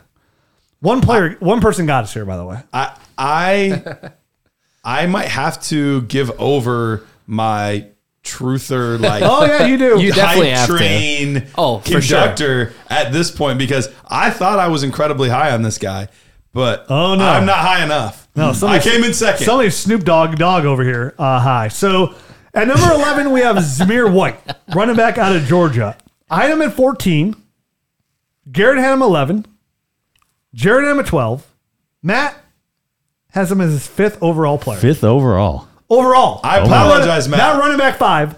One 0.80 1.00
player, 1.00 1.36
one 1.40 1.60
person 1.60 1.86
got 1.86 2.04
us 2.04 2.14
here, 2.14 2.24
by 2.24 2.36
the 2.36 2.44
way. 2.46 2.60
I 2.72 2.96
I 3.18 4.12
I 4.84 5.06
might 5.06 5.28
have 5.28 5.62
to 5.64 6.02
give 6.02 6.30
over 6.40 7.06
my 7.26 7.86
truther 8.24 8.98
like 9.00 9.22
Oh 9.24 9.44
yeah, 9.44 9.66
you 9.66 9.76
do. 9.76 10.00
You 10.00 10.12
definitely 10.12 10.50
hype 10.50 10.58
have 10.58 10.68
to. 10.68 10.76
train 10.76 11.46
Oh, 11.56 11.78
for 11.80 12.00
sure. 12.00 12.72
at 12.88 13.12
this 13.12 13.30
point 13.30 13.58
because 13.58 13.88
I 14.08 14.30
thought 14.30 14.58
I 14.58 14.68
was 14.68 14.82
incredibly 14.82 15.28
high 15.28 15.52
on 15.52 15.62
this 15.62 15.78
guy, 15.78 16.08
but 16.52 16.86
Oh, 16.88 17.14
no. 17.14 17.24
I'm 17.28 17.46
not 17.46 17.58
high 17.58 17.84
enough. 17.84 18.28
No, 18.36 18.50
I 18.50 18.52
somebody- 18.52 18.84
came 18.90 19.04
in 19.04 19.12
second. 19.12 19.44
Somebody 19.44 19.70
Snoop 19.70 20.04
Dogg 20.04 20.36
dog 20.36 20.64
over 20.64 20.82
here. 20.84 21.14
Uh, 21.18 21.40
hi. 21.40 21.68
So 21.68 22.14
at 22.54 22.66
number 22.68 22.90
11, 22.92 23.32
we 23.32 23.40
have 23.40 23.56
Zamir 23.56 24.10
White, 24.12 24.38
running 24.74 24.96
back 24.96 25.18
out 25.18 25.34
of 25.34 25.44
Georgia. 25.44 25.96
I 26.30 26.42
had 26.42 26.50
him 26.52 26.62
at 26.62 26.72
14. 26.72 27.34
Garrett 28.50 28.78
had 28.78 28.92
him 28.94 29.02
11. 29.02 29.46
Jared 30.54 30.84
had 30.84 30.92
him 30.92 31.00
at 31.00 31.06
12. 31.06 31.46
Matt 32.02 32.36
has 33.32 33.50
him 33.52 33.60
as 33.60 33.70
his 33.72 33.86
fifth 33.86 34.18
overall 34.22 34.58
player. 34.58 34.78
Fifth 34.80 35.04
overall. 35.04 35.68
Overall. 35.88 36.40
I 36.42 36.58
apologize, 36.58 37.28
Matt. 37.28 37.38
Not 37.38 37.58
running 37.60 37.78
back 37.78 37.96
five. 37.98 38.36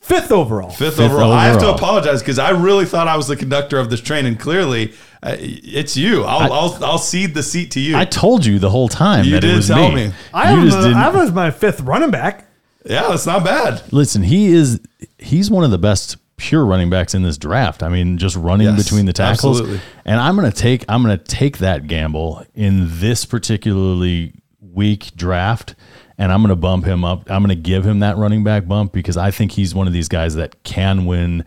Fifth 0.00 0.30
overall. 0.32 0.70
Fifth, 0.70 0.96
Fifth 0.96 1.00
overall. 1.12 1.32
I 1.32 1.46
have 1.46 1.58
to 1.60 1.68
apologize 1.72 2.22
because 2.22 2.38
I 2.38 2.50
really 2.50 2.84
thought 2.86 3.08
I 3.08 3.16
was 3.16 3.26
the 3.28 3.36
conductor 3.36 3.78
of 3.78 3.90
this 3.90 4.00
train, 4.00 4.26
and 4.26 4.38
clearly 4.38 4.92
uh, 5.22 5.36
it's 5.38 5.96
you. 5.96 6.24
I'll, 6.24 6.52
I- 6.52 6.56
I'll 6.56 6.84
I'll 6.84 6.98
cede 6.98 7.34
the 7.34 7.42
seat 7.42 7.72
to 7.72 7.80
you. 7.80 7.96
I 7.96 8.04
told 8.04 8.46
you 8.46 8.58
the 8.58 8.70
whole 8.70 8.88
time 8.88 9.24
You 9.24 9.32
that 9.32 9.40
did 9.40 9.50
it 9.50 9.56
was 9.56 9.66
tell 9.66 9.88
me. 9.90 10.08
me. 10.08 10.12
I 10.32 10.54
you 10.54 10.64
just 10.64 10.78
didn't. 10.78 10.96
I 10.96 11.10
have 11.10 11.34
my 11.34 11.50
fifth 11.50 11.80
running 11.80 12.10
back. 12.10 12.46
yeah, 12.86 13.08
that's 13.08 13.26
not 13.26 13.44
bad. 13.44 13.82
Listen, 13.92 14.22
he 14.22 14.46
is 14.48 14.80
he's 15.18 15.50
one 15.50 15.64
of 15.64 15.70
the 15.72 15.78
best 15.78 16.16
pure 16.38 16.64
running 16.64 16.88
backs 16.88 17.14
in 17.14 17.22
this 17.22 17.36
draft. 17.36 17.82
I 17.82 17.88
mean, 17.90 18.16
just 18.16 18.34
running 18.36 18.68
Yes, 18.68 18.82
between 18.82 19.04
the 19.04 19.12
tackles. 19.12 19.60
absolutely. 19.60 19.80
And 20.06 20.18
I'm 20.18 20.34
going 20.36 20.50
to 20.50 20.56
take 20.56 20.84
I'm 20.88 21.02
going 21.02 21.18
to 21.18 21.22
take 21.22 21.58
that 21.58 21.86
gamble 21.86 22.44
in 22.54 22.86
this 23.00 23.26
particularly 23.26 24.32
weak 24.60 25.14
draft 25.16 25.74
and 26.16 26.32
I'm 26.32 26.40
going 26.40 26.48
to 26.50 26.56
bump 26.56 26.84
him 26.84 27.04
up. 27.04 27.30
I'm 27.30 27.42
going 27.44 27.54
to 27.56 27.60
give 27.62 27.84
him 27.84 28.00
that 28.00 28.16
running 28.16 28.42
back 28.44 28.66
bump 28.66 28.92
because 28.92 29.16
I 29.16 29.30
think 29.30 29.52
he's 29.52 29.74
one 29.74 29.86
of 29.86 29.92
these 29.92 30.08
guys 30.08 30.34
that 30.36 30.62
can 30.64 31.04
win 31.04 31.44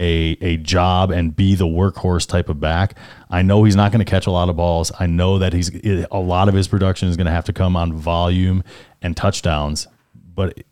a 0.00 0.36
a 0.40 0.56
job 0.56 1.10
and 1.10 1.36
be 1.36 1.54
the 1.54 1.66
workhorse 1.66 2.26
type 2.26 2.48
of 2.48 2.58
back. 2.58 2.96
I 3.28 3.42
know 3.42 3.64
he's 3.64 3.76
not 3.76 3.92
going 3.92 4.04
to 4.04 4.10
catch 4.10 4.26
a 4.26 4.30
lot 4.30 4.48
of 4.48 4.56
balls. 4.56 4.90
I 4.98 5.06
know 5.06 5.38
that 5.38 5.52
he's 5.52 5.70
a 6.10 6.18
lot 6.18 6.48
of 6.48 6.54
his 6.54 6.68
production 6.68 7.08
is 7.08 7.16
going 7.18 7.26
to 7.26 7.32
have 7.32 7.44
to 7.44 7.52
come 7.52 7.76
on 7.76 7.92
volume 7.92 8.64
and 9.02 9.14
touchdowns. 9.16 9.86
But 10.14 10.64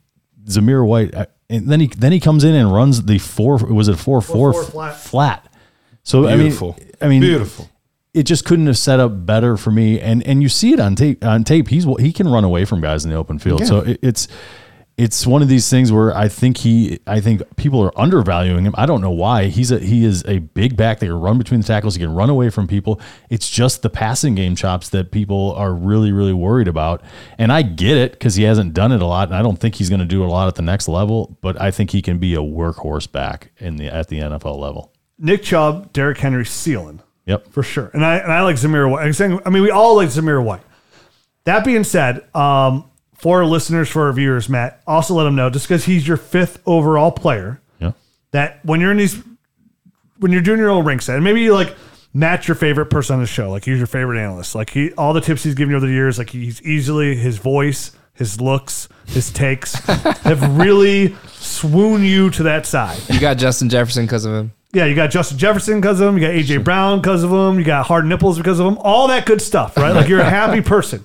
Zamir 0.46 0.86
White, 0.86 1.14
and 1.51 1.68
then 1.68 1.80
he 1.80 1.86
then 1.86 2.12
he 2.12 2.20
comes 2.20 2.44
in 2.44 2.55
and 2.55 2.72
runs 2.72 3.03
the 3.05 3.18
four. 3.18 3.57
Was 3.57 3.88
it 3.88 3.96
four 3.96 4.20
four, 4.20 4.53
four 4.53 4.64
flat. 4.64 5.01
flat? 5.01 5.53
So 6.03 6.22
Beautiful. 6.26 6.76
I 6.78 6.80
mean, 6.80 6.92
I 7.01 7.09
mean, 7.09 7.20
Beautiful. 7.20 7.70
It 8.14 8.22
just 8.24 8.44
couldn't 8.44 8.66
have 8.66 8.78
set 8.78 9.01
up 9.01 9.26
better 9.26 9.57
for 9.57 9.70
me, 9.70 10.01
and 10.01 10.22
and 10.26 10.42
you 10.42 10.49
see 10.49 10.72
it 10.72 10.80
on 10.80 10.96
tape. 10.96 11.24
On 11.24 11.44
tape, 11.44 11.68
he's 11.68 11.84
he 12.01 12.12
can 12.12 12.26
run 12.28 12.44
away 12.44 12.64
from 12.64 12.80
guys 12.80 13.05
in 13.05 13.11
the 13.11 13.16
open 13.16 13.38
field. 13.38 13.66
So 13.66 13.80
it, 13.80 13.99
it's 14.03 14.28
it's 14.99 15.24
one 15.28 15.42
of 15.42 15.49
these 15.49 15.70
things 15.70 15.92
where 15.92 16.14
I 16.14 16.26
think 16.26 16.59
he, 16.59 16.99
I 17.07 17.20
think 17.20 17.40
people 17.57 17.80
are 17.80 17.96
undervaluing 17.96 18.64
him. 18.64 18.74
I 18.76 18.84
don't 18.84 19.01
know 19.01 19.12
why. 19.12 19.44
He's 19.44 19.70
a 19.70 19.78
he 19.78 20.05
is 20.05 20.24
a 20.26 20.38
big 20.40 20.76
back 20.76 20.99
that 20.99 21.07
can 21.07 21.14
run 21.14 21.38
between 21.38 21.61
the 21.61 21.66
tackles. 21.66 21.94
He 21.94 22.01
can 22.01 22.12
run 22.12 22.28
away 22.28 22.51
from 22.51 22.66
people. 22.66 23.01
It's 23.30 23.49
just 23.49 23.82
the 23.82 23.90
passing 23.90 24.34
game 24.34 24.57
chops 24.57 24.88
that 24.88 25.12
people 25.12 25.55
are 25.55 25.72
really 25.72 26.11
really 26.11 26.32
worried 26.32 26.66
about. 26.66 27.03
And 27.38 27.53
I 27.53 27.62
get 27.62 27.96
it 27.96 28.12
because 28.12 28.34
he 28.34 28.42
hasn't 28.42 28.74
done 28.74 28.90
it 28.90 29.01
a 29.01 29.07
lot, 29.07 29.28
and 29.28 29.36
I 29.36 29.42
don't 29.42 29.57
think 29.57 29.76
he's 29.76 29.88
going 29.88 30.01
to 30.01 30.05
do 30.05 30.24
a 30.24 30.26
lot 30.26 30.49
at 30.49 30.57
the 30.57 30.62
next 30.62 30.88
level. 30.88 31.38
But 31.40 31.61
I 31.61 31.70
think 31.70 31.90
he 31.90 32.03
can 32.03 32.18
be 32.18 32.34
a 32.34 32.40
workhorse 32.40 33.11
back 33.11 33.53
in 33.59 33.76
the 33.76 33.86
at 33.86 34.09
the 34.09 34.18
NFL 34.18 34.59
level. 34.59 34.92
Nick 35.16 35.44
Chubb, 35.44 35.92
Derrick 35.92 36.18
Henry, 36.18 36.44
ceiling. 36.44 37.01
Yep. 37.26 37.53
for 37.53 37.62
sure. 37.62 37.90
And 37.92 38.05
I 38.05 38.16
and 38.16 38.32
I 38.32 38.42
like 38.42 38.57
Zamir 38.57 38.90
White. 38.90 39.42
I 39.46 39.51
mean, 39.51 39.62
we 39.62 39.70
all 39.70 39.94
like 39.94 40.09
Zamir 40.09 40.42
White. 40.42 40.62
That 41.44 41.64
being 41.64 41.84
said, 41.84 42.24
um, 42.34 42.88
for 43.18 43.38
our 43.40 43.46
listeners, 43.46 43.88
for 43.88 44.06
our 44.06 44.12
viewers, 44.12 44.48
Matt, 44.48 44.80
also 44.86 45.14
let 45.14 45.24
them 45.24 45.34
know 45.34 45.50
just 45.50 45.66
because 45.68 45.84
he's 45.84 46.06
your 46.06 46.16
fifth 46.16 46.60
overall 46.66 47.10
player, 47.12 47.60
Yeah. 47.80 47.92
that 48.32 48.60
when 48.64 48.80
you're 48.80 48.90
in 48.92 48.96
these, 48.98 49.22
when 50.18 50.32
you're 50.32 50.42
doing 50.42 50.58
your 50.58 50.70
own 50.70 50.84
rank 50.84 51.02
set, 51.02 51.16
and 51.16 51.24
maybe 51.24 51.40
you 51.40 51.52
like 51.54 51.74
Matt's 52.14 52.48
your 52.48 52.54
favorite 52.54 52.86
person 52.86 53.14
on 53.14 53.20
the 53.20 53.26
show, 53.26 53.50
like 53.50 53.64
he's 53.64 53.78
your 53.78 53.86
favorite 53.86 54.20
analyst, 54.20 54.54
like 54.54 54.70
he 54.70 54.92
all 54.92 55.12
the 55.12 55.20
tips 55.20 55.42
he's 55.42 55.54
given 55.54 55.70
you 55.70 55.76
over 55.76 55.86
the 55.86 55.92
years, 55.92 56.18
like 56.18 56.30
he's 56.30 56.62
easily 56.62 57.14
his 57.16 57.38
voice, 57.38 57.92
his 58.14 58.40
looks, 58.40 58.88
his 59.06 59.30
takes 59.30 59.74
have 59.86 60.56
really 60.58 61.14
swooned 61.32 62.06
you 62.06 62.30
to 62.30 62.44
that 62.44 62.66
side. 62.66 62.98
You 63.08 63.20
got 63.20 63.36
Justin 63.38 63.68
Jefferson 63.68 64.04
because 64.06 64.24
of 64.24 64.32
him. 64.34 64.52
Yeah, 64.72 64.84
you 64.84 64.94
got 64.94 65.10
Justin 65.10 65.38
Jefferson 65.38 65.80
because 65.80 66.00
of 66.00 66.08
him. 66.08 66.18
You 66.18 66.26
got 66.26 66.34
AJ 66.34 66.62
Brown 66.64 67.00
because 67.00 67.22
of 67.22 67.30
him. 67.30 67.58
You 67.58 67.64
got 67.64 67.86
hard 67.86 68.04
nipples 68.04 68.36
because 68.36 68.58
of 68.60 68.66
him. 68.66 68.76
All 68.78 69.08
that 69.08 69.24
good 69.24 69.40
stuff, 69.40 69.76
right? 69.78 69.92
Like 69.94 70.08
you're 70.08 70.20
a 70.20 70.28
happy 70.28 70.60
person. 70.60 71.04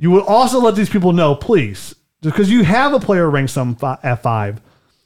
You 0.00 0.10
would 0.12 0.24
also 0.24 0.60
let 0.60 0.74
these 0.76 0.88
people 0.88 1.12
know, 1.12 1.34
please, 1.34 1.94
because 2.22 2.50
you 2.50 2.64
have 2.64 2.94
a 2.94 2.98
player 2.98 3.28
ranked 3.28 3.50
some 3.52 3.76
at 4.02 4.22
five, 4.22 4.60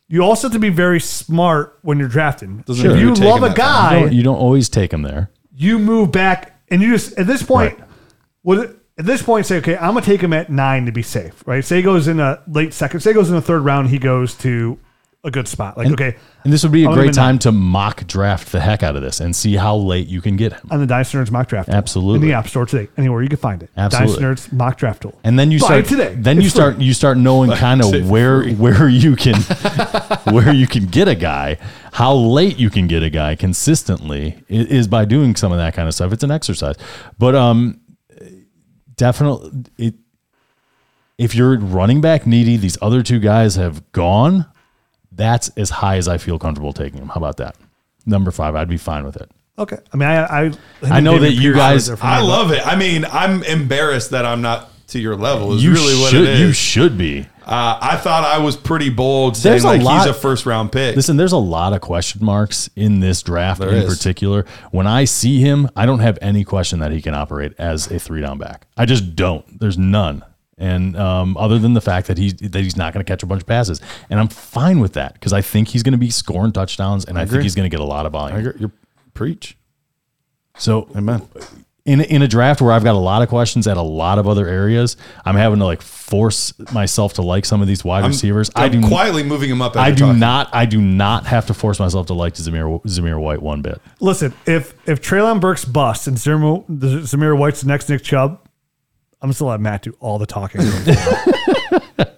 you 0.06 0.22
also 0.22 0.46
have 0.46 0.52
to 0.52 0.60
be 0.60 0.68
very 0.68 1.00
smart 1.00 1.78
when 1.82 1.98
you're 1.98 2.06
drafting. 2.08 2.58
Doesn't 2.64 2.86
if 2.86 2.92
mean 2.92 3.00
you 3.00 3.06
you're 3.06 3.14
taking 3.16 3.30
love 3.30 3.42
a 3.42 3.48
that 3.48 3.56
guy, 3.56 3.94
You 3.96 4.00
don't, 4.04 4.12
you 4.12 4.22
don't 4.22 4.36
always 4.36 4.68
take 4.68 4.92
him 4.92 5.02
there. 5.02 5.30
you 5.52 5.80
move 5.80 6.12
back 6.12 6.60
and 6.68 6.80
you 6.80 6.92
just 6.92 7.18
at 7.18 7.26
this 7.26 7.42
point, 7.42 7.76
would 8.44 8.78
at 8.96 9.04
this 9.04 9.20
point 9.20 9.46
say, 9.46 9.56
okay, 9.58 9.76
I'm 9.76 9.94
gonna 9.94 10.02
take 10.02 10.20
him 10.20 10.32
at 10.32 10.48
nine 10.48 10.86
to 10.86 10.92
be 10.92 11.02
safe, 11.02 11.42
right? 11.44 11.64
Say 11.64 11.78
he 11.78 11.82
goes 11.82 12.06
in 12.06 12.20
a 12.20 12.40
late 12.46 12.72
second, 12.72 13.00
say 13.00 13.10
he 13.10 13.14
goes 13.14 13.28
in 13.28 13.34
the 13.34 13.42
third 13.42 13.62
round, 13.62 13.88
he 13.88 13.98
goes 13.98 14.34
to 14.36 14.78
a 15.24 15.30
good 15.30 15.48
spot. 15.48 15.76
Like, 15.78 15.90
okay, 15.92 16.16
And 16.44 16.52
this 16.52 16.62
would 16.62 16.72
be 16.72 16.84
a 16.84 16.88
I'll 16.88 16.94
great 16.94 17.14
time 17.14 17.38
to 17.40 17.50
mock 17.50 18.06
draft 18.06 18.52
the 18.52 18.60
heck 18.60 18.82
out 18.82 18.94
of 18.94 19.00
this 19.02 19.20
and 19.20 19.34
see 19.34 19.56
how 19.56 19.74
late 19.74 20.06
you 20.06 20.20
can 20.20 20.36
get 20.36 20.52
him. 20.52 20.68
on 20.70 20.80
the 20.80 20.86
Dynasty 20.86 21.16
Nerds 21.16 21.30
mock 21.30 21.48
draft 21.48 21.68
tool. 21.68 21.74
Absolutely. 21.76 22.16
in 22.16 22.28
the 22.28 22.34
App 22.34 22.46
Store 22.46 22.66
today, 22.66 22.88
anywhere 22.98 23.22
you 23.22 23.28
can 23.30 23.38
find 23.38 23.62
it. 23.62 23.70
Absolutely. 23.76 24.22
Dynasty 24.22 24.50
Nerds 24.50 24.52
mock 24.52 24.76
draft 24.76 25.02
tool. 25.02 25.18
And 25.24 25.38
then 25.38 25.50
you 25.50 25.58
Buy 25.60 25.66
start 25.66 25.86
today. 25.86 26.14
Then 26.14 26.36
It's 26.36 26.44
you 26.44 26.50
start 26.50 26.78
you 26.78 26.92
start 26.92 27.16
knowing 27.16 27.50
kind 27.52 27.82
of 27.82 28.10
where 28.10 28.42
free. 28.42 28.54
where 28.54 28.88
you 28.88 29.16
can 29.16 29.40
where 30.34 30.52
you 30.52 30.66
can 30.66 30.86
get 30.86 31.08
a 31.08 31.14
guy, 31.14 31.56
how 31.92 32.12
late 32.14 32.58
you 32.58 32.68
can 32.68 32.86
get 32.86 33.02
a 33.02 33.10
guy 33.10 33.34
consistently 33.34 34.42
is 34.48 34.86
by 34.88 35.06
doing 35.06 35.34
some 35.36 35.52
of 35.52 35.58
that 35.58 35.72
kind 35.74 35.88
of 35.88 35.94
stuff. 35.94 36.12
It's 36.12 36.22
an 36.22 36.30
exercise, 36.30 36.76
but 37.18 37.34
um, 37.34 37.80
definitely 38.96 39.64
it. 39.78 39.94
If 41.16 41.34
you're 41.34 41.58
running 41.58 42.00
back 42.00 42.26
needy, 42.26 42.56
these 42.56 42.76
other 42.82 43.02
two 43.02 43.20
guys 43.20 43.54
have 43.56 43.90
gone. 43.92 44.46
That's 45.16 45.48
as 45.56 45.70
high 45.70 45.96
as 45.96 46.08
I 46.08 46.18
feel 46.18 46.38
comfortable 46.38 46.72
taking 46.72 47.00
him. 47.00 47.08
How 47.08 47.16
about 47.16 47.36
that? 47.38 47.56
Number 48.06 48.30
five, 48.30 48.54
I'd 48.54 48.68
be 48.68 48.76
fine 48.76 49.04
with 49.04 49.16
it. 49.16 49.30
Okay. 49.58 49.78
I 49.92 49.96
mean, 49.96 50.08
I 50.08 50.46
I, 50.46 50.52
I 50.82 51.00
know 51.00 51.18
that 51.20 51.32
you 51.32 51.54
guys- 51.54 51.88
I 51.88 52.20
love 52.20 52.50
it. 52.50 52.66
I 52.66 52.74
mean, 52.76 53.04
I'm 53.04 53.42
embarrassed 53.44 54.10
that 54.10 54.26
I'm 54.26 54.42
not 54.42 54.70
to 54.88 54.98
your 54.98 55.16
level. 55.16 55.54
Is 55.54 55.64
You 55.64 55.72
really 55.72 55.98
what 56.00 56.10
should 56.10 56.22
it 56.24 56.28
is. 56.30 56.40
you 56.40 56.52
should 56.52 56.98
be. 56.98 57.26
Uh, 57.46 57.78
I 57.80 57.96
thought 57.96 58.24
I 58.24 58.38
was 58.38 58.56
pretty 58.56 58.88
bold 58.90 59.36
saying 59.36 59.52
There's 59.52 59.64
a 59.64 59.68
like 59.68 59.82
lot- 59.82 59.98
he's 59.98 60.06
a 60.06 60.14
first 60.14 60.44
round 60.46 60.72
pick. 60.72 60.96
Listen, 60.96 61.16
there's 61.16 61.32
a 61.32 61.36
lot 61.38 61.72
of 61.72 61.80
question 61.82 62.24
marks 62.24 62.68
in 62.74 63.00
this 63.00 63.22
draft 63.22 63.60
There 63.60 63.68
in 63.70 63.76
is. 63.76 63.96
particular. 63.96 64.44
When 64.72 64.86
I 64.86 65.04
see 65.04 65.40
him, 65.40 65.68
I 65.76 65.86
don't 65.86 65.98
have 66.00 66.18
any 66.22 66.42
question 66.44 66.80
that 66.80 66.90
he 66.90 67.00
can 67.02 67.14
operate 67.14 67.52
as 67.58 67.90
a 67.90 67.98
three 67.98 68.20
down 68.22 68.38
back. 68.38 68.66
I 68.76 68.86
just 68.86 69.14
don't. 69.14 69.60
There's 69.60 69.78
none. 69.78 70.24
And 70.56 70.96
um, 70.96 71.36
other 71.36 71.58
than 71.58 71.74
the 71.74 71.80
fact 71.80 72.06
that 72.06 72.16
he's 72.16 72.34
that 72.34 72.62
he's 72.62 72.76
not 72.76 72.92
going 72.92 73.04
to 73.04 73.10
catch 73.10 73.22
a 73.22 73.26
bunch 73.26 73.42
of 73.42 73.46
passes, 73.46 73.80
and 74.08 74.20
I'm 74.20 74.28
fine 74.28 74.78
with 74.78 74.92
that 74.92 75.14
because 75.14 75.32
I 75.32 75.40
think 75.40 75.68
he's 75.68 75.82
going 75.82 75.92
to 75.92 75.98
be 75.98 76.10
scoring 76.10 76.52
touchdowns, 76.52 77.04
and 77.04 77.18
I, 77.18 77.26
think 77.26 77.42
he's 77.42 77.54
going 77.54 77.68
to 77.68 77.74
get 77.74 77.80
a 77.80 77.86
lot 77.86 78.06
of 78.06 78.12
volume. 78.12 78.52
you 78.58 78.70
preach. 79.14 79.56
So 80.56 80.88
Amen. 80.94 81.22
in 81.84 82.00
in 82.00 82.22
a 82.22 82.28
draft 82.28 82.60
where 82.60 82.72
I've 82.72 82.84
got 82.84 82.94
a 82.94 82.98
lot 82.98 83.22
of 83.22 83.28
questions 83.28 83.66
at 83.66 83.76
a 83.76 83.82
lot 83.82 84.18
of 84.18 84.28
other 84.28 84.46
areas, 84.46 84.96
I'm 85.24 85.36
having 85.36 85.58
to 85.58 85.64
like 85.64 85.82
force 85.82 86.52
myself 86.72 87.14
to 87.14 87.22
like 87.22 87.44
some 87.44 87.60
of 87.60 87.68
these 87.68 87.84
wide 87.84 88.04
I'm, 88.04 88.10
receivers. 88.10 88.50
I'm 88.54 88.64
I 88.64 88.68
do 88.68 88.86
quietly 88.86 89.22
moving 89.22 89.50
him 89.50 89.60
up. 89.60 89.76
I 89.76 89.90
do 89.90 90.04
talking. 90.06 90.20
not. 90.20 90.48
I 90.52 90.66
do 90.66 90.80
not 90.80 91.26
have 91.26 91.46
to 91.46 91.54
force 91.54 91.80
myself 91.80 92.06
to 92.06 92.14
like 92.14 92.34
Zamir 92.34 92.82
Zamir 92.84 93.20
White 93.20 93.42
one 93.42 93.60
bit. 93.60 93.80
Listen, 94.00 94.32
if 94.46 94.74
if 94.88 95.02
Treylon 95.02 95.40
Burks 95.40 95.64
busts 95.64 96.06
and 96.06 96.16
Zamir, 96.16 96.64
Zamir 96.68 97.36
White's 97.36 97.62
the 97.62 97.68
next 97.68 97.88
Nick 97.88 98.02
Chubb, 98.02 98.43
I'm 99.22 99.30
just 99.30 99.40
gonna 99.40 99.50
let 99.52 99.60
Matt 99.60 99.82
do 99.82 99.96
all 100.00 100.18
the 100.18 100.26
talking. 100.26 100.60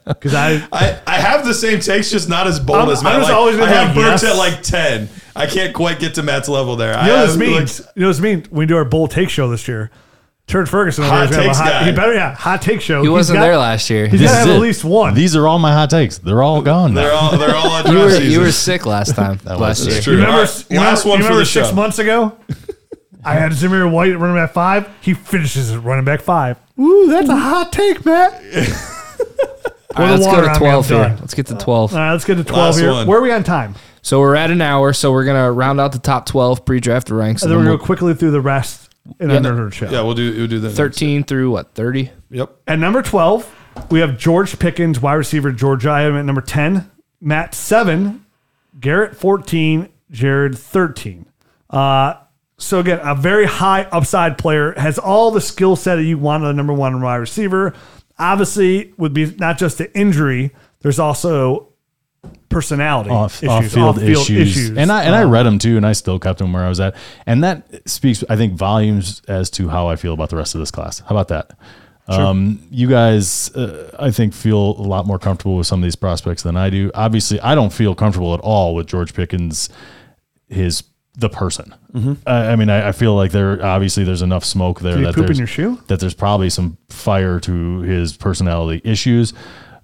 Because 0.07 0.35
I 0.35 0.67
I, 0.73 1.01
I 1.07 1.19
have 1.19 1.45
the 1.45 1.53
same 1.53 1.81
takes, 1.81 2.11
just 2.11 2.29
not 2.29 2.47
as 2.47 2.61
bold 2.61 2.79
I'm- 2.79 2.91
as 2.91 3.03
Matt. 3.03 3.17
I'm 3.17 3.23
Like, 3.23 3.33
always 3.35 3.57
I 3.57 3.59
gonna 3.61 3.73
have 3.73 3.95
be 3.95 4.01
like, 4.03 4.11
Burks 4.13 4.23
yes. 4.23 4.33
at 4.33 4.39
like 4.39 4.63
ten. 4.63 5.09
I 5.35 5.47
can't 5.47 5.75
quite 5.75 5.99
get 5.99 6.15
to 6.15 6.23
Matt's 6.23 6.49
level 6.49 6.77
there. 6.77 6.91
You 6.91 6.95
know 6.95 7.01
I 7.17 7.21
what 7.25 7.27
this 7.27 7.31
have, 7.33 7.41
like, 7.41 7.97
you 7.97 8.03
know 8.03 8.07
what 8.09 8.13
this 8.13 8.21
means? 8.21 8.49
When 8.51 8.59
we 8.61 8.67
do 8.67 8.77
our 8.77 8.85
bold 8.85 9.11
take 9.11 9.29
show 9.31 9.51
this 9.51 9.67
year, 9.67 9.91
Turd 10.47 10.69
Ferguson 10.69 11.03
over 11.05 11.13
Hot 11.13 11.29
there 11.29 11.29
is 11.29 11.37
gonna 11.37 11.43
have 11.43 11.45
a 11.45 11.49
takes 11.49 11.59
hot, 11.59 11.81
guy. 11.81 11.85
he 11.87 11.93
better 11.93 12.15
yeah, 12.15 12.35
hot 12.37 12.63
take 12.63 12.81
show. 12.81 13.01
He 13.03 13.09
He's 13.09 13.13
wasn't 13.13 13.39
got- 13.39 13.43
there 13.43 13.57
last 13.59 13.91
year. 13.91 14.07
He's 14.07 14.21
This 14.21 14.31
gotta 14.31 14.47
have 14.47 14.57
at 14.57 14.61
least 14.63 14.85
one. 14.85 15.15
These 15.15 15.35
are 15.35 15.47
all 15.49 15.59
my 15.59 15.73
hot 15.73 15.91
takes. 15.91 16.19
They're 16.19 16.43
all 16.43 16.63
gone. 16.63 16.95
now. 16.95 17.03
they're 17.03 17.13
all 17.13 17.37
they're 17.37 17.55
all 17.57 17.71
on 17.73 17.93
You 17.93 17.99
were, 17.99 18.11
season. 18.11 18.31
you 18.31 18.41
were 18.41 18.53
sick 18.53 18.87
last 18.87 19.17
time. 19.17 19.41
last 19.45 19.87
year. 19.89 20.01
True. 20.01 20.13
you 20.15 20.19
remember, 20.21 20.39
All 20.43 20.45
right, 20.47 20.67
you 20.71 20.79
last 20.79 21.05
remember, 21.05 21.09
one 21.09 21.19
you 21.19 21.25
for 21.25 21.29
remember 21.31 21.41
the 21.41 21.47
six 21.47 21.69
show. 21.69 21.75
months 21.75 21.99
ago? 21.99 22.39
I 23.27 23.35
had 23.35 23.53
Zamir 23.53 23.91
White 23.91 24.13
at 24.13 24.19
running 24.19 24.37
back 24.37 24.53
five. 24.53 24.89
He 25.01 25.15
finishes 25.15 25.73
at 25.73 25.83
running 25.83 26.05
back 26.05 26.21
five. 26.21 26.59
Ooh, 26.79 27.09
that's 27.09 27.29
a 27.29 27.37
hot 27.37 27.73
take, 27.73 28.05
Matt. 28.05 28.33
All 29.97 30.05
right, 30.05 30.11
let's 30.19 30.27
go 30.27 30.41
to 30.53 30.59
12 30.59 30.89
here. 30.89 31.17
Let's 31.21 31.33
get 31.35 31.47
to 31.47 31.55
12. 31.57 31.93
All 31.95 31.99
right, 31.99 32.13
let's 32.13 32.25
get 32.25 32.35
to 32.37 32.45
12 32.45 32.59
Last 32.59 32.79
here. 32.79 32.93
one. 32.93 33.07
Where 33.07 33.19
are 33.19 33.23
we 33.23 33.33
on 33.33 33.43
time? 33.45 33.75
So 34.03 34.21
we're 34.21 34.37
at 34.37 34.51
an 34.51 34.61
hour, 34.61 34.93
so 34.93 35.11
we're 35.11 35.25
going 35.25 35.43
to 35.43 35.51
round 35.51 35.81
out 35.81 35.93
the 35.93 35.99
top 35.99 36.27
12 36.27 36.65
pre-draft 36.65 37.11
ranks. 37.11 37.43
And 37.43 37.51
And 37.51 37.57
then 37.59 37.65
then 37.65 37.65
we're 37.65 37.65
going 37.71 37.79
we'll, 37.79 37.79
to 37.79 37.87
quickly 37.87 38.15
through 38.15 38.31
the 38.33 38.41
rest 38.43 38.91
in 39.19 39.31
Yeah. 39.31 39.37
our 39.37 39.43
nerd 39.43 39.73
show. 39.73 39.89
yeah, 39.91 40.03
we'll 40.03 40.15
do 40.15 40.33
we'll 40.37 40.47
do 40.49 40.61
that. 40.61 40.71
13 40.71 41.25
through 41.25 41.51
what, 41.51 41.75
30? 41.75 42.11
Yep. 42.31 42.51
At 42.67 42.79
number 42.79 43.01
12, 43.03 43.53
we 43.91 44.01
have 44.01 44.19
George 44.19 44.59
Pickens, 44.59 45.01
wide 45.01 45.15
receiver, 45.15 45.51
Georgia. 45.51 45.91
I 45.91 46.03
have 46.03 46.13
him 46.13 46.19
at 46.19 46.25
number 46.27 46.43
10. 46.43 46.91
Matt, 47.21 47.55
7. 47.55 48.25
Garrett, 48.79 49.17
14. 49.17 49.89
Jared, 50.11 50.57
13. 50.59 51.27
Uh, 51.71 52.15
so, 52.59 52.81
again, 52.81 53.01
a 53.03 53.15
very 53.15 53.47
high 53.47 53.83
upside 53.93 54.39
player, 54.39 54.73
has 54.79 54.99
all 54.99 55.31
the 55.31 55.41
skill 55.41 55.77
set 55.77 55.97
that 55.97 56.05
you 56.05 56.19
want 56.19 56.45
in 56.45 56.51
a 56.51 56.53
number 56.53 56.73
one 56.73 57.01
wide 57.01 57.17
receiver. 57.17 57.75
Obviously, 58.19 58.95
would 58.97 59.13
be 59.13 59.35
not 59.37 59.59
just 59.59 59.79
the 59.79 59.95
injury, 59.99 60.55
there's 60.81 60.99
also 60.99 61.69
personality 62.49 63.11
off, 63.11 63.43
issues, 63.43 63.77
off-field 63.77 63.99
issues. 64.01 64.71
and 64.71 64.91
I 64.91 65.05
and 65.05 65.15
I 65.15 65.23
Um, 65.23 65.31
read 65.31 65.43
them 65.45 65.59
too, 65.59 65.77
and 65.77 65.87
I 65.87 65.93
still 65.93 66.19
kept 66.19 66.39
them 66.39 66.53
where 66.53 66.65
I 66.65 66.69
was 66.69 66.81
at, 66.81 66.95
and 67.27 67.45
that 67.45 67.89
speaks, 67.89 68.25
I 68.31 68.37
think, 68.37 68.55
volumes 68.55 69.21
as 69.29 69.51
to 69.51 69.69
how 69.69 69.89
I 69.89 69.97
feel 69.97 70.15
about 70.15 70.31
the 70.31 70.37
rest 70.37 70.55
of 70.55 70.61
this 70.61 70.71
class. 70.71 71.01
How 71.01 71.15
about 71.15 71.29
that? 71.29 71.53
Um, 72.09 72.61
you 72.71 72.87
guys, 72.89 73.51
uh, 73.57 73.91
I 73.99 74.13
think, 74.13 74.33
feel 74.33 74.59
a 74.59 74.87
lot 74.87 75.07
more 75.07 75.19
comfortable 75.19 75.57
with 75.57 75.67
some 75.67 75.81
of 75.81 75.85
these 75.85 75.97
prospects 75.97 76.43
than 76.45 76.57
I 76.57 76.71
do. 76.71 76.91
Obviously, 76.95 77.41
I 77.41 77.55
don't 77.57 77.73
feel 77.73 77.97
comfortable 77.97 78.33
at 78.33 78.41
all 78.41 78.75
with 78.77 78.87
George 78.87 79.13
Pickens, 79.13 79.69
his 80.49 80.83
the 81.17 81.29
person. 81.29 81.75
I, 82.27 82.49
I 82.49 82.57
mean, 82.57 82.69
I, 82.69 82.89
I 82.89 82.93
feel 82.93 83.15
like 83.15 83.33
there 83.33 83.65
obviously 83.65 84.05
there's 84.05 84.23
enough 84.23 84.45
smoke 84.45 84.81
there 84.81 84.97
Did 84.97 85.07
that 85.07 85.15
poop 85.15 85.23
in 85.23 85.27
there's 85.27 85.39
your 85.39 85.47
shoe? 85.47 85.83
that 85.87 85.99
there's 85.99 86.15
probably 86.15 86.51
some 86.51 86.77
fire 86.91 87.41
to 87.41 87.81
his 87.81 88.17
personality 88.17 88.83
issues. 88.85 89.33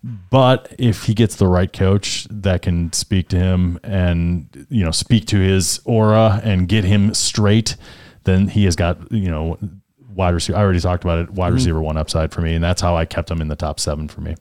But 0.04 0.74
if 0.78 1.04
he 1.04 1.14
gets 1.14 1.36
the 1.36 1.46
right 1.46 1.72
coach 1.72 2.26
that 2.28 2.62
can 2.62 2.92
speak 2.92 3.28
to 3.28 3.36
him 3.36 3.78
and 3.84 4.66
you 4.68 4.84
know 4.84 4.90
speak 4.90 5.26
to 5.28 5.38
his 5.38 5.80
aura 5.84 6.40
and 6.42 6.68
get 6.68 6.84
him 6.84 7.14
straight, 7.14 7.76
then 8.24 8.48
he 8.48 8.64
has 8.64 8.76
got 8.76 9.10
you 9.12 9.30
know 9.30 9.58
wide 10.14 10.34
receiver. 10.34 10.58
I 10.58 10.62
already 10.62 10.80
talked 10.80 11.04
about 11.04 11.20
it. 11.20 11.30
Wide 11.30 11.48
mm-hmm. 11.48 11.54
receiver 11.54 11.80
one 11.80 11.96
upside 11.96 12.32
for 12.32 12.40
me, 12.40 12.54
and 12.54 12.62
that's 12.62 12.80
how 12.80 12.96
I 12.96 13.04
kept 13.04 13.30
him 13.30 13.40
in 13.40 13.48
the 13.48 13.56
top 13.56 13.80
seven 13.80 14.08
for 14.08 14.20
me. 14.20 14.34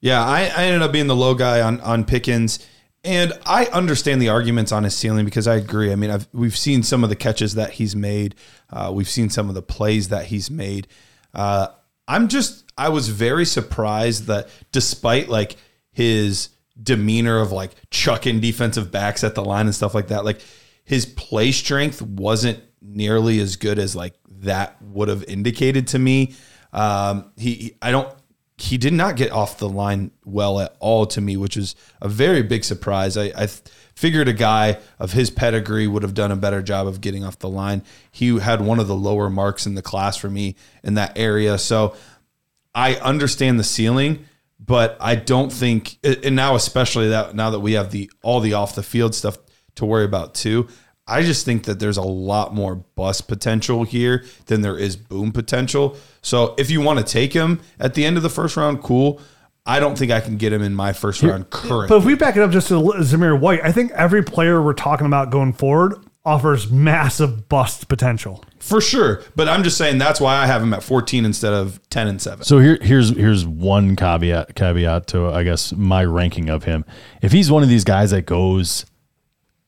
Yeah, 0.00 0.24
I, 0.24 0.42
I 0.56 0.64
ended 0.64 0.82
up 0.82 0.92
being 0.92 1.08
the 1.08 1.16
low 1.16 1.34
guy 1.34 1.60
on 1.60 1.80
on 1.80 2.04
Pickens, 2.04 2.64
and 3.06 3.32
I 3.46 3.66
understand 3.66 4.20
the 4.20 4.28
arguments 4.28 4.72
on 4.72 4.82
his 4.84 4.94
ceiling 4.96 5.24
because 5.24 5.46
I 5.46 5.54
agree. 5.54 5.92
I 5.92 5.96
mean, 5.96 6.10
I've, 6.10 6.28
we've 6.32 6.56
seen 6.56 6.82
some 6.82 7.04
of 7.04 7.10
the 7.10 7.16
catches 7.16 7.54
that 7.54 7.70
he's 7.70 7.94
made, 7.94 8.34
uh, 8.70 8.90
we've 8.92 9.08
seen 9.08 9.30
some 9.30 9.48
of 9.48 9.54
the 9.54 9.62
plays 9.62 10.08
that 10.08 10.26
he's 10.26 10.50
made. 10.50 10.88
Uh, 11.32 11.68
I'm 12.08 12.28
just, 12.28 12.64
I 12.76 12.88
was 12.88 13.08
very 13.08 13.44
surprised 13.44 14.26
that 14.26 14.48
despite 14.72 15.28
like 15.28 15.56
his 15.92 16.50
demeanor 16.82 17.38
of 17.38 17.52
like 17.52 17.72
chucking 17.90 18.40
defensive 18.40 18.90
backs 18.90 19.24
at 19.24 19.34
the 19.34 19.44
line 19.44 19.66
and 19.66 19.74
stuff 19.74 19.94
like 19.94 20.08
that, 20.08 20.24
like 20.24 20.40
his 20.84 21.06
play 21.06 21.52
strength 21.52 22.02
wasn't 22.02 22.60
nearly 22.82 23.40
as 23.40 23.56
good 23.56 23.78
as 23.78 23.96
like 23.96 24.14
that 24.28 24.80
would 24.82 25.08
have 25.08 25.24
indicated 25.24 25.86
to 25.88 25.98
me. 25.98 26.34
Um, 26.72 27.32
he, 27.36 27.76
I 27.80 27.90
don't, 27.90 28.12
he 28.58 28.78
did 28.78 28.92
not 28.92 29.16
get 29.16 29.30
off 29.32 29.58
the 29.58 29.68
line 29.68 30.10
well 30.24 30.60
at 30.60 30.76
all 30.80 31.04
to 31.06 31.20
me, 31.20 31.36
which 31.36 31.56
is 31.56 31.74
a 32.00 32.08
very 32.08 32.42
big 32.42 32.64
surprise. 32.64 33.16
I, 33.16 33.24
I 33.36 33.48
figured 33.94 34.28
a 34.28 34.32
guy 34.32 34.78
of 34.98 35.12
his 35.12 35.30
pedigree 35.30 35.86
would 35.86 36.02
have 36.02 36.14
done 36.14 36.32
a 36.32 36.36
better 36.36 36.62
job 36.62 36.86
of 36.86 37.00
getting 37.02 37.22
off 37.22 37.38
the 37.38 37.50
line. 37.50 37.82
He 38.10 38.38
had 38.38 38.62
one 38.62 38.78
of 38.78 38.88
the 38.88 38.96
lower 38.96 39.28
marks 39.28 39.66
in 39.66 39.74
the 39.74 39.82
class 39.82 40.16
for 40.16 40.30
me 40.30 40.56
in 40.82 40.94
that 40.94 41.18
area. 41.18 41.58
So 41.58 41.94
I 42.74 42.94
understand 42.96 43.58
the 43.60 43.64
ceiling, 43.64 44.26
but 44.58 44.96
I 45.00 45.16
don't 45.16 45.52
think, 45.52 45.98
and 46.02 46.34
now 46.34 46.54
especially 46.54 47.10
that 47.10 47.34
now 47.34 47.50
that 47.50 47.60
we 47.60 47.72
have 47.72 47.90
the 47.90 48.10
all 48.22 48.40
the 48.40 48.54
off 48.54 48.74
the 48.74 48.82
field 48.82 49.14
stuff 49.14 49.36
to 49.74 49.84
worry 49.84 50.04
about 50.04 50.34
too. 50.34 50.68
I 51.08 51.22
just 51.22 51.44
think 51.44 51.64
that 51.64 51.78
there's 51.78 51.96
a 51.96 52.02
lot 52.02 52.52
more 52.54 52.74
bust 52.74 53.28
potential 53.28 53.84
here 53.84 54.24
than 54.46 54.62
there 54.62 54.76
is 54.76 54.96
boom 54.96 55.30
potential. 55.32 55.96
So 56.20 56.54
if 56.58 56.70
you 56.70 56.80
want 56.80 56.98
to 56.98 57.04
take 57.04 57.32
him 57.32 57.60
at 57.78 57.94
the 57.94 58.04
end 58.04 58.16
of 58.16 58.22
the 58.24 58.28
first 58.30 58.56
round, 58.56 58.82
cool. 58.82 59.20
I 59.64 59.80
don't 59.80 59.96
think 59.98 60.12
I 60.12 60.20
can 60.20 60.36
get 60.36 60.52
him 60.52 60.62
in 60.62 60.74
my 60.74 60.92
first 60.92 61.22
round 61.22 61.50
current. 61.50 61.88
But 61.88 61.98
if 61.98 62.04
we 62.04 62.14
back 62.14 62.36
it 62.36 62.42
up 62.42 62.50
just 62.50 62.68
to 62.68 62.74
Zamir 62.74 63.38
White, 63.38 63.60
I 63.64 63.72
think 63.72 63.90
every 63.92 64.22
player 64.22 64.62
we're 64.62 64.72
talking 64.74 65.06
about 65.06 65.30
going 65.30 65.52
forward 65.52 65.94
offers 66.24 66.70
massive 66.72 67.48
bust 67.48 67.86
potential. 67.88 68.44
for 68.58 68.80
sure. 68.80 69.22
But 69.36 69.48
I'm 69.48 69.62
just 69.62 69.76
saying 69.76 69.98
that's 69.98 70.20
why 70.20 70.36
I 70.36 70.46
have 70.46 70.60
him 70.60 70.72
at 70.74 70.82
14 70.82 71.24
instead 71.24 71.52
of 71.52 71.80
10 71.90 72.08
and 72.08 72.20
7. 72.22 72.44
So 72.44 72.58
here, 72.58 72.78
here's 72.80 73.10
here's 73.10 73.46
one 73.46 73.94
caveat 73.94 74.54
caveat 74.56 75.06
to 75.08 75.28
I 75.28 75.44
guess 75.44 75.72
my 75.72 76.04
ranking 76.04 76.48
of 76.48 76.64
him. 76.64 76.84
If 77.22 77.30
he's 77.30 77.48
one 77.50 77.62
of 77.62 77.68
these 77.68 77.84
guys 77.84 78.10
that 78.10 78.22
goes, 78.22 78.86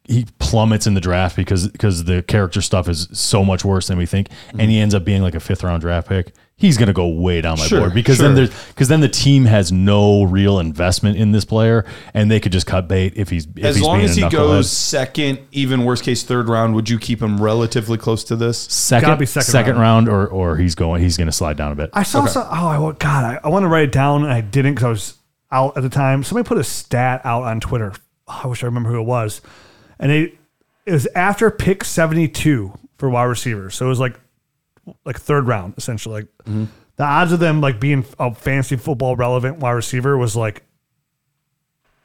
he 0.09 0.26
plummets 0.38 0.86
in 0.86 0.94
the 0.94 1.00
draft 1.00 1.36
because 1.36 1.68
because 1.68 2.04
the 2.04 2.22
character 2.22 2.62
stuff 2.62 2.88
is 2.88 3.09
so 3.12 3.44
much 3.44 3.64
worse 3.64 3.88
than 3.88 3.98
we 3.98 4.06
think, 4.06 4.28
and 4.50 4.62
he 4.62 4.68
mm-hmm. 4.68 4.82
ends 4.82 4.94
up 4.94 5.04
being 5.04 5.22
like 5.22 5.34
a 5.34 5.40
fifth 5.40 5.62
round 5.62 5.82
draft 5.82 6.09
pick. 6.09 6.32
He's 6.56 6.76
gonna 6.78 6.94
go 6.94 7.06
way 7.06 7.40
down 7.40 7.59
my 7.59 7.66
Sure, 7.66 7.80
board 7.80 7.94
because 7.94 8.16
sure. 8.16 8.26
then 8.26 8.34
there's 8.34 8.66
because 8.68 8.88
then 8.88 9.00
the 9.00 9.09
team 9.09 9.44
has 9.44 9.70
no 9.70 10.24
real 10.24 10.59
investment 10.59 11.18
in 11.18 11.30
this 11.30 11.44
player, 11.44 11.84
and 12.14 12.30
they 12.30 12.40
could 12.40 12.52
just 12.52 12.66
cut 12.66 12.88
bait 12.88 13.12
if 13.16 13.28
he's 13.28 13.46
if 13.54 13.64
as 13.64 13.76
he's 13.76 13.84
long 13.84 13.98
being 13.98 14.09
as 14.09 14.16
he 14.16 14.28
goes 14.28 14.70
second, 14.70 15.40
even 15.52 15.84
worst 15.84 16.02
case 16.02 16.24
third 16.24 16.48
round, 16.48 16.74
would 16.74 16.88
you 16.88 16.98
keep 16.98 17.22
him 17.22 17.40
relatively 17.40 17.98
close 17.98 18.24
to 18.24 18.34
this? 18.34 18.59
second 18.59 19.18
be 19.18 19.26
second 19.26 19.52
second, 19.52 19.78
round. 19.78 20.09
round. 20.09 20.09
or 20.09 20.26
or 20.26 20.56
he's 20.56 20.74
going 20.74 21.02
he's 21.02 21.18
gonna 21.18 21.30
slide 21.30 21.59
down 21.59 21.70
a 21.70 21.76
bit. 21.76 21.90
I 21.92 22.02
saw 22.02 22.24
some. 22.24 22.46
Oh, 22.50 22.88
I, 22.88 22.92
God, 22.98 23.24
I, 23.24 23.40
I 23.44 23.48
want 23.48 23.64
to 23.64 23.68
write 23.68 23.84
it 23.84 23.92
down 23.92 24.24
and 24.24 24.32
I 24.32 24.40
didn't 24.40 24.74
because 24.74 24.84
I 24.84 24.90
was 24.90 25.18
out 25.52 25.76
at 25.76 25.82
the 25.82 25.90
time. 25.90 26.24
Somebody 26.24 26.48
put 26.48 26.59
a 26.59 26.64
stat 26.64 27.20
out 27.24 27.44
on 27.44 27.61
Twitter. 27.61 27.92
Oh, 28.26 28.40
I 28.44 28.46
wish 28.46 28.62
I 28.62 28.66
remember 28.66 28.90
who 28.90 29.00
it 29.00 29.06
was, 29.06 29.42
and 29.99 30.12
it, 30.12 30.34
it 30.86 30.92
was 30.92 31.07
after 31.14 31.51
pick 31.51 31.84
seventy 31.84 32.28
two 32.28 32.72
for 32.96 33.09
wide 33.09 33.24
receivers. 33.24 33.74
So 33.74 33.86
it 33.86 33.88
was 33.88 34.01
like 34.01 34.18
like 35.05 35.18
third 35.18 35.46
round 35.46 35.74
essentially. 35.76 36.22
Like 36.22 36.28
mm-hmm. 36.44 36.64
the 36.96 37.05
odds 37.05 37.32
of 37.32 37.40
them 37.40 37.61
like 37.61 37.80
being 37.80 38.05
a 38.18 38.34
fantasy 38.34 38.76
football 38.76 39.16
relevant 39.16 39.59
wide 39.59 39.72
receiver 39.72 40.16
was 40.16 40.36
like 40.36 40.62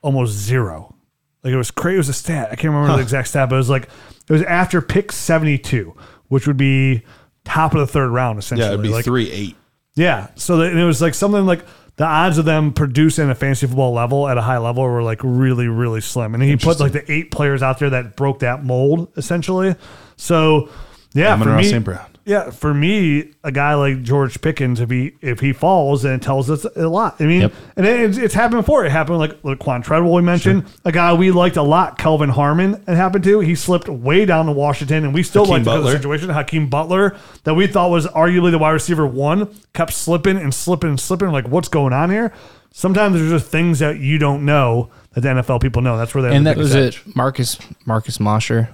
almost 0.02 0.34
zero. 0.34 0.96
Like 1.44 1.54
it 1.54 1.58
was 1.58 1.72
crazy. 1.72 1.96
It 1.96 2.00
was 2.00 2.10
a 2.10 2.14
stat. 2.14 2.50
I 2.52 2.56
can't 2.56 2.74
remember 2.74 2.96
the 2.96 3.02
exact 3.02 3.28
stat, 3.30 3.50
but 3.50 3.56
it 3.56 3.60
was 3.60 3.70
like 3.70 3.90
it 4.30 4.34
was 4.34 4.44
after 4.44 4.82
pick 4.82 5.12
seventy 5.12 5.58
two, 5.58 5.96
which 6.28 6.48
would 6.48 6.58
be 6.58 7.04
top 7.44 7.74
of 7.74 7.80
the 7.80 7.88
third 7.88 8.10
round 8.10 8.40
essentially. 8.40 8.68
Yeah, 8.68 8.74
it'd 8.74 8.84
be 8.84 8.90
like, 8.90 9.06
3 9.06 9.30
8. 9.30 9.56
yeah. 9.96 10.28
So 10.36 10.58
that, 10.58 10.72
and 10.72 10.80
it 10.80 10.86
was 10.86 11.02
like 11.02 11.14
something 11.14 11.46
like 11.46 11.66
the 11.96 12.06
odds 12.06 12.38
of 12.38 12.46
them 12.46 12.74
producing 12.74 13.30
a 13.30 13.36
fantasy 13.36 13.68
football 13.68 13.94
level 13.94 14.28
at 14.28 14.38
a 14.38 14.42
high 14.42 14.58
level 14.58 14.84
were 14.84 15.04
like 15.04 15.20
really, 15.24 15.68
really 15.68 16.02
slim. 16.02 16.34
And 16.34 16.44
he 16.44 16.58
put 16.58 16.80
like 16.80 16.92
the 16.92 17.10
eight 17.12 17.32
players 17.32 17.62
out 17.62 17.80
there 17.80 17.92
that 17.92 18.16
broke 18.16 18.40
that 18.40 18.64
mold 18.64 19.12
essentially. 19.16 19.76
So 20.16 20.70
yeah, 21.14 21.34
Amon 21.34 21.48
for 21.48 21.54
Ross 21.54 21.64
me, 21.66 21.70
St. 21.70 21.86
Brown. 21.86 22.13
Yeah, 22.26 22.52
for 22.52 22.74
me, 22.74 23.32
a 23.44 23.52
guy 23.52 23.74
like 23.74 24.02
George 24.02 24.40
Pickens, 24.40 24.80
if 24.80 24.90
he 24.90 25.12
if 25.22 25.42
he 25.42 25.52
falls, 25.52 26.04
then 26.04 26.14
it 26.14 26.22
tells 26.22 26.50
us 26.50 26.64
a 26.76 26.88
lot. 26.88 27.18
I 27.20 27.26
mean, 27.26 27.42
Yep. 27.42 27.54
and 27.76 27.86
it's, 27.86 28.18
it's 28.18 28.34
happened 28.34 28.62
before. 28.62 28.86
It 28.86 28.92
happened 28.92 29.18
like 29.20 29.42
Laquon 29.42 29.84
Treadwell 29.84 30.14
we 30.14 30.22
mentioned, 30.22 30.66
a 30.86 30.92
guy 30.94 31.14
we 31.14 31.32
liked 31.32 31.58
a 31.58 31.62
lot, 31.62 31.98
Kelvin 31.98 32.30
Harmon. 32.30 32.76
It 32.88 32.96
happened 32.96 33.26
to. 33.26 33.42
He 33.42 33.56
slipped 33.56 33.90
way 33.90 34.26
down 34.26 34.46
to 34.46 34.54
Washington, 34.54 35.04
and 35.04 35.14
we 35.14 35.22
still 35.22 35.46
Hakeem 35.46 35.64
liked 35.66 35.84
the 35.84 35.92
situation. 35.92 36.30
Hakeem 36.30 36.70
Butler, 36.70 37.18
that 37.44 37.56
we 37.56 37.68
thought 37.68 37.90
was 37.90 38.08
arguably 38.08 38.52
the 38.52 38.58
wide 38.58 38.72
receiver 38.72 39.06
one, 39.06 39.54
kept 39.74 39.92
slipping 39.92 40.38
and 40.38 40.54
slipping 40.54 40.92
and 40.92 41.00
slipping. 41.00 41.30
Like, 41.30 41.50
what's 41.50 41.68
going 41.68 41.92
on 41.92 42.10
here? 42.10 42.32
Sometimes 42.72 43.16
there's 43.18 43.30
just 43.30 43.52
things 43.52 43.80
that 43.80 44.00
you 44.00 44.18
don't 44.18 44.46
know 44.46 44.90
that 45.14 45.22
the 45.22 45.28
NFL 45.28 45.62
people 45.62 45.82
know. 45.82 45.98
That's 45.98 46.16
where 46.16 46.22
they 46.22 46.30
have 46.30 46.38
And 46.38 46.48
that- 46.48 46.56
Was 46.58 46.74
edge. 46.74 47.04
it 47.06 47.16
Marcus 47.18 47.58
Marcus 47.86 48.20
Mosher? 48.20 48.70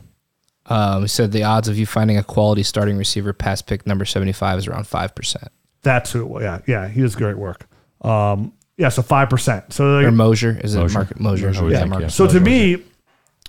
Um, 0.69 1.01
he 1.01 1.07
said 1.07 1.31
the 1.31 1.43
odds 1.43 1.67
of 1.67 1.77
you 1.77 1.85
finding 1.85 2.17
a 2.17 2.23
quality 2.23 2.63
starting 2.63 2.97
receiver 2.97 3.33
past 3.33 3.65
pick 3.67 3.85
number 3.87 4.05
seventy 4.05 4.31
five 4.31 4.57
is 4.59 4.67
around 4.67 4.87
five 4.87 5.15
percent. 5.15 5.49
That's 5.81 6.11
who. 6.11 6.41
Yeah, 6.41 6.59
yeah, 6.67 6.87
he 6.87 7.01
does 7.01 7.15
great 7.15 7.37
work. 7.37 7.67
Um, 8.01 8.53
yeah, 8.77 8.89
so 8.89 9.01
five 9.01 9.29
percent. 9.29 9.73
So 9.73 9.97
like, 9.97 10.05
Or 10.05 10.11
Mosier? 10.11 10.59
Is 10.63 10.75
it 10.75 10.79
Mosier. 10.79 10.99
Mark 10.99 11.19
Mosier? 11.19 11.47
Mosier, 11.47 11.65
I 11.65 11.69
Yeah, 11.69 11.79
think, 11.79 11.89
Marcus. 11.89 12.15
So 12.15 12.27
to 12.27 12.39
me, 12.39 12.83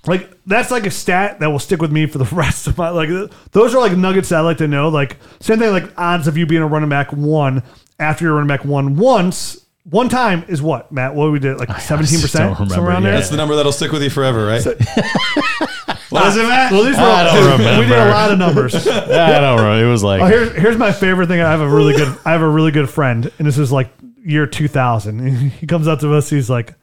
like 0.07 0.29
that's 0.45 0.71
like 0.71 0.85
a 0.85 0.91
stat 0.91 1.39
that 1.39 1.47
will 1.47 1.59
stick 1.59 1.81
with 1.81 1.91
me 1.91 2.05
for 2.07 2.17
the 2.17 2.25
rest 2.35 2.67
of 2.67 2.77
my 2.77 2.89
like. 2.89 3.09
Those 3.51 3.75
are 3.75 3.79
like 3.79 3.97
nuggets 3.97 4.29
that 4.29 4.37
I 4.37 4.41
like 4.41 4.57
to 4.57 4.67
know. 4.67 4.89
Like 4.89 5.17
same 5.39 5.59
thing, 5.59 5.71
like 5.71 5.91
odds 5.97 6.27
of 6.27 6.37
you 6.37 6.45
being 6.45 6.61
a 6.61 6.67
running 6.67 6.89
back 6.89 7.13
one 7.13 7.63
after 7.99 8.25
you're 8.25 8.33
a 8.33 8.35
running 8.35 8.47
back 8.47 8.65
one 8.65 8.97
once. 8.97 9.57
One 9.83 10.09
time 10.09 10.45
is 10.47 10.61
what 10.61 10.91
Matt? 10.91 11.15
What 11.15 11.31
we 11.31 11.39
did 11.39 11.57
like 11.57 11.71
seventeen 11.81 12.19
percent 12.19 12.55
somewhere 12.57 12.79
around 12.79 13.03
yeah. 13.03 13.09
there. 13.09 13.19
That's 13.19 13.29
the 13.29 13.37
number 13.37 13.55
that'll 13.55 13.71
stick 13.71 13.91
with 13.91 14.03
you 14.03 14.09
forever, 14.09 14.45
right? 14.45 14.63
what 14.63 15.69
is 16.13 16.37
it, 16.37 16.43
Matt? 16.43 16.71
Well, 16.71 16.83
these 16.83 16.95
were 16.97 17.03
I 17.03 17.23
don't 17.23 17.51
remember. 17.59 17.79
we 17.81 17.87
did 17.87 17.97
a 17.97 18.09
lot 18.09 18.31
of 18.31 18.37
numbers. 18.39 18.75
I 18.87 19.39
don't 19.39 19.57
know. 19.57 19.83
It 19.83 19.89
was 19.89 20.03
like 20.03 20.21
Oh, 20.21 20.25
here's 20.25 20.51
here's 20.53 20.77
my 20.77 20.91
favorite 20.91 21.27
thing. 21.27 21.41
I 21.41 21.49
have 21.51 21.61
a 21.61 21.69
really 21.69 21.93
good 21.93 22.17
I 22.25 22.31
have 22.31 22.41
a 22.41 22.49
really 22.49 22.71
good 22.71 22.89
friend, 22.89 23.31
and 23.37 23.47
this 23.47 23.57
is 23.57 23.71
like 23.71 23.89
year 24.23 24.45
2000. 24.47 25.51
He 25.51 25.67
comes 25.67 25.87
up 25.87 25.99
to 26.01 26.13
us. 26.13 26.29
He's 26.29 26.49
like, 26.49 26.75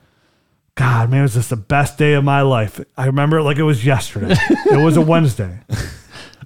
"God, 0.74 1.10
man, 1.10 1.20
it 1.20 1.22
was 1.22 1.34
just 1.34 1.50
the 1.50 1.56
best 1.56 1.98
day 1.98 2.14
of 2.14 2.24
my 2.24 2.42
life. 2.42 2.80
I 2.96 3.06
remember 3.06 3.38
it 3.38 3.42
like 3.44 3.58
it 3.58 3.62
was 3.64 3.84
yesterday. 3.84 4.34
it 4.48 4.82
was 4.82 4.96
a 4.96 5.00
Wednesday, 5.02 5.60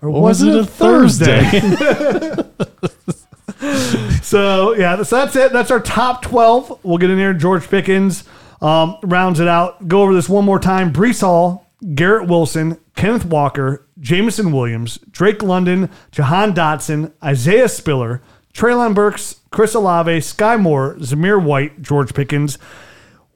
or 0.00 0.10
was 0.10 0.42
it 0.42 0.54
a 0.54 0.64
Thursday? 0.64 1.44
so 4.22 4.74
yeah, 4.74 5.02
so 5.02 5.16
that's 5.16 5.36
it. 5.36 5.52
That's 5.52 5.70
our 5.70 5.80
top 5.80 6.22
12. 6.22 6.80
We'll 6.84 6.98
get 6.98 7.10
in 7.10 7.18
here. 7.18 7.32
George 7.34 7.68
Pickens 7.68 8.24
um, 8.60 8.96
rounds 9.02 9.40
it 9.40 9.48
out. 9.48 9.86
Go 9.88 10.02
over 10.02 10.14
this 10.14 10.28
one 10.28 10.44
more 10.44 10.58
time. 10.58 10.92
Breece 10.92 11.20
Hall, 11.20 11.61
Garrett 11.94 12.28
Wilson, 12.28 12.78
Kenneth 12.94 13.24
Walker, 13.24 13.86
Jameson 14.00 14.52
Williams, 14.52 14.98
Drake 15.10 15.42
London, 15.42 15.90
Jahan 16.10 16.54
Dotson, 16.54 17.12
Isaiah 17.22 17.68
Spiller, 17.68 18.22
Treylon 18.54 18.94
Burks, 18.94 19.40
Chris 19.50 19.74
Olave, 19.74 20.18
Skyy 20.18 20.60
Moore, 20.60 20.94
Zamir 20.96 21.42
White, 21.42 21.82
George 21.82 22.14
Pickens. 22.14 22.58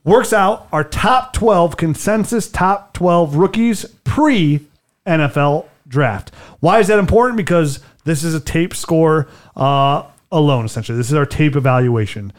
Works 0.04 0.32
out 0.32 0.68
our 0.72 0.84
top 0.84 1.32
12 1.32 1.76
consensus 1.76 2.48
top 2.48 2.94
12 2.94 3.36
rookies 3.36 3.84
pre 4.04 4.60
NFL 5.06 5.66
draft. 5.88 6.32
Why 6.60 6.78
is 6.78 6.86
that 6.88 6.98
important? 6.98 7.36
Because 7.36 7.80
this 8.04 8.22
is 8.22 8.34
a 8.34 8.40
tape 8.40 8.74
score 8.74 9.26
uh, 9.56 10.04
alone, 10.30 10.64
essentially. 10.64 10.96
This 10.96 11.08
is 11.08 11.14
our 11.14 11.26
tape 11.26 11.56
evaluation. 11.56 12.32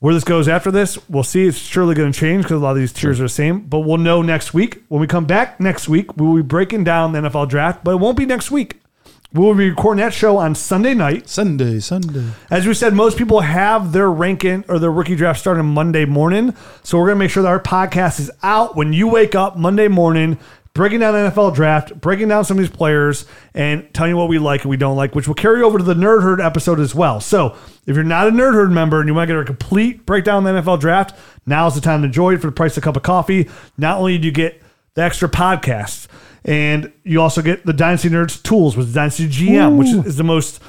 Where 0.00 0.14
this 0.14 0.22
goes 0.22 0.46
after 0.46 0.70
this, 0.70 0.96
we'll 1.08 1.24
see. 1.24 1.48
It's 1.48 1.58
surely 1.58 1.96
going 1.96 2.12
to 2.12 2.18
change 2.18 2.44
because 2.44 2.60
a 2.60 2.64
lot 2.64 2.70
of 2.70 2.76
these 2.76 2.92
tiers 2.92 3.18
are 3.18 3.24
the 3.24 3.28
same, 3.28 3.62
but 3.62 3.80
we'll 3.80 3.96
know 3.96 4.22
next 4.22 4.54
week. 4.54 4.80
When 4.86 5.00
we 5.00 5.08
come 5.08 5.24
back 5.24 5.58
next 5.58 5.88
week, 5.88 6.16
we 6.16 6.24
will 6.24 6.36
be 6.36 6.42
breaking 6.42 6.84
down 6.84 7.10
the 7.10 7.18
NFL 7.18 7.48
draft, 7.48 7.82
but 7.82 7.90
it 7.90 7.96
won't 7.96 8.16
be 8.16 8.24
next 8.24 8.52
week. 8.52 8.80
We 9.32 9.44
will 9.44 9.54
be 9.54 9.68
recording 9.68 10.02
that 10.02 10.14
show 10.14 10.36
on 10.38 10.54
Sunday 10.54 10.94
night. 10.94 11.28
Sunday, 11.28 11.80
Sunday. 11.80 12.30
As 12.48 12.64
we 12.64 12.74
said, 12.74 12.94
most 12.94 13.18
people 13.18 13.40
have 13.40 13.92
their 13.92 14.08
ranking 14.08 14.64
or 14.68 14.78
their 14.78 14.92
rookie 14.92 15.16
draft 15.16 15.40
starting 15.40 15.66
Monday 15.66 16.04
morning. 16.04 16.54
So 16.84 16.96
we're 16.96 17.06
going 17.06 17.16
to 17.16 17.24
make 17.24 17.30
sure 17.32 17.42
that 17.42 17.48
our 17.48 17.60
podcast 17.60 18.20
is 18.20 18.30
out 18.42 18.76
when 18.76 18.92
you 18.92 19.08
wake 19.08 19.34
up 19.34 19.58
Monday 19.58 19.88
morning, 19.88 20.38
breaking 20.74 21.00
down 21.00 21.14
the 21.14 21.30
NFL 21.30 21.54
draft, 21.54 22.00
breaking 22.00 22.28
down 22.28 22.44
some 22.44 22.58
of 22.58 22.62
these 22.62 22.74
players, 22.74 23.26
and 23.54 23.92
telling 23.92 24.12
you 24.12 24.16
what 24.16 24.28
we 24.28 24.38
like 24.38 24.62
and 24.62 24.70
we 24.70 24.76
don't 24.76 24.96
like, 24.96 25.14
which 25.14 25.26
will 25.26 25.34
carry 25.34 25.62
over 25.62 25.78
to 25.78 25.84
the 25.84 25.94
Nerd 25.94 26.22
Herd 26.22 26.40
episode 26.40 26.80
as 26.80 26.94
well. 26.94 27.20
So 27.20 27.56
if 27.86 27.96
you're 27.96 28.04
not 28.04 28.28
a 28.28 28.30
Nerd 28.30 28.54
Herd 28.54 28.70
member 28.70 29.00
and 29.00 29.08
you 29.08 29.14
want 29.14 29.28
to 29.28 29.34
get 29.34 29.40
a 29.40 29.44
complete 29.44 30.06
breakdown 30.06 30.46
of 30.46 30.54
the 30.54 30.62
NFL 30.62 30.80
draft, 30.80 31.18
now's 31.46 31.74
the 31.74 31.80
time 31.80 32.02
to 32.02 32.08
join 32.08 32.38
for 32.38 32.46
the 32.46 32.52
price 32.52 32.76
of 32.76 32.82
a 32.82 32.84
cup 32.84 32.96
of 32.96 33.02
coffee. 33.02 33.48
Not 33.76 33.98
only 33.98 34.18
do 34.18 34.26
you 34.26 34.32
get 34.32 34.62
the 34.94 35.02
extra 35.02 35.28
podcasts, 35.28 36.06
and 36.44 36.92
you 37.08 37.22
also 37.22 37.42
get 37.42 37.64
the 37.64 37.72
Dynasty 37.72 38.08
Nerds 38.08 38.42
tools 38.42 38.76
with 38.76 38.94
Dynasty 38.94 39.28
GM, 39.28 39.76
which 39.78 39.88
is 40.06 40.16
the 40.16 40.24
most 40.24 40.60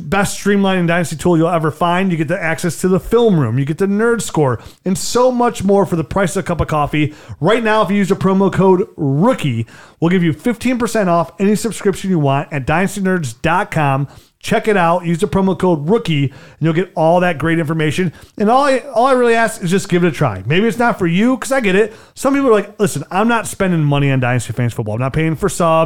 best 0.00 0.42
streamlining 0.42 0.86
Dynasty 0.86 1.16
tool 1.16 1.36
you'll 1.36 1.48
ever 1.48 1.70
find. 1.70 2.10
You 2.10 2.16
get 2.16 2.28
the 2.28 2.40
access 2.40 2.80
to 2.80 2.88
the 2.88 3.00
film 3.00 3.38
room, 3.38 3.58
you 3.58 3.64
get 3.64 3.78
the 3.78 3.86
Nerd 3.86 4.22
Score, 4.22 4.60
and 4.84 4.96
so 4.96 5.30
much 5.30 5.62
more 5.62 5.84
for 5.86 5.96
the 5.96 6.04
price 6.04 6.36
of 6.36 6.44
a 6.44 6.46
cup 6.46 6.60
of 6.60 6.68
coffee. 6.68 7.14
Right 7.40 7.62
now, 7.62 7.82
if 7.82 7.90
you 7.90 7.96
use 7.96 8.08
the 8.08 8.14
promo 8.14 8.52
code 8.52 8.88
ROOKIE, 8.96 9.66
we'll 10.00 10.10
give 10.10 10.22
you 10.22 10.32
15% 10.32 11.06
off 11.08 11.32
any 11.40 11.54
subscription 11.54 12.10
you 12.10 12.18
want 12.18 12.52
at 12.52 12.66
dynastynerds.com. 12.66 14.08
Check 14.40 14.68
it 14.68 14.76
out. 14.76 15.04
Use 15.04 15.18
the 15.18 15.26
promo 15.26 15.58
code 15.58 15.88
rookie 15.88 16.26
and 16.30 16.36
you'll 16.60 16.72
get 16.72 16.92
all 16.94 17.20
that 17.20 17.38
great 17.38 17.58
information. 17.58 18.12
And 18.36 18.48
all 18.48 18.62
I 18.62 18.78
all 18.78 19.06
I 19.06 19.12
really 19.12 19.34
ask 19.34 19.60
is 19.62 19.70
just 19.70 19.88
give 19.88 20.04
it 20.04 20.08
a 20.08 20.12
try. 20.12 20.44
Maybe 20.46 20.68
it's 20.68 20.78
not 20.78 20.96
for 20.96 21.08
you 21.08 21.36
because 21.36 21.50
I 21.50 21.60
get 21.60 21.74
it. 21.74 21.92
Some 22.14 22.34
people 22.34 22.48
are 22.48 22.52
like, 22.52 22.78
listen, 22.78 23.02
I'm 23.10 23.26
not 23.26 23.48
spending 23.48 23.82
money 23.82 24.12
on 24.12 24.20
Dynasty 24.20 24.52
Fans 24.52 24.72
Football. 24.72 24.94
I'm 24.94 25.00
not 25.00 25.12
paying 25.12 25.34
for 25.34 25.48
subs. 25.48 25.77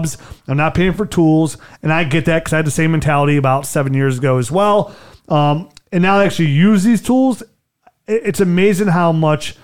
I'm 0.49 0.57
not 0.57 0.75
paying 0.75 0.93
for 0.93 1.07
tools. 1.07 1.57
And 1.83 1.93
I 1.93 2.05
get 2.05 2.25
that 2.27 2.41
because 2.41 2.53
I 2.53 2.57
had 2.57 2.67
the 2.67 2.71
same 2.71 2.93
mentality 2.93 3.37
about 3.37 3.67
seven 3.67 3.95
years 3.95 4.19
ago 4.19 4.39
as 4.39 4.51
well. 4.51 4.95
Um, 5.29 5.71
and 5.93 6.03
now 6.03 6.19
I 6.19 6.25
actually 6.25 6.51
use 6.51 6.85
these 6.85 7.03
tools. 7.03 7.43
It's 8.07 8.41
amazing 8.41 8.89
how 8.89 9.13
much 9.13 9.57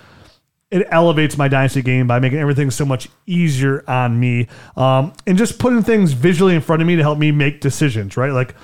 it 0.70 0.86
elevates 0.90 1.38
my 1.38 1.48
dynasty 1.48 1.82
game 1.82 2.06
by 2.06 2.18
making 2.18 2.38
everything 2.38 2.70
so 2.70 2.84
much 2.84 3.08
easier 3.26 3.82
on 3.88 4.18
me 4.20 4.48
um, 4.76 5.12
and 5.26 5.38
just 5.38 5.58
putting 5.58 5.82
things 5.82 6.12
visually 6.12 6.54
in 6.54 6.60
front 6.60 6.82
of 6.82 6.88
me 6.88 6.96
to 6.96 7.02
help 7.02 7.18
me 7.18 7.32
make 7.32 7.60
decisions 7.60 8.16
right 8.16 8.32
like 8.32 8.54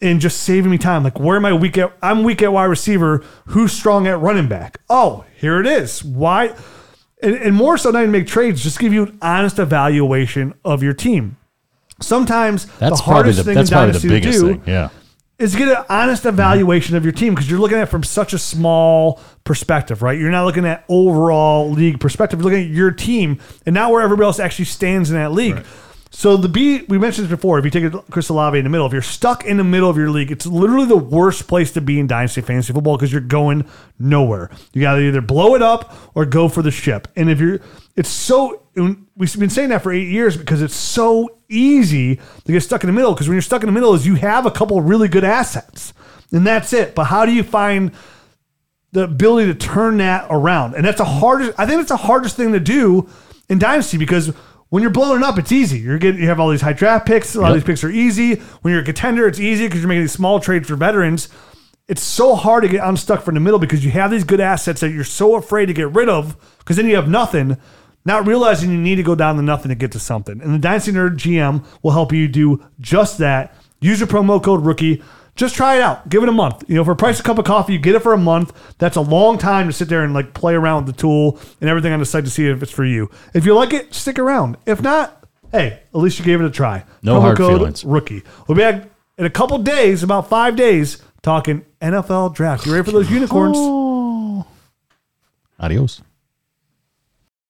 and 0.00 0.20
just 0.20 0.42
saving 0.42 0.70
me 0.70 0.78
time 0.78 1.04
like 1.04 1.20
where 1.20 1.36
am 1.36 1.44
i 1.44 1.52
weak 1.52 1.76
at 1.76 1.92
i'm 2.00 2.22
weak 2.22 2.42
at 2.42 2.52
wide 2.52 2.64
receiver 2.64 3.22
who's 3.48 3.72
strong 3.72 4.06
at 4.06 4.18
running 4.18 4.48
back 4.48 4.80
oh 4.88 5.24
here 5.36 5.60
it 5.60 5.66
is 5.66 6.02
why 6.02 6.54
and, 7.22 7.34
and 7.36 7.54
more 7.54 7.78
so 7.78 7.90
not 7.90 8.00
even 8.00 8.12
make 8.12 8.26
trades 8.26 8.62
just 8.62 8.78
give 8.78 8.92
you 8.92 9.04
an 9.04 9.18
honest 9.22 9.58
evaluation 9.58 10.54
of 10.64 10.82
your 10.82 10.92
team 10.92 11.36
sometimes 12.00 12.66
that's 12.78 12.98
the 12.98 13.04
hardest 13.04 13.38
the 13.38 13.44
thing 13.44 13.54
that's 13.54 13.70
in 13.70 13.74
probably 13.74 13.92
the 13.92 14.08
dynasty 14.08 14.08
to 14.08 14.14
biggest 14.14 14.40
do 14.40 14.48
thing. 14.54 14.62
Yeah. 14.66 14.88
is 15.38 15.56
get 15.56 15.68
an 15.68 15.84
honest 15.88 16.22
mm-hmm. 16.22 16.30
evaluation 16.30 16.96
of 16.96 17.04
your 17.04 17.12
team 17.12 17.34
because 17.34 17.50
you're 17.50 17.60
looking 17.60 17.78
at 17.78 17.84
it 17.84 17.86
from 17.86 18.02
such 18.02 18.32
a 18.32 18.38
small 18.38 19.20
perspective, 19.44 20.02
right? 20.02 20.18
You're 20.18 20.30
not 20.30 20.44
looking 20.44 20.66
at 20.66 20.84
overall 20.88 21.70
league 21.70 22.00
perspective. 22.00 22.40
You're 22.40 22.50
looking 22.50 22.66
at 22.68 22.74
your 22.74 22.90
team 22.90 23.40
and 23.66 23.74
not 23.74 23.90
where 23.90 24.02
everybody 24.02 24.26
else 24.26 24.40
actually 24.40 24.66
stands 24.66 25.10
in 25.10 25.16
that 25.16 25.32
league. 25.32 25.64
So 26.14 26.36
the 26.36 26.48
B, 26.48 26.82
we 26.88 26.98
mentioned 26.98 27.26
this 27.26 27.36
before. 27.36 27.58
If 27.58 27.64
you 27.64 27.70
take 27.70 27.90
Chris 28.10 28.28
Olave 28.28 28.56
in 28.56 28.64
the 28.64 28.70
middle, 28.70 28.86
if 28.86 28.92
you're 28.92 29.00
stuck 29.00 29.46
in 29.46 29.56
the 29.56 29.64
middle 29.64 29.88
of 29.88 29.96
your 29.96 30.10
league, 30.10 30.30
it's 30.30 30.44
literally 30.44 30.84
the 30.84 30.96
worst 30.96 31.48
place 31.48 31.72
to 31.72 31.80
be 31.80 31.98
in 31.98 32.06
dynasty 32.06 32.42
fantasy 32.42 32.72
football 32.72 32.98
because 32.98 33.10
you're 33.10 33.22
going 33.22 33.66
nowhere. 33.98 34.50
You 34.74 34.82
got 34.82 34.96
to 34.96 35.00
either 35.00 35.22
blow 35.22 35.54
it 35.54 35.62
up 35.62 35.94
or 36.14 36.26
go 36.26 36.50
for 36.50 36.60
the 36.60 36.70
ship. 36.70 37.08
And 37.16 37.30
if 37.30 37.40
you're, 37.40 37.60
it's 37.96 38.10
so 38.10 38.62
we've 38.74 39.38
been 39.38 39.50
saying 39.50 39.70
that 39.70 39.82
for 39.82 39.90
eight 39.90 40.08
years 40.08 40.36
because 40.36 40.60
it's 40.60 40.76
so 40.76 41.38
easy 41.48 42.16
to 42.44 42.52
get 42.52 42.60
stuck 42.60 42.84
in 42.84 42.88
the 42.88 42.92
middle. 42.92 43.14
Because 43.14 43.26
when 43.26 43.34
you're 43.34 43.42
stuck 43.42 43.62
in 43.62 43.66
the 43.66 43.72
middle, 43.72 43.94
is 43.94 44.06
you 44.06 44.16
have 44.16 44.44
a 44.44 44.50
couple 44.50 44.76
of 44.78 44.84
really 44.84 45.08
good 45.08 45.24
assets, 45.24 45.94
and 46.30 46.46
that's 46.46 46.74
it. 46.74 46.94
But 46.94 47.04
how 47.04 47.24
do 47.24 47.32
you 47.32 47.42
find 47.42 47.90
the 48.92 49.04
ability 49.04 49.50
to 49.50 49.58
turn 49.58 49.96
that 49.96 50.26
around. 50.30 50.74
And 50.74 50.84
that's 50.84 50.98
the 50.98 51.04
hardest. 51.04 51.58
I 51.58 51.66
think 51.66 51.78
that's 51.78 51.88
the 51.88 51.96
hardest 51.96 52.36
thing 52.36 52.52
to 52.52 52.60
do 52.60 53.08
in 53.48 53.58
dynasty 53.58 53.96
because 53.96 54.32
when 54.72 54.80
you're 54.80 54.90
blowing 54.90 55.22
up, 55.22 55.38
it's 55.38 55.52
easy. 55.52 55.80
You're 55.80 55.98
getting 55.98 56.22
you 56.22 56.28
have 56.28 56.40
all 56.40 56.48
these 56.48 56.62
high 56.62 56.72
draft 56.72 57.06
picks. 57.06 57.34
A 57.34 57.40
lot 57.42 57.50
of 57.50 57.56
these 57.56 57.64
picks 57.64 57.84
are 57.84 57.90
easy. 57.90 58.36
When 58.62 58.72
you're 58.72 58.80
a 58.80 58.84
contender, 58.86 59.28
it's 59.28 59.38
easy 59.38 59.66
because 59.66 59.80
you're 59.80 59.88
making 59.88 60.04
these 60.04 60.12
small 60.12 60.40
trades 60.40 60.66
for 60.66 60.76
veterans. 60.76 61.28
It's 61.88 62.02
so 62.02 62.34
hard 62.34 62.62
to 62.62 62.70
get 62.70 62.82
unstuck 62.82 63.20
from 63.20 63.34
the 63.34 63.40
middle 63.40 63.58
because 63.58 63.84
you 63.84 63.90
have 63.90 64.10
these 64.10 64.24
good 64.24 64.40
assets 64.40 64.80
that 64.80 64.88
you're 64.88 65.04
so 65.04 65.34
afraid 65.34 65.66
to 65.66 65.74
get 65.74 65.92
rid 65.92 66.08
of 66.08 66.38
because 66.56 66.78
then 66.78 66.86
you 66.86 66.96
have 66.96 67.06
nothing. 67.06 67.58
Not 68.06 68.26
realizing 68.26 68.70
you 68.70 68.78
need 68.78 68.94
to 68.94 69.02
go 69.02 69.14
down 69.14 69.36
to 69.36 69.42
nothing 69.42 69.68
to 69.68 69.74
get 69.74 69.92
to 69.92 70.00
something. 70.00 70.40
And 70.40 70.54
the 70.54 70.58
Dynasty 70.58 70.92
Nerd 70.92 71.16
GM 71.16 71.66
will 71.82 71.90
help 71.90 72.10
you 72.10 72.26
do 72.26 72.64
just 72.80 73.18
that. 73.18 73.54
Use 73.82 74.00
your 74.00 74.08
promo 74.08 74.42
code 74.42 74.64
rookie. 74.64 75.02
Just 75.34 75.54
try 75.54 75.76
it 75.76 75.82
out. 75.82 76.08
Give 76.08 76.22
it 76.22 76.28
a 76.28 76.32
month. 76.32 76.64
You 76.68 76.76
know, 76.76 76.84
for 76.84 76.92
a 76.92 76.96
price 76.96 77.18
of 77.18 77.24
a 77.24 77.26
cup 77.26 77.38
of 77.38 77.44
coffee, 77.44 77.72
you 77.72 77.78
get 77.78 77.94
it 77.94 78.02
for 78.02 78.12
a 78.12 78.18
month. 78.18 78.52
That's 78.78 78.96
a 78.96 79.00
long 79.00 79.38
time 79.38 79.66
to 79.66 79.72
sit 79.72 79.88
there 79.88 80.04
and 80.04 80.12
like 80.12 80.34
play 80.34 80.54
around 80.54 80.84
with 80.84 80.94
the 80.94 81.00
tool 81.00 81.38
and 81.60 81.70
everything 81.70 81.92
on 81.92 82.00
the 82.00 82.06
site 82.06 82.24
to 82.24 82.30
see 82.30 82.46
if 82.48 82.62
it's 82.62 82.72
for 82.72 82.84
you. 82.84 83.10
If 83.32 83.46
you 83.46 83.54
like 83.54 83.72
it, 83.72 83.94
stick 83.94 84.18
around. 84.18 84.58
If 84.66 84.82
not, 84.82 85.24
hey, 85.50 85.80
at 85.94 85.96
least 85.96 86.18
you 86.18 86.24
gave 86.24 86.40
it 86.40 86.44
a 86.46 86.50
try. 86.50 86.84
No 87.02 87.20
hard 87.20 87.38
feelings. 87.38 87.84
Rookie. 87.84 88.22
We'll 88.46 88.56
be 88.56 88.62
back 88.62 88.90
in 89.16 89.24
a 89.24 89.30
couple 89.30 89.58
days, 89.58 90.02
about 90.02 90.28
five 90.28 90.54
days, 90.54 91.02
talking 91.22 91.64
NFL 91.80 92.34
draft. 92.34 92.66
You 92.66 92.72
ready 92.72 92.84
for 92.84 92.92
those 92.92 93.10
unicorns? 93.10 93.56
Oh. 93.58 94.46
Adios. 95.58 96.02